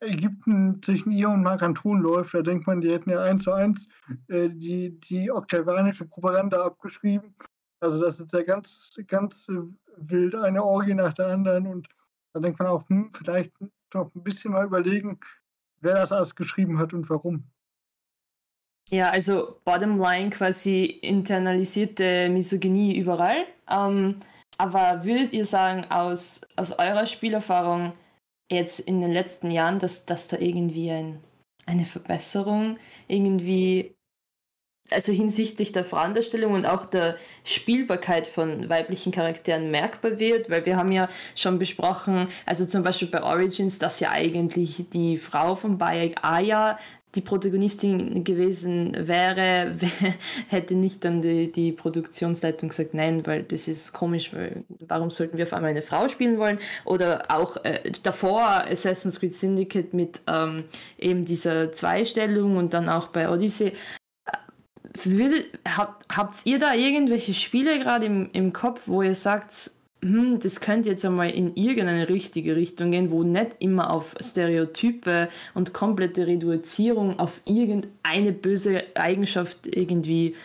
Ägypten 0.00 0.82
zwischen 0.82 1.12
ihr 1.12 1.28
und 1.28 1.42
Mark 1.42 1.62
Anton 1.62 2.00
läuft, 2.00 2.34
da 2.34 2.42
denkt 2.42 2.66
man, 2.66 2.80
die 2.80 2.92
hätten 2.92 3.10
ja 3.10 3.22
eins 3.22 3.44
zu 3.44 3.52
eins 3.52 3.88
äh, 4.28 4.48
die, 4.48 4.98
die 5.00 5.30
oktavianische 5.30 6.04
Propaganda 6.04 6.64
abgeschrieben. 6.64 7.34
Also 7.80 8.00
das 8.00 8.20
ist 8.20 8.32
ja 8.32 8.42
ganz, 8.42 8.96
ganz 9.08 9.48
wild, 9.96 10.34
eine 10.34 10.64
Orgie 10.64 10.94
nach 10.94 11.12
der 11.12 11.26
anderen 11.28 11.66
und 11.66 11.88
Da 12.32 12.40
denkt 12.40 12.58
man 12.58 12.68
auch, 12.68 12.88
hm, 12.88 13.12
vielleicht 13.14 13.52
noch 13.92 14.14
ein 14.14 14.24
bisschen 14.24 14.52
mal 14.52 14.66
überlegen, 14.66 15.20
wer 15.80 15.94
das 15.94 16.12
alles 16.12 16.34
geschrieben 16.34 16.78
hat 16.78 16.92
und 16.92 17.08
warum. 17.08 17.44
Ja, 18.90 19.10
also 19.10 19.60
bottom 19.64 19.98
line 19.98 20.30
quasi 20.30 20.84
internalisierte 20.84 22.28
Misogynie 22.28 22.98
überall. 22.98 23.46
Ähm, 23.70 24.20
aber 24.58 25.04
würdet 25.04 25.32
ihr 25.32 25.46
sagen, 25.46 25.90
aus, 25.90 26.42
aus 26.56 26.72
eurer 26.78 27.06
Spielerfahrung 27.06 27.92
jetzt 28.50 28.80
in 28.80 29.00
den 29.00 29.12
letzten 29.12 29.50
Jahren, 29.50 29.78
dass, 29.78 30.06
dass 30.06 30.28
da 30.28 30.38
irgendwie 30.38 30.90
ein, 30.90 31.20
eine 31.66 31.84
Verbesserung 31.84 32.78
irgendwie, 33.08 33.94
also 34.90 35.12
hinsichtlich 35.12 35.72
der 35.72 35.84
Frauendarstellung 35.84 36.52
und 36.52 36.66
auch 36.66 36.84
der 36.84 37.16
Spielbarkeit 37.42 38.26
von 38.26 38.68
weiblichen 38.68 39.12
Charakteren 39.12 39.70
merkbar 39.70 40.18
wird? 40.18 40.50
Weil 40.50 40.66
wir 40.66 40.76
haben 40.76 40.92
ja 40.92 41.08
schon 41.34 41.58
besprochen, 41.58 42.28
also 42.46 42.64
zum 42.64 42.82
Beispiel 42.82 43.08
bei 43.08 43.22
Origins, 43.22 43.78
dass 43.78 44.00
ja 44.00 44.10
eigentlich 44.10 44.90
die 44.90 45.18
Frau 45.18 45.56
von 45.56 45.78
Bayek 45.78 46.22
Aya 46.22 46.78
die 47.14 47.20
Protagonistin 47.20 48.24
gewesen 48.24 49.08
wäre, 49.08 49.76
hätte 50.48 50.74
nicht 50.74 51.04
dann 51.04 51.22
die, 51.22 51.50
die 51.50 51.72
Produktionsleitung 51.72 52.70
gesagt, 52.70 52.94
nein, 52.94 53.24
weil 53.26 53.44
das 53.44 53.68
ist 53.68 53.92
komisch, 53.92 54.32
weil 54.32 54.64
warum 54.80 55.10
sollten 55.10 55.38
wir 55.38 55.44
auf 55.44 55.52
einmal 55.52 55.70
eine 55.70 55.82
Frau 55.82 56.08
spielen 56.08 56.38
wollen? 56.38 56.58
Oder 56.84 57.26
auch 57.28 57.64
äh, 57.64 57.92
davor 58.02 58.64
Assassin's 58.68 59.20
Creed 59.20 59.34
Syndicate 59.34 59.94
mit 59.94 60.22
ähm, 60.26 60.64
eben 60.98 61.24
dieser 61.24 61.72
Zweistellung 61.72 62.56
und 62.56 62.74
dann 62.74 62.88
auch 62.88 63.08
bei 63.08 63.28
Odyssey. 63.28 63.72
Will, 65.02 65.44
hab, 65.66 66.04
habt 66.14 66.46
ihr 66.46 66.58
da 66.58 66.74
irgendwelche 66.74 67.34
Spiele 67.34 67.78
gerade 67.80 68.06
im, 68.06 68.30
im 68.32 68.52
Kopf, 68.52 68.82
wo 68.86 69.02
ihr 69.02 69.14
sagt, 69.16 69.72
hm, 70.04 70.38
das 70.38 70.60
könnte 70.60 70.90
jetzt 70.90 71.04
einmal 71.06 71.30
in 71.30 71.56
irgendeine 71.56 72.10
richtige 72.10 72.56
Richtung 72.56 72.90
gehen, 72.90 73.10
wo 73.10 73.22
nicht 73.22 73.56
immer 73.60 73.90
auf 73.90 74.14
Stereotype 74.20 75.30
und 75.54 75.72
komplette 75.72 76.26
Reduzierung 76.26 77.18
auf 77.18 77.40
irgendeine 77.46 78.32
böse 78.32 78.84
Eigenschaft 78.94 79.66
irgendwie, 79.66 80.36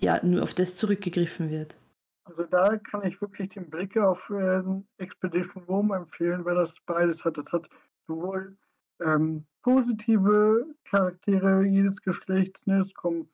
ja, 0.00 0.18
nur 0.24 0.42
auf 0.42 0.54
das 0.54 0.74
zurückgegriffen 0.74 1.50
wird. 1.50 1.76
Also 2.24 2.42
da 2.42 2.78
kann 2.78 3.06
ich 3.06 3.20
wirklich 3.20 3.50
den 3.50 3.70
Blick 3.70 3.96
auf 3.96 4.28
äh, 4.30 4.62
Expedition 4.98 5.62
Rome 5.68 5.94
empfehlen, 5.94 6.44
weil 6.44 6.56
das 6.56 6.74
beides 6.84 7.24
hat. 7.24 7.38
Das 7.38 7.52
hat 7.52 7.68
sowohl 8.08 8.56
ähm, 9.00 9.46
positive 9.62 10.66
Charaktere 10.84 11.64
jedes 11.64 12.02
Geschlechts, 12.02 12.66
ne? 12.66 12.80
es 12.80 12.92
kommen 12.92 13.28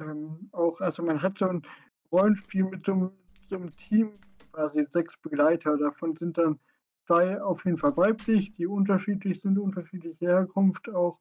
ähm, 0.00 0.48
auch, 0.52 0.80
also 0.80 1.02
man 1.02 1.20
hat 1.20 1.36
so 1.36 1.46
ein 1.46 1.62
Rollenspiel 2.10 2.64
mit 2.64 2.86
so, 2.86 3.12
so 3.50 3.56
einem 3.56 3.76
Team 3.76 4.14
quasi 4.52 4.86
sechs 4.88 5.16
Begleiter. 5.16 5.76
Davon 5.78 6.16
sind 6.16 6.38
dann 6.38 6.58
zwei 7.06 7.40
auf 7.42 7.64
jeden 7.64 7.78
Fall 7.78 7.96
weiblich, 7.96 8.54
die 8.54 8.66
unterschiedlich 8.66 9.40
sind, 9.40 9.58
unterschiedliche 9.58 10.26
Herkunft 10.26 10.88
auch. 10.88 11.18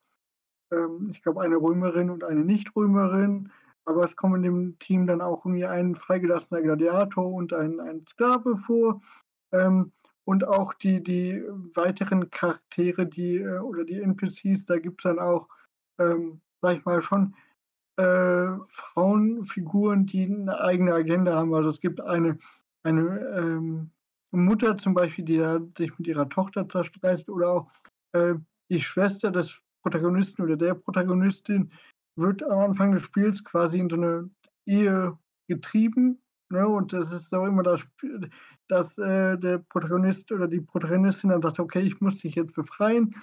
Ähm, 0.71 1.09
ich 1.11 1.21
glaube, 1.21 1.41
eine 1.41 1.57
Römerin 1.57 2.09
und 2.09 2.23
eine 2.23 2.43
Nicht-Römerin. 2.45 3.51
Aber 3.85 4.03
es 4.03 4.15
kommen 4.15 4.43
dem 4.43 4.77
Team 4.77 5.07
dann 5.07 5.21
auch 5.21 5.45
irgendwie 5.45 5.65
ein 5.65 5.95
freigelassener 5.95 6.61
Gladiator 6.61 7.25
und 7.25 7.53
ein, 7.53 7.79
ein 7.79 8.05
Sklave 8.07 8.57
vor. 8.57 9.01
Ähm, 9.51 9.91
und 10.25 10.47
auch 10.47 10.75
die, 10.75 11.01
die 11.01 11.43
weiteren 11.73 12.29
Charaktere, 12.29 13.07
die 13.07 13.37
äh, 13.37 13.57
oder 13.59 13.83
die 13.83 13.99
NPCs, 13.99 14.65
da 14.65 14.77
gibt 14.77 15.03
es 15.03 15.09
dann 15.09 15.17
auch, 15.17 15.47
ähm, 15.97 16.41
sag 16.61 16.77
ich 16.77 16.85
mal, 16.85 17.01
schon 17.01 17.33
äh, 17.97 18.51
Frauenfiguren, 18.69 20.05
die 20.05 20.25
eine 20.25 20.61
eigene 20.61 20.93
Agenda 20.93 21.35
haben. 21.35 21.53
Also 21.55 21.69
es 21.69 21.79
gibt 21.79 21.99
eine 21.99 22.37
eine 22.83 23.19
ähm, 23.37 23.91
Mutter 24.31 24.77
zum 24.77 24.93
Beispiel, 24.93 25.25
die 25.25 25.37
da 25.37 25.59
sich 25.77 25.97
mit 25.97 26.07
ihrer 26.07 26.29
Tochter 26.29 26.67
zerstreitet 26.67 27.29
oder 27.29 27.49
auch 27.51 27.71
äh, 28.13 28.35
die 28.69 28.81
Schwester 28.81 29.31
des 29.31 29.61
Protagonisten 29.81 30.43
oder 30.43 30.55
der 30.55 30.75
Protagonistin 30.75 31.71
wird 32.15 32.43
am 32.43 32.59
Anfang 32.59 32.91
des 32.91 33.03
Spiels 33.03 33.43
quasi 33.43 33.79
in 33.79 33.89
so 33.89 33.95
eine 33.95 34.29
Ehe 34.67 35.17
getrieben. 35.47 36.21
Ne? 36.51 36.67
Und 36.67 36.93
das 36.93 37.11
ist 37.11 37.33
auch 37.33 37.45
immer 37.45 37.63
das, 37.63 37.81
dass 38.67 38.97
äh, 38.97 39.37
der 39.37 39.59
Protagonist 39.69 40.31
oder 40.31 40.47
die 40.47 40.61
Protagonistin 40.61 41.29
dann 41.29 41.41
sagt, 41.41 41.59
okay, 41.59 41.81
ich 41.81 42.01
muss 42.01 42.19
dich 42.19 42.35
jetzt 42.35 42.53
befreien. 42.53 43.15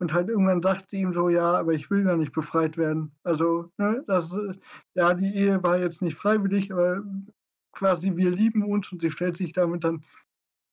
Und 0.00 0.12
halt 0.12 0.28
irgendwann 0.28 0.62
sagt 0.62 0.90
sie 0.90 1.00
ihm 1.00 1.12
so, 1.12 1.28
ja, 1.28 1.58
aber 1.58 1.72
ich 1.72 1.90
will 1.90 2.04
gar 2.04 2.16
nicht 2.16 2.32
befreit 2.32 2.76
werden. 2.76 3.12
Also, 3.22 3.70
ne, 3.78 4.02
das, 4.06 4.34
ja, 4.94 5.14
die 5.14 5.34
Ehe 5.34 5.62
war 5.62 5.78
jetzt 5.78 6.02
nicht 6.02 6.16
freiwillig, 6.16 6.72
aber 6.72 7.02
quasi 7.74 8.16
wir 8.16 8.30
lieben 8.30 8.62
uns 8.62 8.90
und 8.92 9.02
sie 9.02 9.10
stellt 9.10 9.36
sich 9.36 9.52
damit 9.52 9.84
dann 9.84 10.04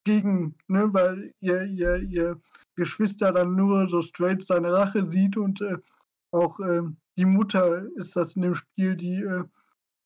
gegen, 0.06 0.56
ne, 0.68 0.94
weil 0.94 1.34
ihr, 1.40 1.64
ihr, 1.64 1.98
ihr 1.98 2.42
Geschwister 2.76 3.32
dann 3.32 3.56
nur 3.56 3.90
so 3.90 4.02
straight 4.02 4.46
seine 4.46 4.72
Rache 4.74 5.10
sieht 5.10 5.38
und 5.38 5.62
äh, 5.62 5.78
auch 6.32 6.60
äh, 6.60 6.82
die 7.18 7.26
Mutter 7.26 7.86
ist 7.98 8.16
das 8.16 8.36
in 8.36 8.42
dem 8.44 8.56
Spiel, 8.56 8.96
die 8.96 9.22
äh, 9.22 9.44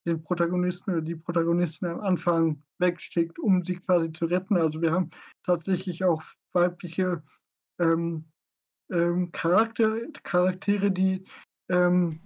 den 0.07 0.23
Protagonisten 0.23 0.91
oder 0.91 1.01
die 1.01 1.15
Protagonisten 1.15 1.85
am 1.85 2.01
Anfang 2.01 2.61
wegschickt, 2.79 3.39
um 3.39 3.63
sie 3.63 3.77
quasi 3.77 4.11
zu 4.11 4.25
retten. 4.25 4.57
Also 4.57 4.81
wir 4.81 4.91
haben 4.91 5.09
tatsächlich 5.43 6.03
auch 6.03 6.21
weibliche 6.53 7.23
ähm, 7.79 8.25
ähm, 8.91 9.31
Charakter, 9.31 9.97
Charaktere, 10.23 10.91
die 10.91 11.25
ähm, 11.69 12.19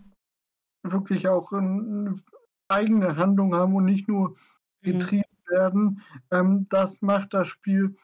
wirklich 0.83 1.27
auch 1.27 1.51
eine 1.51 2.21
eigene 2.67 3.15
Handlung 3.15 3.55
haben 3.55 3.75
und 3.75 3.85
nicht 3.85 4.07
nur. 4.07 4.35
Getrieben 4.81 5.23
mhm. 5.47 5.51
werden. 5.51 6.01
Ähm, 6.31 6.67
das 6.69 7.01
macht 7.01 7.33
das 7.33 7.47
Spiel 7.47 7.95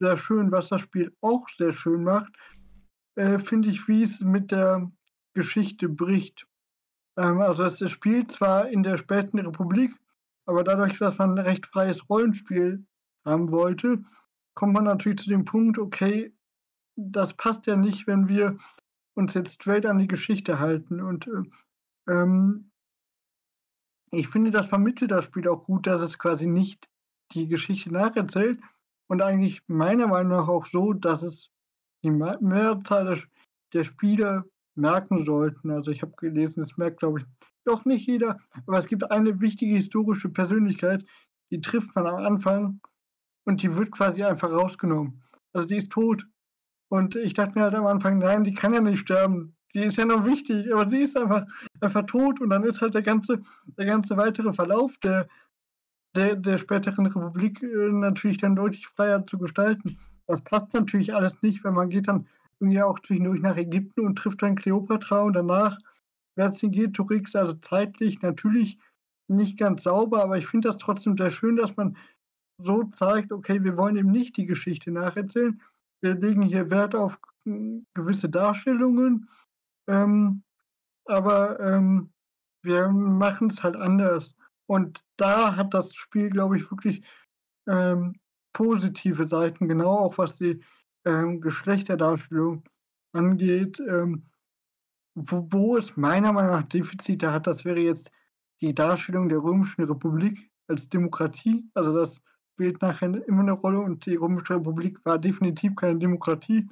sehr 0.00 0.18
schön. 0.18 0.50
Was 0.52 0.68
das 0.68 0.82
Spiel 0.82 1.14
auch 1.20 1.48
sehr 1.56 1.72
schön 1.72 2.04
macht, 2.04 2.32
äh, 3.14 3.38
finde 3.38 3.68
ich, 3.68 3.86
wie 3.88 4.02
es 4.02 4.20
mit 4.20 4.50
der 4.50 4.90
Geschichte 5.34 5.88
bricht. 5.88 6.46
Ähm, 7.16 7.40
also 7.40 7.64
es 7.64 7.90
spielt 7.90 8.32
zwar 8.32 8.68
in 8.68 8.82
der 8.82 8.98
späten 8.98 9.38
Republik, 9.38 9.92
aber 10.46 10.64
dadurch, 10.64 10.98
dass 10.98 11.18
man 11.18 11.38
ein 11.38 11.44
recht 11.44 11.66
freies 11.66 12.08
Rollenspiel 12.08 12.84
haben 13.24 13.50
wollte, 13.50 14.04
kommt 14.54 14.74
man 14.74 14.84
natürlich 14.84 15.20
zu 15.20 15.30
dem 15.30 15.44
Punkt, 15.44 15.78
okay, 15.78 16.34
das 16.96 17.34
passt 17.34 17.66
ja 17.66 17.76
nicht, 17.76 18.06
wenn 18.06 18.28
wir 18.28 18.58
uns 19.14 19.34
jetzt 19.34 19.54
straight 19.54 19.86
an 19.86 19.98
die 19.98 20.08
Geschichte 20.08 20.58
halten. 20.58 21.00
Und 21.00 21.26
äh, 21.26 22.12
ähm, 22.12 22.71
ich 24.12 24.28
finde, 24.28 24.50
das 24.50 24.66
vermittelt 24.66 25.10
das 25.10 25.24
Spiel 25.24 25.48
auch 25.48 25.64
gut, 25.64 25.86
dass 25.86 26.02
es 26.02 26.18
quasi 26.18 26.46
nicht 26.46 26.88
die 27.32 27.48
Geschichte 27.48 27.90
nacherzählt 27.90 28.60
und 29.08 29.22
eigentlich 29.22 29.62
meiner 29.66 30.06
Meinung 30.06 30.32
nach 30.32 30.48
auch 30.48 30.66
so, 30.66 30.92
dass 30.92 31.22
es 31.22 31.50
die 32.04 32.10
Mehrzahl 32.10 33.22
der 33.72 33.84
Spieler 33.84 34.44
merken 34.74 35.24
sollten. 35.24 35.70
Also 35.70 35.90
ich 35.90 36.02
habe 36.02 36.12
gelesen, 36.16 36.62
es 36.62 36.76
merkt, 36.76 37.00
glaube 37.00 37.20
ich, 37.20 37.26
doch 37.64 37.84
nicht 37.84 38.06
jeder, 38.06 38.38
aber 38.66 38.78
es 38.78 38.86
gibt 38.86 39.10
eine 39.10 39.40
wichtige 39.40 39.76
historische 39.76 40.28
Persönlichkeit, 40.28 41.04
die 41.50 41.60
trifft 41.60 41.94
man 41.94 42.06
am 42.06 42.16
Anfang 42.16 42.80
und 43.44 43.62
die 43.62 43.76
wird 43.76 43.92
quasi 43.92 44.24
einfach 44.24 44.50
rausgenommen. 44.50 45.22
Also 45.52 45.66
die 45.66 45.76
ist 45.76 45.90
tot. 45.90 46.26
Und 46.88 47.16
ich 47.16 47.32
dachte 47.34 47.54
mir 47.54 47.64
halt 47.64 47.74
am 47.74 47.86
Anfang, 47.86 48.18
nein, 48.18 48.44
die 48.44 48.52
kann 48.52 48.74
ja 48.74 48.80
nicht 48.80 49.00
sterben 49.00 49.56
die 49.74 49.84
ist 49.84 49.96
ja 49.96 50.04
noch 50.04 50.24
wichtig, 50.24 50.72
aber 50.72 50.88
sie 50.88 51.02
ist 51.02 51.16
einfach, 51.16 51.46
einfach 51.80 52.06
tot 52.06 52.40
und 52.40 52.50
dann 52.50 52.64
ist 52.64 52.80
halt 52.80 52.94
der 52.94 53.02
ganze, 53.02 53.40
der 53.78 53.86
ganze 53.86 54.16
weitere 54.16 54.52
Verlauf 54.52 54.96
der, 54.98 55.28
der, 56.14 56.36
der 56.36 56.58
späteren 56.58 57.06
Republik 57.06 57.62
äh, 57.62 57.90
natürlich 57.90 58.38
dann 58.38 58.56
deutlich 58.56 58.86
freier 58.86 59.26
zu 59.26 59.38
gestalten. 59.38 59.98
Das 60.26 60.42
passt 60.42 60.72
natürlich 60.74 61.14
alles 61.14 61.40
nicht, 61.42 61.64
wenn 61.64 61.74
man 61.74 61.88
geht 61.88 62.08
dann 62.08 62.26
irgendwie 62.60 62.82
auch 62.82 62.98
zwischendurch 63.00 63.40
nach 63.40 63.56
Ägypten 63.56 64.06
und 64.06 64.16
trifft 64.16 64.42
dann 64.42 64.56
Kleopatra 64.56 65.22
und 65.22 65.32
danach 65.32 65.78
Vercingetorix, 66.34 67.34
also 67.34 67.54
zeitlich 67.54 68.22
natürlich 68.22 68.78
nicht 69.28 69.58
ganz 69.58 69.82
sauber, 69.84 70.22
aber 70.22 70.38
ich 70.38 70.46
finde 70.46 70.68
das 70.68 70.78
trotzdem 70.78 71.16
sehr 71.16 71.30
schön, 71.30 71.56
dass 71.56 71.76
man 71.76 71.96
so 72.58 72.84
zeigt, 72.84 73.32
okay, 73.32 73.62
wir 73.64 73.76
wollen 73.76 73.96
eben 73.96 74.10
nicht 74.10 74.36
die 74.36 74.46
Geschichte 74.46 74.90
nacherzählen. 74.90 75.60
Wir 76.00 76.14
legen 76.14 76.42
hier 76.42 76.70
Wert 76.70 76.94
auf 76.94 77.18
hm, 77.44 77.86
gewisse 77.94 78.28
Darstellungen 78.28 79.28
ähm, 79.86 80.42
aber 81.06 81.60
ähm, 81.60 82.12
wir 82.62 82.88
machen 82.88 83.48
es 83.48 83.62
halt 83.62 83.76
anders. 83.76 84.34
Und 84.66 85.04
da 85.16 85.56
hat 85.56 85.74
das 85.74 85.94
Spiel, 85.94 86.30
glaube 86.30 86.56
ich, 86.56 86.70
wirklich 86.70 87.04
ähm, 87.66 88.14
positive 88.52 89.26
Seiten, 89.26 89.68
genau 89.68 89.98
auch 89.98 90.18
was 90.18 90.36
die 90.36 90.62
ähm, 91.04 91.40
Geschlechterdarstellung 91.40 92.62
angeht. 93.12 93.80
Ähm, 93.80 94.26
wo, 95.14 95.46
wo, 95.50 95.76
es 95.76 95.96
meiner 95.96 96.32
Meinung 96.32 96.52
nach 96.52 96.68
Defizite 96.68 97.32
hat, 97.32 97.46
das 97.46 97.64
wäre 97.64 97.80
jetzt 97.80 98.10
die 98.60 98.74
Darstellung 98.74 99.28
der 99.28 99.42
Römischen 99.42 99.84
Republik 99.84 100.50
als 100.68 100.88
Demokratie. 100.88 101.68
Also 101.74 101.94
das 101.94 102.22
spielt 102.54 102.80
nachher 102.80 103.12
immer 103.26 103.40
eine 103.40 103.52
Rolle 103.52 103.80
und 103.80 104.06
die 104.06 104.16
Römische 104.16 104.54
Republik 104.54 104.98
war 105.04 105.18
definitiv 105.18 105.74
keine 105.76 105.98
Demokratie. 105.98 106.68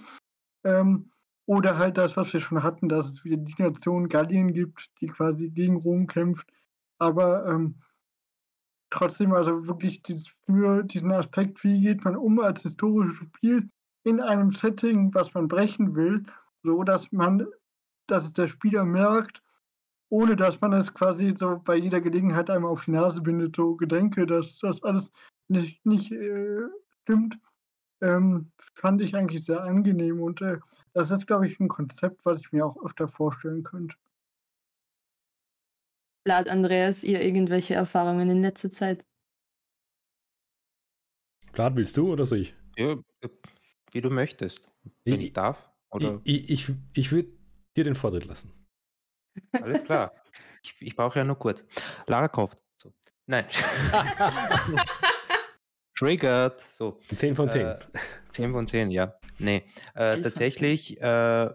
Ähm, 0.64 1.10
oder 1.50 1.78
halt 1.78 1.98
das, 1.98 2.16
was 2.16 2.32
wir 2.32 2.38
schon 2.38 2.62
hatten, 2.62 2.88
dass 2.88 3.08
es 3.08 3.24
wieder 3.24 3.36
die 3.36 3.60
Nation 3.60 4.08
Gallien 4.08 4.52
gibt, 4.52 4.88
die 5.00 5.08
quasi 5.08 5.50
gegen 5.50 5.78
Rom 5.78 6.06
kämpft. 6.06 6.48
Aber 6.98 7.44
ähm, 7.44 7.82
trotzdem, 8.88 9.32
also 9.32 9.66
wirklich 9.66 10.00
dieses, 10.04 10.28
für 10.46 10.84
diesen 10.84 11.10
Aspekt, 11.10 11.64
wie 11.64 11.80
geht 11.80 12.04
man 12.04 12.14
um 12.14 12.38
als 12.38 12.62
historisches 12.62 13.16
Spiel, 13.16 13.68
in 14.04 14.20
einem 14.20 14.52
Setting, 14.52 15.12
was 15.12 15.34
man 15.34 15.48
brechen 15.48 15.96
will, 15.96 16.22
so 16.62 16.84
dass 16.84 17.10
man, 17.10 17.48
dass 18.06 18.26
es 18.26 18.32
der 18.32 18.46
Spieler 18.46 18.84
merkt, 18.84 19.42
ohne 20.08 20.36
dass 20.36 20.60
man 20.60 20.72
es 20.72 20.94
quasi 20.94 21.34
so 21.36 21.60
bei 21.64 21.74
jeder 21.74 22.00
Gelegenheit 22.00 22.48
einmal 22.48 22.70
auf 22.70 22.84
die 22.84 22.92
Nase 22.92 23.20
bindet, 23.20 23.56
so 23.56 23.74
Gedenke, 23.74 24.24
dass 24.24 24.56
das 24.58 24.84
alles 24.84 25.10
nicht, 25.48 25.84
nicht 25.84 26.12
äh, 26.12 26.60
stimmt, 27.02 27.40
ähm, 28.02 28.52
fand 28.76 29.02
ich 29.02 29.16
eigentlich 29.16 29.44
sehr 29.44 29.64
angenehm 29.64 30.22
und 30.22 30.40
äh, 30.42 30.60
das 30.92 31.10
ist, 31.10 31.26
glaube 31.26 31.48
ich, 31.48 31.58
ein 31.60 31.68
Konzept, 31.68 32.24
was 32.24 32.40
ich 32.40 32.52
mir 32.52 32.66
auch 32.66 32.76
öfter 32.84 33.08
vorstellen 33.08 33.62
könnte. 33.62 33.94
Lad 36.26 36.48
Andreas, 36.48 37.02
ihr 37.02 37.22
irgendwelche 37.22 37.74
Erfahrungen 37.74 38.28
in 38.30 38.42
letzter 38.42 38.70
Zeit? 38.70 39.06
Vlad, 41.52 41.76
willst 41.76 41.96
du 41.96 42.12
oder 42.12 42.26
soll 42.26 42.38
ich? 42.38 42.54
Ja, 42.76 42.96
wie 43.92 44.00
du 44.00 44.10
möchtest. 44.10 44.68
Wenn 45.04 45.20
ich, 45.20 45.26
ich 45.26 45.32
darf. 45.32 45.70
Oder? 45.90 46.20
Ich, 46.24 46.48
ich, 46.50 46.70
ich 46.94 47.12
würde 47.12 47.30
dir 47.76 47.84
den 47.84 47.94
Vortritt 47.94 48.26
lassen. 48.26 48.52
Alles 49.52 49.84
klar. 49.84 50.12
ich, 50.62 50.76
ich 50.80 50.96
brauche 50.96 51.18
ja 51.18 51.24
nur 51.24 51.38
kurz. 51.38 51.64
Lara 52.06 52.28
kauft. 52.28 52.58
So. 52.76 52.92
Nein. 53.26 53.46
Triggered. 55.96 56.60
So. 56.70 56.98
10 57.16 57.34
von 57.34 57.50
10. 57.50 57.66
Äh, 57.66 57.78
10 58.32 58.52
von 58.52 58.66
10, 58.66 58.90
ja. 58.90 59.14
Nee. 59.38 59.64
Äh, 59.94 60.20
tatsächlich, 60.22 61.00
äh, 61.00 61.50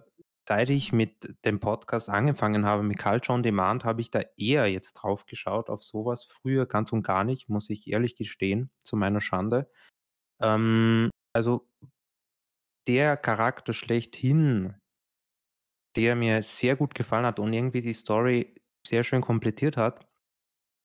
seit 0.48 0.70
ich 0.70 0.92
mit 0.92 1.36
dem 1.46 1.60
Podcast 1.60 2.10
angefangen 2.10 2.66
habe, 2.66 2.84
mit 2.84 3.00
Culture 3.00 3.36
on 3.36 3.44
Demand, 3.44 3.84
habe 3.84 4.02
ich 4.02 4.12
da 4.12 4.22
eher 4.38 4.68
jetzt 4.68 4.94
drauf 4.94 5.26
geschaut, 5.26 5.70
auf 5.70 5.84
sowas. 5.84 6.26
Früher 6.26 6.66
ganz 6.66 6.92
und 6.92 7.04
gar 7.04 7.24
nicht, 7.24 7.50
muss 7.50 7.70
ich 7.70 7.88
ehrlich 7.88 8.16
gestehen, 8.16 8.70
zu 8.84 8.96
meiner 8.96 9.22
Schande. 9.22 9.70
Ähm, 10.42 11.10
also 11.34 11.68
der 12.88 13.18
Charakter 13.18 13.74
schlechthin, 13.74 14.76
der 15.96 16.16
mir 16.16 16.44
sehr 16.44 16.76
gut 16.76 16.94
gefallen 16.94 17.26
hat 17.26 17.40
und 17.40 17.54
irgendwie 17.54 17.82
die 17.82 17.94
Story 17.94 18.56
sehr 18.86 19.04
schön 19.04 19.22
komplettiert 19.22 19.78
hat, 19.78 20.08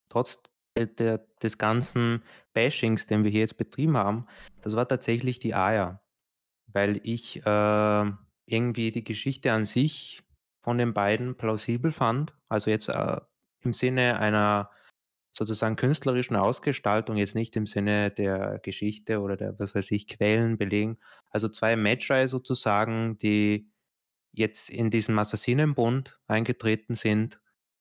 trotz 0.09 0.43
der, 0.87 1.19
des 1.43 1.59
ganzen 1.59 2.23
Bashings, 2.53 3.07
den 3.07 3.25
wir 3.25 3.31
hier 3.31 3.41
jetzt 3.41 3.57
betrieben 3.57 3.97
haben, 3.97 4.27
das 4.63 4.77
war 4.77 4.89
tatsächlich 4.89 5.39
die 5.39 5.55
Aya. 5.55 6.03
Weil 6.67 7.01
ich 7.05 7.45
äh, 7.45 8.11
irgendwie 8.47 8.93
die 8.93 9.05
Geschichte 9.05 9.53
an 9.53 9.67
sich 9.67 10.23
von 10.63 10.79
den 10.79 10.93
beiden 10.95 11.37
plausibel 11.37 11.93
fand. 11.93 12.35
Also 12.49 12.71
jetzt 12.71 12.89
äh, 12.89 13.21
im 13.63 13.73
Sinne 13.73 14.19
einer 14.19 14.71
sozusagen 15.33 15.77
künstlerischen 15.77 16.37
Ausgestaltung, 16.37 17.17
jetzt 17.17 17.35
nicht 17.35 17.57
im 17.57 17.67
Sinne 17.67 18.11
der 18.11 18.59
Geschichte 18.63 19.21
oder 19.21 19.37
der, 19.37 19.59
was 19.59 19.75
weiß 19.75 19.91
ich, 19.93 20.09
Quellen 20.09 20.59
belegen. 20.59 20.99
Also 21.31 21.49
zwei 21.49 21.77
Magi 21.77 22.27
sozusagen, 22.27 23.17
die 23.19 23.71
jetzt 24.33 24.71
in 24.71 24.91
diesen 24.91 25.19
Assassinenbund 25.19 26.19
eingetreten 26.27 26.95
sind 26.95 27.41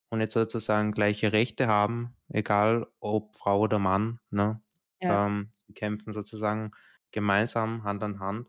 und 0.10 0.22
jetzt 0.22 0.34
sozusagen 0.34 0.92
gleiche 0.92 1.32
Rechte 1.34 1.68
haben, 1.68 2.16
egal 2.30 2.88
ob 3.00 3.36
Frau 3.36 3.60
oder 3.60 3.80
Mann. 3.80 4.20
Ne? 4.30 4.62
Ja. 5.02 5.28
Ähm, 5.28 5.52
sie 5.54 5.74
kämpfen 5.74 6.14
sozusagen 6.14 6.72
gemeinsam 7.12 7.84
Hand 7.84 8.04
an 8.04 8.20
Hand. 8.20 8.48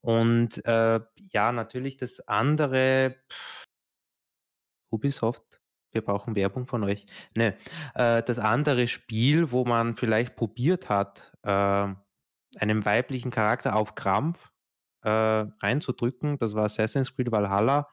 Und 0.00 0.64
äh, 0.66 1.00
ja, 1.32 1.52
natürlich 1.52 1.96
das 1.96 2.20
andere, 2.28 3.16
pff, 3.30 3.64
Ubisoft, 4.90 5.60
wir 5.92 6.02
brauchen 6.02 6.36
Werbung 6.36 6.66
von 6.66 6.84
euch. 6.84 7.06
Ne, 7.34 7.56
äh, 7.94 8.22
das 8.22 8.38
andere 8.38 8.88
Spiel, 8.88 9.50
wo 9.50 9.64
man 9.64 9.96
vielleicht 9.96 10.36
probiert 10.36 10.88
hat, 10.88 11.32
äh, 11.42 11.48
einen 12.58 12.84
weiblichen 12.84 13.30
Charakter 13.30 13.76
auf 13.76 13.94
Krampf 13.94 14.50
äh, 15.02 15.08
reinzudrücken, 15.10 16.38
das 16.38 16.54
war 16.54 16.64
Assassin's 16.64 17.14
Creed 17.14 17.30
Valhalla. 17.30 17.88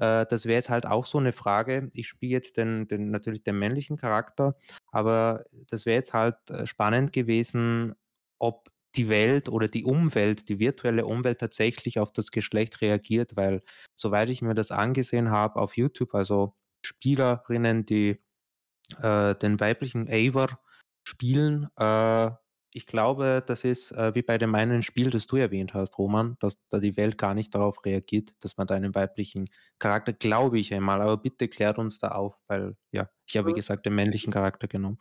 Äh, 0.00 0.26
das 0.26 0.46
wäre 0.46 0.56
jetzt 0.56 0.70
halt 0.70 0.86
auch 0.86 1.06
so 1.06 1.18
eine 1.18 1.32
Frage. 1.32 1.90
Ich 1.94 2.08
spiele 2.08 2.32
jetzt 2.32 2.56
den, 2.56 2.88
den, 2.88 3.10
natürlich 3.10 3.42
den 3.42 3.58
männlichen 3.58 3.96
Charakter, 3.96 4.56
aber 4.90 5.44
das 5.68 5.86
wäre 5.86 5.96
jetzt 5.96 6.14
halt 6.14 6.36
äh, 6.50 6.66
spannend 6.66 7.12
gewesen, 7.12 7.94
ob 8.38 8.70
die 8.96 9.08
Welt 9.08 9.48
oder 9.48 9.68
die 9.68 9.84
Umwelt, 9.84 10.48
die 10.48 10.58
virtuelle 10.58 11.06
Umwelt 11.06 11.38
tatsächlich 11.38 12.00
auf 12.00 12.12
das 12.12 12.30
Geschlecht 12.32 12.80
reagiert, 12.80 13.36
weil 13.36 13.62
soweit 13.94 14.30
ich 14.30 14.42
mir 14.42 14.54
das 14.54 14.72
angesehen 14.72 15.30
habe 15.30 15.60
auf 15.60 15.76
YouTube, 15.76 16.14
also 16.14 16.56
Spielerinnen, 16.84 17.84
die 17.86 18.20
äh, 19.02 19.34
den 19.36 19.60
weiblichen 19.60 20.08
Eivor 20.08 20.58
spielen, 21.04 21.68
äh, 21.76 22.30
ich 22.72 22.86
glaube, 22.86 23.42
das 23.46 23.64
ist 23.64 23.92
äh, 23.92 24.14
wie 24.14 24.22
bei 24.22 24.38
dem 24.38 24.54
einen 24.54 24.82
Spiel, 24.82 25.10
das 25.10 25.26
du 25.26 25.36
erwähnt 25.36 25.74
hast, 25.74 25.98
Roman, 25.98 26.36
dass 26.40 26.58
da 26.68 26.78
die 26.78 26.96
Welt 26.96 27.18
gar 27.18 27.34
nicht 27.34 27.54
darauf 27.54 27.84
reagiert, 27.84 28.34
dass 28.40 28.56
man 28.56 28.66
da 28.66 28.74
einen 28.74 28.94
weiblichen 28.94 29.46
Charakter, 29.78 30.12
glaube 30.12 30.58
ich 30.58 30.72
einmal, 30.72 31.00
aber 31.00 31.16
bitte 31.16 31.48
klärt 31.48 31.78
uns 31.78 31.98
da 31.98 32.08
auf, 32.12 32.36
weil 32.46 32.76
ja, 32.92 33.08
ich 33.26 33.36
habe 33.36 33.48
wie 33.48 33.54
gesagt 33.54 33.86
den 33.86 33.94
männlichen 33.94 34.32
Charakter 34.32 34.68
genommen 34.68 34.98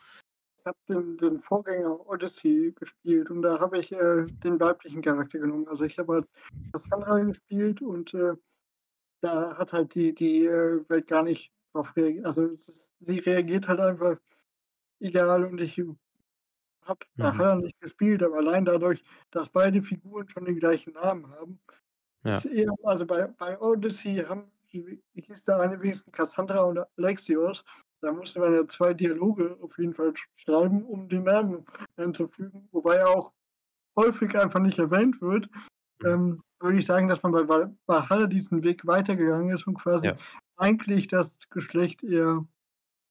ich 0.59 0.65
habe 0.65 0.77
den, 0.89 1.17
den, 1.17 1.39
Vorgänger 1.39 2.05
Odyssey 2.07 2.73
gespielt 2.75 3.29
und 3.29 3.41
da 3.41 3.59
habe 3.59 3.79
ich 3.79 3.91
äh, 3.91 4.25
den 4.43 4.59
weiblichen 4.59 5.01
Charakter 5.01 5.39
genommen. 5.39 5.67
Also 5.67 5.85
ich 5.85 5.97
habe 5.97 6.15
als 6.15 6.33
Cassandra 6.73 7.19
gespielt 7.23 7.81
und 7.81 8.13
äh, 8.13 8.33
da 9.21 9.57
hat 9.57 9.73
halt 9.73 9.95
die, 9.95 10.13
die 10.13 10.45
äh, 10.45 10.83
Welt 10.89 11.07
gar 11.07 11.23
nicht 11.23 11.51
darauf 11.73 11.95
reagiert. 11.95 12.25
Also 12.25 12.47
ist, 12.47 12.93
sie 12.99 13.19
reagiert 13.19 13.67
halt 13.67 13.79
einfach 13.79 14.17
egal 14.99 15.45
und 15.45 15.61
ich 15.61 15.81
habe 16.89 17.05
mhm. 17.15 17.23
nachher 17.23 17.55
nicht 17.55 17.79
gespielt, 17.79 18.21
aber 18.23 18.37
allein 18.37 18.65
dadurch, 18.65 19.03
dass 19.31 19.49
beide 19.49 19.81
Figuren 19.81 20.27
schon 20.27 20.45
den 20.45 20.59
gleichen 20.59 20.93
Namen 20.93 21.29
haben, 21.31 21.59
ja. 22.23 22.35
ist 22.35 22.45
eher, 22.45 22.73
also 22.83 23.05
bei, 23.05 23.27
bei 23.27 23.59
Odyssey 23.59 24.15
haben, 24.27 24.51
hieß 24.67 25.45
der 25.45 25.61
eine 25.61 25.81
wenigstens 25.81 26.11
Cassandra 26.11 26.63
und 26.63 26.79
Alexios 26.97 27.63
da 28.01 28.11
musste 28.11 28.39
man 28.39 28.53
ja 28.53 28.67
zwei 28.67 28.93
Dialoge 28.93 29.57
auf 29.61 29.77
jeden 29.77 29.93
Fall 29.93 30.13
schreiben, 30.35 30.83
um 30.85 31.09
den 31.09 31.23
Namen 31.23 31.65
einzufügen, 31.97 32.67
wobei 32.71 32.95
er 32.95 33.09
auch 33.09 33.33
häufig 33.95 34.37
einfach 34.37 34.59
nicht 34.59 34.79
erwähnt 34.79 35.21
wird. 35.21 35.49
Mhm. 36.01 36.07
Ähm, 36.07 36.43
würde 36.61 36.79
ich 36.79 36.85
sagen, 36.85 37.07
dass 37.07 37.23
man 37.23 37.31
bei 37.31 37.47
Valhalla 37.87 38.27
diesen 38.27 38.63
Weg 38.63 38.85
weitergegangen 38.85 39.53
ist 39.53 39.65
und 39.65 39.75
quasi 39.75 40.07
ja. 40.07 40.15
eigentlich 40.57 41.07
das 41.07 41.49
Geschlecht 41.49 42.03
eher 42.03 42.45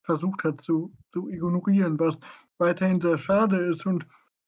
versucht 0.03 0.45
hat 0.45 0.61
zu, 0.61 0.93
zu 1.13 1.29
ignorieren, 1.29 1.99
was 1.99 2.19
weiterhin 2.59 3.01
sehr 3.01 3.19
schade 3.19 3.57
ist. 3.57 3.87
Und 3.87 4.07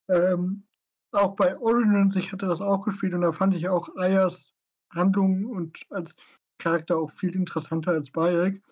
ähm, 0.09 0.65
auch 1.13 1.37
bei 1.37 1.59
Origins, 1.59 2.17
ich 2.17 2.33
hatte 2.33 2.47
das 2.47 2.61
auch 2.61 2.85
gespielt 2.85 3.15
und 3.15 3.23
da 3.23 3.33
fand 3.33 3.55
ich 3.55 3.69
auch 3.69 3.89
Ayas 3.97 4.53
Handlung 4.93 5.47
und 5.47 5.79
als 5.91 6.17
Charakter 6.59 6.99
auch 6.99 7.11
viel 7.13 7.35
interessanter 7.35 7.93
als 7.93 8.11
Bayek. 8.11 8.63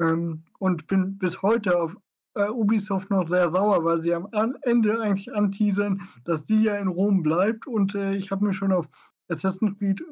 Ähm, 0.00 0.44
und 0.58 0.86
bin 0.88 1.16
bis 1.18 1.40
heute 1.42 1.78
auf 1.78 1.96
äh, 2.34 2.48
Ubisoft 2.48 3.10
noch 3.10 3.28
sehr 3.28 3.50
sauer, 3.50 3.84
weil 3.84 4.02
sie 4.02 4.14
am 4.14 4.28
Ende 4.62 5.00
eigentlich 5.00 5.32
anteasern, 5.34 6.06
dass 6.24 6.46
sie 6.46 6.62
ja 6.62 6.76
in 6.76 6.88
Rom 6.88 7.22
bleibt. 7.22 7.66
Und 7.66 7.94
äh, 7.94 8.14
ich 8.14 8.30
habe 8.30 8.46
mich 8.46 8.56
schon 8.56 8.72
auf 8.72 8.88
Assassin's 9.28 9.78
Creed 9.78 10.02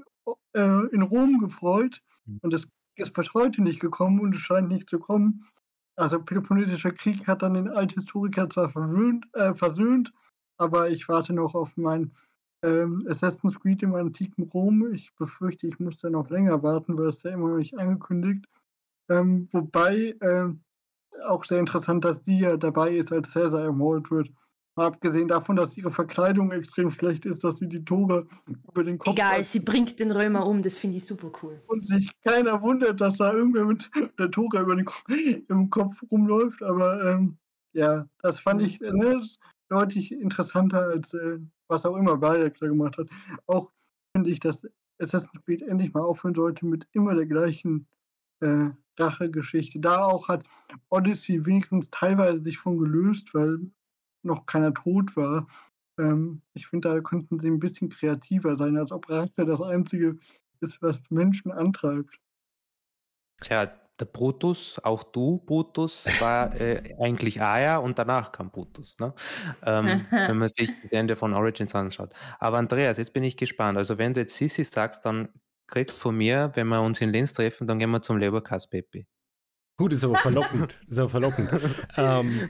äh, 0.55 0.86
in 0.93 1.02
Rom 1.02 1.39
gefreut. 1.39 2.01
Mhm. 2.24 2.39
Und 2.43 2.55
es 2.55 2.66
ist 2.97 3.12
bis 3.12 3.35
heute 3.35 3.62
nicht 3.62 3.81
gekommen 3.81 4.20
und 4.20 4.35
es 4.35 4.40
scheint 4.40 4.69
nicht 4.69 4.89
zu 4.89 4.98
kommen. 4.98 5.47
Also 5.97 6.21
Peloponnesischer 6.21 6.93
Krieg 6.93 7.27
hat 7.27 7.43
dann 7.43 7.55
den 7.55 7.69
Althistoriker 7.69 8.51
zwar 8.51 8.69
verwöhnt, 8.71 9.27
äh, 9.35 9.55
versöhnt, 9.55 10.12
aber 10.57 10.91
ich 10.91 11.09
warte 11.09 11.33
noch 11.33 11.55
auf 11.55 11.77
mein 11.77 12.12
ähm, 12.62 13.07
Assassin's 13.09 13.61
Creed 13.61 13.83
im 13.83 13.95
antiken 13.95 14.45
Rom. 14.45 14.93
Ich 14.93 15.15
befürchte, 15.16 15.66
ich 15.66 15.79
muss 15.79 15.99
da 15.99 16.11
noch 16.11 16.31
länger 16.31 16.62
warten, 16.62 16.97
weil 16.99 17.09
es 17.09 17.23
ja 17.23 17.31
immer 17.31 17.49
noch 17.49 17.59
nicht 17.59 17.79
angekündigt. 17.79 18.47
Ähm, 19.11 19.49
wobei 19.53 20.16
äh, 20.21 20.49
auch 21.27 21.45
sehr 21.45 21.61
interessant, 21.61 22.05
dass 22.05 22.25
sie 22.25 22.41
ja 22.41 22.57
dabei 22.57 22.97
ist, 22.97 23.12
als 23.12 23.33
Caesar 23.33 23.62
ermordet 23.62 24.11
wird. 24.11 24.31
Mal 24.77 24.87
abgesehen 24.87 25.29
davon, 25.29 25.55
dass 25.55 25.77
ihre 25.77 25.93
Verkleidung 25.93 26.51
extrem 26.51 26.91
schlecht 26.91 27.27
ist, 27.27 27.45
dass 27.45 27.59
sie 27.59 27.69
die 27.69 27.85
Tore 27.85 28.27
über 28.69 28.83
den 28.83 28.99
Kopf. 28.99 29.15
Egal, 29.15 29.39
hat. 29.39 29.45
sie 29.47 29.61
bringt 29.61 30.01
den 30.01 30.11
Römer 30.11 30.47
um, 30.47 30.63
das 30.63 30.79
finde 30.79 30.97
ich 30.97 31.07
super 31.07 31.31
cool. 31.43 31.63
Und 31.69 31.87
sich 31.87 32.11
keiner 32.25 32.61
wundert, 32.61 33.01
dass 33.01 33.19
da 33.19 33.33
irgendwer 33.33 33.67
mit 33.67 33.89
der 34.19 34.31
Tore 34.33 34.61
über 34.61 34.75
den 34.75 34.85
Kopf, 34.85 35.05
im 35.49 35.71
Kopf 35.71 36.03
rumläuft. 36.11 36.63
Aber 36.63 37.05
ähm, 37.05 37.39
ja, 37.73 38.07
das 38.21 38.41
fand 38.41 38.63
ich 38.63 38.81
äh, 38.81 38.93
ne, 38.93 39.23
deutlich 39.69 40.11
interessanter, 40.11 40.83
als 40.89 41.15
äh, 41.15 41.39
was 41.69 41.87
auch 41.87 41.97
immer 41.97 42.17
Bayek 42.17 42.59
da 42.59 42.67
gemacht 42.67 42.99
hat. 42.99 43.09
Auch 43.47 43.71
finde 44.17 44.31
ich, 44.31 44.41
dass 44.41 44.67
Assassin's 44.99 45.45
Creed 45.45 45.63
endlich 45.63 45.93
mal 45.93 46.03
aufhören 46.03 46.35
sollte 46.35 46.67
mit 46.67 46.87
immer 46.93 47.15
der 47.15 47.27
gleichen 47.27 47.87
äh, 48.41 48.71
Rachegeschichte. 48.99 49.81
Da 49.81 50.05
auch 50.05 50.29
hat 50.29 50.45
Odyssey 50.89 51.45
wenigstens 51.47 51.91
teilweise 51.91 52.43
sich 52.43 52.59
von 52.59 52.79
gelöst, 52.79 53.35
weil 53.35 53.71
noch 54.25 54.47
keiner 54.47 54.73
tot 54.73 55.17
war. 55.17 55.47
Ähm, 55.99 56.43
ich 56.55 56.67
finde, 56.67 56.89
da 56.89 57.01
könnten 57.01 57.39
sie 57.39 57.49
ein 57.49 57.61
bisschen 57.61 57.89
kreativer 57.89 58.57
sein, 58.57 58.77
als 58.77 58.93
ob 58.93 59.09
Rache 59.09 59.45
das 59.45 59.61
Einzige 59.61 60.19
ist, 60.61 60.83
was 60.83 61.03
Menschen 61.11 61.53
antreibt. 61.53 62.19
Tja, 63.41 63.71
der 64.01 64.07
Brutus, 64.07 64.81
auch 64.83 65.05
du, 65.05 65.39
Brutus, 65.39 66.07
war 66.21 66.55
äh, 66.61 66.83
eigentlich 67.01 67.41
Aya 67.41 67.79
und 67.79 67.99
danach 67.99 68.33
kam 68.33 68.51
Brutus, 68.51 68.97
ne? 68.99 69.15
ähm, 69.65 70.05
wenn 70.11 70.39
man 70.39 70.49
sich 70.49 70.71
das 70.83 70.93
Ende 70.93 71.17
von 71.17 71.33
Origins 71.35 71.75
anschaut. 71.75 72.13
Aber 72.39 72.59
Andreas, 72.59 72.97
jetzt 72.99 73.13
bin 73.13 73.23
ich 73.23 73.37
gespannt. 73.37 73.79
Also 73.79 73.99
wenn 73.99 74.15
du 74.15 74.21
jetzt 74.21 74.37
Sissi 74.37 74.65
sagst, 74.65 75.05
dann 75.05 75.29
kriegst 75.67 76.01
von 76.01 76.17
mir, 76.17 76.51
wenn 76.55 76.69
wir 76.69 76.83
uns 76.83 77.01
in 77.01 77.11
Linz 77.11 77.33
treffen, 77.33 77.67
dann 77.67 77.79
gehen 77.79 77.91
wir 77.91 78.03
zum 78.03 78.19
Leberkass 78.19 78.69
Pepe. 78.69 79.07
Gut, 79.77 79.93
ist 79.93 80.05
aber 80.05 80.17
verlockend. 80.17 80.79
ist 80.89 80.99
aber 80.99 81.09
verlockend. 81.09 81.51
ähm, 81.97 82.49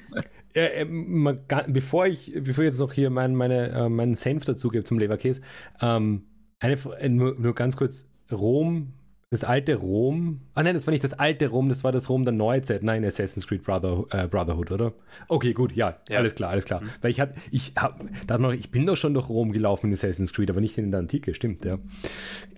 äh, 0.54 0.84
man, 0.84 1.40
bevor 1.68 2.06
ich, 2.06 2.32
bevor 2.34 2.64
ich 2.64 2.70
jetzt 2.70 2.80
noch 2.80 2.92
hier 2.92 3.10
mein, 3.10 3.34
meine, 3.34 3.68
äh, 3.70 3.88
meinen 3.88 4.14
Senf 4.14 4.44
dazu 4.44 4.68
gebe 4.68 4.84
zum 4.84 4.98
Leberkäse, 4.98 5.40
ähm, 5.80 6.26
eine, 6.60 6.78
nur, 7.08 7.34
nur 7.38 7.54
ganz 7.54 7.76
kurz, 7.76 8.06
Rom 8.32 8.94
das 9.34 9.42
alte 9.42 9.74
Rom. 9.74 10.42
Ah 10.54 10.62
nein, 10.62 10.74
das 10.74 10.86
war 10.86 10.92
nicht 10.92 11.02
das 11.02 11.12
alte 11.12 11.48
Rom, 11.48 11.68
das 11.68 11.82
war 11.82 11.90
das 11.90 12.08
Rom 12.08 12.24
der 12.24 12.32
Neuzeit. 12.32 12.84
Nein, 12.84 13.04
Assassin's 13.04 13.46
Creed 13.46 13.64
Brother, 13.64 14.04
äh, 14.10 14.28
Brotherhood, 14.28 14.70
oder? 14.70 14.92
Okay, 15.26 15.52
gut, 15.52 15.72
ja, 15.72 15.96
ja. 16.08 16.18
alles 16.18 16.36
klar, 16.36 16.50
alles 16.50 16.64
klar. 16.64 16.80
Mhm. 16.80 16.90
Weil 17.00 17.10
ich 17.10 17.20
hatte, 17.20 17.34
ich 17.50 17.72
hab, 17.76 18.04
da 18.28 18.38
noch, 18.38 18.52
ich 18.52 18.70
bin 18.70 18.86
doch 18.86 18.96
schon 18.96 19.12
durch 19.12 19.28
Rom 19.28 19.50
gelaufen 19.50 19.88
in 19.88 19.92
Assassin's 19.94 20.32
Creed, 20.32 20.50
aber 20.50 20.60
nicht 20.60 20.78
in 20.78 20.90
der 20.92 21.00
Antike, 21.00 21.34
stimmt, 21.34 21.64
ja. 21.64 21.78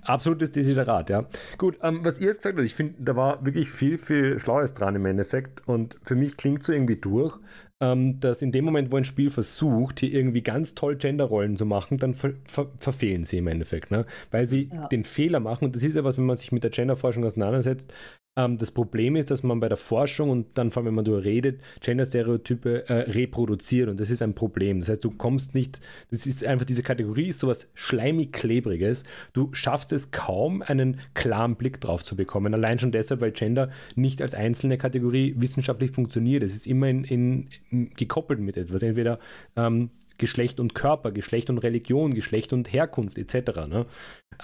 Absolutes 0.02 0.50
Desiderat, 0.50 1.08
ja. 1.08 1.24
Gut, 1.56 1.78
ähm, 1.82 2.00
was 2.02 2.20
ihr 2.20 2.28
jetzt 2.28 2.42
sagt, 2.42 2.58
ich 2.58 2.74
finde, 2.74 2.94
da 2.98 3.16
war 3.16 3.44
wirklich 3.44 3.70
viel, 3.70 3.96
viel 3.96 4.38
Schlaues 4.38 4.74
dran 4.74 4.94
im 4.96 5.06
Endeffekt 5.06 5.66
und 5.66 5.96
für 6.02 6.14
mich 6.14 6.36
klingt 6.36 6.62
so 6.62 6.72
irgendwie 6.72 6.96
durch, 6.96 7.38
ähm, 7.80 8.20
dass 8.20 8.42
in 8.42 8.52
dem 8.52 8.64
Moment, 8.64 8.90
wo 8.90 8.96
ein 8.96 9.04
Spiel 9.04 9.30
versucht, 9.30 10.00
hier 10.00 10.12
irgendwie 10.12 10.42
ganz 10.42 10.74
toll 10.74 10.96
Genderrollen 10.96 11.56
zu 11.56 11.66
machen, 11.66 11.98
dann 11.98 12.14
ver 12.14 12.32
ver 12.46 12.70
verfehlen 12.78 13.24
sie 13.24 13.38
im 13.38 13.46
Endeffekt. 13.46 13.90
Ne? 13.90 14.06
Weil 14.30 14.46
sie 14.46 14.70
ja. 14.72 14.88
den 14.88 15.04
Fehler 15.04 15.40
machen, 15.40 15.66
und 15.66 15.76
das 15.76 15.82
ist 15.82 15.96
ja 15.96 16.04
was, 16.04 16.18
wenn 16.18 16.26
man 16.26 16.36
sich 16.36 16.52
mit 16.52 16.64
der 16.64 16.70
Genderforschung 16.70 17.24
auseinandersetzt, 17.24 17.92
ähm, 18.36 18.58
das 18.58 18.70
Problem 18.70 19.16
ist, 19.16 19.30
dass 19.30 19.42
man 19.42 19.60
bei 19.60 19.68
der 19.68 19.78
Forschung 19.78 20.30
und 20.30 20.46
dann 20.54 20.70
vor 20.70 20.80
allem, 20.80 20.88
wenn 20.88 20.94
man 20.94 21.04
darüber 21.04 21.24
redet, 21.24 21.60
Gender-Stereotype 21.80 22.88
äh, 22.88 23.10
reproduziert 23.10 23.88
und 23.88 23.98
das 23.98 24.10
ist 24.10 24.22
ein 24.22 24.34
Problem. 24.34 24.80
Das 24.80 24.90
heißt, 24.90 25.04
du 25.04 25.10
kommst 25.10 25.54
nicht, 25.54 25.80
das 26.10 26.26
ist 26.26 26.44
einfach 26.44 26.66
diese 26.66 26.82
Kategorie, 26.82 27.28
ist 27.28 27.40
sowas 27.40 27.70
schleimig-klebriges. 27.74 29.04
Du 29.32 29.48
schaffst 29.52 29.92
es 29.92 30.10
kaum, 30.10 30.62
einen 30.62 31.00
klaren 31.14 31.56
Blick 31.56 31.80
drauf 31.80 32.04
zu 32.04 32.14
bekommen. 32.14 32.52
Allein 32.52 32.78
schon 32.78 32.92
deshalb, 32.92 33.20
weil 33.20 33.32
Gender 33.32 33.70
nicht 33.94 34.20
als 34.20 34.34
einzelne 34.34 34.78
Kategorie 34.78 35.34
wissenschaftlich 35.38 35.90
funktioniert. 35.90 36.42
Es 36.42 36.54
ist 36.54 36.66
immer 36.66 36.88
in, 36.88 37.04
in, 37.04 37.90
gekoppelt 37.96 38.40
mit 38.40 38.56
etwas. 38.56 38.82
Entweder 38.82 39.18
ähm, 39.56 39.90
Geschlecht 40.18 40.60
und 40.60 40.74
Körper, 40.74 41.12
Geschlecht 41.12 41.50
und 41.50 41.58
Religion, 41.58 42.14
Geschlecht 42.14 42.52
und 42.52 42.72
Herkunft 42.72 43.18
etc. 43.18 43.66
Ne? 43.68 43.86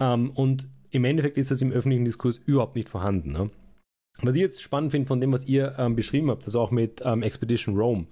Ähm, 0.01 0.31
und 0.31 0.66
im 0.90 1.05
Endeffekt 1.05 1.39
ist 1.39 1.51
das 1.51 1.62
im 1.62 1.73
öffentlichen 1.73 2.05
Diskurs 2.05 2.40
überhaupt 2.44 2.77
nicht 2.77 2.89
vorhanden. 2.89 3.32
Ne? 3.32 3.51
Was 4.20 4.36
ich 4.36 4.43
jetzt 4.43 4.62
spannend 4.62 4.90
finde 4.90 5.09
von 5.09 5.20
dem, 5.20 5.32
was 5.32 5.47
ihr 5.47 5.74
ähm, 5.78 5.97
beschrieben 5.97 6.30
habt, 6.30 6.44
also 6.44 6.60
auch 6.60 6.70
mit 6.70 7.01
ähm, 7.05 7.22
Expedition 7.22 7.76
Rome, 7.76 8.06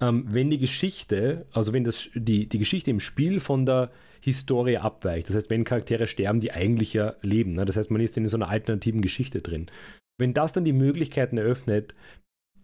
ähm, 0.00 0.26
wenn 0.28 0.50
die 0.50 0.58
Geschichte, 0.58 1.46
also 1.52 1.72
wenn 1.72 1.84
das, 1.84 2.08
die, 2.14 2.48
die 2.48 2.58
Geschichte 2.58 2.90
im 2.90 3.00
Spiel 3.00 3.40
von 3.40 3.66
der 3.66 3.90
Historie 4.20 4.76
abweicht, 4.76 5.28
das 5.28 5.36
heißt, 5.36 5.50
wenn 5.50 5.64
Charaktere 5.64 6.06
sterben, 6.06 6.40
die 6.40 6.52
eigentlich 6.52 6.92
ja 6.92 7.14
leben, 7.22 7.52
ne? 7.52 7.64
das 7.64 7.76
heißt, 7.76 7.90
man 7.90 8.00
ist 8.00 8.16
in 8.16 8.28
so 8.28 8.36
einer 8.36 8.48
alternativen 8.48 9.00
Geschichte 9.00 9.40
drin. 9.40 9.66
Wenn 10.18 10.34
das 10.34 10.52
dann 10.52 10.66
die 10.66 10.74
Möglichkeiten 10.74 11.38
eröffnet, 11.38 11.94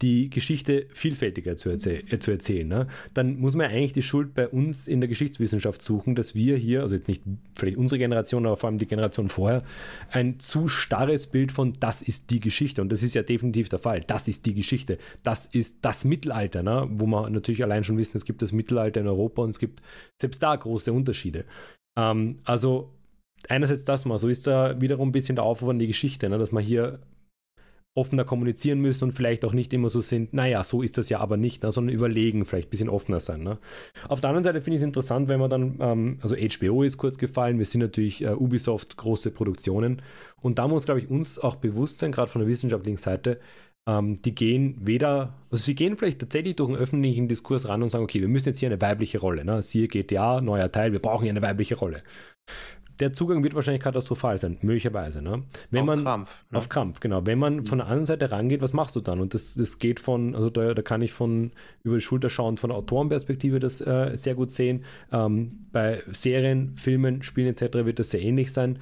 die 0.01 0.29
Geschichte 0.29 0.87
vielfältiger 0.93 1.57
zu, 1.57 1.69
erzähl 1.69 2.03
äh, 2.09 2.19
zu 2.19 2.31
erzählen, 2.31 2.67
ne? 2.67 2.87
dann 3.13 3.39
muss 3.39 3.55
man 3.55 3.67
eigentlich 3.67 3.93
die 3.93 4.03
Schuld 4.03 4.33
bei 4.33 4.47
uns 4.47 4.87
in 4.87 5.01
der 5.01 5.07
Geschichtswissenschaft 5.07 5.81
suchen, 5.81 6.15
dass 6.15 6.35
wir 6.35 6.57
hier, 6.57 6.81
also 6.81 6.95
jetzt 6.95 7.07
nicht 7.07 7.23
vielleicht 7.57 7.77
unsere 7.77 7.99
Generation, 7.99 8.45
aber 8.45 8.57
vor 8.57 8.69
allem 8.69 8.77
die 8.77 8.85
Generation 8.85 9.29
vorher, 9.29 9.63
ein 10.11 10.39
zu 10.39 10.67
starres 10.67 11.27
Bild 11.27 11.51
von 11.51 11.73
das 11.79 12.01
ist 12.01 12.29
die 12.29 12.39
Geschichte 12.39 12.81
und 12.81 12.91
das 12.91 13.03
ist 13.03 13.15
ja 13.15 13.23
definitiv 13.23 13.69
der 13.69 13.79
Fall. 13.79 14.01
Das 14.05 14.27
ist 14.27 14.45
die 14.45 14.53
Geschichte. 14.53 14.97
Das 15.23 15.45
ist 15.45 15.77
das 15.81 16.05
Mittelalter, 16.05 16.63
ne? 16.63 16.87
wo 16.89 17.05
man 17.05 17.31
natürlich 17.33 17.63
allein 17.63 17.83
schon 17.83 17.97
wissen, 17.97 18.17
es 18.17 18.25
gibt 18.25 18.41
das 18.41 18.51
Mittelalter 18.51 19.01
in 19.01 19.07
Europa 19.07 19.41
und 19.41 19.49
es 19.51 19.59
gibt 19.59 19.81
selbst 20.21 20.41
da 20.43 20.55
große 20.55 20.93
Unterschiede. 20.93 21.45
Ähm, 21.97 22.37
also 22.43 22.93
einerseits 23.49 23.83
das 23.83 24.05
mal, 24.05 24.17
so 24.17 24.29
ist 24.29 24.47
da 24.47 24.79
wiederum 24.79 25.09
ein 25.09 25.11
bisschen 25.11 25.35
der 25.35 25.45
Aufruf 25.45 25.69
an 25.69 25.79
die 25.79 25.87
Geschichte, 25.87 26.29
ne? 26.29 26.37
dass 26.37 26.51
man 26.51 26.63
hier 26.63 26.99
offener 27.97 28.23
kommunizieren 28.23 28.79
müssen 28.79 29.05
und 29.05 29.11
vielleicht 29.11 29.43
auch 29.43 29.53
nicht 29.53 29.73
immer 29.73 29.89
so 29.89 30.01
sind, 30.01 30.33
naja, 30.33 30.63
so 30.63 30.81
ist 30.81 30.97
das 30.97 31.09
ja 31.09 31.19
aber 31.19 31.35
nicht, 31.35 31.63
ne, 31.63 31.71
sondern 31.71 31.93
überlegen, 31.93 32.45
vielleicht 32.45 32.67
ein 32.67 32.71
bisschen 32.71 32.89
offener 32.89 33.19
sein. 33.19 33.43
Ne. 33.43 33.57
Auf 34.07 34.21
der 34.21 34.29
anderen 34.29 34.43
Seite 34.43 34.61
finde 34.61 34.75
ich 34.75 34.81
es 34.81 34.85
interessant, 34.85 35.27
wenn 35.27 35.39
man 35.39 35.49
dann, 35.49 35.77
ähm, 35.79 36.19
also 36.21 36.35
HBO 36.35 36.83
ist 36.83 36.97
kurz 36.97 37.17
gefallen, 37.17 37.57
wir 37.57 37.65
sind 37.65 37.81
natürlich 37.81 38.23
äh, 38.23 38.29
Ubisoft, 38.29 38.97
große 38.97 39.31
Produktionen 39.31 40.01
und 40.41 40.59
da 40.59 40.67
muss, 40.67 40.85
glaube 40.85 41.01
ich, 41.01 41.09
uns 41.09 41.39
auch 41.39 41.55
bewusst 41.55 41.99
sein, 41.99 42.11
gerade 42.11 42.29
von 42.29 42.39
der 42.39 42.47
wissenschaftlichen 42.47 42.97
Seite, 42.97 43.39
ähm, 43.87 44.21
die 44.21 44.35
gehen 44.35 44.75
weder, 44.79 45.33
also 45.49 45.63
sie 45.63 45.75
gehen 45.75 45.97
vielleicht 45.97 46.19
tatsächlich 46.19 46.55
durch 46.55 46.69
einen 46.69 46.77
öffentlichen 46.77 47.27
Diskurs 47.27 47.67
ran 47.67 47.81
und 47.81 47.89
sagen, 47.89 48.03
okay, 48.03 48.21
wir 48.21 48.27
müssen 48.27 48.49
jetzt 48.49 48.59
hier 48.59 48.69
eine 48.69 48.79
weibliche 48.79 49.17
Rolle, 49.17 49.43
ne? 49.43 49.61
siehe 49.63 49.87
GTA, 49.87 50.41
neuer 50.41 50.71
Teil, 50.71 50.91
wir 50.91 50.99
brauchen 50.99 51.23
hier 51.23 51.31
eine 51.31 51.41
weibliche 51.41 51.75
Rolle 51.75 52.03
der 52.99 53.13
Zugang 53.13 53.43
wird 53.43 53.53
wahrscheinlich 53.55 53.81
katastrophal 53.81 54.37
sein, 54.37 54.57
möglicherweise. 54.61 55.21
Ne? 55.21 55.43
Wenn 55.69 55.81
auf 55.81 55.85
man, 55.85 56.03
Krampf. 56.03 56.45
Ne? 56.49 56.57
Auf 56.57 56.69
Krampf, 56.69 56.99
genau. 56.99 57.25
Wenn 57.25 57.39
man 57.39 57.57
mhm. 57.57 57.65
von 57.65 57.77
der 57.79 57.87
anderen 57.87 58.05
Seite 58.05 58.31
rangeht, 58.31 58.61
was 58.61 58.73
machst 58.73 58.95
du 58.95 59.01
dann? 59.01 59.19
Und 59.19 59.33
das, 59.33 59.53
das 59.53 59.79
geht 59.79 59.99
von, 59.99 60.35
also 60.35 60.49
da, 60.49 60.73
da 60.73 60.81
kann 60.81 61.01
ich 61.01 61.13
von 61.13 61.51
über 61.83 61.95
die 61.95 62.01
Schulter 62.01 62.29
schauen, 62.29 62.57
von 62.57 62.69
der 62.69 62.77
Autorenperspektive 62.77 63.59
das 63.59 63.81
äh, 63.81 64.15
sehr 64.15 64.35
gut 64.35 64.51
sehen. 64.51 64.85
Ähm, 65.11 65.67
bei 65.71 66.01
Serien, 66.11 66.75
Filmen, 66.75 67.23
Spielen 67.23 67.47
etc. 67.47 67.85
wird 67.85 67.99
das 67.99 68.11
sehr 68.11 68.21
ähnlich 68.21 68.51
sein. 68.51 68.79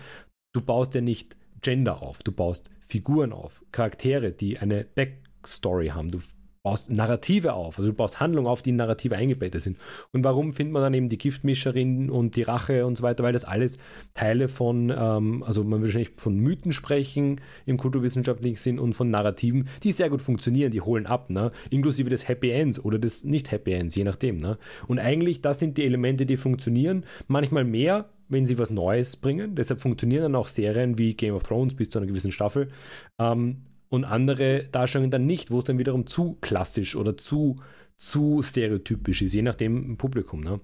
Du 0.54 0.62
baust 0.62 0.96
ja 0.96 1.02
nicht 1.02 1.36
Gender 1.62 2.02
auf, 2.02 2.24
du 2.24 2.32
baust 2.32 2.70
Figuren 2.88 3.34
auf, 3.34 3.64
Charaktere, 3.72 4.32
die 4.32 4.60
eine 4.60 4.86
Backstory 4.86 5.90
haben. 5.90 6.10
Du 6.10 6.20
baust 6.66 6.90
Narrative 6.90 7.54
auf, 7.54 7.78
also 7.78 7.92
du 7.92 7.96
baust 7.96 8.20
Handlungen 8.20 8.48
auf, 8.48 8.64
die 8.64 8.72
in 8.72 8.76
Narrative 8.76 9.16
eingebettet 9.16 9.62
sind. 9.62 9.78
Und 10.14 10.24
warum 10.24 10.52
findet 10.52 10.74
man 10.74 10.82
dann 10.82 10.96
eben 10.96 11.10
die 11.10 11.20
Giftmischerin 11.20 12.10
und 12.10 12.36
die 12.36 12.42
Rache 12.42 12.88
und 12.88 12.98
so 12.98 13.04
weiter? 13.04 13.24
Weil 13.24 13.34
das 13.34 13.44
alles 13.44 13.78
Teile 14.16 14.48
von, 14.48 14.90
ähm, 14.90 15.44
also 15.44 15.64
man 15.64 15.82
will 15.82 15.90
wahrscheinlich 15.90 16.14
von 16.18 16.40
Mythen 16.40 16.74
sprechen 16.74 17.40
im 17.68 17.78
kulturwissenschaftlichen 17.78 18.58
Sinn 18.58 18.80
und 18.80 18.94
von 18.94 19.12
Narrativen, 19.12 19.68
die 19.84 19.92
sehr 19.92 20.10
gut 20.10 20.24
funktionieren, 20.24 20.72
die 20.72 20.82
holen 20.82 21.06
ab, 21.06 21.30
ne? 21.30 21.52
inklusive 21.70 22.10
des 22.10 22.28
Happy 22.28 22.50
Ends 22.50 22.84
oder 22.84 22.98
des 22.98 23.26
Nicht-Happy 23.26 23.72
Ends, 23.72 23.94
je 23.94 24.04
nachdem. 24.04 24.38
Ne? 24.38 24.58
Und 24.88 24.98
eigentlich, 24.98 25.44
das 25.44 25.60
sind 25.60 25.78
die 25.78 25.86
Elemente, 25.86 26.26
die 26.26 26.36
funktionieren, 26.36 27.06
manchmal 27.28 27.64
mehr, 27.64 28.10
wenn 28.28 28.48
sie 28.48 28.58
was 28.58 28.72
Neues 28.72 29.18
bringen. 29.18 29.54
Deshalb 29.54 29.82
funktionieren 29.82 30.24
dann 30.24 30.36
auch 30.36 30.48
Serien 30.48 30.98
wie 30.98 31.14
Game 31.14 31.36
of 31.36 31.44
Thrones 31.44 31.76
bis 31.76 31.92
zu 31.92 32.00
einer 32.00 32.08
gewissen 32.08 32.32
Staffel. 32.32 32.70
Ähm, 33.20 33.58
und 33.90 34.04
andere 34.04 34.66
Darstellungen 34.72 35.12
dann 35.12 35.26
nicht, 35.26 35.52
wo 35.52 35.60
es 35.60 35.66
dann 35.66 35.78
wiederum 35.78 36.08
zu 36.08 36.38
klassisch 36.42 36.96
oder 36.96 37.18
zu, 37.18 37.56
zu 37.96 38.42
stereotypisch 38.42 39.22
ist, 39.22 39.34
je 39.34 39.42
nachdem 39.42 39.98
Publikum. 39.98 40.42
Ne? 40.42 40.60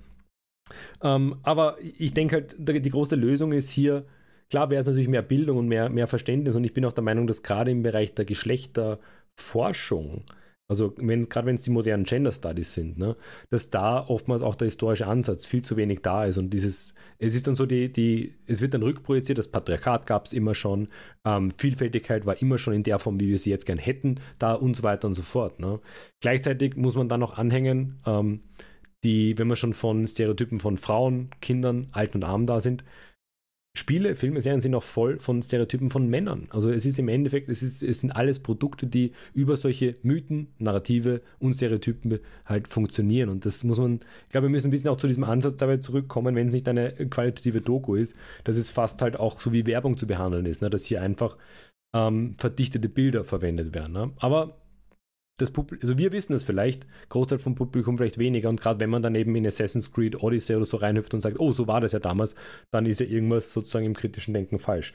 Ähm, 1.01 1.37
aber 1.43 1.77
ich 1.81 2.13
denke 2.13 2.35
halt, 2.35 2.55
die 2.57 2.89
große 2.89 3.15
Lösung 3.15 3.51
ist 3.51 3.69
hier, 3.69 4.05
klar 4.49 4.69
wäre 4.69 4.81
es 4.81 4.87
natürlich 4.87 5.07
mehr 5.07 5.21
Bildung 5.21 5.57
und 5.57 5.67
mehr, 5.67 5.89
mehr 5.89 6.07
Verständnis 6.07 6.55
und 6.55 6.63
ich 6.63 6.73
bin 6.73 6.85
auch 6.85 6.93
der 6.93 7.03
Meinung, 7.03 7.27
dass 7.27 7.43
gerade 7.43 7.71
im 7.71 7.83
Bereich 7.83 8.13
der 8.13 8.25
Geschlechterforschung 8.25 10.23
also 10.71 10.93
wenn, 10.95 11.27
gerade 11.27 11.47
wenn 11.47 11.55
es 11.55 11.63
die 11.63 11.69
modernen 11.69 12.05
Gender 12.05 12.31
Studies 12.31 12.73
sind, 12.73 12.97
ne, 12.97 13.17
dass 13.49 13.69
da 13.71 14.07
oftmals 14.07 14.41
auch 14.41 14.55
der 14.55 14.67
historische 14.67 15.05
Ansatz 15.05 15.45
viel 15.45 15.65
zu 15.65 15.75
wenig 15.75 15.99
da 16.01 16.23
ist. 16.23 16.37
Und 16.37 16.51
dieses, 16.51 16.93
es 17.19 17.35
ist 17.35 17.45
dann 17.45 17.57
so, 17.57 17.65
die, 17.65 17.91
die, 17.91 18.35
es 18.47 18.61
wird 18.61 18.73
dann 18.73 18.81
rückprojiziert, 18.81 19.37
das 19.37 19.49
Patriarchat 19.49 20.05
gab 20.05 20.27
es 20.27 20.31
immer 20.31 20.55
schon, 20.55 20.87
ähm, 21.25 21.51
Vielfältigkeit 21.57 22.25
war 22.25 22.41
immer 22.41 22.57
schon 22.57 22.73
in 22.73 22.83
der 22.83 22.99
Form, 22.99 23.19
wie 23.19 23.27
wir 23.27 23.37
sie 23.37 23.49
jetzt 23.49 23.65
gern 23.65 23.79
hätten, 23.79 24.15
da 24.39 24.53
und 24.53 24.77
so 24.77 24.83
weiter 24.83 25.09
und 25.09 25.13
so 25.13 25.23
fort. 25.23 25.59
Ne. 25.59 25.81
Gleichzeitig 26.21 26.77
muss 26.77 26.95
man 26.95 27.09
dann 27.09 27.19
noch 27.19 27.37
anhängen, 27.37 27.99
ähm, 28.05 28.39
die, 29.03 29.37
wenn 29.37 29.49
wir 29.49 29.57
schon 29.57 29.73
von 29.73 30.07
Stereotypen 30.07 30.61
von 30.61 30.77
Frauen, 30.77 31.31
Kindern, 31.41 31.87
Alten 31.91 32.19
und 32.19 32.23
Armen 32.23 32.45
da 32.45 32.61
sind, 32.61 32.85
Spiele, 33.73 34.15
Filme, 34.15 34.41
Serien 34.41 34.59
sind 34.59 34.75
auch 34.75 34.83
voll 34.83 35.19
von 35.19 35.41
Stereotypen 35.41 35.89
von 35.91 36.09
Männern. 36.09 36.47
Also 36.49 36.69
es 36.71 36.85
ist 36.85 36.99
im 36.99 37.07
Endeffekt, 37.07 37.47
es, 37.47 37.63
ist, 37.63 37.81
es 37.81 38.01
sind 38.01 38.11
alles 38.11 38.39
Produkte, 38.39 38.85
die 38.85 39.13
über 39.33 39.55
solche 39.55 39.93
Mythen, 40.03 40.47
Narrative 40.59 41.21
und 41.39 41.53
Stereotypen 41.53 42.19
halt 42.45 42.67
funktionieren. 42.67 43.29
Und 43.29 43.45
das 43.45 43.63
muss 43.63 43.79
man, 43.79 44.01
ich 44.25 44.31
glaube, 44.31 44.47
wir 44.47 44.51
müssen 44.51 44.67
ein 44.67 44.71
bisschen 44.71 44.89
auch 44.89 44.97
zu 44.97 45.07
diesem 45.07 45.23
Ansatz 45.23 45.55
dabei 45.55 45.77
zurückkommen, 45.77 46.35
wenn 46.35 46.49
es 46.49 46.53
nicht 46.53 46.67
eine 46.67 46.91
qualitative 46.91 47.61
Doku 47.61 47.95
ist, 47.95 48.17
dass 48.43 48.57
es 48.57 48.69
fast 48.69 49.01
halt 49.01 49.17
auch 49.17 49.39
so 49.39 49.53
wie 49.53 49.65
Werbung 49.65 49.95
zu 49.95 50.05
behandeln 50.05 50.45
ist, 50.45 50.61
ne? 50.61 50.69
dass 50.69 50.83
hier 50.83 51.01
einfach 51.01 51.37
ähm, 51.95 52.35
verdichtete 52.37 52.89
Bilder 52.89 53.23
verwendet 53.23 53.73
werden. 53.73 53.93
Ne? 53.93 54.11
Aber 54.17 54.60
das 55.41 55.51
Publikum, 55.51 55.81
also 55.83 55.97
wir 55.97 56.11
wissen 56.11 56.33
das 56.33 56.43
vielleicht, 56.43 56.85
Großteil 57.09 57.39
vom 57.39 57.55
Publikum 57.55 57.97
vielleicht 57.97 58.17
weniger 58.17 58.49
und 58.49 58.61
gerade 58.61 58.79
wenn 58.79 58.89
man 58.89 59.01
dann 59.01 59.15
eben 59.15 59.35
in 59.35 59.45
Assassin's 59.45 59.91
Creed 59.91 60.21
Odyssey 60.21 60.55
oder 60.55 60.65
so 60.65 60.77
reinhüpft 60.77 61.13
und 61.13 61.19
sagt, 61.19 61.39
oh, 61.39 61.51
so 61.51 61.67
war 61.67 61.81
das 61.81 61.91
ja 61.91 61.99
damals, 61.99 62.35
dann 62.71 62.85
ist 62.85 62.99
ja 62.99 63.05
irgendwas 63.05 63.51
sozusagen 63.51 63.85
im 63.85 63.95
kritischen 63.95 64.33
Denken 64.33 64.59
falsch. 64.59 64.93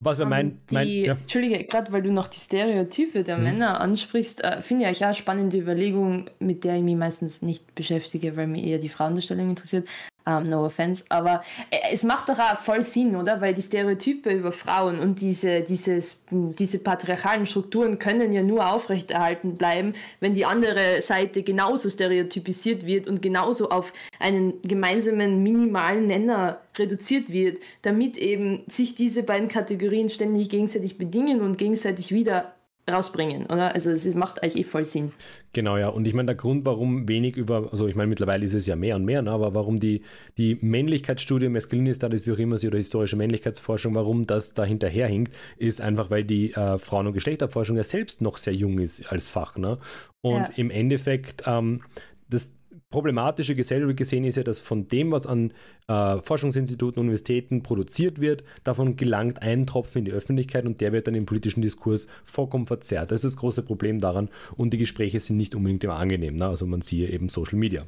Was 0.00 0.18
wäre 0.18 0.28
mein, 0.28 0.60
mein 0.70 0.86
die, 0.86 1.02
ja. 1.02 1.14
Entschuldige, 1.14 1.64
gerade 1.64 1.90
weil 1.90 2.02
du 2.02 2.12
noch 2.12 2.28
die 2.28 2.38
Stereotype 2.38 3.24
der 3.24 3.36
hm. 3.36 3.42
Männer 3.42 3.80
ansprichst, 3.80 4.44
äh, 4.44 4.62
finde 4.62 4.88
ich 4.88 4.98
auch 4.98 5.06
eine 5.06 5.14
spannende 5.14 5.58
Überlegung, 5.58 6.30
mit 6.38 6.62
der 6.62 6.76
ich 6.76 6.82
mich 6.82 6.96
meistens 6.96 7.42
nicht 7.42 7.74
beschäftige, 7.74 8.36
weil 8.36 8.46
mich 8.46 8.64
eher 8.64 8.78
die 8.78 8.88
Frauendarstellung 8.88 9.50
interessiert. 9.50 9.88
Um, 10.28 10.42
no 10.42 10.66
offense. 10.66 11.04
Aber 11.08 11.42
äh, 11.70 11.78
es 11.90 12.02
macht 12.02 12.28
doch 12.28 12.38
auch 12.38 12.58
voll 12.58 12.82
Sinn, 12.82 13.16
oder? 13.16 13.40
Weil 13.40 13.54
die 13.54 13.62
Stereotype 13.62 14.30
über 14.30 14.52
Frauen 14.52 15.00
und 15.00 15.22
diese, 15.22 15.62
dieses, 15.62 16.26
diese 16.30 16.80
patriarchalen 16.80 17.46
Strukturen 17.46 17.98
können 17.98 18.34
ja 18.34 18.42
nur 18.42 18.70
aufrechterhalten 18.70 19.56
bleiben, 19.56 19.94
wenn 20.20 20.34
die 20.34 20.44
andere 20.44 21.00
Seite 21.00 21.42
genauso 21.42 21.88
stereotypisiert 21.88 22.84
wird 22.84 23.06
und 23.06 23.22
genauso 23.22 23.70
auf 23.70 23.94
einen 24.20 24.60
gemeinsamen 24.60 25.42
minimalen 25.42 26.08
Nenner 26.08 26.60
reduziert 26.76 27.32
wird, 27.32 27.58
damit 27.80 28.18
eben 28.18 28.64
sich 28.66 28.94
diese 28.94 29.22
beiden 29.22 29.48
Kategorien 29.48 30.10
ständig 30.10 30.50
gegenseitig 30.50 30.98
bedingen 30.98 31.40
und 31.40 31.56
gegenseitig 31.56 32.12
wieder 32.12 32.52
rausbringen, 32.88 33.46
oder? 33.46 33.74
Also 33.74 33.90
es 33.90 34.14
macht 34.14 34.42
eigentlich 34.42 34.66
eh 34.66 34.68
voll 34.68 34.84
Sinn. 34.84 35.12
Genau, 35.52 35.76
ja. 35.76 35.88
Und 35.88 36.06
ich 36.06 36.14
meine, 36.14 36.26
der 36.26 36.34
Grund, 36.34 36.64
warum 36.64 37.08
wenig 37.08 37.36
über, 37.36 37.68
also 37.70 37.86
ich 37.86 37.94
meine, 37.94 38.08
mittlerweile 38.08 38.44
ist 38.44 38.54
es 38.54 38.66
ja 38.66 38.76
mehr 38.76 38.96
und 38.96 39.04
mehr, 39.04 39.22
ne? 39.22 39.30
aber 39.30 39.54
warum 39.54 39.76
die, 39.76 40.02
die 40.36 40.58
Männlichkeitsstudie, 40.60 41.48
Masculinity 41.48 41.94
Studies, 41.94 42.26
wie 42.26 42.32
auch 42.32 42.38
immer 42.38 42.58
sie, 42.58 42.68
oder 42.68 42.78
historische 42.78 43.16
Männlichkeitsforschung, 43.16 43.94
warum 43.94 44.26
das 44.26 44.54
da 44.54 44.64
hinterherhinkt, 44.64 45.34
ist 45.56 45.80
einfach, 45.80 46.10
weil 46.10 46.24
die 46.24 46.52
äh, 46.52 46.78
Frauen- 46.78 47.06
und 47.06 47.14
Geschlechterforschung 47.14 47.76
ja 47.76 47.84
selbst 47.84 48.20
noch 48.20 48.38
sehr 48.38 48.54
jung 48.54 48.78
ist 48.78 49.10
als 49.10 49.28
Fach. 49.28 49.56
Ne? 49.56 49.78
Und 50.20 50.42
ja. 50.42 50.50
im 50.56 50.70
Endeffekt, 50.70 51.42
ähm, 51.46 51.82
das, 52.28 52.52
Problematische 52.90 53.54
gesellschaftlich 53.54 53.98
gesehen 53.98 54.24
ist 54.24 54.36
ja, 54.36 54.42
dass 54.42 54.58
von 54.58 54.88
dem, 54.88 55.10
was 55.10 55.26
an 55.26 55.52
äh, 55.88 56.18
Forschungsinstituten, 56.22 57.00
Universitäten 57.00 57.62
produziert 57.62 58.18
wird, 58.18 58.44
davon 58.64 58.96
gelangt 58.96 59.42
ein 59.42 59.66
Tropfen 59.66 59.98
in 59.98 60.04
die 60.06 60.12
Öffentlichkeit 60.12 60.64
und 60.64 60.80
der 60.80 60.92
wird 60.92 61.06
dann 61.06 61.14
im 61.14 61.26
politischen 61.26 61.60
Diskurs 61.60 62.08
vollkommen 62.24 62.66
verzerrt. 62.66 63.10
Das 63.10 63.24
ist 63.24 63.34
das 63.34 63.40
große 63.40 63.62
Problem 63.62 63.98
daran 63.98 64.30
und 64.56 64.72
die 64.72 64.78
Gespräche 64.78 65.20
sind 65.20 65.36
nicht 65.36 65.54
unbedingt 65.54 65.84
immer 65.84 65.98
angenehm. 65.98 66.36
Ne? 66.36 66.46
Also 66.46 66.66
man 66.66 66.80
sieht 66.80 67.10
eben 67.10 67.28
Social 67.28 67.58
Media. 67.58 67.84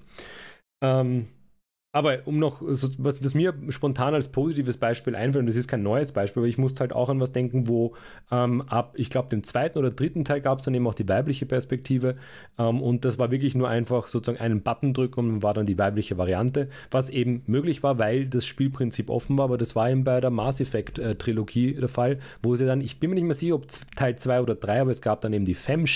Ähm, 0.82 1.28
aber 1.92 2.20
um 2.26 2.38
noch, 2.38 2.62
was, 2.62 3.22
was, 3.22 3.34
mir 3.34 3.52
spontan 3.70 4.14
als 4.14 4.28
positives 4.28 4.76
Beispiel 4.76 5.16
einfällt, 5.16 5.42
und 5.42 5.46
das 5.46 5.56
ist 5.56 5.66
kein 5.66 5.82
neues 5.82 6.12
Beispiel, 6.12 6.42
aber 6.42 6.48
ich 6.48 6.56
musste 6.56 6.80
halt 6.80 6.92
auch 6.92 7.08
an 7.08 7.18
was 7.18 7.32
denken, 7.32 7.66
wo 7.66 7.94
ähm, 8.30 8.62
ab, 8.62 8.94
ich 8.96 9.10
glaube, 9.10 9.28
dem 9.28 9.42
zweiten 9.42 9.76
oder 9.76 9.90
dritten 9.90 10.24
Teil 10.24 10.40
gab 10.40 10.60
es 10.60 10.64
dann 10.64 10.74
eben 10.74 10.86
auch 10.86 10.94
die 10.94 11.08
weibliche 11.08 11.46
Perspektive. 11.46 12.16
Ähm, 12.58 12.80
und 12.80 13.04
das 13.04 13.18
war 13.18 13.32
wirklich 13.32 13.56
nur 13.56 13.68
einfach 13.68 14.06
sozusagen 14.06 14.40
einen 14.40 14.62
Button 14.62 14.94
drücken 14.94 15.18
und 15.20 15.42
war 15.42 15.52
dann 15.52 15.66
die 15.66 15.78
weibliche 15.78 16.16
Variante, 16.16 16.68
was 16.92 17.10
eben 17.10 17.42
möglich 17.46 17.82
war, 17.82 17.98
weil 17.98 18.26
das 18.26 18.46
Spielprinzip 18.46 19.10
offen 19.10 19.36
war. 19.36 19.46
Aber 19.46 19.58
das 19.58 19.74
war 19.74 19.90
eben 19.90 20.04
bei 20.04 20.20
der 20.20 20.30
Mass 20.30 20.60
Effect 20.60 21.00
äh, 21.00 21.16
Trilogie 21.16 21.74
der 21.74 21.88
Fall, 21.88 22.20
wo 22.40 22.54
sie 22.54 22.66
dann, 22.66 22.82
ich 22.82 23.00
bin 23.00 23.10
mir 23.10 23.16
nicht 23.16 23.24
mehr 23.24 23.34
sicher, 23.34 23.56
ob 23.56 23.66
Teil 23.96 24.14
2 24.14 24.42
oder 24.42 24.54
3, 24.54 24.82
aber 24.82 24.90
es 24.92 25.02
gab 25.02 25.22
dann 25.22 25.32
eben 25.32 25.44
die 25.44 25.54
Fem, 25.54 25.86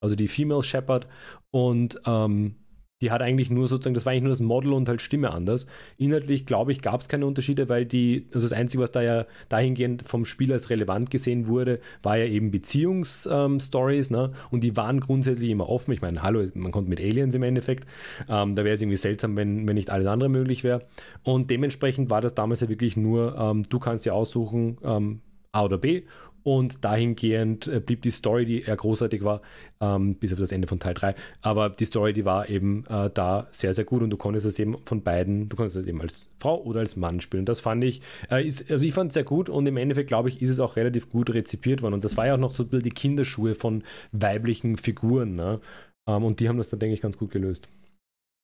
also 0.00 0.16
die 0.16 0.28
Female 0.28 0.62
Shepherd. 0.62 1.06
Und 1.50 1.98
ähm, 2.04 2.56
die 3.02 3.10
hat 3.10 3.20
eigentlich 3.20 3.50
nur 3.50 3.68
sozusagen, 3.68 3.94
das 3.94 4.06
war 4.06 4.12
eigentlich 4.12 4.22
nur 4.22 4.30
das 4.30 4.40
Model 4.40 4.72
und 4.72 4.88
halt 4.88 5.02
Stimme 5.02 5.30
anders. 5.30 5.66
Inhaltlich, 5.98 6.46
glaube 6.46 6.72
ich, 6.72 6.80
gab 6.80 7.02
es 7.02 7.08
keine 7.08 7.26
Unterschiede, 7.26 7.68
weil 7.68 7.84
die, 7.84 8.26
also 8.32 8.48
das 8.48 8.56
Einzige, 8.56 8.82
was 8.82 8.90
da 8.90 9.02
ja 9.02 9.26
dahingehend 9.50 10.08
vom 10.08 10.24
Spiel 10.24 10.50
als 10.50 10.70
relevant 10.70 11.10
gesehen 11.10 11.46
wurde, 11.46 11.80
war 12.02 12.16
ja 12.16 12.24
eben 12.24 12.50
Beziehungsstories, 12.50 14.10
ähm, 14.10 14.16
ne? 14.16 14.30
Und 14.50 14.64
die 14.64 14.76
waren 14.76 15.00
grundsätzlich 15.00 15.50
immer 15.50 15.68
offen. 15.68 15.92
Ich 15.92 16.00
meine, 16.00 16.22
hallo, 16.22 16.46
man 16.54 16.72
kommt 16.72 16.88
mit 16.88 17.00
Aliens 17.00 17.34
im 17.34 17.42
Endeffekt. 17.42 17.86
Ähm, 18.28 18.54
da 18.54 18.64
wäre 18.64 18.74
es 18.74 18.80
irgendwie 18.80 18.96
seltsam, 18.96 19.36
wenn, 19.36 19.68
wenn 19.68 19.74
nicht 19.74 19.90
alles 19.90 20.06
andere 20.06 20.30
möglich 20.30 20.64
wäre. 20.64 20.86
Und 21.22 21.50
dementsprechend 21.50 22.08
war 22.08 22.22
das 22.22 22.34
damals 22.34 22.62
ja 22.62 22.70
wirklich 22.70 22.96
nur, 22.96 23.36
ähm, 23.36 23.62
du 23.68 23.78
kannst 23.78 24.06
ja 24.06 24.14
aussuchen, 24.14 24.78
ähm, 24.82 25.20
A 25.56 25.64
oder 25.64 25.78
B 25.78 26.02
und 26.46 26.84
dahingehend 26.84 27.66
äh, 27.66 27.80
blieb 27.80 28.02
die 28.02 28.12
Story, 28.12 28.44
die 28.44 28.62
eher 28.62 28.76
großartig 28.76 29.24
war, 29.24 29.40
ähm, 29.80 30.14
bis 30.14 30.32
auf 30.32 30.38
das 30.38 30.52
Ende 30.52 30.68
von 30.68 30.78
Teil 30.78 30.94
3. 30.94 31.16
Aber 31.42 31.70
die 31.70 31.86
Story, 31.86 32.12
die 32.12 32.24
war 32.24 32.48
eben 32.48 32.84
äh, 32.86 33.10
da 33.12 33.48
sehr, 33.50 33.74
sehr 33.74 33.84
gut 33.84 34.02
und 34.02 34.10
du 34.10 34.16
konntest 34.16 34.46
es 34.46 34.56
eben 34.60 34.76
von 34.84 35.02
beiden, 35.02 35.48
du 35.48 35.56
konntest 35.56 35.76
es 35.76 35.86
eben 35.88 36.00
als 36.00 36.30
Frau 36.38 36.62
oder 36.62 36.80
als 36.80 36.94
Mann 36.94 37.20
spielen. 37.20 37.46
Das 37.46 37.58
fand 37.58 37.82
ich, 37.82 38.00
äh, 38.30 38.46
ist, 38.46 38.70
also 38.70 38.84
ich 38.84 38.94
fand 38.94 39.10
es 39.10 39.14
sehr 39.14 39.24
gut 39.24 39.48
und 39.48 39.66
im 39.66 39.76
Endeffekt, 39.76 40.06
glaube 40.06 40.28
ich, 40.28 40.40
ist 40.40 40.50
es 40.50 40.60
auch 40.60 40.76
relativ 40.76 41.10
gut 41.10 41.34
rezipiert 41.34 41.82
worden. 41.82 41.94
Und 41.94 42.04
das 42.04 42.16
war 42.16 42.28
ja 42.28 42.34
auch 42.34 42.38
noch 42.38 42.52
so 42.52 42.62
die 42.62 42.90
Kinderschuhe 42.90 43.56
von 43.56 43.82
weiblichen 44.12 44.76
Figuren. 44.76 45.34
Ne? 45.34 45.60
Ähm, 46.06 46.22
und 46.22 46.38
die 46.38 46.48
haben 46.48 46.58
das 46.58 46.70
dann, 46.70 46.78
denke 46.78 46.94
ich, 46.94 47.00
ganz 47.00 47.18
gut 47.18 47.32
gelöst. 47.32 47.68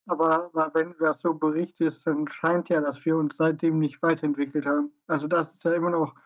Aber, 0.09 0.51
aber 0.53 0.73
wenn 0.75 0.93
das 0.99 1.23
so 1.23 1.35
berichtest, 1.35 2.05
dann 2.09 2.27
scheint 2.27 2.69
ja, 2.69 2.81
dass 2.81 3.05
wir 3.05 3.17
uns 3.17 3.37
seitdem 3.37 3.79
nicht 3.79 4.03
weiterentwickelt 4.03 4.67
haben. 4.67 4.91
Also 5.07 5.29
das 5.29 5.55
ist 5.55 5.63
ja 5.63 5.73
immer 5.75 5.91
noch 5.91 6.17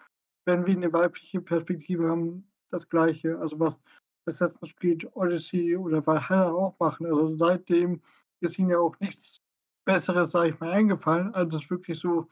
wenn 0.46 0.64
wir 0.64 0.74
eine 0.74 0.92
weibliche 0.92 1.40
Perspektive 1.40 2.08
haben, 2.08 2.48
das 2.70 2.88
Gleiche. 2.88 3.38
Also 3.38 3.58
was 3.60 3.80
Assassin's 4.26 4.74
Creed 4.76 5.08
Odyssey 5.14 5.76
oder 5.76 6.04
Valhalla 6.06 6.52
auch 6.52 6.78
machen. 6.78 7.06
Also 7.06 7.36
seitdem 7.36 8.00
ist 8.40 8.58
ihnen 8.58 8.70
ja 8.70 8.78
auch 8.78 8.98
nichts 9.00 9.40
Besseres, 9.84 10.32
sage 10.32 10.50
ich 10.50 10.60
mal, 10.60 10.70
eingefallen, 10.70 11.32
als 11.34 11.54
es 11.54 11.70
wirklich 11.70 11.98
so 11.98 12.28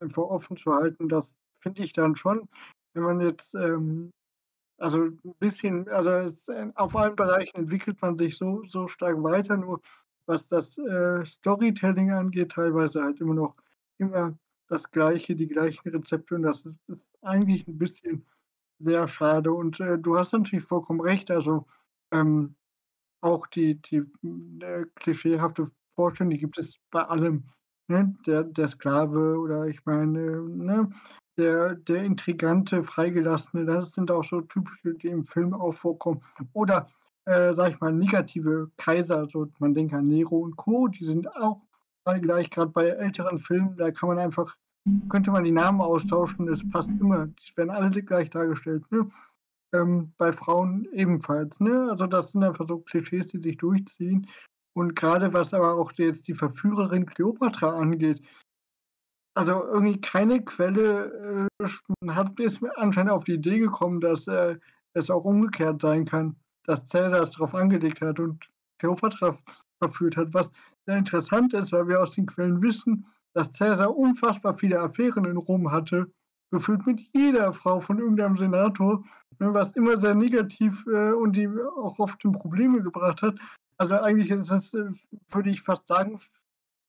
einfach 0.00 0.22
offen 0.22 0.56
zu 0.56 0.72
halten. 0.72 1.08
Das 1.08 1.34
finde 1.60 1.82
ich 1.82 1.92
dann 1.92 2.16
schon, 2.16 2.48
wenn 2.94 3.02
man 3.02 3.20
jetzt, 3.20 3.54
ähm, 3.54 4.10
also 4.78 5.04
ein 5.04 5.34
bisschen, 5.38 5.88
also 5.88 6.10
es, 6.10 6.48
auf 6.74 6.94
allen 6.94 7.16
Bereichen 7.16 7.56
entwickelt 7.56 8.00
man 8.02 8.16
sich 8.16 8.36
so, 8.36 8.62
so 8.64 8.88
stark 8.88 9.22
weiter, 9.22 9.56
nur 9.56 9.80
was 10.26 10.46
das 10.46 10.76
äh, 10.76 11.24
Storytelling 11.24 12.10
angeht, 12.12 12.52
teilweise 12.52 13.02
halt 13.02 13.20
immer 13.20 13.34
noch 13.34 13.56
immer 13.98 14.38
das 14.68 14.90
Gleiche, 14.90 15.34
die 15.34 15.48
gleichen 15.48 15.88
Rezepte 15.88 16.34
und 16.34 16.42
das 16.42 16.64
ist, 16.64 16.88
ist 16.88 17.18
eigentlich 17.22 17.66
ein 17.66 17.78
bisschen 17.78 18.24
sehr 18.78 19.08
schade. 19.08 19.52
Und 19.52 19.80
äh, 19.80 19.98
du 19.98 20.16
hast 20.16 20.32
natürlich 20.32 20.64
vollkommen 20.64 21.00
recht, 21.00 21.30
also 21.30 21.66
ähm, 22.12 22.54
auch 23.20 23.46
die, 23.48 23.80
die 23.82 24.04
äh, 24.62 24.84
klischeehafte 24.94 25.70
Vorstellung, 25.94 26.30
die 26.30 26.38
gibt 26.38 26.58
es 26.58 26.78
bei 26.90 27.02
allem. 27.02 27.44
Ne? 27.88 28.14
Der, 28.26 28.44
der 28.44 28.68
Sklave 28.68 29.38
oder 29.38 29.66
ich 29.66 29.84
meine, 29.86 30.42
ne? 30.42 30.90
der, 31.38 31.74
der 31.74 32.04
intrigante, 32.04 32.84
freigelassene, 32.84 33.64
das 33.64 33.92
sind 33.92 34.10
auch 34.10 34.24
so 34.24 34.42
typische, 34.42 34.94
die 34.94 35.08
im 35.08 35.24
Film 35.24 35.54
auch 35.54 35.72
vorkommen. 35.72 36.22
Oder, 36.52 36.90
äh, 37.24 37.54
sag 37.54 37.72
ich 37.72 37.80
mal, 37.80 37.92
negative 37.92 38.70
Kaiser, 38.76 39.18
also 39.18 39.48
man 39.58 39.74
denkt 39.74 39.94
an 39.94 40.06
Nero 40.06 40.36
und 40.38 40.56
Co., 40.56 40.88
die 40.88 41.04
sind 41.04 41.34
auch 41.36 41.62
gleich, 42.16 42.50
gerade 42.50 42.70
bei 42.70 42.86
älteren 42.88 43.38
Filmen, 43.38 43.76
da 43.76 43.90
kann 43.90 44.08
man 44.08 44.18
einfach, 44.18 44.56
könnte 45.08 45.30
man 45.30 45.44
die 45.44 45.52
Namen 45.52 45.80
austauschen, 45.80 46.48
es 46.48 46.68
passt 46.70 46.90
immer, 47.00 47.26
die 47.26 47.56
werden 47.56 47.70
alle 47.70 48.02
gleich 48.02 48.30
dargestellt. 48.30 48.90
Ne? 48.90 49.10
Ähm, 49.74 50.12
bei 50.16 50.32
Frauen 50.32 50.88
ebenfalls. 50.92 51.60
Ne? 51.60 51.88
Also 51.90 52.06
das 52.06 52.30
sind 52.30 52.42
einfach 52.42 52.66
so 52.66 52.78
Klischees, 52.78 53.28
die 53.28 53.38
sich 53.38 53.58
durchziehen. 53.58 54.26
Und 54.74 54.96
gerade 54.96 55.32
was 55.32 55.52
aber 55.52 55.74
auch 55.74 55.92
jetzt 55.92 56.26
die 56.28 56.34
Verführerin 56.34 57.04
Cleopatra 57.04 57.76
angeht, 57.76 58.22
also 59.36 59.64
irgendwie 59.64 60.00
keine 60.00 60.42
Quelle 60.42 61.48
äh, 61.60 62.08
hat 62.08 62.40
ist 62.40 62.60
anscheinend 62.76 63.12
auf 63.12 63.24
die 63.24 63.34
Idee 63.34 63.58
gekommen, 63.58 64.00
dass 64.00 64.26
äh, 64.26 64.56
es 64.94 65.10
auch 65.10 65.24
umgekehrt 65.24 65.80
sein 65.80 66.04
kann, 66.04 66.36
dass 66.64 66.86
Cäsar 66.86 67.22
es 67.22 67.30
darauf 67.32 67.54
angelegt 67.54 68.00
hat 68.00 68.18
und 68.18 68.48
Cleopatra 68.78 69.38
verführt 69.82 70.16
hat, 70.16 70.34
was 70.34 70.50
sehr 70.88 70.96
interessant 70.96 71.52
ist, 71.52 71.70
weil 71.70 71.86
wir 71.86 72.02
aus 72.02 72.12
den 72.12 72.24
Quellen 72.24 72.62
wissen, 72.62 73.04
dass 73.34 73.52
Cäsar 73.52 73.94
unfassbar 73.94 74.56
viele 74.56 74.80
Affären 74.80 75.26
in 75.26 75.36
Rom 75.36 75.70
hatte, 75.70 76.10
gefühlt 76.50 76.86
mit 76.86 77.00
jeder 77.12 77.52
Frau 77.52 77.78
von 77.80 77.98
irgendeinem 77.98 78.38
Senator, 78.38 79.04
ne, 79.38 79.52
was 79.52 79.72
immer 79.72 80.00
sehr 80.00 80.14
negativ 80.14 80.86
äh, 80.86 81.12
und 81.12 81.36
die 81.36 81.46
auch 81.46 81.98
oft 81.98 82.24
in 82.24 82.32
Probleme 82.32 82.82
gebracht 82.82 83.20
hat. 83.20 83.36
Also 83.76 83.96
eigentlich 83.96 84.30
ist 84.30 84.50
es, 84.50 84.72
äh, 84.72 84.90
würde 85.30 85.50
ich 85.50 85.60
fast 85.60 85.86
sagen, 85.86 86.18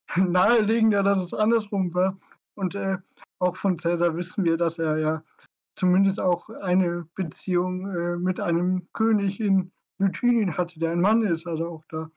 naheliegender, 0.16 1.04
dass 1.04 1.20
es 1.20 1.34
andersrum 1.34 1.94
war. 1.94 2.18
Und 2.56 2.76
äh, 2.76 3.00
auch 3.40 3.58
von 3.58 3.78
Cäsar 3.80 4.16
wissen 4.16 4.46
wir, 4.46 4.56
dass 4.56 4.80
er 4.80 4.98
ja 4.98 5.24
zumindest 5.76 6.22
auch 6.22 6.50
eine 6.50 7.06
Beziehung 7.16 7.94
äh, 7.94 8.16
mit 8.16 8.40
einem 8.40 8.88
König 8.94 9.42
in 9.42 9.74
Bithynien 9.98 10.58
hatte, 10.58 10.80
der 10.80 10.92
ein 10.92 11.02
Mann 11.02 11.22
ist. 11.24 11.46
Also 11.46 11.68
auch 11.68 11.84
da 11.90 12.10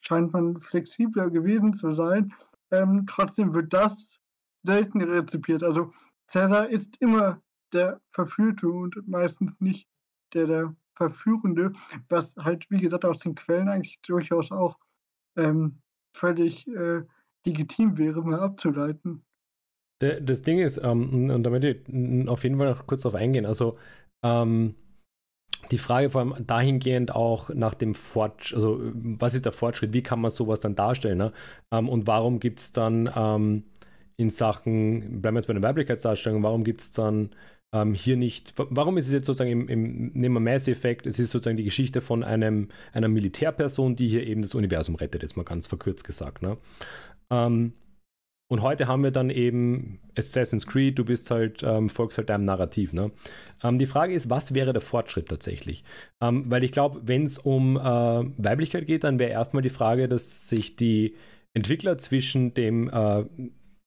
scheint 0.00 0.32
man 0.32 0.60
flexibler 0.60 1.30
gewesen 1.30 1.74
zu 1.74 1.94
sein. 1.94 2.32
Ähm, 2.70 3.06
trotzdem 3.08 3.54
wird 3.54 3.72
das 3.72 4.18
selten 4.62 5.02
rezipiert. 5.02 5.62
Also 5.62 5.92
Cäsar 6.28 6.68
ist 6.68 6.96
immer 7.00 7.40
der 7.72 8.00
Verführte 8.12 8.68
und 8.68 8.96
meistens 9.06 9.60
nicht 9.60 9.88
der, 10.34 10.46
der 10.46 10.76
Verführende, 10.94 11.72
was 12.08 12.36
halt, 12.36 12.70
wie 12.70 12.80
gesagt, 12.80 13.04
aus 13.04 13.18
den 13.18 13.34
Quellen 13.34 13.68
eigentlich 13.68 14.00
durchaus 14.02 14.50
auch 14.52 14.78
ähm, 15.36 15.80
völlig 16.14 16.66
äh, 16.68 17.02
legitim 17.44 17.96
wäre, 17.96 18.22
mal 18.22 18.40
abzuleiten. 18.40 19.24
Das 20.00 20.42
Ding 20.42 20.58
ist, 20.58 20.78
ähm, 20.82 21.30
und 21.30 21.42
da 21.42 21.50
möchte 21.50 21.68
ich 21.68 22.28
auf 22.28 22.42
jeden 22.42 22.56
Fall 22.56 22.70
noch 22.70 22.86
kurz 22.86 23.02
darauf 23.02 23.20
eingehen, 23.20 23.44
also 23.44 23.78
ähm, 24.24 24.74
die 25.70 25.78
Frage 25.78 26.10
vor 26.10 26.20
allem 26.20 26.34
dahingehend 26.46 27.14
auch 27.14 27.50
nach 27.50 27.74
dem 27.74 27.94
Fortschritt, 27.94 28.56
also 28.56 28.80
was 28.94 29.34
ist 29.34 29.44
der 29.44 29.52
Fortschritt, 29.52 29.92
wie 29.92 30.02
kann 30.02 30.20
man 30.20 30.30
sowas 30.30 30.60
dann 30.60 30.74
darstellen 30.74 31.18
ne? 31.18 31.32
ähm, 31.70 31.88
und 31.88 32.06
warum 32.06 32.40
gibt 32.40 32.60
es 32.60 32.72
dann 32.72 33.10
ähm, 33.14 33.64
in 34.16 34.30
Sachen, 34.30 35.20
bleiben 35.22 35.36
wir 35.36 35.40
jetzt 35.40 35.46
bei 35.46 35.54
der 35.54 35.62
Weiblichkeitsdarstellung, 35.62 36.42
warum 36.42 36.64
gibt 36.64 36.80
es 36.80 36.92
dann 36.92 37.30
ähm, 37.72 37.94
hier 37.94 38.16
nicht, 38.16 38.52
warum 38.56 38.98
ist 38.98 39.06
es 39.06 39.12
jetzt 39.12 39.26
sozusagen 39.26 39.50
im, 39.50 39.68
im 39.68 40.12
nehmen 40.12 40.34
wir 40.34 40.40
Mass 40.40 40.68
Effect, 40.68 41.06
es 41.06 41.18
ist 41.18 41.30
sozusagen 41.30 41.56
die 41.56 41.64
Geschichte 41.64 42.00
von 42.00 42.24
einem, 42.24 42.68
einer 42.92 43.08
Militärperson, 43.08 43.96
die 43.96 44.08
hier 44.08 44.26
eben 44.26 44.42
das 44.42 44.54
Universum 44.54 44.96
rettet, 44.96 45.22
jetzt 45.22 45.36
mal 45.36 45.44
ganz 45.44 45.66
verkürzt 45.66 46.04
gesagt. 46.04 46.42
Ne? 46.42 46.58
Ähm, 47.30 47.72
und 48.50 48.62
heute 48.62 48.88
haben 48.88 49.04
wir 49.04 49.12
dann 49.12 49.30
eben 49.30 50.00
Assassin's 50.18 50.66
Creed, 50.66 50.98
du 50.98 51.04
bist 51.04 51.30
halt, 51.30 51.62
ähm, 51.62 51.88
folgst 51.88 52.18
halt 52.18 52.30
deinem 52.30 52.44
Narrativ. 52.44 52.92
Ne? 52.92 53.12
Ähm, 53.62 53.78
die 53.78 53.86
Frage 53.86 54.12
ist, 54.12 54.28
was 54.28 54.54
wäre 54.54 54.72
der 54.72 54.82
Fortschritt 54.82 55.28
tatsächlich? 55.28 55.84
Ähm, 56.20 56.46
weil 56.48 56.64
ich 56.64 56.72
glaube, 56.72 57.02
wenn 57.04 57.22
es 57.22 57.38
um 57.38 57.76
äh, 57.76 57.80
Weiblichkeit 57.80 58.86
geht, 58.86 59.04
dann 59.04 59.20
wäre 59.20 59.30
erstmal 59.30 59.62
die 59.62 59.68
Frage, 59.68 60.08
dass 60.08 60.48
sich 60.48 60.74
die 60.74 61.14
Entwickler 61.54 61.96
zwischen 61.98 62.52
dem 62.52 62.88
äh, 62.88 63.24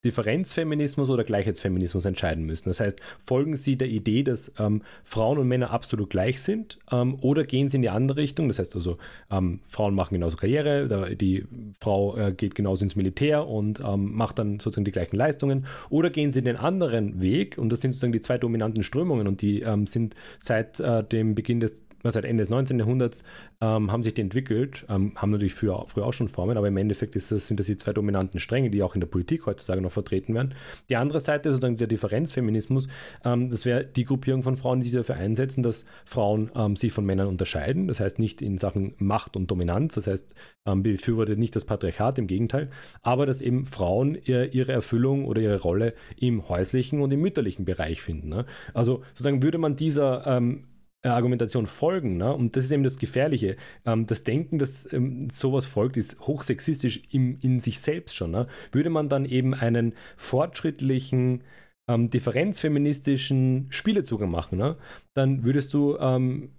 Differenzfeminismus 0.03 1.09
oder 1.09 1.23
Gleichheitsfeminismus 1.23 2.05
entscheiden 2.05 2.45
müssen. 2.45 2.69
Das 2.69 2.79
heißt, 2.79 2.99
folgen 3.25 3.55
sie 3.55 3.77
der 3.77 3.87
Idee, 3.87 4.23
dass 4.23 4.53
ähm, 4.59 4.81
Frauen 5.03 5.37
und 5.37 5.47
Männer 5.47 5.71
absolut 5.71 6.09
gleich 6.09 6.41
sind 6.41 6.79
ähm, 6.91 7.17
oder 7.21 7.43
gehen 7.43 7.69
sie 7.69 7.77
in 7.77 7.81
die 7.81 7.89
andere 7.89 8.17
Richtung? 8.17 8.47
Das 8.47 8.59
heißt 8.59 8.75
also, 8.75 8.97
ähm, 9.31 9.59
Frauen 9.67 9.95
machen 9.95 10.13
genauso 10.13 10.37
Karriere, 10.37 11.15
die 11.15 11.45
Frau 11.79 12.17
äh, 12.17 12.33
geht 12.33 12.55
genauso 12.55 12.83
ins 12.83 12.95
Militär 12.95 13.47
und 13.47 13.79
ähm, 13.79 14.13
macht 14.13 14.39
dann 14.39 14.59
sozusagen 14.59 14.85
die 14.85 14.91
gleichen 14.91 15.15
Leistungen 15.15 15.65
oder 15.89 16.09
gehen 16.09 16.31
sie 16.31 16.41
den 16.41 16.57
anderen 16.57 17.21
Weg 17.21 17.57
und 17.57 17.71
das 17.71 17.81
sind 17.81 17.91
sozusagen 17.91 18.13
die 18.13 18.21
zwei 18.21 18.37
dominanten 18.37 18.83
Strömungen 18.83 19.27
und 19.27 19.41
die 19.41 19.61
ähm, 19.61 19.87
sind 19.87 20.15
seit 20.39 20.79
äh, 20.79 21.03
dem 21.03 21.35
Beginn 21.35 21.59
des 21.59 21.83
seit 22.11 22.25
Ende 22.25 22.41
des 22.41 22.49
19. 22.49 22.79
Jahrhunderts 22.79 23.23
ähm, 23.61 23.91
haben 23.91 24.03
sich 24.03 24.13
die 24.13 24.21
entwickelt, 24.21 24.85
ähm, 24.89 25.13
haben 25.15 25.31
natürlich 25.31 25.53
früher, 25.53 25.85
früher 25.87 26.05
auch 26.05 26.13
schon 26.13 26.27
Formen, 26.27 26.57
aber 26.57 26.67
im 26.67 26.77
Endeffekt 26.77 27.15
das, 27.15 27.29
sind 27.29 27.59
das 27.59 27.67
die 27.67 27.77
zwei 27.77 27.93
dominanten 27.93 28.39
Stränge, 28.39 28.69
die 28.69 28.83
auch 28.83 28.95
in 28.95 29.01
der 29.01 29.07
Politik 29.07 29.45
heutzutage 29.45 29.81
noch 29.81 29.91
vertreten 29.91 30.33
werden. 30.33 30.55
Die 30.89 30.95
andere 30.95 31.19
Seite, 31.19 31.51
sozusagen 31.51 31.77
der 31.77 31.87
Differenzfeminismus, 31.87 32.87
ähm, 33.23 33.49
das 33.49 33.65
wäre 33.65 33.85
die 33.85 34.03
Gruppierung 34.03 34.43
von 34.43 34.57
Frauen, 34.57 34.79
die 34.79 34.87
sich 34.87 34.95
dafür 34.95 35.15
einsetzen, 35.15 35.63
dass 35.63 35.85
Frauen 36.05 36.51
ähm, 36.55 36.75
sich 36.75 36.91
von 36.91 37.05
Männern 37.05 37.27
unterscheiden. 37.27 37.87
Das 37.87 37.99
heißt 37.99 38.19
nicht 38.19 38.41
in 38.41 38.57
Sachen 38.57 38.95
Macht 38.97 39.35
und 39.35 39.49
Dominanz, 39.49 39.95
das 39.95 40.07
heißt 40.07 40.35
ähm, 40.65 40.83
befürwortet 40.83 41.39
nicht 41.39 41.55
das 41.55 41.65
Patriarchat, 41.65 42.17
im 42.17 42.27
Gegenteil, 42.27 42.69
aber 43.01 43.25
dass 43.25 43.41
eben 43.41 43.65
Frauen 43.65 44.17
ihr, 44.23 44.53
ihre 44.53 44.71
Erfüllung 44.71 45.25
oder 45.25 45.41
ihre 45.41 45.61
Rolle 45.61 45.93
im 46.17 46.47
häuslichen 46.49 47.01
und 47.01 47.11
im 47.11 47.21
mütterlichen 47.21 47.65
Bereich 47.65 48.01
finden. 48.01 48.29
Ne? 48.29 48.45
Also 48.73 49.03
sozusagen 49.09 49.43
würde 49.43 49.57
man 49.57 49.75
dieser 49.75 50.25
ähm, 50.27 50.65
äh, 51.03 51.09
Argumentation 51.09 51.67
folgen. 51.67 52.17
Ne? 52.17 52.33
Und 52.33 52.55
das 52.55 52.65
ist 52.65 52.71
eben 52.71 52.83
das 52.83 52.97
Gefährliche. 52.97 53.57
Ähm, 53.85 54.07
das 54.07 54.23
Denken, 54.23 54.57
dass 54.57 54.91
ähm, 54.91 55.29
sowas 55.29 55.65
folgt, 55.65 55.97
ist 55.97 56.19
hochsexistisch 56.21 57.03
im, 57.11 57.37
in 57.41 57.59
sich 57.59 57.79
selbst 57.79 58.15
schon. 58.15 58.31
Ne? 58.31 58.47
Würde 58.71 58.89
man 58.89 59.09
dann 59.09 59.25
eben 59.25 59.53
einen 59.53 59.93
fortschrittlichen, 60.17 61.43
ähm, 61.89 62.09
differenzfeministischen 62.09 63.67
Spielezugang 63.69 64.31
machen, 64.31 64.57
ne? 64.57 64.77
dann 65.13 65.43
würdest 65.43 65.73
du 65.73 65.97
ähm, 65.97 66.51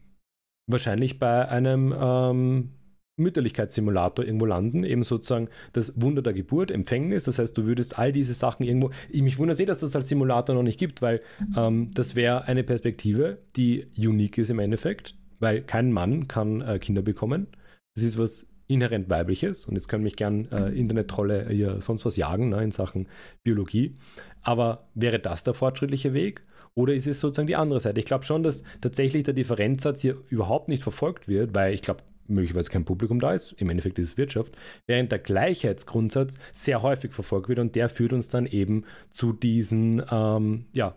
wahrscheinlich 0.66 1.18
bei 1.18 1.48
einem 1.48 1.94
ähm, 1.98 2.70
Mütterlichkeitssimulator 3.16 4.24
irgendwo 4.24 4.46
landen, 4.46 4.84
eben 4.84 5.02
sozusagen 5.02 5.48
das 5.72 5.92
Wunder 5.96 6.22
der 6.22 6.32
Geburt, 6.32 6.70
Empfängnis. 6.70 7.24
Das 7.24 7.38
heißt, 7.38 7.56
du 7.56 7.64
würdest 7.64 7.98
all 7.98 8.12
diese 8.12 8.34
Sachen 8.34 8.64
irgendwo. 8.64 8.90
Ich 9.08 9.22
mich 9.22 9.38
wundere 9.38 9.56
sehr, 9.56 9.66
dass 9.66 9.80
das 9.80 9.94
als 9.94 10.08
Simulator 10.08 10.54
noch 10.54 10.62
nicht 10.62 10.78
gibt, 10.78 11.02
weil 11.02 11.20
ähm, 11.56 11.90
das 11.94 12.16
wäre 12.16 12.44
eine 12.44 12.64
Perspektive, 12.64 13.38
die 13.56 13.86
unique 13.96 14.38
ist 14.38 14.50
im 14.50 14.58
Endeffekt, 14.58 15.14
weil 15.38 15.62
kein 15.62 15.92
Mann 15.92 16.28
kann 16.28 16.60
äh, 16.60 16.78
Kinder 16.78 17.02
bekommen. 17.02 17.46
Das 17.94 18.04
ist 18.04 18.18
was 18.18 18.48
inhärent 18.66 19.10
weibliches 19.10 19.66
und 19.66 19.74
jetzt 19.74 19.88
können 19.88 20.04
mich 20.04 20.16
gern 20.16 20.50
äh, 20.50 20.70
Internettrolle 20.70 21.48
hier 21.50 21.80
sonst 21.80 22.04
was 22.06 22.16
jagen 22.16 22.48
ne, 22.48 22.64
in 22.64 22.72
Sachen 22.72 23.08
Biologie. 23.42 23.94
Aber 24.42 24.88
wäre 24.94 25.18
das 25.18 25.42
der 25.42 25.54
fortschrittliche 25.54 26.14
Weg? 26.14 26.42
Oder 26.74 26.94
ist 26.94 27.06
es 27.06 27.20
sozusagen 27.20 27.46
die 27.46 27.56
andere 27.56 27.78
Seite? 27.78 28.00
Ich 28.00 28.06
glaube 28.06 28.24
schon, 28.24 28.42
dass 28.42 28.64
tatsächlich 28.80 29.22
der 29.22 29.34
Differenzsatz 29.34 30.00
hier 30.00 30.16
überhaupt 30.28 30.68
nicht 30.68 30.82
verfolgt 30.82 31.28
wird, 31.28 31.54
weil 31.54 31.72
ich 31.72 31.82
glaube, 31.82 32.02
möglicherweise 32.26 32.70
kein 32.70 32.84
Publikum 32.84 33.20
da 33.20 33.32
ist, 33.32 33.52
im 33.52 33.70
Endeffekt 33.70 33.98
ist 33.98 34.08
es 34.08 34.16
Wirtschaft, 34.16 34.56
während 34.86 35.12
der 35.12 35.18
Gleichheitsgrundsatz 35.18 36.38
sehr 36.52 36.82
häufig 36.82 37.12
verfolgt 37.12 37.48
wird 37.48 37.58
und 37.58 37.74
der 37.74 37.88
führt 37.88 38.12
uns 38.12 38.28
dann 38.28 38.46
eben 38.46 38.84
zu 39.10 39.32
diesen, 39.32 40.02
ähm, 40.10 40.66
ja, 40.72 40.96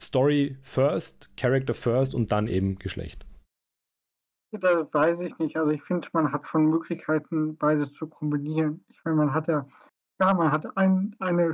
Story 0.00 0.56
first, 0.62 1.30
Character 1.36 1.74
first 1.74 2.14
und 2.14 2.30
dann 2.32 2.46
eben 2.46 2.78
Geschlecht. 2.78 3.26
Das 4.52 4.86
weiß 4.92 5.20
ich 5.20 5.38
nicht. 5.38 5.56
Also 5.56 5.72
ich 5.72 5.82
finde, 5.82 6.08
man 6.12 6.32
hat 6.32 6.46
schon 6.46 6.66
Möglichkeiten, 6.66 7.56
beides 7.56 7.92
zu 7.92 8.06
kombinieren. 8.06 8.84
Ich 8.88 9.04
meine, 9.04 9.16
man 9.16 9.34
hat 9.34 9.48
ja, 9.48 9.66
ja, 10.20 10.32
man 10.32 10.50
hat 10.50 10.76
ein, 10.76 11.14
eine 11.18 11.52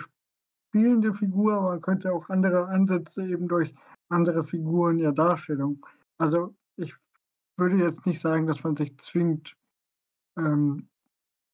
spielende 0.68 1.12
Figur, 1.12 1.54
aber 1.54 1.70
man 1.70 1.80
könnte 1.80 2.12
auch 2.12 2.28
andere 2.28 2.68
Ansätze 2.68 3.26
eben 3.26 3.48
durch 3.48 3.74
andere 4.08 4.44
Figuren 4.44 4.98
der 4.98 5.12
Darstellung. 5.12 5.84
Also 6.18 6.54
würde 7.56 7.76
jetzt 7.76 8.06
nicht 8.06 8.20
sagen, 8.20 8.46
dass 8.46 8.62
man 8.64 8.76
sich 8.76 8.96
zwingend 8.98 9.56
ähm, 10.38 10.88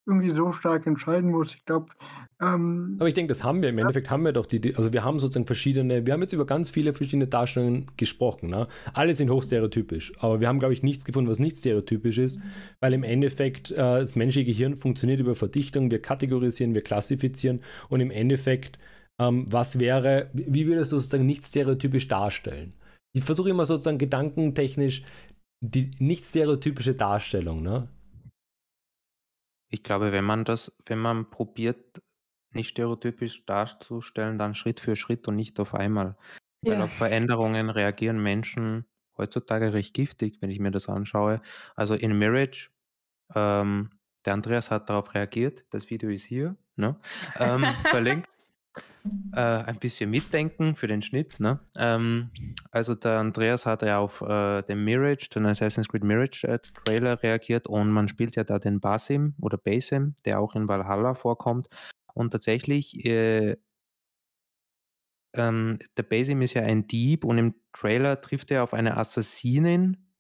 irgendwie 0.07 0.31
so 0.31 0.53
stark 0.53 0.87
entscheiden 0.87 1.31
muss. 1.31 1.55
Ich 1.55 1.65
glaube. 1.65 1.93
Ähm, 2.41 2.97
Aber 2.99 3.09
ich 3.09 3.15
denke, 3.15 3.29
das 3.29 3.45
haben 3.45 3.63
wir. 3.63 3.69
Im 3.69 3.77
ja. 3.79 3.83
Endeffekt 3.83 4.11
haben 4.11 4.25
wir 4.25 4.33
doch 4.33 4.47
die, 4.47 4.75
also 4.75 4.93
wir 4.93 5.05
haben 5.05 5.19
sozusagen 5.19 5.47
verschiedene, 5.47 6.07
wir 6.07 6.13
haben 6.13 6.23
jetzt 6.23 6.33
über 6.33 6.47
ganz 6.47 6.71
viele 6.71 6.95
verschiedene 6.95 7.27
Darstellungen 7.27 7.91
gesprochen. 7.97 8.51
Ne? 8.51 8.67
Alle 8.93 9.15
sind 9.15 9.31
hochstereotypisch. 9.31 10.13
Aber 10.19 10.41
wir 10.41 10.49
haben, 10.49 10.59
glaube 10.59 10.75
ich, 10.75 10.83
nichts 10.83 11.05
gefunden, 11.05 11.31
was 11.31 11.39
nicht 11.39 11.57
stereotypisch 11.59 12.19
ist, 12.19 12.39
mhm. 12.39 12.45
weil 12.81 12.93
im 12.95 13.03
Endeffekt 13.03 13.71
äh, 13.71 13.77
das 13.77 14.17
menschliche 14.17 14.51
Gehirn 14.53 14.77
funktioniert 14.77 15.21
über 15.21 15.35
Verdichtung. 15.35 15.91
Wir 15.91 16.03
kategorisieren, 16.03 16.75
wir 16.75 16.83
klassifizieren 16.83 17.61
und 17.89 18.01
im 18.01 18.11
Endeffekt, 18.11 18.79
ähm, 19.21 19.47
was 19.51 19.79
wäre, 19.79 20.31
wie 20.33 20.67
würdest 20.67 20.93
du 20.93 20.99
sozusagen 20.99 21.27
nicht 21.27 21.45
stereotypisch 21.45 22.09
darstellen? 22.09 22.73
Ich 23.13 23.25
versuche 23.25 23.51
immer 23.51 23.67
sozusagen 23.67 23.99
gedankentechnisch 23.99 25.03
die 25.61 25.91
nicht 25.99 26.25
stereotypische 26.25 26.95
Darstellung, 26.95 27.63
ne? 27.63 27.89
Ich 29.69 29.83
glaube, 29.83 30.13
wenn 30.13 30.25
man 30.25 30.45
das, 30.45 30.73
wenn 30.87 30.99
man 30.99 31.31
probiert, 31.31 32.03
nicht 32.53 32.71
stereotypisch 32.71 33.45
darzustellen, 33.47 34.39
dann 34.39 34.55
Schritt 34.55 34.81
für 34.81 34.97
Schritt 34.97 35.29
und 35.29 35.37
nicht 35.37 35.61
auf 35.61 35.75
einmal. 35.75 36.17
Ja. 36.63 36.73
Weil 36.73 36.83
auf 36.83 36.93
Veränderungen 36.93 37.71
reagieren 37.71 38.23
Menschen 38.23 38.85
heutzutage 39.17 39.73
recht 39.73 39.95
giftig, 39.95 40.39
wenn 40.41 40.51
ich 40.51 40.59
mir 40.59 40.73
das 40.73 40.89
anschaue. 40.89 41.41
Also 41.77 41.95
in 41.95 42.19
Marriage, 42.19 42.71
ähm, 43.35 43.91
der 44.25 44.35
Andreas 44.35 44.71
hat 44.71 44.91
darauf 44.91 45.15
reagiert, 45.15 45.65
das 45.71 45.89
Video 45.91 46.11
ist 46.11 46.25
hier, 46.25 46.57
ne? 46.77 46.99
ähm, 47.39 47.63
verlinkt 47.85 48.29
äh, 49.33 49.41
ein 49.41 49.79
bisschen 49.79 50.11
mitdenken 50.11 50.77
für 50.77 50.87
den 50.87 51.03
Schnitt. 51.03 51.41
Ne? 51.41 51.61
Ähm, 51.77 52.31
also 52.71 52.95
der 52.95 53.19
Andreas 53.19 53.67
hat 53.67 53.83
ja 53.83 53.99
auf 53.99 54.21
äh, 54.21 54.63
den 54.63 54.85
Mirage, 54.85 55.29
den 55.35 55.47
Assassin's 55.47 55.89
Creed 55.89 56.05
Mirage 56.05 56.47
äh, 56.47 56.59
Trailer 56.59 57.23
reagiert 57.23 57.67
und 57.67 57.91
man 57.91 58.09
spielt 58.09 58.37
ja 58.37 58.45
da 58.45 58.59
den 58.59 58.81
Basim 58.81 59.35
oder 59.41 59.59
Basim, 59.59 60.15
der 60.25 60.41
auch 60.41 60.55
in 60.55 60.69
Valhalla 60.69 61.15
vorkommt. 61.15 61.69
Und 62.15 62.31
tatsächlich, 62.31 63.05
äh, 63.05 63.57
ähm, 65.35 65.79
der 65.97 66.03
Basim 66.03 66.43
ist 66.43 66.55
ja 66.55 66.63
ein 66.63 66.87
Dieb 66.87 67.25
und 67.25 67.39
im 67.39 67.55
Trailer 67.73 68.21
trifft 68.21 68.51
er 68.51 68.65
auf 68.65 68.75
eine 68.75 68.97
Assassinin, 68.97 70.11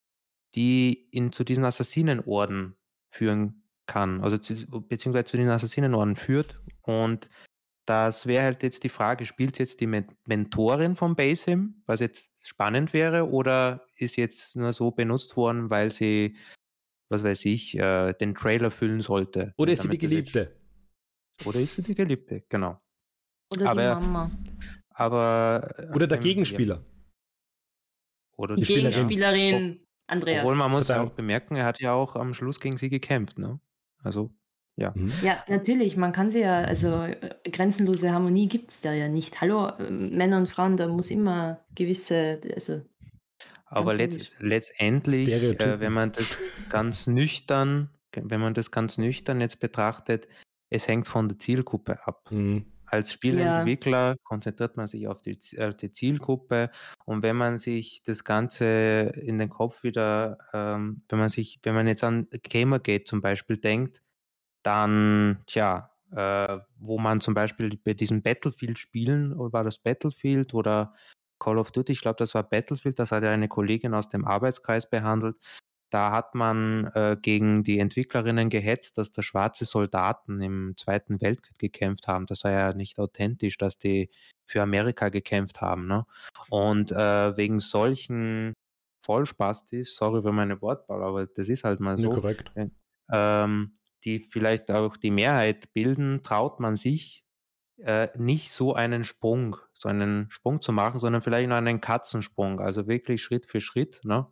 die 0.54 1.08
ihn 1.10 1.32
zu 1.32 1.44
diesen 1.44 1.64
Assassinenorden 1.64 2.76
führen 3.10 3.64
kann, 3.86 4.22
also 4.22 4.38
zu, 4.38 4.54
beziehungsweise 4.82 5.26
zu 5.26 5.36
den 5.36 5.48
Assassinenorden 5.48 6.16
führt 6.16 6.62
und 6.82 7.28
das 7.86 8.26
wäre 8.26 8.44
halt 8.44 8.62
jetzt 8.62 8.84
die 8.84 8.88
Frage, 8.88 9.26
spielt 9.26 9.58
jetzt 9.58 9.80
die 9.80 9.86
Mentorin 10.26 10.96
von 10.96 11.16
Basim, 11.16 11.82
was 11.86 12.00
jetzt 12.00 12.30
spannend 12.46 12.92
wäre, 12.92 13.28
oder 13.28 13.86
ist 13.96 14.16
jetzt 14.16 14.56
nur 14.56 14.72
so 14.72 14.90
benutzt 14.90 15.36
worden, 15.36 15.70
weil 15.70 15.90
sie, 15.90 16.36
was 17.08 17.24
weiß 17.24 17.44
ich, 17.46 17.76
äh, 17.78 18.12
den 18.12 18.34
Trailer 18.34 18.70
füllen 18.70 19.02
sollte? 19.02 19.54
Oder 19.56 19.72
ist 19.72 19.82
sie 19.82 19.88
die 19.88 19.98
Geliebte? 19.98 20.56
Oder 21.44 21.60
ist 21.60 21.74
sie 21.74 21.82
die 21.82 21.94
Geliebte, 21.94 22.44
genau. 22.48 22.80
Oder 23.52 23.70
aber, 23.70 23.94
die 23.94 24.06
Mama. 24.06 24.30
Aber, 24.90 25.74
oder 25.94 26.06
der 26.06 26.18
ähm, 26.18 26.24
Gegenspieler. 26.24 26.76
Ja. 26.76 26.90
Oder 28.36 28.56
die 28.56 28.62
Gegenspielerin, 28.62 29.86
Andreas. 30.06 30.44
Obwohl 30.44 30.56
man 30.56 30.70
muss 30.70 30.88
ja 30.88 31.02
auch 31.02 31.10
bemerken, 31.10 31.56
er 31.56 31.64
hat 31.64 31.80
ja 31.80 31.92
auch 31.92 32.16
am 32.16 32.34
Schluss 32.34 32.60
gegen 32.60 32.76
sie 32.76 32.88
gekämpft, 32.88 33.38
ne? 33.38 33.60
Also 34.02 34.34
ja. 34.80 34.92
Mhm. 34.94 35.12
Ja, 35.22 35.44
natürlich, 35.46 35.96
man 35.96 36.12
kann 36.12 36.30
sie 36.30 36.40
ja, 36.40 36.62
also 36.62 37.02
äh, 37.02 37.30
grenzenlose 37.50 38.12
Harmonie 38.12 38.48
gibt 38.48 38.70
es 38.70 38.80
da 38.80 38.92
ja 38.92 39.08
nicht. 39.08 39.40
Hallo, 39.40 39.68
äh, 39.68 39.90
Männer 39.90 40.38
und 40.38 40.48
Frauen, 40.48 40.76
da 40.76 40.88
muss 40.88 41.10
immer 41.10 41.60
gewisse, 41.74 42.40
also. 42.54 42.82
Aber 43.66 43.94
letzt, 43.94 44.32
letztendlich, 44.40 45.28
äh, 45.28 45.78
wenn 45.78 45.92
man 45.92 46.12
das 46.12 46.36
ganz 46.70 47.06
nüchtern, 47.06 47.90
wenn 48.12 48.40
man 48.40 48.54
das 48.54 48.72
ganz 48.72 48.98
nüchtern 48.98 49.40
jetzt 49.40 49.60
betrachtet, 49.60 50.26
es 50.70 50.88
hängt 50.88 51.06
von 51.06 51.28
der 51.28 51.38
Zielgruppe 51.38 52.04
ab. 52.06 52.30
Mhm. 52.30 52.64
Als 52.86 53.12
Spieleentwickler 53.12 54.08
ja. 54.08 54.14
konzentriert 54.24 54.76
man 54.76 54.88
sich 54.88 55.06
auf 55.06 55.22
die, 55.22 55.38
äh, 55.56 55.72
die, 55.72 55.92
Zielgruppe 55.92 56.70
und 57.04 57.22
wenn 57.22 57.36
man 57.36 57.58
sich 57.58 58.02
das 58.04 58.24
Ganze 58.24 59.12
in 59.14 59.38
den 59.38 59.48
Kopf 59.48 59.84
wieder, 59.84 60.38
ähm, 60.52 61.02
wenn 61.08 61.20
man 61.20 61.28
sich, 61.28 61.60
wenn 61.62 61.74
man 61.76 61.86
jetzt 61.86 62.02
an 62.02 62.26
Gamergate 62.42 63.04
zum 63.04 63.20
Beispiel 63.20 63.58
denkt, 63.58 64.02
dann, 64.62 65.42
tja, 65.46 65.90
äh, 66.12 66.58
wo 66.78 66.98
man 66.98 67.20
zum 67.20 67.34
Beispiel 67.34 67.78
bei 67.84 67.94
diesen 67.94 68.22
Battlefield-Spielen, 68.22 69.32
oder 69.32 69.52
war 69.52 69.64
das 69.64 69.78
Battlefield 69.78 70.54
oder 70.54 70.94
Call 71.38 71.58
of 71.58 71.70
Duty, 71.72 71.92
ich 71.92 72.00
glaube, 72.02 72.16
das 72.18 72.34
war 72.34 72.42
Battlefield, 72.42 72.98
das 72.98 73.12
hat 73.12 73.22
ja 73.22 73.30
eine 73.30 73.48
Kollegin 73.48 73.94
aus 73.94 74.08
dem 74.08 74.24
Arbeitskreis 74.26 74.88
behandelt. 74.88 75.36
da 75.90 76.12
hat 76.12 76.34
man 76.34 76.86
äh, 76.94 77.16
gegen 77.20 77.64
die 77.64 77.80
Entwicklerinnen 77.80 78.48
gehetzt, 78.48 78.96
dass 78.96 79.10
da 79.10 79.22
schwarze 79.22 79.64
Soldaten 79.64 80.40
im 80.40 80.74
Zweiten 80.76 81.20
Weltkrieg 81.20 81.58
gekämpft 81.58 82.06
haben. 82.06 82.26
Das 82.26 82.40
sei 82.40 82.52
ja 82.52 82.72
nicht 82.72 82.98
authentisch, 82.98 83.58
dass 83.58 83.76
die 83.76 84.10
für 84.46 84.62
Amerika 84.62 85.08
gekämpft 85.08 85.60
haben. 85.60 85.86
Ne? 85.86 86.04
Und 86.48 86.92
äh, 86.92 87.36
wegen 87.36 87.58
solchen 87.60 88.54
Vollspastis, 89.04 89.96
sorry 89.96 90.22
für 90.22 90.32
meine 90.32 90.60
Wortwahl, 90.62 91.02
aber 91.02 91.26
das 91.26 91.48
ist 91.48 91.64
halt 91.64 91.80
mal 91.80 91.98
so. 91.98 92.10
Ja, 92.10 92.14
korrekt. 92.14 92.52
Ähm, 93.12 93.72
die 94.04 94.20
vielleicht 94.20 94.70
auch 94.70 94.96
die 94.96 95.10
Mehrheit 95.10 95.72
bilden, 95.72 96.22
traut 96.22 96.60
man 96.60 96.76
sich 96.76 97.24
äh, 97.78 98.08
nicht 98.16 98.52
so 98.52 98.74
einen 98.74 99.04
Sprung, 99.04 99.56
so 99.74 99.88
einen 99.88 100.30
Sprung 100.30 100.62
zu 100.62 100.72
machen, 100.72 101.00
sondern 101.00 101.22
vielleicht 101.22 101.48
nur 101.48 101.56
einen 101.56 101.80
Katzensprung, 101.80 102.60
also 102.60 102.86
wirklich 102.86 103.22
Schritt 103.22 103.46
für 103.46 103.60
Schritt. 103.60 104.00
Ne? 104.04 104.26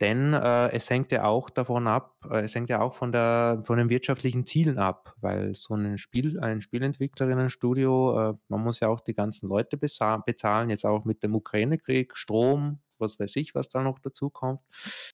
Denn 0.00 0.34
äh, 0.34 0.68
es 0.72 0.90
hängt 0.90 1.10
ja 1.10 1.24
auch 1.24 1.48
davon 1.48 1.86
ab, 1.86 2.16
äh, 2.30 2.40
es 2.40 2.54
hängt 2.54 2.68
ja 2.68 2.80
auch 2.80 2.94
von, 2.94 3.12
der, 3.12 3.62
von 3.64 3.78
den 3.78 3.88
wirtschaftlichen 3.88 4.44
Zielen 4.44 4.78
ab, 4.78 5.14
weil 5.20 5.54
so 5.54 5.74
ein 5.74 5.96
Spiel, 5.96 6.38
ein 6.40 6.60
Spielentwicklerinnenstudio, 6.60 8.30
äh, 8.30 8.34
man 8.48 8.62
muss 8.62 8.80
ja 8.80 8.88
auch 8.88 9.00
die 9.00 9.14
ganzen 9.14 9.48
Leute 9.48 9.78
bezahlen, 9.78 10.70
jetzt 10.70 10.84
auch 10.84 11.04
mit 11.06 11.22
dem 11.22 11.34
Ukraine-Krieg, 11.34 12.16
Strom, 12.16 12.80
was 12.98 13.18
weiß 13.18 13.36
ich, 13.36 13.54
was 13.54 13.70
da 13.70 13.82
noch 13.82 13.98
dazu 13.98 14.28
kommt. 14.28 14.60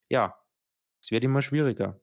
Ja, 0.09 0.35
es 1.01 1.13
wird 1.13 1.25
immer 1.25 1.43
schwieriger. 1.43 2.02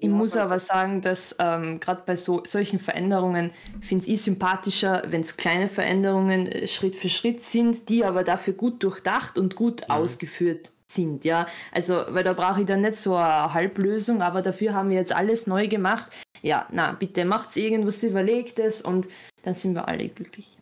Ich 0.00 0.08
muss 0.08 0.36
aber 0.36 0.58
sagen, 0.58 1.00
dass 1.00 1.34
ähm, 1.38 1.80
gerade 1.80 2.02
bei 2.04 2.16
so, 2.16 2.44
solchen 2.44 2.78
Veränderungen 2.78 3.52
finde 3.80 4.06
ich 4.06 4.22
sympathischer, 4.22 5.02
wenn 5.06 5.22
es 5.22 5.38
kleine 5.38 5.68
Veränderungen 5.68 6.46
äh, 6.46 6.68
Schritt 6.68 6.94
für 6.94 7.08
Schritt 7.08 7.42
sind, 7.42 7.88
die 7.88 8.04
aber 8.04 8.22
dafür 8.22 8.52
gut 8.52 8.82
durchdacht 8.82 9.38
und 9.38 9.56
gut 9.56 9.82
mhm. 9.88 9.94
ausgeführt 9.94 10.72
sind. 10.86 11.24
Ja, 11.24 11.46
also, 11.72 12.04
weil 12.10 12.22
da 12.22 12.34
brauche 12.34 12.60
ich 12.60 12.66
dann 12.66 12.82
nicht 12.82 12.96
so 12.96 13.16
eine 13.16 13.54
Halblösung, 13.54 14.20
aber 14.20 14.42
dafür 14.42 14.74
haben 14.74 14.90
wir 14.90 14.96
jetzt 14.96 15.14
alles 15.14 15.46
neu 15.46 15.68
gemacht. 15.68 16.08
Ja, 16.42 16.66
na, 16.70 16.92
bitte 16.92 17.24
macht's 17.24 17.56
irgendwas 17.56 18.02
Überlegtes 18.02 18.82
und 18.82 19.08
dann 19.42 19.54
sind 19.54 19.74
wir 19.74 19.88
alle 19.88 20.08
glücklich. 20.08 20.58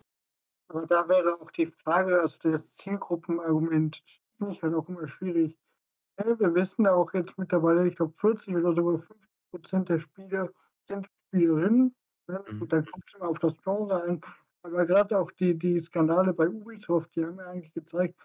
Aber 0.69 0.87
da 0.87 1.09
wäre 1.09 1.41
auch 1.41 1.51
die 1.51 1.67
Frage, 1.67 2.21
also 2.21 2.37
das 2.43 2.77
Zielgruppenargument, 2.77 4.03
finde 4.39 4.53
ich 4.53 4.63
halt 4.63 4.75
auch 4.75 4.89
immer 4.89 5.09
schwierig 5.09 5.57
ja, 6.19 6.39
wir 6.39 6.55
wissen 6.55 6.87
auch 6.87 7.13
jetzt 7.15 7.37
mittlerweile, 7.39 7.89
ich 7.89 7.97
glaube 7.97 8.15
40 8.19 8.55
oder 8.55 8.75
sogar 8.75 8.99
50 9.01 9.29
Prozent 9.51 9.89
der 9.89 9.99
Spieler 9.99 10.51
sind 10.83 11.09
Spielerinnen. 11.29 11.95
Ne? 12.29 12.45
Mhm. 12.51 12.63
Und 12.63 12.73
dann 12.73 12.87
kommt 12.87 13.05
es 13.07 13.15
immer 13.15 13.29
auf 13.29 13.39
das 13.39 13.57
Genre 13.63 14.03
an. 14.03 14.21
Aber 14.63 14.85
gerade 14.85 15.19
auch 15.19 15.31
die, 15.33 15.57
die 15.57 15.81
Skandale 15.81 16.33
bei 16.33 16.49
Ubisoft, 16.49 17.15
die 17.15 17.25
haben 17.25 17.39
ja 17.39 17.47
eigentlich 17.47 17.73
gezeigt, 17.73 18.19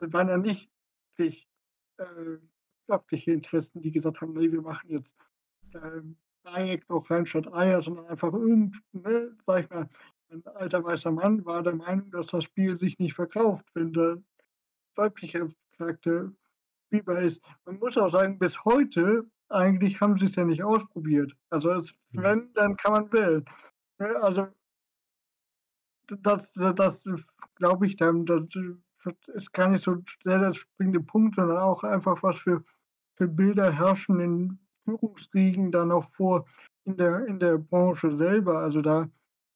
es 0.00 0.12
waren 0.12 0.28
ja 0.28 0.38
nicht 0.38 0.70
wirklich 1.16 1.48
äh, 1.96 2.38
wirtschaftliche 2.86 3.32
Interessen, 3.32 3.82
die 3.82 3.90
gesagt 3.90 4.20
haben, 4.20 4.32
nee, 4.32 4.50
wir 4.50 4.62
machen 4.62 4.90
jetzt 4.90 5.16
ähm, 5.74 6.16
Dreieck 6.44 6.88
noch 6.88 7.10
rein 7.10 7.26
statt 7.26 7.52
Eier, 7.52 7.82
sondern 7.82 8.06
einfach 8.06 8.32
irgend, 8.32 8.80
ne, 8.92 9.36
sag 9.46 9.64
ich 9.64 9.70
mal, 9.70 9.88
ein 10.30 10.46
alter 10.46 10.84
weißer 10.84 11.10
Mann 11.10 11.44
war 11.44 11.62
der 11.62 11.74
Meinung, 11.74 12.10
dass 12.10 12.28
das 12.28 12.44
Spiel 12.44 12.76
sich 12.76 12.98
nicht 12.98 13.14
verkauft, 13.14 13.66
wenn 13.74 13.92
der 13.92 14.22
weibliche 14.94 15.48
Charakter 15.76 16.32
spielbar 16.88 17.20
ist. 17.20 17.42
Man 17.66 17.78
muss 17.78 17.96
auch 17.96 18.08
sagen, 18.08 18.38
bis 18.38 18.64
heute 18.64 19.24
eigentlich 19.50 20.00
haben 20.00 20.18
sie 20.18 20.26
es 20.26 20.36
ja 20.36 20.44
nicht 20.44 20.62
ausprobiert. 20.62 21.32
Also 21.50 21.72
es, 21.72 21.92
mhm. 22.12 22.22
wenn, 22.22 22.52
dann 22.54 22.76
kann 22.76 22.92
man 22.92 23.12
wählen. 23.12 23.44
Also 23.98 24.48
das, 26.22 26.52
das 26.52 27.04
glaube 27.56 27.86
ich 27.86 27.96
dann, 27.96 28.24
das 28.24 28.42
ist 29.28 29.52
gar 29.52 29.68
nicht 29.68 29.84
so 29.84 29.96
sehr 30.24 30.38
der 30.38 30.54
springende 30.54 31.00
Punkt, 31.00 31.36
sondern 31.36 31.58
auch 31.58 31.84
einfach, 31.84 32.22
was 32.22 32.36
für, 32.36 32.64
für 33.16 33.28
Bilder 33.28 33.72
herrschen 33.72 34.20
in 34.20 34.58
Führungskriegen 34.84 35.70
dann 35.70 35.92
auch 35.92 36.08
vor 36.12 36.46
in 36.84 36.96
der, 36.96 37.26
in 37.26 37.38
der 37.38 37.58
Branche 37.58 38.16
selber. 38.16 38.58
Also 38.58 38.80
da 38.80 39.08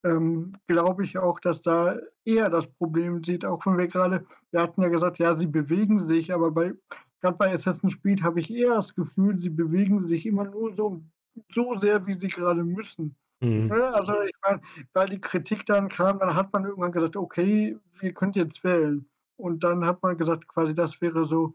ähm, 0.04 0.52
glaube 0.66 1.04
ich 1.04 1.18
auch, 1.18 1.40
dass 1.40 1.62
da 1.62 1.96
eher 2.24 2.50
das 2.50 2.66
Problem 2.66 3.22
sieht, 3.24 3.44
auch 3.44 3.64
wenn 3.66 3.78
wir 3.78 3.88
gerade, 3.88 4.26
wir 4.50 4.60
hatten 4.60 4.82
ja 4.82 4.88
gesagt, 4.88 5.18
ja, 5.18 5.36
sie 5.36 5.46
bewegen 5.46 6.04
sich, 6.04 6.32
aber 6.32 6.50
bei 6.50 6.74
gerade 7.22 7.36
bei 7.38 7.52
Assassin's 7.52 8.00
Creed 8.02 8.22
habe 8.22 8.40
ich 8.40 8.52
eher 8.52 8.74
das 8.74 8.94
Gefühl, 8.94 9.38
sie 9.38 9.48
bewegen 9.48 10.02
sich 10.02 10.26
immer 10.26 10.44
nur 10.44 10.74
so, 10.74 11.02
so 11.48 11.74
sehr, 11.76 12.06
wie 12.06 12.14
sie 12.14 12.28
gerade 12.28 12.64
müssen. 12.64 13.16
Mhm. 13.40 13.72
Also 13.72 14.12
ich 14.22 14.34
meine, 14.44 14.60
weil 14.92 15.08
die 15.08 15.20
Kritik 15.20 15.64
dann 15.66 15.88
kam, 15.88 16.18
dann 16.18 16.34
hat 16.34 16.52
man 16.52 16.64
irgendwann 16.64 16.92
gesagt, 16.92 17.16
okay, 17.16 17.78
ihr 18.02 18.12
könnt 18.12 18.36
jetzt 18.36 18.62
wählen. 18.64 19.08
Und 19.36 19.64
dann 19.64 19.86
hat 19.86 20.02
man 20.02 20.18
gesagt, 20.18 20.46
quasi 20.46 20.74
das 20.74 21.00
wäre 21.00 21.26
so, 21.26 21.54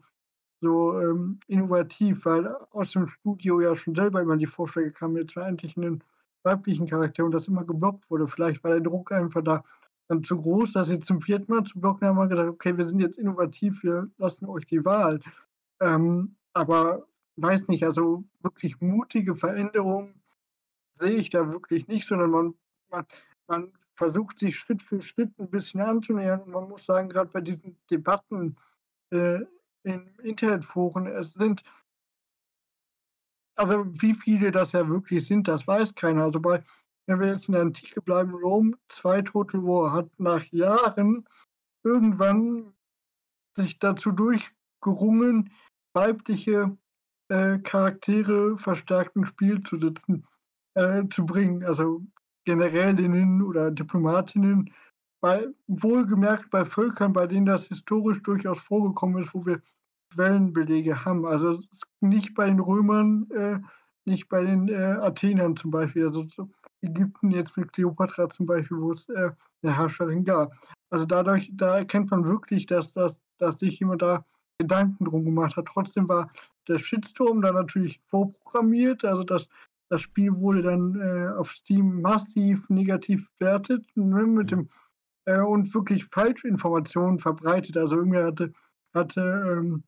so 0.60 1.00
ähm, 1.00 1.38
innovativ, 1.46 2.24
weil 2.24 2.46
aus 2.72 2.92
dem 2.92 3.06
Studio 3.06 3.60
ja 3.60 3.76
schon 3.76 3.94
selber 3.94 4.20
immer 4.20 4.36
die 4.36 4.46
Vorschläge 4.46 4.90
kamen, 4.90 5.16
jetzt 5.16 5.36
war 5.36 5.46
endlich 5.46 5.76
einen 5.76 6.02
weiblichen 6.42 6.86
Charakter 6.86 7.24
und 7.24 7.32
das 7.32 7.48
immer 7.48 7.64
geblockt 7.64 8.10
wurde. 8.10 8.26
Vielleicht 8.26 8.64
war 8.64 8.72
der 8.72 8.80
Druck 8.80 9.12
einfach 9.12 9.42
da 9.42 9.64
dann 10.08 10.24
zu 10.24 10.40
groß, 10.40 10.72
dass 10.72 10.88
sie 10.88 11.00
zum 11.00 11.20
vierten 11.20 11.52
Mal 11.52 11.64
zu 11.64 11.78
blocken 11.78 12.08
haben 12.08 12.16
wir 12.16 12.28
gesagt, 12.28 12.48
okay, 12.48 12.76
wir 12.76 12.88
sind 12.88 13.00
jetzt 13.00 13.18
innovativ, 13.18 13.82
wir 13.82 14.08
lassen 14.16 14.46
euch 14.46 14.66
die 14.66 14.84
Wahl. 14.84 15.20
Ähm, 15.80 16.36
aber 16.52 17.06
weiß 17.36 17.68
nicht, 17.68 17.84
also 17.84 18.24
wirklich 18.40 18.80
mutige 18.80 19.36
Veränderungen 19.36 20.22
sehe 20.94 21.16
ich 21.16 21.30
da 21.30 21.50
wirklich 21.50 21.86
nicht, 21.86 22.06
sondern 22.06 22.30
man, 22.30 22.54
man, 22.90 23.06
man 23.46 23.72
versucht 23.94 24.38
sich 24.38 24.56
Schritt 24.56 24.82
für 24.82 25.00
Schritt 25.02 25.38
ein 25.38 25.50
bisschen 25.50 25.80
anzunähern. 25.80 26.42
Und 26.42 26.52
man 26.52 26.68
muss 26.68 26.84
sagen, 26.84 27.08
gerade 27.08 27.30
bei 27.30 27.40
diesen 27.40 27.76
Debatten 27.90 28.56
äh, 29.10 29.40
in 29.82 30.08
Internetforen, 30.22 31.06
es 31.06 31.34
sind, 31.34 31.62
also 33.56 33.84
wie 34.00 34.14
viele 34.14 34.50
das 34.50 34.72
ja 34.72 34.88
wirklich 34.88 35.26
sind, 35.26 35.48
das 35.48 35.66
weiß 35.66 35.94
keiner. 35.94 36.24
Also 36.24 36.40
bei, 36.40 36.62
wenn 37.06 37.20
wir 37.20 37.28
jetzt 37.28 37.48
in 37.48 37.52
der 37.52 37.62
Antike 37.62 38.02
bleiben, 38.02 38.34
Rom 38.34 38.76
2 38.88 39.22
Total 39.22 39.62
War 39.62 39.92
hat 39.92 40.08
nach 40.18 40.44
Jahren 40.52 41.26
irgendwann 41.82 42.74
sich 43.54 43.78
dazu 43.78 44.12
durchgerungen, 44.12 45.50
weibliche 45.98 46.76
äh, 47.28 47.58
Charaktere 47.58 48.56
verstärkt 48.58 49.16
ins 49.16 49.28
Spiel 49.28 49.62
zu 49.62 49.78
sitzen, 49.78 50.24
äh, 50.74 51.02
zu 51.10 51.26
bringen. 51.26 51.64
Also 51.64 52.02
Generälinnen 52.44 53.42
oder 53.42 53.70
Diplomatinnen, 53.70 54.72
bei, 55.20 55.48
wohlgemerkt 55.66 56.50
bei 56.50 56.64
Völkern, 56.64 57.12
bei 57.12 57.26
denen 57.26 57.46
das 57.46 57.66
historisch 57.66 58.22
durchaus 58.22 58.60
vorgekommen 58.60 59.22
ist, 59.22 59.34
wo 59.34 59.44
wir 59.44 59.60
Quellenbelege 60.14 61.04
haben. 61.04 61.26
Also 61.26 61.60
nicht 62.00 62.34
bei 62.34 62.46
den 62.46 62.60
Römern, 62.60 63.28
äh, 63.32 63.58
nicht 64.04 64.28
bei 64.28 64.44
den 64.44 64.68
äh, 64.68 64.96
Athenern 65.00 65.56
zum 65.56 65.72
Beispiel. 65.72 66.06
Also 66.06 66.26
so 66.28 66.48
Ägypten 66.80 67.32
jetzt 67.32 67.56
mit 67.56 67.72
Kleopatra 67.72 68.30
zum 68.30 68.46
Beispiel, 68.46 68.78
wo 68.78 68.92
es 68.92 69.08
äh, 69.08 69.32
eine 69.62 69.76
Herrscherin 69.76 70.24
gab. 70.24 70.52
Also 70.90 71.04
dadurch, 71.04 71.50
da 71.52 71.78
erkennt 71.78 72.10
man 72.12 72.24
wirklich, 72.24 72.66
dass, 72.66 72.92
das, 72.92 73.20
dass 73.38 73.58
sich 73.58 73.80
jemand 73.80 74.02
da 74.02 74.24
Gedanken 74.58 75.04
drum 75.04 75.24
gemacht 75.24 75.56
hat. 75.56 75.66
Trotzdem 75.66 76.08
war 76.08 76.30
der 76.66 76.78
Shitstorm 76.78 77.40
da 77.40 77.52
natürlich 77.52 78.00
vorprogrammiert. 78.08 79.04
Also 79.04 79.22
das, 79.22 79.48
das 79.88 80.02
Spiel 80.02 80.34
wurde 80.34 80.62
dann 80.62 81.00
äh, 81.00 81.28
auf 81.38 81.52
Steam 81.52 82.02
massiv 82.02 82.68
negativ 82.68 83.26
bewertet 83.38 83.86
ne, 83.94 84.24
mit 84.24 84.50
dem, 84.50 84.68
äh, 85.24 85.40
und 85.40 85.72
wirklich 85.74 86.06
Falschinformationen 86.06 87.18
verbreitet. 87.18 87.76
Also 87.76 87.96
irgendwer 87.96 88.26
hatte, 88.26 88.52
hatte 88.92 89.56
ähm, 89.56 89.84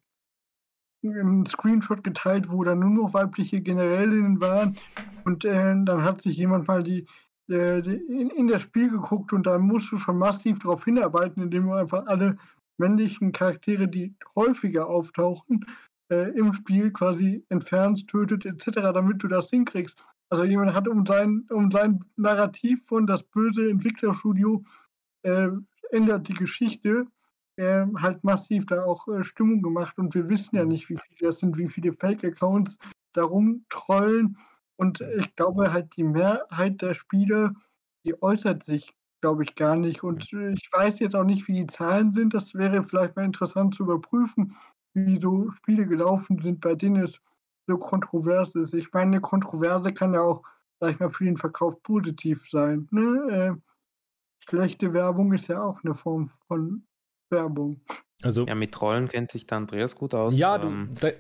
einen 1.03 1.47
Screenshot 1.47 2.05
geteilt, 2.05 2.51
wo 2.51 2.63
dann 2.63 2.79
nur 2.81 2.91
noch 2.91 3.15
weibliche 3.15 3.61
Generälinnen 3.61 4.41
waren. 4.41 4.77
Und 5.25 5.45
äh, 5.45 5.75
dann 5.85 6.05
hat 6.05 6.23
sich 6.23 6.37
jemand 6.37 6.69
mal 6.69 6.83
die, 6.83 7.07
äh, 7.49 7.83
die 7.83 7.97
in, 7.97 8.31
in, 8.31 8.49
das 8.49 8.63
Spiel 8.63 8.91
geguckt 8.91 9.33
und 9.33 9.47
da 9.47 9.59
musst 9.59 9.91
du 9.91 9.99
schon 9.99 10.19
massiv 10.19 10.61
darauf 10.61 10.85
hinarbeiten, 10.85 11.43
indem 11.43 11.67
du 11.67 11.73
einfach 11.73 12.07
alle 12.07 12.39
männlichen 12.81 13.31
Charaktere, 13.33 13.87
die 13.87 14.17
häufiger 14.35 14.89
auftauchen, 14.89 15.65
äh, 16.11 16.31
im 16.37 16.53
Spiel 16.55 16.93
quasi 16.93 17.45
entfernst, 17.49 18.09
tötet 18.09 18.45
etc., 18.45 18.93
damit 18.93 19.23
du 19.23 19.29
das 19.29 19.51
hinkriegst. 19.51 20.03
Also 20.31 20.45
jemand 20.45 20.75
hat 20.75 20.89
um 20.89 21.07
sein, 21.07 21.47
um 21.51 21.71
sein 21.71 22.05
Narrativ 22.17 22.85
von 22.87 23.07
das 23.07 23.23
böse 23.23 23.71
Entwicklerstudio 23.71 24.65
äh, 25.23 25.51
ändert 25.91 26.29
die 26.29 26.35
Geschichte 26.35 27.07
äh, 27.57 27.85
halt 27.99 28.25
massiv 28.25 28.67
da 28.67 28.85
auch 28.85 29.07
äh, 29.09 29.23
Stimmung 29.23 29.61
gemacht 29.61 29.99
und 29.99 30.15
wir 30.15 30.29
wissen 30.29 30.57
ja 30.57 30.65
nicht, 30.65 30.89
wie 30.89 30.99
viele 30.99 31.29
das 31.29 31.41
sind, 31.41 31.59
wie 31.59 31.69
viele 31.69 31.93
Fake-Accounts 31.93 32.79
darum 33.13 33.65
trollen 33.69 34.39
und 34.77 35.01
ich 35.19 35.35
glaube 35.37 35.73
halt 35.73 35.95
die 35.97 36.05
Mehrheit 36.05 36.81
der 36.81 36.95
Spieler, 36.95 37.53
die 38.05 38.21
äußert 38.23 38.63
sich 38.63 38.95
glaube 39.21 39.45
ich 39.45 39.55
gar 39.55 39.77
nicht. 39.77 40.03
Und 40.03 40.33
ich 40.33 40.69
weiß 40.73 40.99
jetzt 41.01 41.15
auch 41.15 41.25
nicht, 41.25 41.49
wie 41.49 41.61
die 41.61 41.67
Zahlen 41.67 42.13
sind. 42.13 42.35
Das 42.35 42.55
wäre 42.55 42.83
vielleicht 42.83 43.17
mal 43.17 43.25
interessant 43.25 43.75
zu 43.75 43.85
überprüfen, 43.85 44.57
wie 44.95 45.19
so 45.21 45.51
Spiele 45.53 45.87
gelaufen 45.87 46.41
sind, 46.43 46.61
bei 46.61 46.75
denen 46.75 47.03
es 47.03 47.21
so 47.67 47.79
kontrovers 47.79 48.55
ist. 48.55 48.75
Ich 48.75 48.93
meine, 48.93 49.13
eine 49.13 49.21
Kontroverse 49.21 49.93
kann 49.93 50.15
ja 50.15 50.23
auch, 50.23 50.43
sag 50.81 50.93
ich 50.93 51.01
mal, 51.01 51.11
für 51.11 51.25
den 51.25 51.37
Verkauf 51.37 51.83
positiv 51.83 52.49
sein. 52.51 52.89
Ne? 52.91 53.57
Äh, 53.59 54.47
schlechte 54.49 54.93
Werbung 54.93 55.33
ist 55.33 55.49
ja 55.49 55.63
auch 55.63 55.83
eine 55.85 55.95
Form 55.95 56.31
von 56.49 56.85
Werbung. 57.31 57.81
Also, 58.23 58.47
ja, 58.47 58.55
mit 58.55 58.73
Trollen 58.73 59.09
kennt 59.09 59.31
sich 59.31 59.47
der 59.47 59.59
Andreas 59.59 59.97
gut 59.97 60.15
aus. 60.15 60.37
Ja, 60.37 60.59
du, 60.59 60.69
ähm, 60.69 60.91
da, 61.01 61.11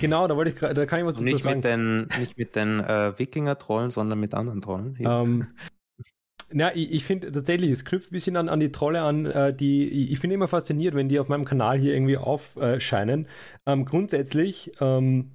Genau, 0.00 0.26
da 0.28 0.36
wollte 0.36 0.50
ich 0.50 0.58
da 0.58 0.86
kann 0.86 1.00
ich 1.00 1.04
was 1.04 1.14
dazu 1.14 1.24
nicht 1.24 1.42
sagen. 1.42 1.56
Mit 1.56 1.64
den, 1.64 2.08
nicht 2.20 2.38
mit 2.38 2.56
den 2.56 2.80
äh, 2.80 3.18
Wikinger-Trollen, 3.18 3.90
sondern 3.90 4.18
mit 4.18 4.34
anderen 4.34 4.60
Trollen. 4.60 4.96
Ähm, 4.98 5.46
ja, 6.52 6.70
ich, 6.74 6.92
ich 6.92 7.04
finde 7.04 7.30
tatsächlich, 7.30 7.70
es 7.70 7.84
knüpft 7.84 8.10
ein 8.10 8.14
bisschen 8.14 8.36
an, 8.36 8.48
an 8.48 8.60
die 8.60 8.72
Trolle 8.72 9.02
an, 9.02 9.26
äh, 9.26 9.54
die 9.54 10.10
ich 10.10 10.20
bin 10.20 10.30
immer 10.30 10.48
fasziniert, 10.48 10.94
wenn 10.94 11.08
die 11.08 11.18
auf 11.18 11.28
meinem 11.28 11.44
Kanal 11.44 11.78
hier 11.78 11.94
irgendwie 11.94 12.16
aufscheinen. 12.16 13.26
Ähm, 13.66 13.84
grundsätzlich 13.84 14.72
ähm, 14.80 15.32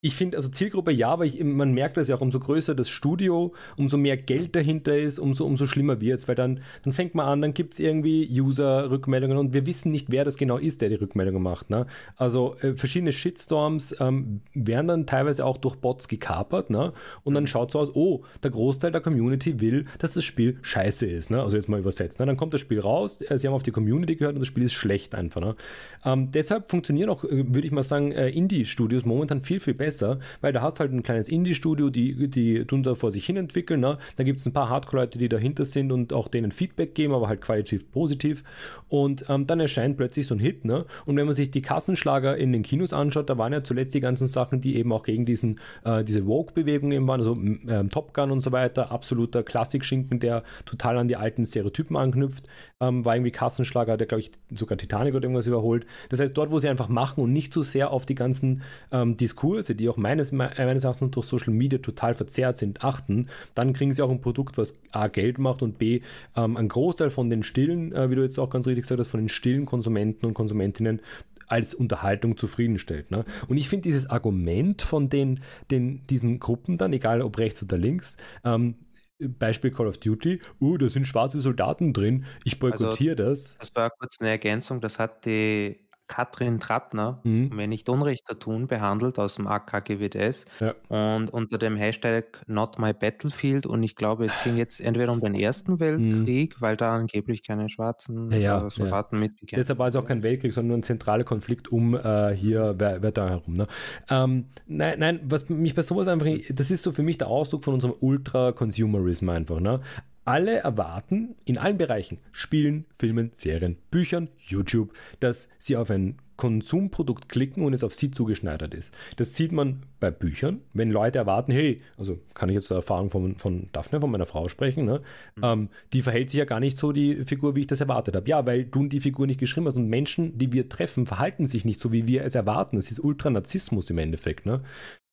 ich 0.00 0.14
finde, 0.14 0.36
also 0.36 0.48
Zielgruppe 0.48 0.92
ja, 0.92 1.08
aber 1.08 1.24
ich, 1.24 1.42
man 1.42 1.72
merkt 1.72 1.96
das 1.96 2.06
ja 2.06 2.14
auch, 2.14 2.20
umso 2.20 2.38
größer 2.38 2.76
das 2.76 2.88
Studio, 2.88 3.52
umso 3.76 3.96
mehr 3.96 4.16
Geld 4.16 4.54
dahinter 4.54 4.96
ist, 4.96 5.18
umso, 5.18 5.44
umso 5.44 5.66
schlimmer 5.66 6.00
wird 6.00 6.20
es, 6.20 6.28
weil 6.28 6.36
dann, 6.36 6.60
dann 6.84 6.92
fängt 6.92 7.16
man 7.16 7.26
an, 7.26 7.42
dann 7.42 7.52
gibt 7.52 7.72
es 7.72 7.80
irgendwie 7.80 8.28
User-Rückmeldungen 8.30 9.36
und 9.36 9.54
wir 9.54 9.66
wissen 9.66 9.90
nicht, 9.90 10.08
wer 10.08 10.24
das 10.24 10.36
genau 10.36 10.56
ist, 10.56 10.82
der 10.82 10.88
die 10.88 10.94
Rückmeldungen 10.94 11.42
macht. 11.42 11.70
Ne? 11.70 11.86
Also 12.14 12.54
äh, 12.60 12.74
verschiedene 12.74 13.10
Shitstorms 13.10 13.96
ähm, 13.98 14.42
werden 14.54 14.86
dann 14.86 15.06
teilweise 15.06 15.44
auch 15.44 15.56
durch 15.56 15.74
Bots 15.74 16.06
gekapert 16.06 16.70
ne? 16.70 16.92
und 17.24 17.34
dann 17.34 17.48
schaut 17.48 17.70
es 17.70 17.72
so 17.72 17.80
aus, 17.80 17.90
oh, 17.94 18.22
der 18.44 18.52
Großteil 18.52 18.92
der 18.92 19.00
Community 19.00 19.60
will, 19.60 19.86
dass 19.98 20.12
das 20.12 20.22
Spiel 20.22 20.58
scheiße 20.62 21.06
ist. 21.06 21.32
Ne? 21.32 21.42
Also 21.42 21.56
jetzt 21.56 21.68
mal 21.68 21.80
übersetzt. 21.80 22.20
Ne? 22.20 22.26
Dann 22.26 22.36
kommt 22.36 22.54
das 22.54 22.60
Spiel 22.60 22.78
raus, 22.78 23.20
äh, 23.20 23.36
sie 23.36 23.48
haben 23.48 23.54
auf 23.54 23.64
die 23.64 23.72
Community 23.72 24.14
gehört 24.14 24.34
und 24.34 24.40
das 24.40 24.48
Spiel 24.48 24.62
ist 24.62 24.74
schlecht 24.74 25.16
einfach. 25.16 25.40
Ne? 25.40 25.56
Ähm, 26.04 26.30
deshalb 26.30 26.70
funktionieren 26.70 27.10
auch, 27.10 27.24
äh, 27.24 27.52
würde 27.52 27.66
ich 27.66 27.72
mal 27.72 27.82
sagen, 27.82 28.12
äh, 28.12 28.28
Indie-Studios 28.28 29.04
momentan 29.04 29.40
viel, 29.40 29.58
viel 29.58 29.74
besser 29.74 29.87
besser, 29.88 30.18
weil 30.42 30.52
da 30.52 30.60
hast 30.60 30.80
halt 30.80 30.92
ein 30.92 31.02
kleines 31.02 31.28
Indie-Studio, 31.28 31.88
die, 31.88 32.28
die 32.28 32.64
tun 32.66 32.82
da 32.82 32.94
vor 32.94 33.10
sich 33.10 33.24
hin 33.24 33.38
entwickeln. 33.38 33.80
Ne? 33.80 33.96
Da 34.16 34.24
gibt 34.24 34.38
es 34.40 34.46
ein 34.46 34.52
paar 34.52 34.68
Hardcore-Leute, 34.68 35.18
die 35.18 35.30
dahinter 35.30 35.64
sind 35.64 35.92
und 35.92 36.12
auch 36.12 36.28
denen 36.28 36.52
Feedback 36.52 36.94
geben, 36.94 37.14
aber 37.14 37.28
halt 37.28 37.40
qualitativ 37.40 37.90
positiv. 37.90 38.44
Und 38.88 39.24
ähm, 39.30 39.46
dann 39.46 39.60
erscheint 39.60 39.96
plötzlich 39.96 40.26
so 40.26 40.34
ein 40.34 40.40
Hit. 40.40 40.66
Ne? 40.66 40.84
Und 41.06 41.16
wenn 41.16 41.24
man 41.24 41.34
sich 41.34 41.50
die 41.50 41.62
Kassenschlager 41.62 42.36
in 42.36 42.52
den 42.52 42.62
Kinos 42.62 42.92
anschaut, 42.92 43.30
da 43.30 43.38
waren 43.38 43.52
ja 43.54 43.64
zuletzt 43.64 43.94
die 43.94 44.00
ganzen 44.00 44.28
Sachen, 44.28 44.60
die 44.60 44.76
eben 44.76 44.92
auch 44.92 45.04
gegen 45.04 45.24
diesen, 45.24 45.58
äh, 45.84 46.04
diese 46.04 46.26
Woke-Bewegung 46.26 46.92
eben 46.92 47.08
waren, 47.08 47.20
also 47.20 47.34
äh, 47.66 47.88
Top 47.88 48.12
Gun 48.12 48.30
und 48.30 48.40
so 48.40 48.52
weiter, 48.52 48.92
absoluter 48.92 49.42
Klassikschinken, 49.42 50.20
der 50.20 50.42
total 50.66 50.98
an 50.98 51.08
die 51.08 51.16
alten 51.16 51.46
Stereotypen 51.46 51.96
anknüpft, 51.96 52.46
ähm, 52.80 53.06
war 53.06 53.16
irgendwie 53.16 53.30
Kassenschlager, 53.30 53.96
der 53.96 54.06
glaube 54.06 54.20
ich 54.20 54.30
sogar 54.54 54.76
Titanic 54.76 55.14
oder 55.14 55.24
irgendwas 55.24 55.46
überholt. 55.46 55.86
Das 56.10 56.20
heißt, 56.20 56.36
dort, 56.36 56.50
wo 56.50 56.58
sie 56.58 56.68
einfach 56.68 56.88
machen 56.88 57.22
und 57.22 57.32
nicht 57.32 57.54
so 57.54 57.62
sehr 57.62 57.90
auf 57.90 58.04
die 58.04 58.14
ganzen 58.14 58.62
ähm, 58.92 59.16
Diskurse, 59.16 59.74
die 59.78 59.88
auch 59.88 59.96
meines, 59.96 60.32
meines 60.32 60.84
Erachtens 60.84 61.10
durch 61.12 61.26
Social 61.26 61.52
Media 61.52 61.78
total 61.78 62.14
verzerrt 62.14 62.58
sind, 62.58 62.84
achten, 62.84 63.28
dann 63.54 63.72
kriegen 63.72 63.94
sie 63.94 64.02
auch 64.02 64.10
ein 64.10 64.20
Produkt, 64.20 64.58
was 64.58 64.74
A, 64.92 65.08
Geld 65.08 65.38
macht 65.38 65.62
und 65.62 65.78
B, 65.78 66.00
ähm, 66.36 66.56
einen 66.56 66.68
Großteil 66.68 67.10
von 67.10 67.30
den 67.30 67.42
stillen, 67.42 67.92
äh, 67.92 68.10
wie 68.10 68.16
du 68.16 68.22
jetzt 68.22 68.38
auch 68.38 68.50
ganz 68.50 68.66
richtig 68.66 68.82
gesagt 68.82 69.00
hast, 69.00 69.08
von 69.08 69.20
den 69.20 69.28
stillen 69.28 69.64
Konsumenten 69.64 70.26
und 70.26 70.34
Konsumentinnen 70.34 71.00
als 71.46 71.74
Unterhaltung 71.74 72.36
zufriedenstellt. 72.36 73.10
Ne? 73.10 73.24
Und 73.48 73.56
ich 73.56 73.68
finde 73.68 73.84
dieses 73.84 74.08
Argument 74.10 74.82
von 74.82 75.08
den, 75.08 75.40
den, 75.70 76.06
diesen 76.06 76.40
Gruppen 76.40 76.76
dann, 76.76 76.92
egal 76.92 77.22
ob 77.22 77.38
rechts 77.38 77.62
oder 77.62 77.78
links, 77.78 78.16
ähm, 78.44 78.74
Beispiel 79.20 79.72
Call 79.72 79.88
of 79.88 79.98
Duty, 79.98 80.40
uh, 80.60 80.76
da 80.76 80.88
sind 80.88 81.06
schwarze 81.06 81.40
Soldaten 81.40 81.92
drin, 81.92 82.24
ich 82.44 82.60
boykottiere 82.60 83.16
also, 83.16 83.30
das. 83.30 83.56
Das 83.58 83.74
war 83.74 83.90
kurz 83.90 84.20
eine 84.20 84.30
Ergänzung, 84.30 84.80
das 84.80 84.98
hat 84.98 85.26
die 85.26 85.87
Katrin 86.08 86.58
Trattner, 86.58 87.20
mhm. 87.22 87.50
wenn 87.54 87.70
nicht 87.70 87.88
Unrecht 87.88 88.26
tun, 88.40 88.66
behandelt 88.66 89.18
aus 89.18 89.36
dem 89.36 89.46
AKGWDS 89.46 90.46
ja. 90.60 90.74
und 90.88 91.30
unter 91.30 91.58
dem 91.58 91.76
Hashtag 91.76 92.42
Not 92.46 92.78
My 92.78 92.92
Battlefield 92.92 93.66
und 93.66 93.82
ich 93.82 93.94
glaube, 93.94 94.24
es 94.24 94.32
ging 94.42 94.56
jetzt 94.56 94.80
entweder 94.80 95.12
um 95.12 95.20
den 95.20 95.34
Ersten 95.34 95.72
mhm. 95.74 95.80
Weltkrieg, 95.80 96.56
mhm. 96.56 96.60
weil 96.60 96.76
da 96.76 96.94
angeblich 96.94 97.42
keine 97.42 97.68
schwarzen 97.68 98.32
ja, 98.32 98.66
äh, 98.66 98.70
Soldaten 98.70 99.16
ja. 99.16 99.20
mitgekämpft 99.20 99.58
Deshalb 99.58 99.78
war 99.78 99.88
es 99.88 99.96
auch 99.96 100.06
kein 100.06 100.22
Weltkrieg, 100.22 100.52
sondern 100.52 100.68
nur 100.68 100.78
ein 100.78 100.82
zentraler 100.82 101.24
Konflikt 101.24 101.68
um 101.70 101.94
äh, 101.94 102.34
hier, 102.34 102.74
da 102.74 103.28
herum. 103.28 103.54
Ne? 103.54 103.66
Ähm, 104.10 104.46
nein, 104.66 104.98
nein, 104.98 105.20
was 105.24 105.48
mich 105.48 105.74
bei 105.74 105.82
sowas 105.82 106.08
einfach, 106.08 106.26
das 106.50 106.70
ist 106.70 106.82
so 106.82 106.92
für 106.92 107.02
mich 107.02 107.18
der 107.18 107.28
Ausdruck 107.28 107.64
von 107.64 107.74
unserem 107.74 107.94
Ultra-Consumerism 108.00 109.28
einfach. 109.28 109.60
Ne? 109.60 109.80
Alle 110.28 110.58
erwarten 110.58 111.36
in 111.46 111.56
allen 111.56 111.78
Bereichen, 111.78 112.18
Spielen, 112.32 112.84
Filmen, 112.98 113.32
Serien, 113.34 113.78
Büchern, 113.90 114.28
YouTube, 114.38 114.92
dass 115.20 115.48
sie 115.58 115.74
auf 115.74 115.90
ein 115.90 116.18
Konsumprodukt 116.36 117.30
klicken 117.30 117.64
und 117.64 117.72
es 117.72 117.82
auf 117.82 117.94
sie 117.94 118.10
zugeschneidert 118.10 118.74
ist. 118.74 118.94
Das 119.16 119.34
sieht 119.34 119.52
man 119.52 119.84
bei 120.00 120.10
Büchern, 120.10 120.60
wenn 120.74 120.90
Leute 120.90 121.18
erwarten, 121.18 121.50
hey, 121.50 121.78
also 121.96 122.18
kann 122.34 122.50
ich 122.50 122.54
jetzt 122.56 122.66
zur 122.66 122.76
Erfahrung 122.76 123.08
von, 123.08 123.36
von 123.36 123.68
Daphne, 123.72 124.02
von 124.02 124.10
meiner 124.10 124.26
Frau 124.26 124.48
sprechen, 124.48 124.84
ne? 124.84 125.00
Mhm. 125.36 125.44
Ähm, 125.44 125.68
die 125.94 126.02
verhält 126.02 126.28
sich 126.28 126.38
ja 126.38 126.44
gar 126.44 126.60
nicht 126.60 126.76
so, 126.76 126.92
die 126.92 127.24
Figur, 127.24 127.56
wie 127.56 127.60
ich 127.60 127.66
das 127.66 127.80
erwartet 127.80 128.14
habe. 128.14 128.28
Ja, 128.28 128.46
weil 128.46 128.66
du 128.66 128.86
die 128.86 129.00
Figur 129.00 129.26
nicht 129.26 129.40
geschrieben 129.40 129.66
hast 129.66 129.76
und 129.76 129.88
Menschen, 129.88 130.36
die 130.36 130.52
wir 130.52 130.68
treffen, 130.68 131.06
verhalten 131.06 131.46
sich 131.46 131.64
nicht 131.64 131.80
so, 131.80 131.90
wie 131.90 132.06
wir 132.06 132.22
es 132.22 132.34
erwarten. 132.34 132.76
Das 132.76 132.90
ist 132.90 133.00
Ultranarzismus 133.00 133.88
im 133.88 133.96
Endeffekt. 133.96 134.44
Ne? 134.44 134.60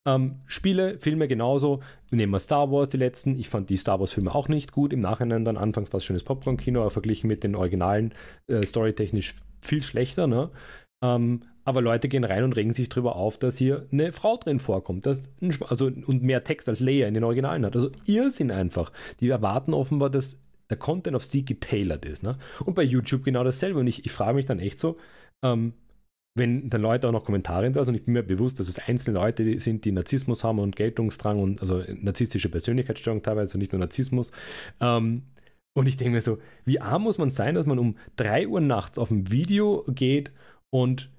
Ähm, 0.05 0.41
Spiele, 0.45 0.99
Filme 0.99 1.27
genauso. 1.27 1.79
Nehmen 2.11 2.31
wir 2.31 2.39
Star 2.39 2.71
Wars, 2.71 2.89
die 2.89 2.97
letzten. 2.97 3.37
Ich 3.39 3.49
fand 3.49 3.69
die 3.69 3.77
Star 3.77 3.99
Wars-Filme 3.99 4.33
auch 4.33 4.47
nicht 4.47 4.71
gut. 4.71 4.93
Im 4.93 5.01
Nachhinein 5.01 5.45
dann 5.45 5.57
anfangs 5.57 5.91
war 5.91 5.97
es 5.97 6.05
schönes 6.05 6.23
Popcorn-Kino, 6.23 6.81
aber 6.81 6.91
verglichen 6.91 7.27
mit 7.27 7.43
den 7.43 7.55
Originalen 7.55 8.13
äh, 8.47 8.65
storytechnisch 8.65 9.35
viel 9.61 9.81
schlechter. 9.81 10.27
Ne? 10.27 10.51
Ähm, 11.03 11.41
aber 11.63 11.81
Leute 11.81 12.07
gehen 12.07 12.23
rein 12.23 12.43
und 12.43 12.55
regen 12.55 12.73
sich 12.73 12.89
darüber 12.89 13.15
auf, 13.15 13.37
dass 13.37 13.57
hier 13.57 13.87
eine 13.91 14.11
Frau 14.11 14.37
drin 14.37 14.59
vorkommt. 14.59 15.07
Dass 15.07 15.27
also, 15.67 15.87
und 15.87 16.21
mehr 16.21 16.43
Text 16.43 16.69
als 16.69 16.79
Leia 16.79 17.07
in 17.07 17.15
den 17.15 17.23
Originalen 17.23 17.65
hat. 17.65 17.75
Also 17.75 17.89
Irrsinn 18.05 18.51
einfach. 18.51 18.91
Die 19.19 19.29
erwarten 19.29 19.73
offenbar, 19.73 20.11
dass 20.11 20.39
der 20.69 20.77
Content 20.77 21.15
auf 21.15 21.25
sie 21.25 21.43
getailert 21.45 22.05
ist. 22.05 22.21
Ne? 22.21 22.35
Und 22.63 22.75
bei 22.75 22.83
YouTube 22.83 23.23
genau 23.23 23.43
dasselbe. 23.43 23.79
Und 23.79 23.87
ich, 23.87 24.05
ich 24.05 24.11
frage 24.11 24.35
mich 24.35 24.45
dann 24.45 24.59
echt 24.59 24.77
so, 24.77 24.97
ähm, 25.43 25.73
wenn 26.35 26.69
dann 26.69 26.81
Leute 26.81 27.07
auch 27.07 27.13
noch 27.13 27.23
Kommentare 27.23 27.63
hinterlassen, 27.63 27.91
und 27.91 27.95
ich 27.95 28.05
bin 28.05 28.13
mir 28.13 28.23
bewusst, 28.23 28.59
dass 28.59 28.67
es 28.67 28.77
einzelne 28.77 29.19
Leute 29.19 29.59
sind, 29.59 29.85
die 29.85 29.91
Narzissmus 29.91 30.43
haben 30.43 30.59
und 30.59 30.75
Geltungsdrang 30.75 31.39
und 31.39 31.61
also 31.61 31.81
narzisstische 32.01 32.49
Persönlichkeitsstörung 32.49 33.23
teilweise, 33.23 33.57
nicht 33.57 33.71
nur 33.71 33.79
Narzissmus. 33.79 34.31
Ähm, 34.81 35.23
und 35.73 35.87
ich 35.87 35.97
denke 35.97 36.11
mir 36.13 36.21
so, 36.21 36.37
wie 36.65 36.79
arm 36.79 37.03
muss 37.03 37.17
man 37.17 37.31
sein, 37.31 37.55
dass 37.55 37.65
man 37.65 37.79
um 37.79 37.97
3 38.17 38.47
Uhr 38.47 38.61
nachts 38.61 38.97
auf 38.97 39.11
ein 39.11 39.31
Video 39.31 39.85
geht 39.87 40.31
und 40.69 41.09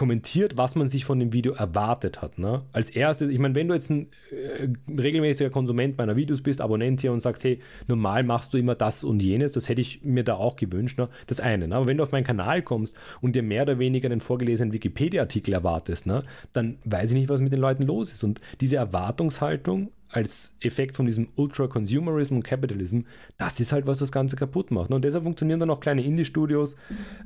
kommentiert, 0.00 0.56
was 0.56 0.76
man 0.76 0.88
sich 0.88 1.04
von 1.04 1.18
dem 1.18 1.34
Video 1.34 1.52
erwartet 1.52 2.22
hat. 2.22 2.38
Ne? 2.38 2.62
Als 2.72 2.88
erstes, 2.88 3.28
ich 3.28 3.38
meine, 3.38 3.54
wenn 3.54 3.68
du 3.68 3.74
jetzt 3.74 3.90
ein 3.90 4.06
äh, 4.30 4.68
regelmäßiger 4.98 5.50
Konsument 5.50 5.98
meiner 5.98 6.16
Videos 6.16 6.40
bist, 6.40 6.62
Abonnent 6.62 7.02
hier 7.02 7.12
und 7.12 7.20
sagst, 7.20 7.44
hey, 7.44 7.58
normal 7.86 8.22
machst 8.22 8.54
du 8.54 8.56
immer 8.56 8.74
das 8.74 9.04
und 9.04 9.20
jenes, 9.20 9.52
das 9.52 9.68
hätte 9.68 9.82
ich 9.82 10.02
mir 10.02 10.24
da 10.24 10.36
auch 10.36 10.56
gewünscht, 10.56 10.96
ne? 10.96 11.10
das 11.26 11.40
eine. 11.40 11.68
Ne? 11.68 11.76
Aber 11.76 11.86
wenn 11.86 11.98
du 11.98 12.02
auf 12.02 12.12
meinen 12.12 12.24
Kanal 12.24 12.62
kommst 12.62 12.96
und 13.20 13.36
dir 13.36 13.42
mehr 13.42 13.64
oder 13.64 13.78
weniger 13.78 14.10
einen 14.10 14.22
vorgelesenen 14.22 14.72
Wikipedia-Artikel 14.72 15.52
erwartest, 15.52 16.06
ne? 16.06 16.22
dann 16.54 16.78
weiß 16.86 17.10
ich 17.10 17.18
nicht, 17.18 17.28
was 17.28 17.42
mit 17.42 17.52
den 17.52 17.60
Leuten 17.60 17.82
los 17.82 18.10
ist. 18.10 18.24
Und 18.24 18.40
diese 18.58 18.76
Erwartungshaltung 18.76 19.90
als 20.12 20.52
Effekt 20.60 20.96
von 20.96 21.06
diesem 21.06 21.28
Ultra-Consumerism 21.36 22.36
und 22.36 22.42
Capitalism, 22.42 23.00
das 23.38 23.60
ist 23.60 23.72
halt, 23.72 23.86
was 23.86 23.98
das 23.98 24.10
Ganze 24.10 24.36
kaputt 24.36 24.70
macht. 24.70 24.90
Ne? 24.90 24.96
Und 24.96 25.04
deshalb 25.04 25.24
funktionieren 25.24 25.60
dann 25.60 25.70
auch 25.70 25.80
kleine 25.80 26.02
Indie-Studios 26.02 26.76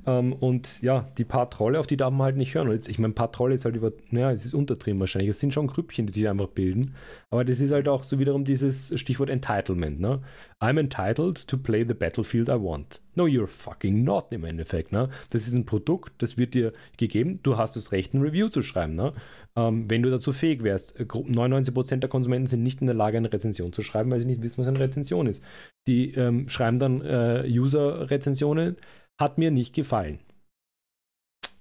ähm, 0.06 0.32
und 0.34 0.82
ja, 0.82 1.08
die 1.16 1.24
paar 1.24 1.48
Trolle, 1.48 1.80
auf 1.80 1.86
die 1.86 1.96
darf 1.96 2.12
man 2.12 2.26
halt 2.26 2.36
nicht 2.36 2.54
hören. 2.54 2.68
Und 2.68 2.74
jetzt, 2.74 2.88
ich 2.88 2.98
meine, 2.98 3.12
ein 3.12 3.14
paar 3.14 3.32
Trolle 3.32 3.54
ist 3.54 3.64
halt 3.64 3.76
über, 3.76 3.92
naja, 4.10 4.32
es 4.32 4.44
ist 4.44 4.54
untertrieben 4.54 5.00
wahrscheinlich. 5.00 5.30
Es 5.30 5.40
sind 5.40 5.54
schon 5.54 5.66
Grüppchen, 5.66 6.06
die 6.06 6.12
sich 6.12 6.28
einfach 6.28 6.48
bilden. 6.48 6.94
Aber 7.30 7.44
das 7.44 7.60
ist 7.60 7.72
halt 7.72 7.88
auch 7.88 8.04
so 8.04 8.18
wiederum 8.18 8.44
dieses 8.44 8.98
Stichwort 9.00 9.30
Entitlement. 9.30 10.00
Ne? 10.00 10.20
I'm 10.60 10.78
entitled 10.78 11.46
to 11.48 11.56
play 11.56 11.84
the 11.86 11.94
battlefield 11.94 12.48
I 12.48 12.52
want. 12.52 13.00
No, 13.16 13.24
you're 13.24 13.46
fucking 13.46 14.02
not 14.02 14.26
im 14.30 14.44
Endeffekt. 14.44 14.92
Ne? 14.92 15.08
Das 15.30 15.46
ist 15.46 15.54
ein 15.54 15.66
Produkt, 15.66 16.12
das 16.18 16.36
wird 16.36 16.54
dir 16.54 16.72
gegeben. 16.96 17.40
Du 17.42 17.56
hast 17.56 17.76
das 17.76 17.92
Recht, 17.92 18.14
ein 18.14 18.22
Review 18.22 18.48
zu 18.48 18.62
schreiben. 18.62 18.94
Ne? 18.94 19.12
Ähm, 19.56 19.88
wenn 19.88 20.02
du 20.02 20.10
dazu 20.10 20.32
fähig 20.32 20.62
wärst. 20.64 20.98
99% 20.98 21.94
äh, 21.94 21.98
der 21.98 22.08
Konsumenten 22.08 22.46
sind 22.46 22.62
nicht 22.62 22.80
in 22.80 22.86
der 22.86 22.96
Lage, 22.96 23.16
eine 23.16 23.32
Rezension 23.32 23.72
zu 23.72 23.82
schreiben, 23.82 24.10
weil 24.10 24.20
sie 24.20 24.26
nicht 24.26 24.42
wissen, 24.42 24.58
was 24.58 24.66
eine 24.66 24.80
Rezension 24.80 25.26
ist. 25.26 25.42
Die 25.86 26.12
ähm, 26.14 26.48
schreiben 26.48 26.78
dann 26.78 27.00
äh, 27.02 27.44
User-Rezensionen, 27.46 28.76
hat 29.20 29.38
mir 29.38 29.50
nicht 29.50 29.74
gefallen. 29.74 30.18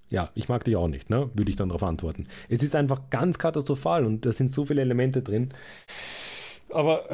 Ja, 0.10 0.30
ich 0.36 0.50
mag 0.50 0.64
dich 0.64 0.76
auch 0.76 0.88
nicht, 0.88 1.10
ne? 1.10 1.30
Würde 1.34 1.50
ich 1.50 1.56
dann 1.56 1.70
darauf 1.70 1.84
antworten. 1.84 2.28
Es 2.48 2.62
ist 2.62 2.76
einfach 2.76 3.10
ganz 3.10 3.40
katastrophal 3.40 4.06
und 4.06 4.26
da 4.26 4.32
sind 4.32 4.48
so 4.48 4.66
viele 4.66 4.82
Elemente 4.82 5.22
drin. 5.24 5.54
Aber 6.70 7.08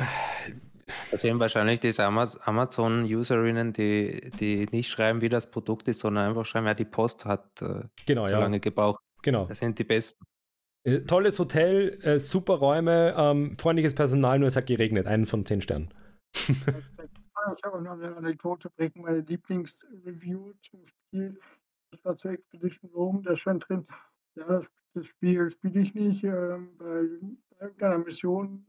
das 1.11 1.21
sind 1.21 1.39
wahrscheinlich 1.39 1.79
diese 1.79 2.03
Amazon-Userinnen, 2.05 3.73
die, 3.73 4.31
die 4.39 4.67
nicht 4.71 4.89
schreiben, 4.89 5.21
wie 5.21 5.29
das 5.29 5.49
Produkt 5.49 5.87
ist, 5.87 5.99
sondern 5.99 6.27
einfach 6.27 6.45
schreiben, 6.45 6.67
ja, 6.67 6.73
die 6.73 6.85
Post 6.85 7.25
hat 7.25 7.61
äh, 7.61 7.83
genau, 8.05 8.27
so 8.27 8.33
ja. 8.33 8.39
lange 8.39 8.59
gebraucht. 8.59 9.01
Genau. 9.21 9.45
Das 9.45 9.59
sind 9.59 9.77
die 9.79 9.83
besten. 9.83 10.25
Äh, 10.83 11.01
tolles 11.01 11.37
Hotel, 11.39 11.99
äh, 12.03 12.19
super 12.19 12.55
Räume, 12.55 13.13
ähm, 13.17 13.57
freundliches 13.57 13.95
Personal, 13.95 14.39
nur 14.39 14.47
es 14.47 14.55
hat 14.55 14.67
geregnet. 14.67 15.07
Einen 15.07 15.25
von 15.25 15.45
zehn 15.45 15.61
Sternen. 15.61 15.93
ich 16.33 17.63
habe 17.63 17.81
noch 17.81 17.93
eine 17.93 18.15
Anekdote 18.15 18.69
bringen. 18.69 18.93
Meine 18.95 19.21
Lieblingsreview 19.21 20.53
zum 20.61 20.85
Spiel, 20.85 21.39
das 21.91 22.05
war 22.05 22.15
zur 22.15 22.31
Expedition 22.31 22.91
Rome, 22.91 23.21
da 23.23 23.35
stand 23.35 23.67
drin, 23.67 23.85
ja, 24.35 24.61
das 24.93 25.07
Spiel 25.07 25.51
spiele 25.51 25.81
ich 25.81 25.93
nicht, 25.93 26.23
äh, 26.23 26.59
weil 26.77 27.19
bei 27.49 27.65
irgendeiner 27.65 27.99
Mission 27.99 28.65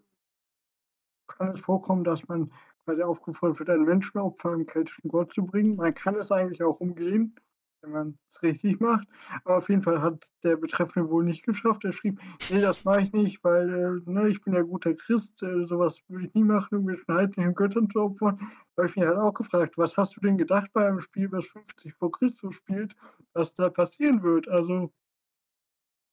kann 1.28 1.52
es 1.54 1.60
vorkommen, 1.60 2.02
dass 2.02 2.26
man 2.26 2.50
quasi 2.84 3.02
aufgefordert 3.02 3.60
wird, 3.60 3.70
einen 3.70 3.84
Menschenopfer 3.84 4.52
im 4.52 4.66
keltischen 4.66 5.08
Gott 5.08 5.32
zu 5.32 5.44
bringen. 5.44 5.76
Man 5.76 5.94
kann 5.94 6.16
es 6.16 6.32
eigentlich 6.32 6.62
auch 6.62 6.80
umgehen. 6.80 7.36
Wenn 7.82 7.90
man 7.90 8.18
es 8.30 8.42
richtig 8.42 8.80
macht. 8.80 9.06
Aber 9.44 9.58
auf 9.58 9.68
jeden 9.68 9.82
Fall 9.82 10.00
hat 10.02 10.30
der 10.42 10.56
Betreffende 10.56 11.10
wohl 11.10 11.24
nicht 11.24 11.44
geschafft. 11.44 11.84
Er 11.84 11.92
schrieb, 11.92 12.20
nee, 12.50 12.60
das 12.60 12.84
mache 12.84 13.02
ich 13.02 13.12
nicht, 13.12 13.42
weil 13.44 13.68
äh, 14.06 14.10
ne, 14.10 14.28
ich 14.28 14.42
bin 14.42 14.54
ja 14.54 14.62
guter 14.62 14.94
Christ, 14.94 15.42
äh, 15.42 15.66
sowas 15.66 15.98
würde 16.08 16.26
ich 16.26 16.34
nie 16.34 16.44
machen, 16.44 16.78
um 16.78 16.84
mit 16.84 17.00
heidnischen 17.08 17.54
Göttern 17.54 17.88
zu 17.90 18.00
opfern. 18.00 18.38
Da 18.76 18.82
habe 18.82 18.88
ich 18.88 18.96
mich 18.96 19.06
halt 19.06 19.18
auch 19.18 19.34
gefragt, 19.34 19.78
was 19.78 19.96
hast 19.96 20.16
du 20.16 20.20
denn 20.20 20.38
gedacht 20.38 20.70
bei 20.72 20.86
einem 20.86 21.00
Spiel, 21.00 21.30
was 21.32 21.46
50 21.46 21.94
vor 21.94 22.12
Christus 22.12 22.54
spielt, 22.54 22.94
was 23.32 23.54
da 23.54 23.68
passieren 23.70 24.22
wird? 24.22 24.48
Also, 24.48 24.92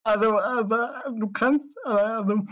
also, 0.03 0.37
also 0.37 1.17
du 1.17 1.31
kannst, 1.31 1.77
also, 1.85 2.45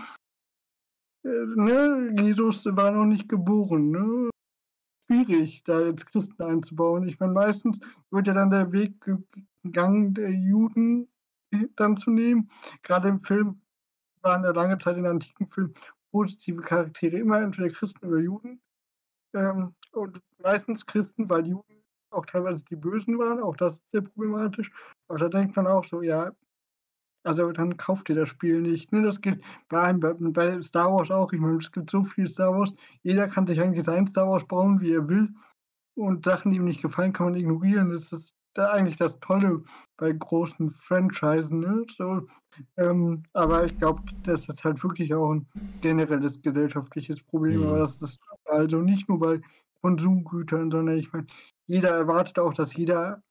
äh, 1.24 1.46
ne, 1.56 2.14
Jesus 2.20 2.66
war 2.66 2.92
noch 2.92 3.06
nicht 3.06 3.30
geboren, 3.30 3.92
ne? 3.92 4.30
Schwierig, 5.06 5.64
da 5.64 5.82
jetzt 5.82 6.08
Christen 6.08 6.42
einzubauen. 6.42 7.08
Ich 7.08 7.20
meine, 7.20 7.34
meistens 7.34 7.80
wird 8.12 8.28
ja 8.28 8.34
dann 8.34 8.50
der 8.50 8.72
Weg 8.72 8.94
gegangen, 9.64 10.14
der 10.14 10.32
Juden 10.32 11.08
dann 11.76 11.98
zu 11.98 12.12
nehmen. 12.12 12.50
Gerade 12.84 13.10
im 13.10 13.22
Film 13.24 13.62
waren 14.22 14.44
ja 14.44 14.52
lange 14.52 14.78
Zeit 14.78 14.98
in 14.98 15.06
antiken 15.06 15.48
Film 15.50 15.74
positive 16.12 16.62
Charaktere 16.62 17.18
immer 17.18 17.42
entweder 17.42 17.70
Christen 17.70 18.06
oder 18.08 18.20
Juden. 18.20 18.62
Ähm, 19.34 19.76
und 19.92 20.22
meistens 20.42 20.86
Christen, 20.86 21.30
weil 21.30 21.48
Juden 21.48 21.84
auch 22.10 22.26
teilweise 22.26 22.64
die 22.66 22.76
Bösen 22.76 23.20
waren. 23.20 23.42
Auch 23.42 23.58
das 23.58 23.76
ist 23.76 23.90
sehr 23.90 24.02
problematisch. 24.02 24.72
Aber 25.08 25.20
da 25.20 25.30
denkt 25.30 25.56
man 25.56 25.68
auch 25.68 25.86
so, 25.86 26.02
ja, 26.02 26.32
also 27.26 27.52
dann 27.52 27.78
kauft 27.78 28.10
ihr 28.10 28.16
das 28.16 28.30
Spiel 28.30 28.62
nicht. 28.62 28.92
Ne, 28.92 29.02
das 29.02 29.22
gilt 29.22 29.42
bei, 29.70 29.94
bei 29.94 30.62
Star 30.62 30.94
Wars 30.94 31.12
auch. 31.12 31.34
Ich 31.34 31.40
meine, 31.40 31.58
es 31.58 31.72
gibt 31.72 31.90
so 31.90 32.04
viel 32.04 32.30
Star 32.30 32.54
Wars. 32.54 32.74
Jeder 33.04 33.28
kann 33.28 33.48
sich 33.48 33.60
eigentlich 33.60 33.84
sein 33.84 34.08
Star 34.08 34.30
Wars 34.30 34.46
bauen, 34.46 34.80
wie 34.82 34.94
er 34.94 35.08
will. 35.08 35.30
Und 35.96 36.26
Sachen, 36.26 36.52
die 36.52 36.58
ihm 36.58 36.66
nicht 36.66 36.82
gefallen, 36.82 37.14
kann 37.14 37.28
man 37.28 37.36
ignorieren. 37.36 37.90
Das 37.90 38.12
ist 38.12 38.34
da 38.54 38.72
eigentlich 38.72 38.98
das 38.98 39.20
Tolle 39.20 39.64
bei 39.98 40.12
großen 40.12 40.72
Franchisen. 40.72 41.60
Ne? 41.60 41.86
So, 41.98 42.28
ähm, 42.78 43.24
aber 43.34 43.66
ich 43.66 43.78
glaube, 43.78 44.02
das 44.24 44.48
ist 44.48 44.64
halt 44.64 44.84
wirklich 44.84 45.14
auch 45.14 45.32
ein 45.32 45.48
generelles 45.82 46.42
gesellschaftliches 46.42 47.22
Problem. 47.22 47.62
Mhm. 47.62 47.68
Aber 47.68 47.80
das 47.80 48.02
ist 48.02 48.20
also 48.46 48.78
nicht 48.78 49.08
nur 49.10 49.20
bei 49.20 49.42
Konsumgütern, 49.82 50.72
sondern 50.72 50.98
ich 50.98 51.12
meine, 51.12 51.28
jeder 51.68 51.90
erwartet 51.90 52.40
auch, 52.40 52.54
dass 52.54 52.76
jeder 52.76 53.22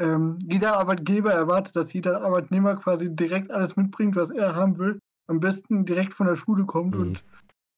ähm, 0.00 0.38
jeder 0.42 0.78
Arbeitgeber 0.78 1.32
erwartet, 1.32 1.76
dass 1.76 1.92
jeder 1.92 2.22
Arbeitnehmer 2.22 2.74
quasi 2.76 3.14
direkt 3.14 3.50
alles 3.50 3.76
mitbringt, 3.76 4.16
was 4.16 4.30
er 4.30 4.54
haben 4.54 4.78
will. 4.78 4.98
Am 5.28 5.40
besten 5.40 5.84
direkt 5.84 6.14
von 6.14 6.26
der 6.26 6.36
Schule 6.36 6.64
kommt 6.64 6.94
mhm. 6.94 7.00
und 7.00 7.24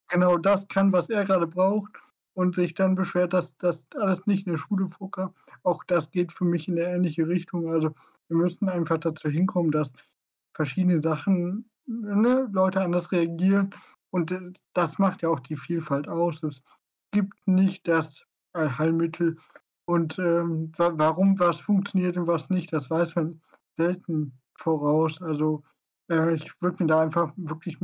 genau 0.09 0.39
das 0.39 0.69
kann, 0.69 0.93
was 0.93 1.11
er 1.11 1.25
gerade 1.25 1.49
braucht 1.49 1.91
und 2.35 2.55
sich 2.55 2.75
dann 2.75 2.95
beschwert, 2.95 3.33
dass 3.33 3.57
das 3.59 3.85
alles 3.97 4.25
nicht 4.27 4.47
in 4.47 4.53
der 4.53 4.59
Schule 4.59 4.89
vorkam. 4.89 5.35
Auch 5.65 5.83
das 5.85 6.11
geht 6.11 6.33
für 6.33 6.45
mich 6.45 6.69
in 6.69 6.79
eine 6.79 6.95
ähnliche 6.95 7.27
Richtung. 7.27 7.71
Also 7.73 7.93
wir 8.29 8.37
müssen 8.37 8.69
einfach 8.69 8.99
dazu 8.99 9.29
hinkommen, 9.29 9.73
dass 9.73 9.93
verschiedene 10.55 11.01
Sachen, 11.01 11.69
ne, 11.87 12.49
Leute 12.53 12.81
anders 12.81 13.11
reagieren. 13.11 13.75
Und 14.11 14.35
das 14.75 14.99
macht 14.99 15.23
ja 15.23 15.29
auch 15.29 15.41
die 15.41 15.57
Vielfalt 15.57 16.09
aus. 16.09 16.43
Es 16.43 16.63
gibt 17.11 17.35
nicht 17.47 17.89
das 17.89 18.25
Heilmittel, 18.55 19.39
und 19.85 20.19
ähm, 20.19 20.73
wa 20.77 20.93
warum 20.95 21.39
was 21.39 21.61
funktioniert 21.61 22.17
und 22.17 22.27
was 22.27 22.51
nicht, 22.51 22.73
das 22.73 22.89
weiß 22.89 23.15
man 23.17 23.41
selten 23.77 24.33
voraus. 24.57 25.21
Also 25.21 25.63
äh, 26.11 26.35
ich 26.35 26.53
würde 26.61 26.83
mir 26.83 26.89
da 26.89 27.03
einfach 27.03 27.33
wirklich 27.37 27.79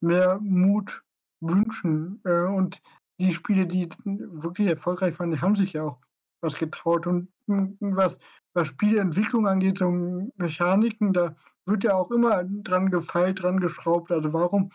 mehr 0.00 0.38
Mut 0.40 1.02
wünschen. 1.40 2.20
Äh, 2.24 2.44
und 2.44 2.80
die 3.18 3.34
Spiele, 3.34 3.66
die 3.66 3.88
wirklich 4.04 4.68
erfolgreich 4.68 5.18
waren, 5.18 5.30
die 5.30 5.40
haben 5.40 5.56
sich 5.56 5.74
ja 5.74 5.84
auch 5.84 5.98
was 6.40 6.54
getraut. 6.54 7.06
Und 7.06 7.28
was, 7.46 8.18
was 8.54 8.68
Spieleentwicklung 8.68 9.46
angeht, 9.46 9.78
so 9.78 9.90
Mechaniken, 10.36 11.12
da 11.12 11.36
wird 11.66 11.84
ja 11.84 11.94
auch 11.94 12.10
immer 12.10 12.44
dran 12.44 12.90
gefeilt, 12.90 13.42
dran 13.42 13.60
geschraubt. 13.60 14.10
Also 14.10 14.32
warum 14.32 14.72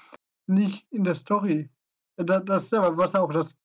nicht 0.47 0.85
in 0.91 1.03
der 1.03 1.15
Story? 1.15 1.69
Das, 2.17 2.45
das 2.45 2.65
ist 2.65 2.73
aber 2.73 2.97
was 2.97 3.15
auch 3.15 3.31
das 3.31 3.57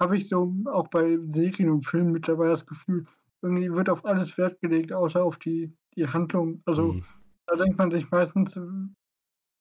habe 0.00 0.16
ich 0.16 0.28
so 0.28 0.54
auch 0.66 0.88
bei 0.88 1.18
Serien 1.32 1.70
und 1.70 1.86
Filmen 1.86 2.12
mittlerweile 2.12 2.50
das 2.50 2.66
Gefühl, 2.66 3.06
irgendwie 3.42 3.72
wird 3.72 3.88
auf 3.90 4.04
alles 4.04 4.36
Wert 4.38 4.60
gelegt, 4.60 4.92
außer 4.92 5.22
auf 5.22 5.38
die, 5.38 5.72
die 5.96 6.06
Handlung. 6.06 6.60
Also 6.66 6.94
mhm. 6.94 7.04
da 7.46 7.56
denkt 7.56 7.78
man 7.78 7.90
sich 7.90 8.10
meistens, 8.10 8.58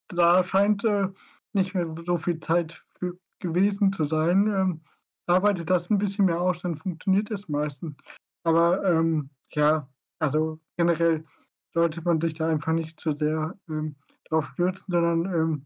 da 0.07 0.43
scheint 0.43 0.83
äh, 0.83 1.09
nicht 1.53 1.73
mehr 1.73 1.93
so 2.05 2.17
viel 2.17 2.39
Zeit 2.39 2.83
für 2.97 3.17
gewesen 3.39 3.91
zu 3.91 4.05
sein. 4.05 4.47
Ähm, 4.47 4.81
arbeitet 5.27 5.69
das 5.69 5.89
ein 5.89 5.97
bisschen 5.97 6.25
mehr 6.25 6.41
aus, 6.41 6.61
dann 6.61 6.77
funktioniert 6.77 7.31
es 7.31 7.47
meistens. 7.47 7.95
Aber 8.43 8.83
ähm, 8.85 9.29
ja, 9.51 9.87
also 10.19 10.59
generell 10.77 11.23
sollte 11.73 12.01
man 12.01 12.19
sich 12.19 12.33
da 12.33 12.47
einfach 12.47 12.73
nicht 12.73 12.99
zu 12.99 13.13
sehr 13.13 13.53
ähm, 13.69 13.95
drauf 14.25 14.47
stürzen, 14.53 14.85
sondern 14.89 15.33
ähm, 15.33 15.65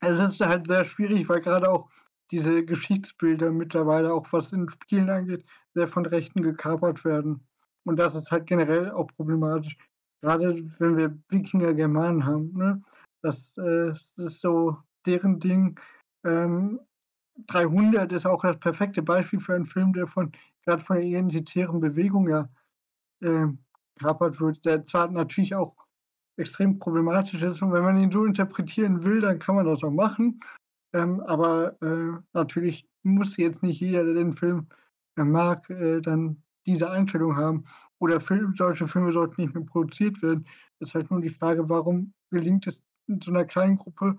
es 0.00 0.18
ist 0.18 0.40
halt 0.40 0.66
sehr 0.66 0.84
schwierig, 0.84 1.28
weil 1.28 1.40
gerade 1.40 1.70
auch 1.70 1.90
diese 2.30 2.64
Geschichtsbilder 2.64 3.52
mittlerweile, 3.52 4.12
auch 4.12 4.26
was 4.32 4.52
in 4.52 4.68
Spielen 4.70 5.10
angeht, 5.10 5.44
sehr 5.74 5.88
von 5.88 6.06
Rechten 6.06 6.42
gekapert 6.42 7.04
werden. 7.04 7.46
Und 7.84 7.96
das 7.96 8.14
ist 8.14 8.30
halt 8.30 8.46
generell 8.46 8.90
auch 8.90 9.08
problematisch. 9.16 9.76
Gerade 10.22 10.56
wenn 10.78 10.96
wir 10.96 11.18
Wikinger 11.28 11.74
Germanen 11.74 12.24
haben, 12.24 12.52
ne? 12.54 12.82
Das, 13.22 13.56
äh, 13.58 13.88
das 13.88 14.12
ist 14.16 14.40
so 14.40 14.76
deren 15.06 15.38
Ding. 15.40 15.78
Ähm, 16.24 16.80
300 17.48 18.12
ist 18.12 18.26
auch 18.26 18.42
das 18.42 18.58
perfekte 18.58 19.02
Beispiel 19.02 19.40
für 19.40 19.54
einen 19.54 19.66
Film, 19.66 19.92
der 19.92 20.06
von 20.06 20.32
gerade 20.64 20.84
von 20.84 20.96
der 20.96 21.04
identitären 21.04 21.80
Bewegung 21.80 22.28
ja 22.28 22.48
äh, 23.20 23.46
wird, 24.00 24.64
der 24.64 24.86
zwar 24.86 25.10
natürlich 25.10 25.54
auch 25.54 25.74
extrem 26.36 26.78
problematisch 26.78 27.42
ist 27.42 27.62
und 27.62 27.72
wenn 27.72 27.82
man 27.82 27.96
ihn 27.96 28.10
so 28.12 28.24
interpretieren 28.24 29.02
will, 29.04 29.20
dann 29.20 29.38
kann 29.38 29.54
man 29.54 29.66
das 29.66 29.82
auch 29.82 29.90
machen. 29.90 30.40
Ähm, 30.92 31.20
aber 31.20 31.80
äh, 31.82 32.20
natürlich 32.32 32.88
muss 33.02 33.36
jetzt 33.36 33.62
nicht 33.62 33.80
jeder, 33.80 34.04
der 34.04 34.14
den 34.14 34.34
Film 34.34 34.68
äh, 35.16 35.24
mag, 35.24 35.68
äh, 35.70 36.00
dann 36.00 36.42
diese 36.66 36.90
Einstellung 36.90 37.36
haben. 37.36 37.64
Oder 37.98 38.20
Film, 38.20 38.54
solche 38.56 38.86
Filme 38.86 39.12
sollten 39.12 39.40
nicht 39.40 39.54
mehr 39.54 39.64
produziert 39.64 40.20
werden. 40.22 40.46
Es 40.78 40.88
ist 40.88 40.94
halt 40.94 41.10
nur 41.10 41.20
die 41.20 41.30
Frage, 41.30 41.68
warum 41.68 42.12
gelingt 42.30 42.66
es 42.66 42.82
in 43.06 43.20
so 43.20 43.30
einer 43.30 43.44
kleinen 43.44 43.76
Gruppe, 43.76 44.16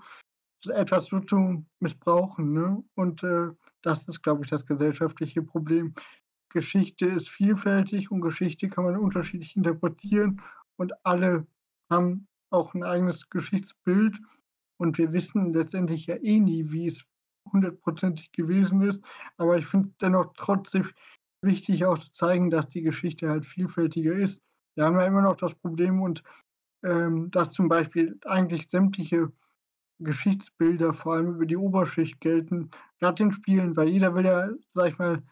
etwas 0.69 1.05
so 1.07 1.19
zu 1.19 1.65
missbrauchen. 1.79 2.53
Ne? 2.53 2.83
Und 2.95 3.23
äh, 3.23 3.49
das 3.83 4.07
ist, 4.07 4.23
glaube 4.23 4.43
ich, 4.43 4.49
das 4.49 4.65
gesellschaftliche 4.65 5.43
Problem. 5.43 5.93
Geschichte 6.49 7.05
ist 7.05 7.29
vielfältig 7.29 8.09
und 8.09 8.21
Geschichte 8.21 8.69
kann 8.69 8.85
man 8.85 8.97
unterschiedlich 8.97 9.55
interpretieren 9.55 10.41
und 10.77 10.93
alle 11.05 11.45
haben 11.91 12.27
auch 12.49 12.73
ein 12.73 12.83
eigenes 12.83 13.29
Geschichtsbild 13.29 14.17
und 14.77 14.97
wir 14.97 15.13
wissen 15.13 15.53
letztendlich 15.53 16.07
ja 16.07 16.15
eh 16.15 16.39
nie, 16.39 16.71
wie 16.71 16.87
es 16.87 17.03
hundertprozentig 17.51 18.31
gewesen 18.31 18.81
ist. 18.81 19.03
Aber 19.37 19.57
ich 19.57 19.65
finde 19.65 19.89
es 19.89 19.97
dennoch 19.97 20.33
trotzdem 20.35 20.89
wichtig, 21.41 21.85
auch 21.85 21.97
zu 21.97 22.11
zeigen, 22.13 22.49
dass 22.49 22.69
die 22.69 22.81
Geschichte 22.81 23.29
halt 23.29 23.45
vielfältiger 23.45 24.13
ist. 24.13 24.41
Wir 24.75 24.85
haben 24.85 24.97
ja 24.97 25.05
immer 25.05 25.21
noch 25.21 25.37
das 25.37 25.55
Problem 25.55 26.01
und 26.01 26.23
ähm, 26.83 27.31
dass 27.31 27.51
zum 27.51 27.67
Beispiel 27.69 28.19
eigentlich 28.25 28.69
sämtliche 28.69 29.31
Geschichtsbilder 29.99 30.93
vor 30.93 31.15
allem 31.15 31.35
über 31.35 31.45
die 31.45 31.57
Oberschicht 31.57 32.19
gelten, 32.21 32.69
gerade 32.99 33.23
in 33.23 33.31
Spielen, 33.31 33.75
weil 33.75 33.89
jeder 33.89 34.13
will 34.13 34.25
ja, 34.25 34.49
sag 34.71 34.89
ich 34.89 34.99
mal, 34.99 35.23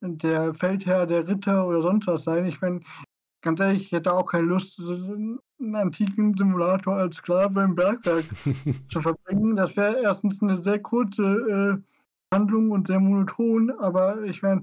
der 0.00 0.54
Feldherr, 0.54 1.06
der 1.06 1.26
Ritter 1.28 1.66
oder 1.66 1.82
sonst 1.82 2.06
was 2.06 2.24
sein. 2.24 2.46
Ich 2.46 2.60
meine, 2.60 2.80
ganz 3.42 3.60
ehrlich, 3.60 3.82
ich 3.84 3.92
hätte 3.92 4.12
auch 4.12 4.26
keine 4.26 4.46
Lust, 4.46 4.80
einen 5.58 5.74
antiken 5.74 6.36
Simulator 6.36 6.96
als 6.96 7.16
Sklave 7.16 7.62
im 7.62 7.74
Bergwerk 7.74 8.24
zu 8.90 9.00
verbringen. 9.00 9.56
Das 9.56 9.76
wäre 9.76 10.00
erstens 10.02 10.42
eine 10.42 10.62
sehr 10.62 10.80
kurze 10.80 11.22
äh, 11.22 12.34
Handlung 12.34 12.70
und 12.70 12.88
sehr 12.88 13.00
monoton, 13.00 13.70
aber 13.78 14.22
ich 14.24 14.42
meine, 14.42 14.62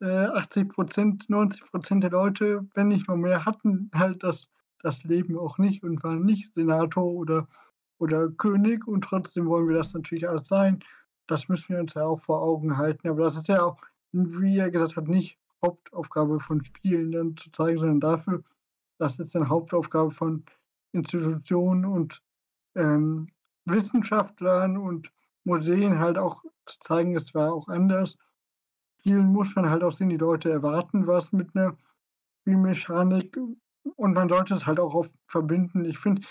äh, 0.00 0.26
80 0.26 0.68
Prozent, 0.68 1.30
90 1.30 1.64
Prozent 1.70 2.04
der 2.04 2.10
Leute, 2.10 2.66
wenn 2.74 2.88
nicht 2.88 3.08
noch 3.08 3.16
mehr, 3.16 3.44
hatten 3.44 3.90
halt 3.94 4.22
das, 4.22 4.48
das 4.80 5.02
Leben 5.04 5.38
auch 5.38 5.58
nicht 5.58 5.82
und 5.82 6.02
waren 6.02 6.24
nicht 6.24 6.54
Senator 6.54 7.04
oder, 7.04 7.48
oder 7.98 8.28
König 8.30 8.86
und 8.86 9.02
trotzdem 9.04 9.46
wollen 9.46 9.68
wir 9.68 9.76
das 9.76 9.94
natürlich 9.94 10.28
alles 10.28 10.46
sein. 10.46 10.80
Das 11.26 11.48
müssen 11.48 11.70
wir 11.70 11.80
uns 11.80 11.94
ja 11.94 12.04
auch 12.04 12.20
vor 12.22 12.42
Augen 12.42 12.76
halten. 12.76 13.08
Aber 13.08 13.24
das 13.24 13.36
ist 13.36 13.48
ja 13.48 13.62
auch, 13.62 13.78
wie 14.12 14.58
er 14.58 14.70
gesagt 14.70 14.96
hat, 14.96 15.08
nicht 15.08 15.38
Hauptaufgabe 15.64 16.40
von 16.40 16.64
Spielen 16.64 17.12
dann 17.12 17.36
zu 17.36 17.50
zeigen, 17.52 17.78
sondern 17.78 18.00
dafür, 18.00 18.42
das 19.02 19.18
ist 19.18 19.34
eine 19.34 19.48
Hauptaufgabe 19.48 20.12
von 20.12 20.44
Institutionen 20.92 21.84
und 21.84 22.22
ähm, 22.76 23.28
Wissenschaftlern 23.64 24.76
und 24.76 25.12
Museen 25.44 25.98
halt 25.98 26.18
auch 26.18 26.42
zu 26.66 26.78
zeigen, 26.78 27.16
es 27.16 27.34
war 27.34 27.52
auch 27.52 27.68
anders. 27.68 28.16
Spielen 29.00 29.32
muss 29.32 29.54
man 29.56 29.68
halt 29.68 29.82
auch 29.82 29.92
sehen, 29.92 30.10
die 30.10 30.16
Leute 30.16 30.50
erwarten 30.50 31.08
was 31.08 31.32
mit 31.32 31.54
einer 31.56 31.76
Spielmechanik 32.40 33.36
und 33.96 34.12
man 34.12 34.28
sollte 34.28 34.54
es 34.54 34.66
halt 34.66 34.78
auch 34.78 34.94
oft 34.94 35.12
verbinden. 35.26 35.84
Ich 35.84 35.98
finde 35.98 36.22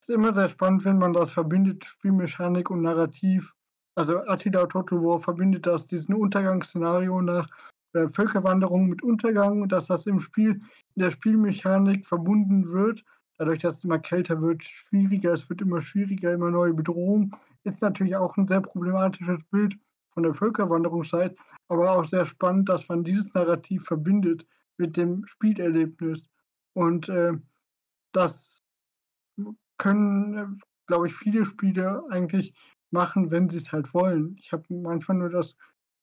es 0.00 0.08
immer 0.08 0.34
sehr 0.34 0.48
spannend, 0.48 0.84
wenn 0.84 0.98
man 0.98 1.12
das 1.12 1.30
verbindet, 1.30 1.84
Spielmechanik 1.84 2.70
und 2.70 2.82
Narrativ. 2.82 3.54
Also 3.94 4.18
Attila 4.26 4.66
Total 4.66 5.00
War 5.00 5.20
verbindet 5.20 5.66
das, 5.66 5.86
diesen 5.86 6.14
Untergangsszenario 6.14 7.22
nach 7.22 7.48
äh, 7.96 8.08
Völkerwanderung 8.10 8.88
mit 8.88 9.02
Untergang 9.02 9.62
und 9.62 9.72
dass 9.72 9.86
das 9.86 10.06
im 10.06 10.20
Spiel, 10.20 10.60
in 10.94 11.02
der 11.02 11.10
Spielmechanik 11.10 12.06
verbunden 12.06 12.70
wird. 12.70 13.04
Dadurch, 13.38 13.60
dass 13.60 13.78
es 13.78 13.84
immer 13.84 13.98
kälter 13.98 14.40
wird, 14.40 14.64
schwieriger, 14.64 15.32
es 15.32 15.48
wird 15.50 15.60
immer 15.60 15.82
schwieriger, 15.82 16.32
immer 16.32 16.50
neue 16.50 16.72
Bedrohungen, 16.72 17.32
ist 17.64 17.82
natürlich 17.82 18.16
auch 18.16 18.36
ein 18.36 18.48
sehr 18.48 18.60
problematisches 18.60 19.42
Bild 19.50 19.78
von 20.10 20.22
der 20.22 20.34
Völkerwanderungszeit, 20.34 21.36
aber 21.68 21.90
auch 21.90 22.04
sehr 22.06 22.24
spannend, 22.24 22.68
dass 22.68 22.88
man 22.88 23.04
dieses 23.04 23.34
Narrativ 23.34 23.84
verbindet 23.84 24.46
mit 24.78 24.96
dem 24.96 25.26
Spielerlebnis. 25.26 26.22
Und 26.72 27.08
äh, 27.08 27.32
das 28.12 28.62
können, 29.78 30.38
äh, 30.38 30.46
glaube 30.86 31.08
ich, 31.08 31.14
viele 31.14 31.44
Spiele 31.44 32.04
eigentlich 32.10 32.54
machen, 32.90 33.30
wenn 33.30 33.50
sie 33.50 33.58
es 33.58 33.72
halt 33.72 33.92
wollen. 33.92 34.36
Ich 34.38 34.52
habe 34.52 34.64
manchmal 34.68 35.18
nur 35.18 35.30
das 35.30 35.56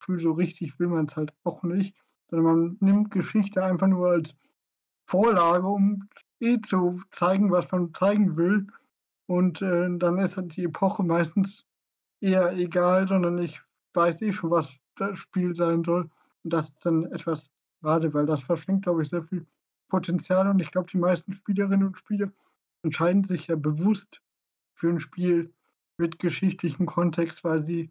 Gefühl, 0.03 0.19
so 0.19 0.31
richtig 0.33 0.77
will 0.79 0.87
man 0.87 1.05
es 1.05 1.15
halt 1.15 1.33
auch 1.43 1.63
nicht, 1.63 1.95
sondern 2.29 2.45
man 2.45 2.77
nimmt 2.81 3.11
Geschichte 3.11 3.63
einfach 3.63 3.87
nur 3.87 4.09
als 4.09 4.35
Vorlage, 5.07 5.65
um 5.67 6.09
eh 6.39 6.59
zu 6.61 7.01
zeigen, 7.11 7.51
was 7.51 7.71
man 7.71 7.93
zeigen 7.93 8.35
will. 8.35 8.67
Und 9.27 9.61
äh, 9.61 9.89
dann 9.97 10.17
ist 10.17 10.35
halt 10.35 10.55
die 10.55 10.65
Epoche 10.65 11.03
meistens 11.03 11.65
eher 12.19 12.51
egal, 12.53 13.07
sondern 13.07 13.37
ich 13.37 13.61
weiß 13.93 14.21
eh 14.21 14.33
schon, 14.33 14.51
was 14.51 14.69
das 14.95 15.17
Spiel 15.19 15.55
sein 15.55 15.83
soll. 15.83 16.09
Und 16.43 16.53
das 16.53 16.69
ist 16.69 16.85
dann 16.85 17.05
etwas 17.05 17.53
schade, 17.81 18.13
weil 18.13 18.25
das 18.25 18.43
verschenkt, 18.43 18.83
glaube 18.83 19.03
ich, 19.03 19.09
sehr 19.09 19.23
viel 19.23 19.45
Potenzial. 19.87 20.49
Und 20.49 20.59
ich 20.59 20.71
glaube, 20.71 20.89
die 20.91 20.97
meisten 20.97 21.33
Spielerinnen 21.33 21.87
und 21.87 21.97
Spieler 21.97 22.31
entscheiden 22.83 23.23
sich 23.23 23.47
ja 23.47 23.55
bewusst 23.55 24.21
für 24.75 24.89
ein 24.89 24.99
Spiel 24.99 25.53
mit 25.97 26.19
geschichtlichem 26.19 26.85
Kontext, 26.85 27.43
weil 27.45 27.63
sie 27.63 27.89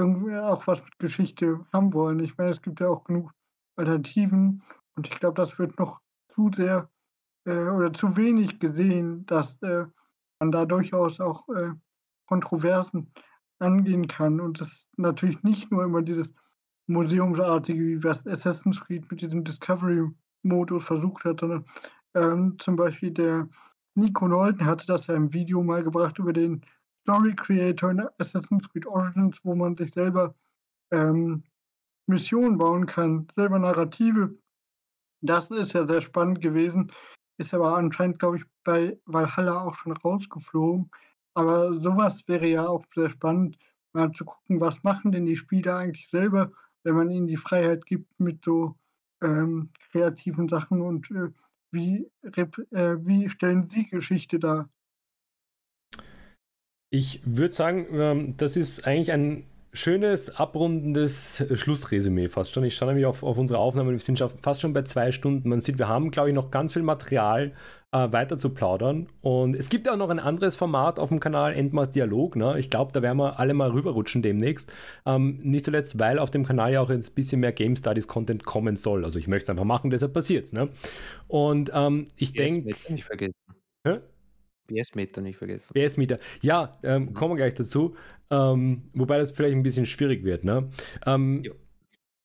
irgendwie 0.00 0.36
auch 0.36 0.66
was 0.66 0.82
mit 0.82 0.98
Geschichte 0.98 1.64
haben 1.72 1.92
wollen. 1.92 2.20
Ich 2.20 2.36
meine, 2.36 2.50
es 2.50 2.62
gibt 2.62 2.80
ja 2.80 2.88
auch 2.88 3.04
genug 3.04 3.32
Alternativen 3.76 4.62
und 4.96 5.08
ich 5.08 5.18
glaube, 5.18 5.34
das 5.40 5.58
wird 5.58 5.78
noch 5.78 6.00
zu 6.34 6.50
sehr 6.54 6.88
äh, 7.44 7.68
oder 7.68 7.92
zu 7.92 8.16
wenig 8.16 8.58
gesehen, 8.58 9.26
dass 9.26 9.60
äh, 9.62 9.86
man 10.38 10.52
da 10.52 10.64
durchaus 10.64 11.20
auch 11.20 11.48
äh, 11.48 11.72
Kontroversen 12.26 13.12
angehen 13.58 14.08
kann 14.08 14.40
und 14.40 14.60
es 14.60 14.88
natürlich 14.96 15.42
nicht 15.42 15.70
nur 15.70 15.84
immer 15.84 16.02
dieses 16.02 16.32
Museumsartige, 16.86 17.80
wie 17.80 18.04
was 18.04 18.26
Assassin's 18.26 18.80
Creed 18.80 19.10
mit 19.10 19.20
diesem 19.20 19.44
Discovery-Modus 19.44 20.84
versucht 20.84 21.24
hat, 21.24 21.40
sondern 21.40 21.64
ähm, 22.14 22.56
zum 22.58 22.76
Beispiel 22.76 23.10
der 23.10 23.48
Nico 23.94 24.26
Nolten 24.26 24.64
hatte 24.64 24.86
das 24.86 25.06
ja 25.06 25.14
im 25.14 25.32
Video 25.32 25.62
mal 25.62 25.84
gebracht 25.84 26.18
über 26.18 26.32
den 26.32 26.62
Story 27.10 27.34
Creator 27.34 27.90
in 27.90 28.06
Assassin's 28.18 28.68
Creed 28.68 28.86
Origins, 28.86 29.40
wo 29.42 29.56
man 29.56 29.76
sich 29.76 29.90
selber 29.90 30.32
ähm, 30.92 31.42
Missionen 32.06 32.56
bauen 32.56 32.86
kann, 32.86 33.26
selber 33.34 33.58
Narrative. 33.58 34.38
Das 35.20 35.50
ist 35.50 35.72
ja 35.72 35.88
sehr 35.88 36.02
spannend 36.02 36.40
gewesen, 36.40 36.92
ist 37.36 37.52
aber 37.52 37.76
anscheinend, 37.76 38.20
glaube 38.20 38.36
ich, 38.36 38.44
bei 38.62 38.96
Valhalla 39.06 39.60
auch 39.60 39.74
schon 39.74 39.90
rausgeflogen. 39.90 40.88
Aber 41.34 41.80
sowas 41.80 42.22
wäre 42.28 42.46
ja 42.46 42.68
auch 42.68 42.84
sehr 42.94 43.10
spannend, 43.10 43.58
mal 43.92 44.12
zu 44.12 44.24
gucken, 44.24 44.60
was 44.60 44.80
machen 44.84 45.10
denn 45.10 45.26
die 45.26 45.36
Spieler 45.36 45.78
eigentlich 45.78 46.08
selber, 46.08 46.52
wenn 46.84 46.94
man 46.94 47.10
ihnen 47.10 47.26
die 47.26 47.36
Freiheit 47.36 47.86
gibt 47.86 48.20
mit 48.20 48.44
so 48.44 48.76
ähm, 49.20 49.70
kreativen 49.90 50.48
Sachen 50.48 50.80
und 50.80 51.10
äh, 51.10 51.30
wie, 51.72 52.08
äh, 52.22 52.96
wie 53.00 53.28
stellen 53.28 53.68
Sie 53.68 53.86
Geschichte 53.86 54.38
dar? 54.38 54.68
Ich 56.90 57.20
würde 57.24 57.54
sagen, 57.54 57.86
ähm, 57.92 58.34
das 58.36 58.56
ist 58.56 58.86
eigentlich 58.86 59.12
ein 59.12 59.44
schönes, 59.72 60.34
abrundendes 60.36 61.44
Schlussresümee 61.54 62.28
fast 62.28 62.52
schon. 62.52 62.64
Ich 62.64 62.74
schaue 62.74 62.88
nämlich 62.88 63.06
auf, 63.06 63.22
auf 63.22 63.38
unsere 63.38 63.60
Aufnahme, 63.60 63.92
wir 63.92 63.98
sind 64.00 64.18
schon 64.18 64.30
fast 64.42 64.60
schon 64.60 64.72
bei 64.72 64.82
zwei 64.82 65.12
Stunden. 65.12 65.48
Man 65.48 65.60
sieht, 65.60 65.78
wir 65.78 65.86
haben, 65.86 66.10
glaube 66.10 66.30
ich, 66.30 66.34
noch 66.34 66.50
ganz 66.50 66.72
viel 66.72 66.82
Material 66.82 67.52
äh, 67.92 68.12
weiter 68.12 68.36
zu 68.36 68.50
plaudern. 68.50 69.08
Und 69.20 69.54
es 69.54 69.68
gibt 69.68 69.88
auch 69.88 69.96
noch 69.96 70.10
ein 70.10 70.18
anderes 70.18 70.56
Format 70.56 70.98
auf 70.98 71.10
dem 71.10 71.20
Kanal, 71.20 71.54
Endmaß 71.54 71.90
Dialog. 71.90 72.34
Ne? 72.34 72.58
Ich 72.58 72.70
glaube, 72.70 72.92
da 72.92 73.02
werden 73.02 73.18
wir 73.18 73.38
alle 73.38 73.54
mal 73.54 73.70
rüberrutschen 73.70 74.22
demnächst. 74.22 74.72
Ähm, 75.06 75.38
nicht 75.42 75.64
zuletzt, 75.64 75.98
weil 76.00 76.18
auf 76.18 76.32
dem 76.32 76.44
Kanal 76.44 76.72
ja 76.72 76.80
auch 76.80 76.90
ein 76.90 77.04
bisschen 77.14 77.40
mehr 77.40 77.52
Game 77.52 77.76
Studies 77.76 78.08
Content 78.08 78.44
kommen 78.44 78.76
soll. 78.76 79.04
Also 79.04 79.18
ich 79.18 79.28
möchte 79.28 79.44
es 79.44 79.50
einfach 79.50 79.64
machen, 79.64 79.90
deshalb 79.90 80.12
passiert 80.12 80.46
es. 80.46 80.52
Ne? 80.52 80.68
Und 81.28 81.70
ähm, 81.72 82.08
ich 82.16 82.32
denke. 82.32 82.74
Nicht 82.88 83.04
vergessen. 83.04 83.34
Hä? 83.86 84.00
BS-Meter 84.70 85.20
nicht 85.20 85.36
vergessen. 85.36 85.72
BS-Meter. 85.74 86.18
Ja, 86.42 86.78
ähm, 86.82 87.02
mhm. 87.02 87.14
kommen 87.14 87.32
wir 87.32 87.36
gleich 87.36 87.54
dazu. 87.54 87.94
Ähm, 88.30 88.82
wobei 88.94 89.18
das 89.18 89.32
vielleicht 89.32 89.56
ein 89.56 89.62
bisschen 89.62 89.86
schwierig 89.86 90.24
wird. 90.24 90.44
Ne? 90.44 90.70
Ähm, 91.04 91.42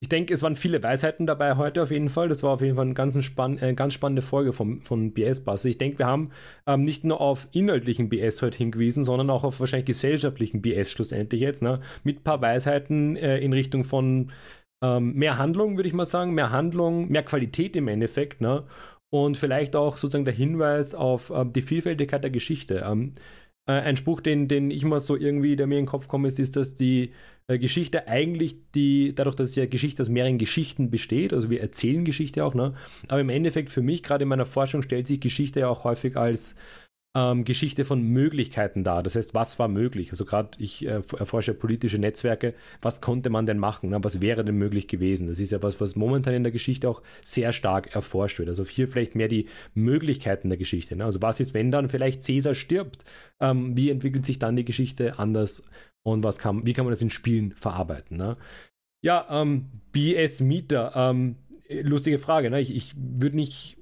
ich 0.01 0.09
denke, 0.09 0.33
es 0.35 0.43
waren 0.43 0.55
viele 0.55 0.83
Weisheiten 0.83 1.25
dabei 1.25 1.55
heute 1.55 1.81
auf 1.81 1.89
jeden 1.89 2.09
Fall. 2.09 2.29
Das 2.29 2.43
war 2.43 2.51
auf 2.51 2.61
jeden 2.61 2.75
Fall 2.75 2.85
eine 2.85 2.93
ganz, 2.93 3.23
spann 3.25 3.57
äh, 3.57 3.73
ganz 3.73 3.95
spannende 3.95 4.21
Folge 4.21 4.53
vom, 4.53 4.81
von 4.81 5.13
BS-Bass. 5.13 5.65
Ich 5.65 5.79
denke, 5.79 5.97
wir 5.97 6.05
haben 6.05 6.29
ähm, 6.67 6.83
nicht 6.83 7.03
nur 7.05 7.21
auf 7.21 7.47
inhaltlichen 7.53 8.09
BS 8.09 8.41
heute 8.43 8.57
hingewiesen, 8.57 9.03
sondern 9.03 9.31
auch 9.31 9.43
auf 9.43 9.59
wahrscheinlich 9.59 9.87
gesellschaftlichen 9.87 10.61
BS 10.61 10.91
schlussendlich 10.91 11.41
jetzt. 11.41 11.63
Ne? 11.63 11.79
Mit 12.03 12.19
ein 12.19 12.23
paar 12.23 12.41
Weisheiten 12.41 13.15
äh, 13.15 13.39
in 13.39 13.51
Richtung 13.51 13.83
von 13.83 14.31
ähm, 14.83 15.13
mehr 15.13 15.39
Handlung, 15.39 15.77
würde 15.77 15.87
ich 15.87 15.95
mal 15.95 16.05
sagen. 16.05 16.35
Mehr 16.35 16.51
Handlung, 16.51 17.09
mehr 17.09 17.23
Qualität 17.23 17.75
im 17.75 17.87
Endeffekt. 17.87 18.41
Ne? 18.41 18.65
Und 19.09 19.37
vielleicht 19.37 19.75
auch 19.75 19.97
sozusagen 19.97 20.25
der 20.25 20.33
Hinweis 20.33 20.95
auf 20.95 21.31
ähm, 21.33 21.51
die 21.53 21.61
Vielfältigkeit 21.61 22.23
der 22.23 22.31
Geschichte. 22.31 22.83
Ähm, 22.85 23.13
äh, 23.67 23.73
ein 23.73 23.97
Spruch, 23.97 24.21
den, 24.21 24.47
den 24.47 24.71
ich 24.71 24.85
mal 24.85 24.99
so 24.99 25.15
irgendwie, 25.15 25.55
der 25.55 25.67
mir 25.67 25.77
in 25.77 25.85
den 25.85 25.89
Kopf 25.89 26.07
kommt, 26.07 26.27
ist, 26.27 26.39
ist, 26.39 26.55
dass 26.55 26.75
die 26.75 27.13
äh, 27.47 27.57
Geschichte 27.57 28.07
eigentlich 28.07 28.57
die, 28.73 29.13
dadurch, 29.15 29.35
dass 29.35 29.55
ja 29.55 29.65
Geschichte 29.65 30.01
aus 30.01 30.09
mehreren 30.09 30.37
Geschichten 30.37 30.89
besteht, 30.89 31.33
also 31.33 31.49
wir 31.49 31.61
erzählen 31.61 32.05
Geschichte 32.05 32.43
auch, 32.43 32.53
ne? 32.53 32.73
aber 33.07 33.21
im 33.21 33.29
Endeffekt 33.29 33.71
für 33.71 33.81
mich, 33.81 34.03
gerade 34.03 34.23
in 34.23 34.29
meiner 34.29 34.45
Forschung, 34.45 34.81
stellt 34.81 35.07
sich 35.07 35.19
Geschichte 35.19 35.61
ja 35.61 35.69
auch 35.69 35.83
häufig 35.83 36.17
als 36.17 36.55
ähm, 37.15 37.45
Geschichte 37.45 37.85
von 37.85 38.01
Möglichkeiten 38.03 38.83
da. 38.83 39.01
Das 39.01 39.15
heißt, 39.15 39.33
was 39.33 39.57
war 39.57 39.69
möglich? 39.69 40.11
Also 40.11 40.25
gerade 40.25 40.49
ich 40.59 40.85
äh, 40.85 41.01
erforsche 41.17 41.53
politische 41.53 41.97
Netzwerke. 41.97 42.53
Was 42.81 42.99
konnte 42.99 43.29
man 43.29 43.45
denn 43.45 43.57
machen? 43.57 43.89
Ne? 43.89 44.03
Was 44.03 44.19
wäre 44.19 44.43
denn 44.43 44.57
möglich 44.57 44.89
gewesen? 44.89 45.27
Das 45.27 45.39
ist 45.39 45.51
ja 45.51 45.63
was, 45.63 45.79
was 45.79 45.95
momentan 45.95 46.33
in 46.33 46.43
der 46.43 46.51
Geschichte 46.51 46.89
auch 46.89 47.01
sehr 47.25 47.53
stark 47.53 47.95
erforscht 47.95 48.37
wird. 48.37 48.49
Also 48.49 48.65
hier 48.65 48.89
vielleicht 48.89 49.15
mehr 49.15 49.29
die 49.29 49.47
Möglichkeiten 49.73 50.49
der 50.49 50.57
Geschichte. 50.57 50.97
Ne? 50.97 51.05
Also 51.05 51.21
was 51.21 51.39
ist, 51.39 51.53
wenn 51.53 51.71
dann 51.71 51.87
vielleicht 51.87 52.23
Cäsar 52.23 52.53
stirbt? 52.53 53.05
Ähm, 53.39 53.77
wie 53.77 53.89
entwickelt 53.89 54.25
sich 54.25 54.37
dann 54.37 54.57
die 54.57 54.65
Geschichte 54.65 55.17
anders? 55.17 55.63
Und 56.03 56.23
was 56.23 56.37
kann, 56.37 56.65
wie 56.65 56.73
kann 56.73 56.85
man 56.85 56.91
das 56.91 57.01
in 57.01 57.09
Spielen 57.09 57.53
verarbeiten? 57.53 58.17
Ne? 58.17 58.35
Ja, 59.01 59.25
ähm, 59.29 59.69
BS 59.93 60.41
Mieter. 60.41 60.91
Ähm, 60.95 61.37
lustige 61.81 62.19
Frage. 62.19 62.49
Ne? 62.49 62.59
Ich, 62.59 62.75
ich 62.75 62.91
würde 62.97 63.37
nicht 63.37 63.77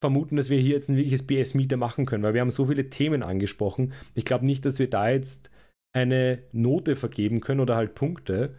vermuten, 0.00 0.36
dass 0.36 0.50
wir 0.50 0.58
hier 0.58 0.74
jetzt 0.74 0.88
ein 0.88 0.96
wirkliches 0.96 1.26
BS-Meter 1.26 1.76
machen 1.76 2.06
können, 2.06 2.22
weil 2.22 2.34
wir 2.34 2.40
haben 2.40 2.50
so 2.50 2.66
viele 2.66 2.90
Themen 2.90 3.22
angesprochen. 3.22 3.92
Ich 4.14 4.24
glaube 4.24 4.44
nicht, 4.44 4.64
dass 4.64 4.78
wir 4.78 4.88
da 4.88 5.08
jetzt 5.08 5.50
eine 5.94 6.42
Note 6.52 6.96
vergeben 6.96 7.40
können 7.40 7.60
oder 7.60 7.76
halt 7.76 7.94
Punkte. 7.94 8.54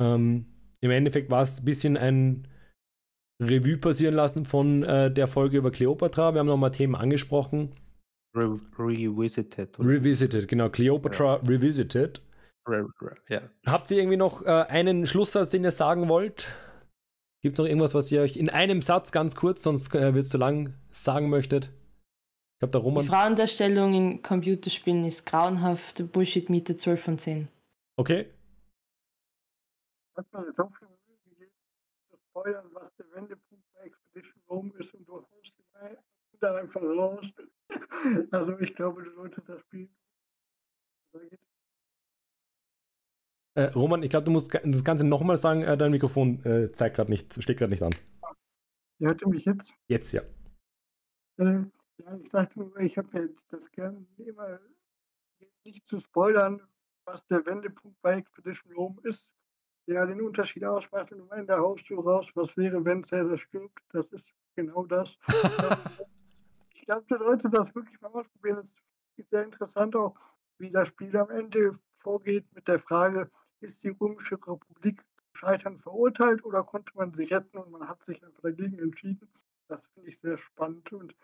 Ähm, 0.00 0.46
Im 0.80 0.90
Endeffekt 0.90 1.30
war 1.30 1.42
es 1.42 1.60
ein 1.60 1.64
bisschen 1.64 1.96
ein 1.96 2.48
Revue 3.42 3.78
passieren 3.78 4.14
lassen 4.14 4.44
von 4.44 4.82
äh, 4.82 5.12
der 5.12 5.26
Folge 5.26 5.58
über 5.58 5.70
Cleopatra. 5.70 6.34
Wir 6.34 6.40
haben 6.40 6.46
nochmal 6.46 6.72
Themen 6.72 6.94
angesprochen. 6.94 7.74
Re 8.36 8.60
revisited. 8.78 9.78
Revisited, 9.78 10.46
genau. 10.46 10.68
Cleopatra 10.68 11.36
ja. 11.36 11.48
Revisited. 11.48 12.22
Re 12.68 12.86
ja. 13.28 13.40
Habt 13.66 13.90
ihr 13.90 13.98
irgendwie 13.98 14.16
noch 14.16 14.42
äh, 14.42 14.48
einen 14.68 15.06
Schlusssatz, 15.06 15.50
den 15.50 15.64
ihr 15.64 15.70
sagen 15.70 16.08
wollt? 16.08 16.46
Gibt 17.42 17.54
es 17.54 17.58
noch 17.58 17.66
irgendwas, 17.66 17.94
was 17.94 18.10
ihr 18.12 18.20
euch 18.20 18.36
in 18.36 18.50
einem 18.50 18.82
Satz 18.82 19.12
ganz 19.12 19.34
kurz, 19.34 19.62
sonst 19.62 19.94
äh, 19.94 20.14
wird 20.14 20.24
es 20.24 20.28
zu 20.28 20.38
lang, 20.38 20.74
sagen 20.90 21.30
möchtet? 21.30 21.66
Ich 21.66 22.58
glaube, 22.58 22.72
der 22.72 22.80
Roman. 22.82 23.02
Die 23.02 23.08
Frauendarstellung 23.08 23.94
in 23.94 24.22
Computerspielen 24.22 25.04
ist 25.04 25.24
grauenhaft. 25.24 26.12
Bullshit 26.12 26.50
Miete 26.50 26.76
12 26.76 27.02
von 27.02 27.18
10. 27.18 27.48
Okay. 27.96 28.30
Hat 30.16 30.26
man 30.32 30.44
so 30.54 30.68
viel 30.78 30.88
Mühe 30.88 31.16
gegeben, 31.24 31.52
zu 32.10 32.16
spoilern, 32.18 32.66
was 32.74 32.94
der 32.96 33.06
Wendepunkt 33.14 33.64
bei 33.72 33.80
Expedition 33.86 34.42
Rome 34.48 34.72
ist 34.78 34.92
und 34.94 35.08
du 35.08 35.14
haust 35.14 35.60
da 36.40 36.56
einfach 36.56 36.82
raus. 36.82 37.32
Also 38.32 38.58
ich 38.58 38.74
glaube, 38.74 39.04
du 39.04 39.12
solltest 39.12 39.48
das 39.48 39.60
Spiel. 39.60 39.88
Da 41.12 41.20
geht 41.20 41.38
äh, 43.54 43.64
Roman, 43.64 44.02
ich 44.02 44.10
glaube, 44.10 44.24
du 44.24 44.30
musst 44.30 44.52
das 44.52 44.84
Ganze 44.84 45.06
nochmal 45.06 45.36
sagen. 45.36 45.62
Äh, 45.62 45.76
dein 45.76 45.90
Mikrofon 45.90 46.44
äh, 46.44 46.72
zeigt 46.72 46.96
gerade 46.96 47.10
nicht, 47.10 47.42
steht 47.42 47.58
gerade 47.58 47.70
nicht 47.70 47.82
an. 47.82 47.94
Ihr 48.98 49.08
hört 49.08 49.26
mich 49.26 49.44
jetzt? 49.44 49.74
Jetzt, 49.88 50.12
ja. 50.12 50.22
Äh, 51.38 51.64
ja, 51.98 52.16
ich 52.22 52.30
sagte 52.30 52.60
nur, 52.60 52.76
ich 52.78 52.96
habe 52.96 53.08
mir 53.12 53.30
das 53.48 53.70
gerne 53.70 54.06
immer 54.18 54.60
nicht 55.64 55.86
zu 55.86 56.00
spoilern, 56.00 56.60
was 57.04 57.26
der 57.26 57.44
Wendepunkt 57.46 58.00
bei 58.02 58.14
Expedition 58.14 58.72
Rome 58.74 59.00
ist, 59.04 59.30
der 59.86 60.06
den 60.06 60.20
Unterschied 60.20 60.64
ausmacht. 60.64 61.12
Und 61.12 61.22
am 61.22 61.38
Ende 61.38 61.56
haust 61.56 61.88
du 61.90 61.98
raus, 62.00 62.30
was 62.34 62.56
wäre, 62.56 62.84
wenn 62.84 63.04
Cäsar 63.04 63.38
stirbt. 63.38 63.82
Das 63.90 64.06
ist 64.12 64.34
genau 64.54 64.84
das. 64.84 65.18
ich 66.74 66.82
glaube, 66.82 67.04
du 67.08 67.18
solltest 67.18 67.54
das 67.54 67.74
wirklich 67.74 68.00
mal 68.00 68.12
ausprobieren. 68.12 68.56
Das 68.56 68.76
ist 69.16 69.30
sehr 69.30 69.44
interessant 69.44 69.96
auch, 69.96 70.14
wie 70.58 70.70
das 70.70 70.88
Spiel 70.88 71.16
am 71.16 71.30
Ende 71.30 71.72
vorgeht 71.98 72.46
mit 72.54 72.68
der 72.68 72.78
Frage, 72.78 73.30
ist 73.60 73.82
die 73.84 73.90
Römische 73.90 74.34
Republik 74.34 75.02
Scheitern 75.32 75.78
verurteilt 75.78 76.44
oder 76.44 76.64
konnte 76.64 76.92
man 76.94 77.14
sie 77.14 77.24
retten 77.24 77.56
und 77.56 77.70
man 77.70 77.88
hat 77.88 78.04
sich 78.04 78.22
einfach 78.22 78.42
dagegen 78.42 78.78
entschieden. 78.78 79.28
Das 79.68 79.86
finde 79.86 80.10
ich 80.10 80.18
sehr 80.18 80.38
spannend 80.38 80.92
und 80.92 81.14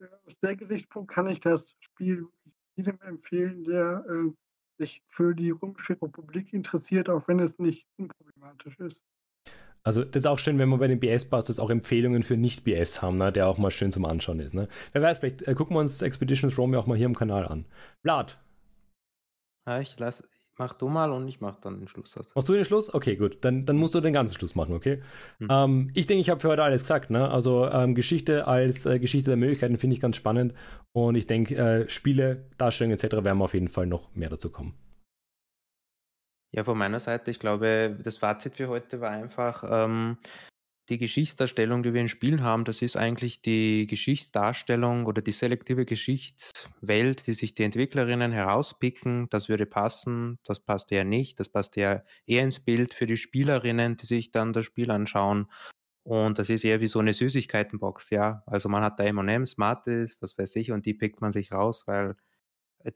äh, 0.00 0.06
aus 0.26 0.34
der 0.42 0.56
Gesichtspunkt 0.56 1.10
kann 1.10 1.26
ich 1.26 1.40
das 1.40 1.74
Spiel 1.80 2.28
jedem 2.76 3.00
empfehlen, 3.00 3.64
der 3.64 4.04
äh, 4.08 4.30
sich 4.78 5.02
für 5.08 5.34
die 5.34 5.50
Römische 5.50 5.94
Republik 6.00 6.52
interessiert, 6.52 7.08
auch 7.08 7.26
wenn 7.28 7.40
es 7.40 7.58
nicht 7.58 7.86
unproblematisch 7.96 8.78
ist. 8.78 9.02
Also 9.82 10.04
das 10.04 10.22
ist 10.22 10.26
auch 10.26 10.38
schön, 10.38 10.58
wenn 10.58 10.68
wir 10.68 10.78
bei 10.78 10.88
den 10.88 10.98
BS-Busters 10.98 11.60
auch 11.60 11.70
Empfehlungen 11.70 12.24
für 12.24 12.36
Nicht-BS 12.36 13.02
haben, 13.02 13.16
ne, 13.16 13.30
der 13.32 13.48
auch 13.48 13.56
mal 13.56 13.70
schön 13.70 13.92
zum 13.92 14.04
Anschauen 14.04 14.40
ist. 14.40 14.52
Ne? 14.52 14.68
Wer 14.92 15.02
weiß, 15.02 15.18
vielleicht 15.18 15.42
äh, 15.42 15.54
gucken 15.54 15.76
wir 15.76 15.80
uns 15.80 16.02
Expeditions 16.02 16.58
Rome 16.58 16.78
auch 16.78 16.86
mal 16.86 16.96
hier 16.96 17.06
im 17.06 17.14
Kanal 17.14 17.46
an. 17.46 17.64
Vlad. 18.02 18.38
Ja, 19.66 19.80
ich 19.80 19.96
lass, 19.98 20.24
mach 20.58 20.74
du 20.74 20.88
mal 20.88 21.12
und 21.12 21.28
ich 21.28 21.40
mach 21.40 21.60
dann 21.60 21.78
den 21.78 21.88
Schlusssatz. 21.88 22.34
Machst 22.34 22.48
du 22.48 22.54
den 22.54 22.64
Schluss? 22.64 22.92
Okay, 22.92 23.16
gut. 23.16 23.38
Dann, 23.42 23.66
dann 23.66 23.76
musst 23.76 23.94
du 23.94 24.00
den 24.00 24.12
ganzen 24.12 24.34
Schluss 24.34 24.54
machen, 24.54 24.74
okay? 24.74 25.02
Hm. 25.38 25.48
Ähm, 25.50 25.90
ich 25.94 26.06
denke, 26.06 26.20
ich 26.20 26.30
habe 26.30 26.40
für 26.40 26.48
heute 26.48 26.62
alles 26.62 26.82
gesagt. 26.82 27.10
Ne? 27.10 27.30
Also 27.30 27.68
ähm, 27.68 27.94
Geschichte 27.94 28.46
als 28.46 28.86
äh, 28.86 28.98
Geschichte 28.98 29.30
der 29.30 29.36
Möglichkeiten 29.36 29.78
finde 29.78 29.94
ich 29.94 30.00
ganz 30.00 30.16
spannend. 30.16 30.54
Und 30.92 31.14
ich 31.14 31.26
denke, 31.26 31.56
äh, 31.56 31.88
Spiele, 31.88 32.46
Darstellungen 32.58 32.98
etc. 32.98 33.12
werden 33.24 33.38
wir 33.38 33.44
auf 33.44 33.54
jeden 33.54 33.68
Fall 33.68 33.86
noch 33.86 34.14
mehr 34.14 34.30
dazu 34.30 34.50
kommen. 34.50 34.74
Ja, 36.52 36.64
von 36.64 36.78
meiner 36.78 37.00
Seite, 37.00 37.30
ich 37.30 37.38
glaube, 37.38 37.98
das 38.02 38.16
Fazit 38.16 38.56
für 38.56 38.68
heute 38.68 39.00
war 39.00 39.10
einfach, 39.10 39.64
ähm, 39.68 40.16
die 40.88 40.98
Geschichtsdarstellung, 40.98 41.82
die 41.82 41.92
wir 41.94 42.00
in 42.00 42.08
Spielen 42.08 42.42
haben, 42.42 42.64
das 42.64 42.82
ist 42.82 42.96
eigentlich 42.96 43.42
die 43.42 43.86
Geschichtsdarstellung 43.86 45.06
oder 45.06 45.22
die 45.22 45.32
selektive 45.32 45.84
Geschichtswelt, 45.84 47.26
die 47.26 47.32
sich 47.32 47.54
die 47.54 47.64
Entwicklerinnen 47.64 48.32
herauspicken. 48.32 49.28
Das 49.30 49.48
würde 49.48 49.66
passen, 49.66 50.38
das 50.44 50.60
passt 50.60 50.92
eher 50.92 51.04
nicht, 51.04 51.40
das 51.40 51.48
passt 51.48 51.76
eher, 51.76 52.04
eher 52.26 52.42
ins 52.44 52.60
Bild 52.60 52.94
für 52.94 53.06
die 53.06 53.16
Spielerinnen, 53.16 53.96
die 53.96 54.06
sich 54.06 54.30
dann 54.30 54.52
das 54.52 54.66
Spiel 54.66 54.90
anschauen. 54.90 55.50
Und 56.04 56.38
das 56.38 56.50
ist 56.50 56.64
eher 56.64 56.80
wie 56.80 56.86
so 56.86 57.00
eine 57.00 57.14
Süßigkeitenbox, 57.14 58.10
ja. 58.10 58.44
Also 58.46 58.68
man 58.68 58.82
hat 58.84 59.00
da 59.00 59.04
M&M's, 59.04 59.50
Smarties, 59.52 60.16
was 60.20 60.38
weiß 60.38 60.54
ich, 60.56 60.70
und 60.70 60.86
die 60.86 60.94
pickt 60.94 61.20
man 61.20 61.32
sich 61.32 61.52
raus, 61.52 61.84
weil 61.86 62.16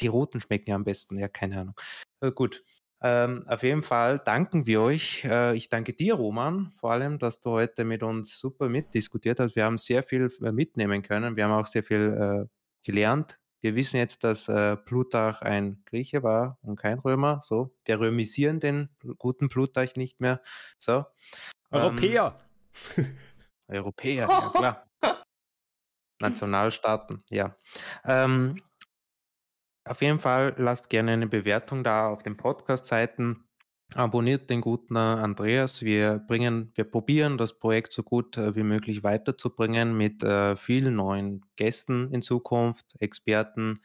die 0.01 0.07
roten 0.07 0.41
schmecken 0.41 0.71
ja 0.71 0.77
am 0.77 0.85
besten, 0.85 1.19
ja, 1.19 1.29
keine 1.29 1.61
Ahnung. 1.61 1.75
Äh, 2.21 2.33
gut, 2.33 2.63
ähm, 3.03 3.45
auf 3.49 3.63
jeden 3.63 3.83
Fall 3.83 4.19
danken 4.19 4.67
wir 4.67 4.83
euch. 4.83 5.25
Äh, 5.25 5.57
ich 5.57 5.69
danke 5.69 5.95
dir, 5.95 6.15
Roman, 6.15 6.73
vor 6.79 6.93
allem, 6.93 7.19
dass 7.19 7.41
du 7.41 7.51
heute 7.51 7.85
mit 7.85 8.03
uns 8.03 8.39
super 8.39 8.69
mitdiskutiert 8.69 9.41
hast. 9.41 9.57
Wir 9.57 9.65
haben 9.65 9.79
sehr 9.79 10.03
viel 10.03 10.31
äh, 10.43 10.53
mitnehmen 10.53 11.03
können. 11.03 11.37
Wir 11.37 11.45
haben 11.45 11.53
auch 11.53 11.67
sehr 11.67 11.83
viel 11.83 12.47
äh, 12.47 12.49
gelernt. 12.85 13.39
Wir 13.63 13.75
wissen 13.75 13.97
jetzt, 13.97 14.25
dass 14.25 14.49
äh, 14.49 14.77
Plutarch 14.77 15.43
ein 15.43 15.83
Grieche 15.87 16.23
war 16.23 16.59
und 16.63 16.77
kein 16.77 16.99
Römer. 16.99 17.41
So, 17.43 17.75
wir 17.85 18.01
römisieren 18.01 18.61
den 18.61 18.89
guten 19.19 19.49
Plutarch 19.49 19.97
nicht 19.97 20.21
mehr. 20.21 20.43
So. 20.79 21.05
Europäer. 21.71 22.39
Ähm, 22.97 23.17
Europäer, 23.69 24.29
ja 24.29 24.51
klar. 24.55 24.87
Nationalstaaten, 26.21 27.25
ja. 27.31 27.57
Ähm, 28.05 28.63
auf 29.91 30.03
jeden 30.03 30.21
Fall 30.21 30.55
lasst 30.57 30.89
gerne 30.89 31.13
eine 31.13 31.27
Bewertung 31.27 31.83
da 31.83 32.09
auf 32.09 32.23
den 32.23 32.37
Podcast-Seiten. 32.37 33.45
Abonniert 33.97 34.49
den 34.49 34.61
guten 34.61 34.97
Andreas. 34.97 35.83
Wir 35.83 36.21
bringen, 36.29 36.71
wir 36.77 36.85
probieren 36.85 37.37
das 37.37 37.59
Projekt 37.59 37.93
so 37.93 38.05
gut 38.05 38.37
äh, 38.37 38.55
wie 38.55 38.63
möglich 38.63 39.03
weiterzubringen 39.03 39.97
mit 39.97 40.23
äh, 40.23 40.57
vielen 40.57 40.95
neuen 40.95 41.45
Gästen 41.57 42.09
in 42.13 42.23
Zukunft, 42.23 42.95
Experten. 43.01 43.81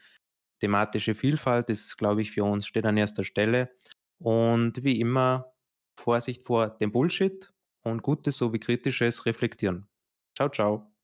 Thematische 0.62 1.16
Vielfalt 1.16 1.72
ist, 1.72 1.98
glaube 1.98 2.22
ich, 2.22 2.32
für 2.32 2.44
uns 2.44 2.68
steht 2.68 2.86
an 2.86 2.98
erster 2.98 3.24
Stelle. 3.24 3.72
Und 4.20 4.84
wie 4.84 5.00
immer, 5.00 5.54
Vorsicht 6.00 6.46
vor 6.46 6.70
dem 6.70 6.92
Bullshit 6.92 7.52
und 7.84 8.04
Gutes 8.04 8.38
sowie 8.38 8.60
Kritisches 8.60 9.26
reflektieren. 9.26 9.88
Ciao, 10.38 10.50
ciao. 10.50 10.95